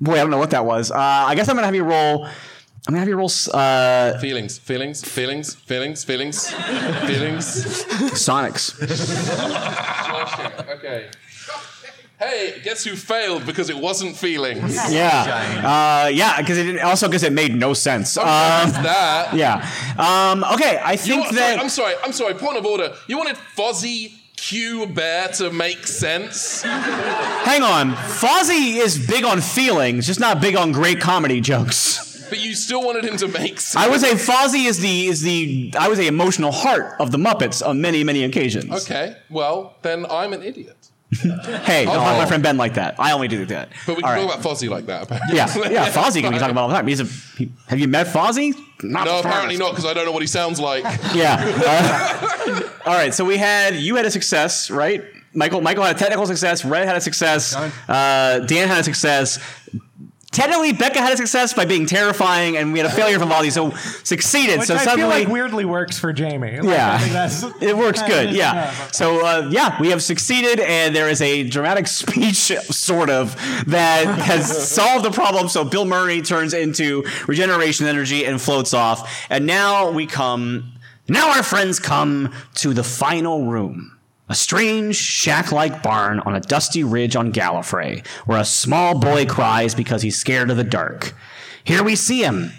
boy, 0.00 0.14
I 0.14 0.16
don't 0.16 0.30
know 0.30 0.38
what 0.38 0.50
that 0.50 0.64
was. 0.64 0.90
Uh, 0.90 0.96
I 0.96 1.34
guess 1.34 1.48
I'm 1.48 1.56
gonna 1.56 1.66
have 1.66 1.74
you 1.74 1.84
roll. 1.84 2.24
I'm 2.26 2.94
gonna 2.94 3.00
have 3.00 3.08
you 3.08 3.16
roll 3.16 3.30
uh, 3.52 4.18
feelings, 4.18 4.58
feelings, 4.58 5.04
feelings, 5.04 5.54
feelings, 5.54 6.04
feelings, 6.04 6.50
feelings. 6.50 7.84
Sonics. 8.14 8.74
okay. 10.76 11.10
Hey, 12.18 12.60
guess 12.64 12.82
who 12.84 12.96
failed 12.96 13.46
because 13.46 13.70
it 13.70 13.76
wasn't 13.76 14.16
feelings? 14.16 14.74
Yeah, 14.90 16.04
uh, 16.04 16.08
yeah, 16.08 16.40
because 16.40 16.58
it 16.58 16.64
didn't, 16.64 16.82
also 16.82 17.06
because 17.06 17.22
it 17.22 17.32
made 17.32 17.54
no 17.54 17.74
sense. 17.74 18.16
Um, 18.16 18.24
that. 18.26 19.30
yeah. 19.34 19.64
Um, 19.96 20.42
okay, 20.54 20.78
I 20.78 20.92
You 20.92 20.98
think 20.98 21.22
want- 21.24 21.34
that. 21.36 21.50
sorry, 21.52 21.60
I'm 21.60 21.68
sorry. 21.68 21.94
I'm 22.04 22.12
sorry. 22.12 22.34
Point 22.34 22.56
of 22.58 22.66
order. 22.66 22.94
You 23.06 23.18
wanted 23.18 23.36
Fozzie 23.56 24.12
Q 24.36 24.86
Bear 24.86 25.28
to 25.28 25.50
make 25.50 25.86
sense. 25.86 26.62
Hang 26.62 27.62
on, 27.62 27.92
Fozzie 27.92 28.76
is 28.78 29.06
big 29.06 29.24
on 29.24 29.40
feelings, 29.40 30.06
just 30.06 30.20
not 30.20 30.40
big 30.40 30.56
on 30.56 30.72
great 30.72 31.00
comedy 31.00 31.40
jokes. 31.40 32.06
But 32.28 32.40
you 32.40 32.54
still 32.54 32.82
wanted 32.84 33.04
him 33.04 33.16
to 33.18 33.28
make 33.28 33.58
sense. 33.58 33.76
I 33.76 33.88
would 33.88 34.00
say 34.00 34.12
Fozzie 34.12 34.66
is 34.66 34.80
the 34.80 35.06
is 35.06 35.22
the 35.22 35.72
I 35.78 35.88
was 35.88 35.98
the 35.98 36.08
emotional 36.08 36.52
heart 36.52 36.94
of 37.00 37.10
the 37.10 37.16
Muppets 37.18 37.66
on 37.66 37.80
many 37.80 38.04
many 38.04 38.22
occasions. 38.24 38.70
Okay. 38.84 39.16
Well, 39.30 39.76
then 39.82 40.04
I'm 40.10 40.32
an 40.34 40.42
idiot. 40.42 40.76
Hey, 41.10 41.86
don't 41.86 41.94
talk 41.94 42.18
my 42.18 42.26
friend 42.26 42.42
Ben 42.42 42.58
like 42.58 42.74
that. 42.74 42.96
I 42.98 43.12
only 43.12 43.28
do 43.28 43.46
that. 43.46 43.70
But 43.86 43.96
we 43.96 44.02
All 44.02 44.10
can 44.10 44.18
right. 44.18 44.28
talk 44.30 44.40
about 44.40 44.56
Fozzie 44.56 44.68
like 44.68 44.86
that. 44.86 45.04
Apparently. 45.04 45.36
Yeah, 45.36 45.68
yeah. 45.70 45.90
Fozzie 45.92 46.20
can 46.20 46.32
be 46.32 46.38
talking 46.38 46.50
about 46.50 46.62
all 46.62 46.68
the 46.68 46.74
time. 46.74 46.86
He's 46.86 47.00
a. 47.00 47.04
He, 47.38 47.50
have 47.66 47.78
you 47.78 47.88
met 47.88 48.08
Fozzie? 48.08 48.54
Not 48.82 49.06
No, 49.06 49.20
apparently 49.20 49.56
not, 49.56 49.70
because 49.70 49.86
I 49.86 49.94
don't 49.94 50.04
know 50.04 50.12
what 50.12 50.22
he 50.22 50.28
sounds 50.28 50.60
like. 50.60 50.84
Yeah. 51.14 51.36
Uh, 51.40 52.62
all 52.86 52.94
right. 52.94 53.14
So 53.14 53.24
we 53.24 53.38
had 53.38 53.74
you 53.76 53.96
had 53.96 54.04
a 54.04 54.10
success, 54.10 54.70
right? 54.70 55.02
Michael. 55.32 55.62
Michael 55.62 55.84
had 55.84 55.96
a 55.96 55.98
technical 55.98 56.26
success. 56.26 56.64
Red 56.64 56.86
had 56.86 56.96
a 56.96 57.00
success. 57.00 57.54
Uh, 57.56 58.40
Dan 58.46 58.68
had 58.68 58.80
a 58.80 58.84
success. 58.84 59.38
Technically, 60.30 60.72
Becca 60.72 60.98
had 61.00 61.14
a 61.14 61.16
success 61.16 61.54
by 61.54 61.64
being 61.64 61.86
terrifying, 61.86 62.58
and 62.58 62.72
we 62.72 62.78
had 62.78 62.86
a 62.86 62.92
failure 62.94 63.18
from 63.18 63.30
Voldy. 63.30 63.50
So 63.50 63.70
succeeded. 64.04 64.58
Which 64.58 64.68
so 64.68 64.74
I 64.74 64.84
suddenly, 64.84 65.10
feel 65.10 65.24
like 65.24 65.28
weirdly 65.28 65.64
works 65.64 65.98
for 65.98 66.12
Jamie. 66.12 66.60
Like, 66.60 66.64
Yeah. 66.64 66.94
I 66.94 66.98
think 66.98 67.12
that's, 67.12 67.42
it 67.62 67.76
works 67.76 68.02
good. 68.02 68.30
Yeah. 68.30 68.48
Yeah. 68.58 68.72
So 68.92 69.24
uh, 69.24 69.48
yeah, 69.50 69.80
we 69.80 69.88
have 69.90 70.02
succeeded, 70.02 70.60
and 70.60 70.94
there 70.94 71.08
is 71.08 71.20
a 71.22 71.44
dramatic 71.48 71.86
speech, 72.00 72.52
sort 72.70 73.10
of, 73.10 73.34
that 73.66 74.06
has 74.06 74.70
solved 74.70 75.04
the 75.04 75.10
problem. 75.10 75.48
So 75.48 75.64
Bill 75.64 75.84
Murray 75.84 76.22
turns 76.22 76.54
into 76.54 77.04
regeneration 77.26 77.86
energy 77.86 78.24
and 78.24 78.40
floats 78.40 78.72
off, 78.74 79.26
and 79.30 79.46
now 79.46 79.90
we 79.90 80.06
come. 80.06 80.72
Now 81.08 81.30
our 81.36 81.42
friends 81.42 81.80
come 81.80 82.32
to 82.56 82.74
the 82.74 82.84
final 82.84 83.46
room. 83.46 83.97
A 84.28 84.34
strange, 84.34 84.96
shack 84.96 85.52
like 85.52 85.82
barn 85.82 86.20
on 86.20 86.34
a 86.34 86.40
dusty 86.40 86.84
ridge 86.84 87.16
on 87.16 87.32
Gallifrey, 87.32 88.06
where 88.26 88.38
a 88.38 88.44
small 88.44 88.98
boy 88.98 89.24
cries 89.24 89.74
because 89.74 90.02
he's 90.02 90.18
scared 90.18 90.50
of 90.50 90.56
the 90.58 90.64
dark. 90.64 91.14
Here 91.64 91.82
we 91.82 91.96
see 91.96 92.22
him, 92.22 92.52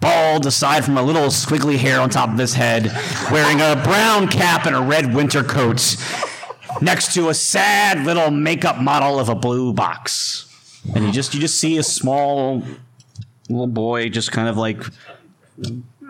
bald 0.00 0.46
aside 0.46 0.84
from 0.84 0.96
a 0.96 1.02
little 1.02 1.26
squiggly 1.26 1.76
hair 1.76 2.00
on 2.00 2.08
top 2.08 2.30
of 2.30 2.38
his 2.38 2.54
head, 2.54 2.90
wearing 3.30 3.60
a 3.60 3.80
brown 3.84 4.28
cap 4.28 4.64
and 4.64 4.74
a 4.74 4.80
red 4.80 5.14
winter 5.14 5.44
coat, 5.44 5.96
next 6.80 7.12
to 7.14 7.28
a 7.28 7.34
sad 7.34 8.06
little 8.06 8.30
makeup 8.30 8.78
model 8.78 9.18
of 9.18 9.28
a 9.28 9.34
blue 9.34 9.74
box. 9.74 10.46
And 10.94 11.04
you 11.04 11.12
just 11.12 11.34
you 11.34 11.40
just 11.40 11.60
see 11.60 11.76
a 11.76 11.82
small 11.82 12.62
little 13.50 13.66
boy 13.66 14.08
just 14.08 14.32
kind 14.32 14.48
of 14.48 14.56
like 14.56 14.82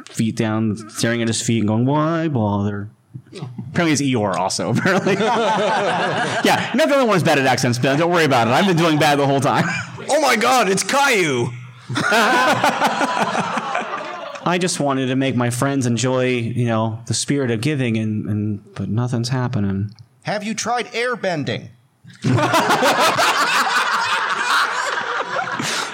feet 0.09 0.37
down, 0.37 0.77
staring 0.91 1.23
at 1.23 1.29
his 1.29 1.43
feet 1.43 1.59
and 1.59 1.69
going, 1.69 1.87
Why 1.87 2.29
bother? 2.29 2.91
Apparently 3.71 3.93
it's 3.93 4.03
Eeyore 4.03 4.35
also, 4.35 4.71
apparently. 4.77 5.15
yeah, 5.15 6.71
not 6.75 6.89
the 6.89 6.95
only 6.95 7.07
one 7.07 7.15
who's 7.17 7.23
bad 7.23 7.39
at 7.39 7.47
accents, 7.47 7.79
Ben. 7.79 7.99
Don't 7.99 8.11
worry 8.11 8.25
about 8.25 8.49
it. 8.49 8.51
I've 8.51 8.67
been 8.67 8.77
doing 8.77 8.99
bad 8.99 9.19
the 9.19 9.27
whole 9.27 9.41
time. 9.41 9.65
Oh 10.09 10.21
my 10.21 10.35
god, 10.37 10.69
it's 10.69 10.83
Caillou! 10.83 11.51
I 14.43 14.59
just 14.61 14.81
wanted 14.81 15.07
to 15.07 15.17
make 15.17 15.37
my 15.37 15.51
friends 15.51 15.87
enjoy, 15.87 16.29
you 16.31 16.67
know, 16.67 17.01
the 17.07 17.15
spirit 17.15 17.51
of 17.51 17.61
giving, 17.61 17.97
and, 17.99 18.25
and 18.29 18.75
but 18.75 18.89
nothing's 18.89 19.29
happening. 19.29 19.95
Have 20.23 20.43
you 20.45 20.55
tried 20.55 20.87
airbending? 20.87 21.69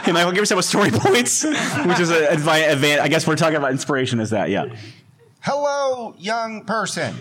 Hey, 0.05 0.13
Michael, 0.13 0.31
give 0.31 0.39
yourself 0.43 0.61
a 0.61 0.63
story 0.63 0.91
points, 0.93 1.43
which 1.43 1.99
is 1.99 2.11
a 2.13 2.29
advi- 2.29 3.01
I 3.01 3.09
guess 3.09 3.27
we're 3.27 3.35
talking 3.35 3.57
about 3.57 3.73
inspiration. 3.73 4.21
Is 4.21 4.31
that 4.31 4.51
yeah? 4.51 4.67
Hello, 5.49 6.13
young 6.19 6.65
person. 6.65 7.15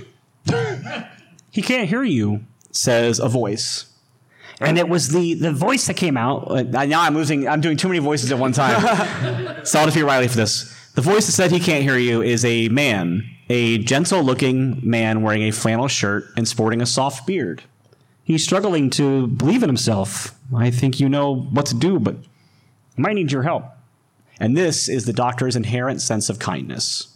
He 1.52 1.62
can't 1.62 1.88
hear 1.88 2.02
you, 2.02 2.44
says 2.72 3.20
a 3.20 3.30
voice. 3.30 3.86
And 4.60 4.80
it 4.80 4.90
was 4.90 5.10
the, 5.10 5.36
the 5.36 5.52
voice 5.52 5.86
that 5.86 5.96
came 5.96 6.18
out. 6.18 6.50
Uh, 6.50 6.64
now 6.64 7.02
I'm 7.02 7.14
losing. 7.14 7.48
I'm 7.48 7.62
doing 7.62 7.78
too 7.78 7.88
many 7.88 8.00
voices 8.00 8.32
at 8.32 8.40
one 8.40 8.52
time. 8.52 9.64
Solid 9.64 9.94
to 9.94 10.04
Riley 10.04 10.28
for 10.28 10.38
this. 10.38 10.76
The 10.96 11.04
voice 11.04 11.28
that 11.28 11.34
said 11.34 11.52
he 11.52 11.60
can't 11.60 11.84
hear 11.84 12.00
you 12.00 12.24
is 12.24 12.44
a 12.44 12.68
man, 12.70 13.30
a 13.48 13.78
gentle-looking 13.78 14.80
man 14.82 15.22
wearing 15.22 15.44
a 15.44 15.52
flannel 15.52 15.88
shirt 15.88 16.26
and 16.36 16.48
sporting 16.48 16.82
a 16.82 16.88
soft 16.88 17.28
beard. 17.28 17.62
He's 18.24 18.44
struggling 18.44 18.90
to 18.92 19.28
believe 19.28 19.62
in 19.62 19.70
himself. 19.70 20.34
I 20.52 20.72
think 20.72 21.00
you 21.00 21.10
know 21.10 21.42
what 21.42 21.68
to 21.68 21.76
do, 21.76 22.00
but 22.00 22.16
I 22.98 23.02
might 23.02 23.14
need 23.14 23.32
your 23.32 23.44
help. 23.44 23.66
And 24.40 24.58
this 24.58 24.90
is 24.90 25.06
the 25.06 25.14
doctor's 25.14 25.56
inherent 25.56 26.02
sense 26.02 26.28
of 26.28 26.40
kindness. 26.40 27.15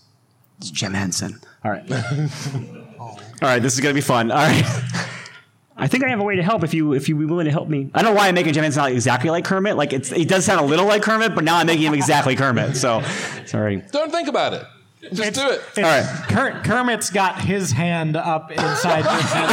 It's 0.59 0.69
Jim 0.71 0.93
Henson. 0.93 1.39
All 1.63 1.71
right. 1.71 1.83
All 2.99 3.17
right, 3.41 3.59
this 3.61 3.73
is 3.73 3.79
gonna 3.79 3.93
be 3.93 4.01
fun. 4.01 4.31
All 4.31 4.37
right. 4.37 4.63
I 5.81 5.87
think 5.87 6.03
I 6.03 6.09
have 6.09 6.19
a 6.19 6.23
way 6.25 6.35
to 6.35 6.43
help 6.43 6.65
if 6.65 6.73
you 6.73 6.91
if 6.93 7.07
you 7.07 7.15
be 7.15 7.23
willing 7.25 7.45
to 7.45 7.51
help 7.51 7.69
me. 7.69 7.89
I 7.93 8.01
don't 8.01 8.11
know 8.13 8.17
why 8.17 8.27
I'm 8.27 8.35
making 8.35 8.51
Jim 8.51 8.63
Henson 8.63 8.81
sound 8.81 8.93
exactly 8.93 9.29
like 9.29 9.45
Kermit. 9.45 9.77
Like 9.77 9.93
it's 9.93 10.11
it 10.11 10.27
does 10.27 10.43
sound 10.43 10.59
a 10.59 10.65
little 10.65 10.85
like 10.85 11.01
Kermit, 11.01 11.33
but 11.35 11.45
now 11.45 11.55
I'm 11.57 11.67
making 11.67 11.85
him 11.85 11.93
exactly 11.93 12.35
Kermit. 12.35 12.75
So 12.75 13.01
sorry. 13.45 13.81
Don't 13.91 14.11
think 14.11 14.27
about 14.27 14.53
it. 14.53 14.65
Just 15.13 15.35
do 15.35 15.49
it. 15.49 15.61
All 15.77 15.83
right. 15.83 16.03
Ker- 16.27 16.61
Kermit's 16.65 17.09
got 17.09 17.39
his 17.39 17.71
hand 17.71 18.17
up 18.17 18.51
inside 18.51 19.03
Jim's 19.03 19.31
head. 19.31 19.47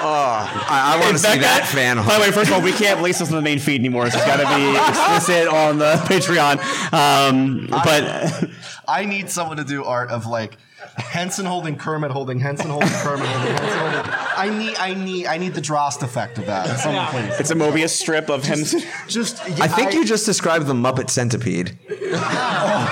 I, 0.00 0.96
I 0.96 1.00
want 1.00 1.16
to 1.16 1.18
see 1.18 1.38
that 1.38 1.66
fan. 1.66 1.96
By 1.96 2.14
the 2.14 2.20
way, 2.20 2.30
first 2.30 2.50
of 2.50 2.56
all, 2.56 2.62
we 2.62 2.72
can't 2.72 2.98
release 2.98 3.18
this 3.18 3.30
on 3.30 3.36
the 3.36 3.42
main 3.42 3.58
feed 3.58 3.80
anymore. 3.80 4.10
So 4.10 4.18
it's 4.18 4.26
got 4.26 4.36
to 4.36 4.56
be 4.56 4.76
explicit 4.88 5.48
on 5.48 5.78
the 5.78 5.94
Patreon. 6.06 6.58
Um, 6.92 7.66
but 7.70 8.50
I 8.88 9.04
need 9.04 9.30
someone 9.30 9.56
to 9.56 9.64
do 9.64 9.84
art 9.84 10.10
of 10.10 10.26
like 10.26 10.56
Henson 10.96 11.46
holding 11.46 11.76
Kermit 11.76 12.10
holding 12.10 12.38
Henson 12.40 12.70
holding 12.70 12.88
Kermit 12.88 13.26
holding 13.26 13.56
Henson 13.56 13.78
holding. 13.78 14.12
I 14.36 14.48
need 14.56 14.76
I 14.76 14.94
need 14.94 15.26
I 15.26 15.38
need 15.38 15.54
the 15.54 15.60
Droste 15.60 16.02
effect 16.02 16.38
of 16.38 16.46
that. 16.46 16.78
Someone 16.78 17.06
please. 17.06 17.40
it's 17.40 17.50
a 17.50 17.54
Mobius 17.54 17.90
strip 17.90 18.28
of 18.30 18.44
him. 18.44 18.60
Just 19.08 19.38
yeah, 19.48 19.64
I 19.64 19.68
think 19.68 19.94
you 19.94 20.04
just 20.04 20.26
described 20.26 20.66
the 20.66 20.74
Muppet 20.74 21.10
Centipede. 21.10 21.78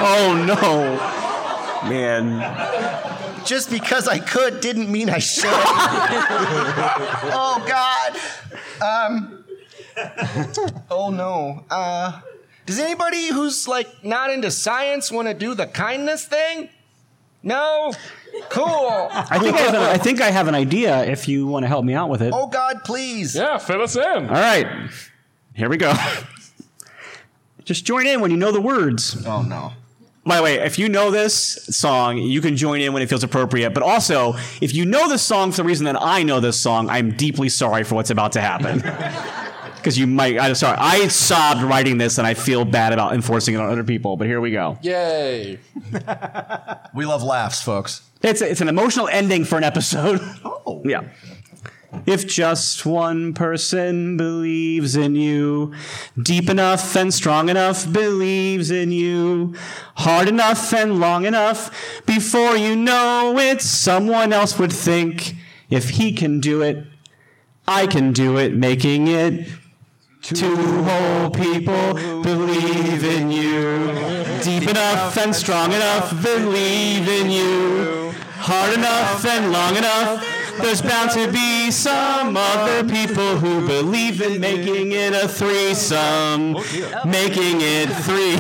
Oh 0.09 0.45
no, 0.47 1.89
man. 1.89 2.39
Just 3.47 3.71
because 3.71 4.09
I 4.09 4.19
could 4.19 4.61
didn't 4.61 4.91
mean 4.91 5.09
I 5.09 5.19
should. 5.19 5.47
oh 7.33 7.65
God. 7.67 8.17
Um. 8.83 9.45
Oh 10.91 11.11
no. 11.11 11.65
Uh. 11.71 12.21
Does 12.67 12.81
anybody 12.81 13.29
who's 13.29 13.69
like 13.69 14.05
not 14.05 14.31
into 14.31 14.51
science 14.51 15.13
want 15.13 15.29
to 15.29 15.35
do 15.35 15.55
the 15.55 15.67
kindness 15.67 16.25
thing? 16.25 16.69
No. 17.43 17.93
Cool. 18.51 19.09
I 19.13 19.39
think 19.39 19.57
I, 19.57 19.61
have 19.61 19.75
an, 19.75 19.81
I 19.81 19.99
think 19.99 20.21
I 20.21 20.31
have 20.31 20.49
an 20.49 20.55
idea. 20.55 21.05
If 21.05 21.29
you 21.29 21.47
want 21.47 21.63
to 21.63 21.69
help 21.69 21.85
me 21.85 21.95
out 21.95 22.11
with 22.11 22.21
it. 22.23 22.33
Oh 22.35 22.49
God, 22.49 22.83
please. 22.85 23.37
Yeah, 23.37 23.59
fill 23.59 23.83
us 23.83 23.97
in. 23.97 24.03
All 24.03 24.35
right, 24.35 24.91
here 25.55 25.69
we 25.69 25.77
go. 25.77 25.95
Just 27.65 27.85
join 27.85 28.07
in 28.07 28.21
when 28.21 28.31
you 28.31 28.37
know 28.37 28.53
the 28.53 28.61
words. 28.61 29.25
Oh 29.27 29.43
no. 29.43 29.73
By 30.27 30.37
the 30.39 30.43
way, 30.43 30.55
if 30.57 30.77
you 30.79 30.89
know 30.89 31.13
this 31.13 31.57
song, 31.71 32.19
you 32.19 32.41
can 32.41 32.57
join 32.57 32.81
in 32.81 32.93
when 32.93 33.01
it 33.01 33.09
feels 33.09 33.23
appropriate. 33.23 33.71
But 33.71 33.85
also, 33.85 34.35
if 34.61 34.75
you 34.75 34.85
know 34.85 35.09
this 35.09 35.23
song 35.23 35.53
for 35.53 35.59
the 35.59 35.65
reason 35.65 35.85
that 35.87 35.97
I 36.03 36.25
know 36.25 36.41
this 36.41 36.59
song, 36.59 36.91
I'm 36.91 37.13
deeply 37.17 37.49
sorry 37.49 37.85
for 37.85 37.95
what's 37.95 38.11
about 38.11 38.33
to 38.33 38.41
happen. 38.41 38.83
Because 39.77 39.99
you 40.01 40.09
might, 40.09 40.37
I'm 40.37 40.57
sorry. 40.57 40.77
I 40.81 41.07
sobbed 41.07 41.63
writing 41.63 41.97
this, 41.97 42.19
and 42.19 42.27
I 42.27 42.35
feel 42.35 42.65
bad 42.65 42.93
about 42.93 43.15
enforcing 43.15 43.55
it 43.55 43.59
on 43.59 43.71
other 43.71 43.85
people. 43.85 44.17
But 44.17 44.27
here 44.27 44.41
we 44.41 44.51
go. 44.51 44.79
Yay. 44.83 45.61
We 46.93 47.05
love 47.05 47.23
laughs, 47.23 47.63
folks. 47.63 48.03
It's 48.23 48.41
it's 48.41 48.61
an 48.61 48.69
emotional 48.69 49.07
ending 49.07 49.45
for 49.45 49.59
an 49.59 49.63
episode. 49.63 50.19
Oh, 50.45 50.83
yeah. 50.87 51.03
If 52.05 52.27
just 52.27 52.85
one 52.85 53.33
person 53.33 54.17
believes 54.17 54.97
in 54.97 55.15
you, 55.15 55.73
deep 56.21 56.51
enough 56.51 56.95
and 56.97 57.13
strong 57.13 57.49
enough 57.49 57.91
believes 57.93 58.71
in 58.71 58.93
you, 58.93 59.55
hard 59.97 60.29
enough 60.29 60.73
and 60.75 61.01
long 61.01 61.25
enough, 61.25 62.03
before 62.05 62.57
you 62.57 62.77
know 62.77 63.39
it, 63.39 63.63
someone 63.63 64.33
else 64.33 64.59
would 64.59 64.73
think, 64.73 65.35
if 65.71 65.91
he 65.91 66.13
can 66.13 66.41
do 66.41 66.63
it, 66.63 66.87
I 67.67 67.87
can 67.87 68.13
do 68.13 68.37
it, 68.37 68.55
making 68.55 69.09
it 69.09 69.49
Two 70.35 70.57
whole 70.83 71.31
people 71.31 71.95
believe 72.21 73.05
in 73.05 73.31
you. 73.31 73.93
Deep 74.43 74.69
enough 74.69 75.17
and 75.17 75.33
strong 75.33 75.73
enough, 75.73 76.21
believe 76.21 77.09
in 77.09 77.31
you. 77.31 78.13
Hard 78.39 78.75
enough 78.75 79.25
and 79.25 79.53
long 79.53 79.77
enough, 79.77 80.25
there's 80.59 80.83
bound 80.83 81.11
to 81.13 81.31
be 81.31 81.71
some 81.71 82.37
other 82.37 82.85
people 82.89 83.39
who 83.39 83.67
believe 83.67 84.21
in 84.23 84.41
making 84.41 84.93
it 84.93 85.13
a 85.13 85.29
threesome. 85.29 86.53
Making 87.05 87.61
it 87.61 87.89
three 88.05 88.37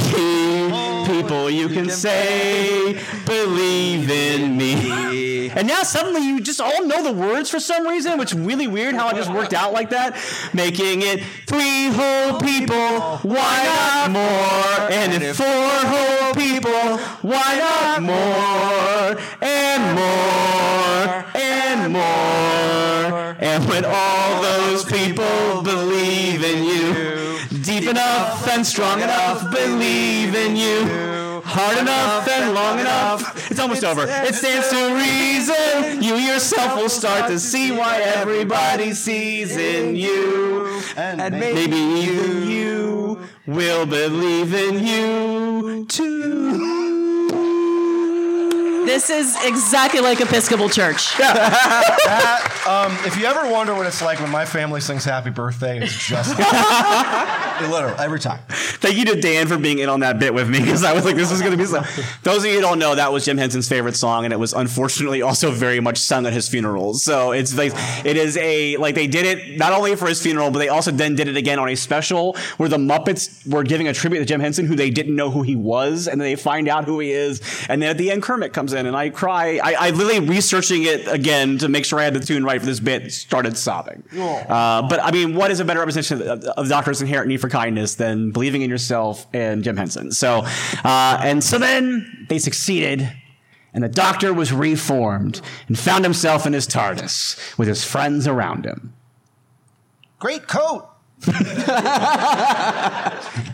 people 1.06 1.50
you 1.50 1.68
can 1.68 1.88
say, 1.88 2.98
believe 3.26 4.10
in 4.10 4.56
me. 4.56 5.50
And 5.50 5.66
now 5.68 5.82
suddenly 5.82 6.20
you 6.26 6.40
just 6.40 6.60
all 6.60 6.84
know 6.84 7.02
the 7.02 7.12
words 7.12 7.48
for 7.48 7.60
some 7.60 7.86
reason, 7.86 8.18
which 8.18 8.32
is 8.32 8.38
really 8.38 8.66
weird 8.66 8.94
how 8.94 9.08
it 9.08 9.14
just 9.14 9.30
worked 9.32 9.54
out 9.54 9.72
like 9.72 9.90
that. 9.90 10.16
Making 10.52 11.02
it 11.02 11.22
three 11.46 11.88
whole 11.88 12.38
people, 12.40 13.18
why 13.22 13.64
not 13.64 14.10
more? 14.10 14.90
And 14.90 15.22
if 15.22 15.36
four 15.36 15.46
whole 15.46 16.34
people, 16.34 16.98
why 17.22 17.56
not 17.58 18.02
more? 18.02 19.18
And 19.40 19.94
more, 19.96 21.24
and 21.34 21.92
more. 21.92 23.16
And 23.38 23.68
when 23.68 23.84
all 23.84 24.42
those 24.42 24.84
people 24.84 25.62
believe 25.62 26.42
in 26.42 26.64
you, 26.64 27.38
deep 27.62 27.88
enough 27.88 28.48
and 28.48 28.66
strong 28.66 29.00
enough, 29.02 29.50
believe 29.50 30.34
in 30.34 30.56
you. 30.56 31.42
Hard 31.44 31.78
enough 31.78 32.28
and 32.28 32.54
long 32.54 32.80
enough. 32.80 33.50
It's 33.50 33.60
almost 33.60 33.84
over. 33.84 34.04
It 34.08 34.34
stands 34.34 34.68
to 34.70 34.94
reason. 34.94 36.02
You 36.02 36.14
yourself 36.16 36.76
will 36.76 36.88
start 36.88 37.30
to 37.30 37.38
see 37.38 37.72
why 37.72 38.00
everybody 38.00 38.92
sees 38.92 39.56
in 39.56 39.96
you. 39.96 40.80
And 40.96 41.38
maybe 41.38 41.76
even 41.76 42.50
you 42.50 43.20
will 43.46 43.86
believe 43.86 44.54
in 44.54 44.84
you 44.84 45.86
too. 45.86 47.05
This 48.86 49.10
is 49.10 49.36
exactly 49.44 50.00
like 50.00 50.20
Episcopal 50.20 50.68
Church. 50.68 51.14
That, 52.06 52.62
um, 52.68 52.96
if 53.04 53.16
you 53.18 53.26
ever 53.26 53.50
wonder 53.50 53.74
what 53.74 53.84
it's 53.86 54.00
like 54.00 54.20
when 54.20 54.30
my 54.30 54.44
family 54.44 54.80
sings 54.80 55.04
happy 55.04 55.30
birthday, 55.30 55.80
it's 55.82 55.92
just 55.92 56.30
literal 57.62 57.98
every 57.98 58.20
time. 58.20 58.40
Thank 58.48 58.96
you 58.96 59.04
to 59.06 59.20
Dan 59.20 59.46
for 59.46 59.58
being 59.58 59.78
in 59.78 59.88
on 59.88 60.00
that 60.00 60.18
bit 60.18 60.34
with 60.34 60.48
me 60.48 60.60
because 60.60 60.84
I 60.84 60.92
was 60.92 61.04
like, 61.04 61.16
this 61.16 61.30
is 61.30 61.40
going 61.40 61.52
to 61.52 61.58
be 61.58 61.64
so. 61.64 61.82
Those 62.22 62.44
of 62.44 62.50
you 62.50 62.56
who 62.56 62.60
don't 62.60 62.78
know, 62.78 62.94
that 62.94 63.12
was 63.12 63.24
Jim 63.24 63.38
Henson's 63.38 63.68
favorite 63.68 63.96
song, 63.96 64.24
and 64.24 64.32
it 64.32 64.38
was 64.38 64.52
unfortunately 64.52 65.22
also 65.22 65.50
very 65.50 65.80
much 65.80 65.98
sung 65.98 66.26
at 66.26 66.32
his 66.32 66.48
funerals. 66.48 67.02
So 67.02 67.32
it's 67.32 67.56
like, 67.56 67.72
it 68.04 68.16
is 68.16 68.36
a, 68.36 68.76
like, 68.76 68.94
they 68.94 69.06
did 69.06 69.26
it 69.26 69.58
not 69.58 69.72
only 69.72 69.96
for 69.96 70.06
his 70.06 70.22
funeral, 70.22 70.50
but 70.50 70.58
they 70.58 70.68
also 70.68 70.90
then 70.90 71.14
did 71.14 71.28
it 71.28 71.36
again 71.36 71.58
on 71.58 71.68
a 71.68 71.74
special 71.74 72.36
where 72.56 72.68
the 72.68 72.78
Muppets 72.78 73.46
were 73.50 73.62
giving 73.62 73.88
a 73.88 73.94
tribute 73.94 74.20
to 74.20 74.24
Jim 74.24 74.40
Henson, 74.40 74.66
who 74.66 74.76
they 74.76 74.90
didn't 74.90 75.16
know 75.16 75.30
who 75.30 75.42
he 75.42 75.56
was, 75.56 76.08
and 76.08 76.20
then 76.20 76.26
they 76.26 76.36
find 76.36 76.68
out 76.68 76.84
who 76.84 77.00
he 77.00 77.10
is. 77.12 77.40
And 77.68 77.82
then 77.82 77.90
at 77.90 77.98
the 77.98 78.10
end, 78.10 78.22
Kermit 78.22 78.52
comes 78.52 78.72
in, 78.72 78.86
and 78.86 78.96
I 78.96 79.10
cry. 79.10 79.58
I, 79.62 79.74
I 79.78 79.90
literally 79.90 80.28
researching 80.28 80.84
it 80.84 81.06
again 81.08 81.58
to 81.58 81.68
make 81.68 81.84
sure 81.84 81.98
I 81.98 82.04
had 82.04 82.14
the 82.14 82.20
tune 82.20 82.44
right 82.44 82.60
for 82.60 82.66
this 82.66 82.80
bit, 82.80 83.12
started 83.12 83.56
sobbing. 83.56 84.02
Uh, 84.48 84.88
but 84.88 85.00
I 85.02 85.10
mean, 85.10 85.34
what 85.34 85.50
is 85.50 85.60
a 85.60 85.64
better 85.64 85.80
representation 85.80 86.22
of, 86.22 86.44
of 86.44 86.64
the 86.66 86.70
Doctor's 86.70 87.00
inherent 87.00 87.28
need 87.28 87.40
for 87.46 87.50
kindness 87.50 87.94
than 87.94 88.30
believing 88.30 88.62
in 88.62 88.70
yourself 88.70 89.26
and 89.32 89.62
Jim 89.62 89.76
Henson? 89.76 90.10
So, 90.12 90.44
uh, 90.84 91.20
and 91.22 91.42
so 91.42 91.58
then 91.58 92.26
they 92.28 92.38
succeeded, 92.38 93.10
and 93.72 93.84
the 93.84 93.88
Doctor 93.88 94.32
was 94.34 94.52
reformed 94.52 95.40
and 95.68 95.78
found 95.78 96.04
himself 96.04 96.46
in 96.46 96.52
his 96.52 96.66
TARDIS 96.66 97.58
with 97.58 97.68
his 97.68 97.84
friends 97.84 98.26
around 98.26 98.64
him. 98.64 98.94
Great 100.18 100.46
coat. 100.48 100.88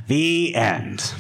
The 0.08 0.54
end. 0.54 1.14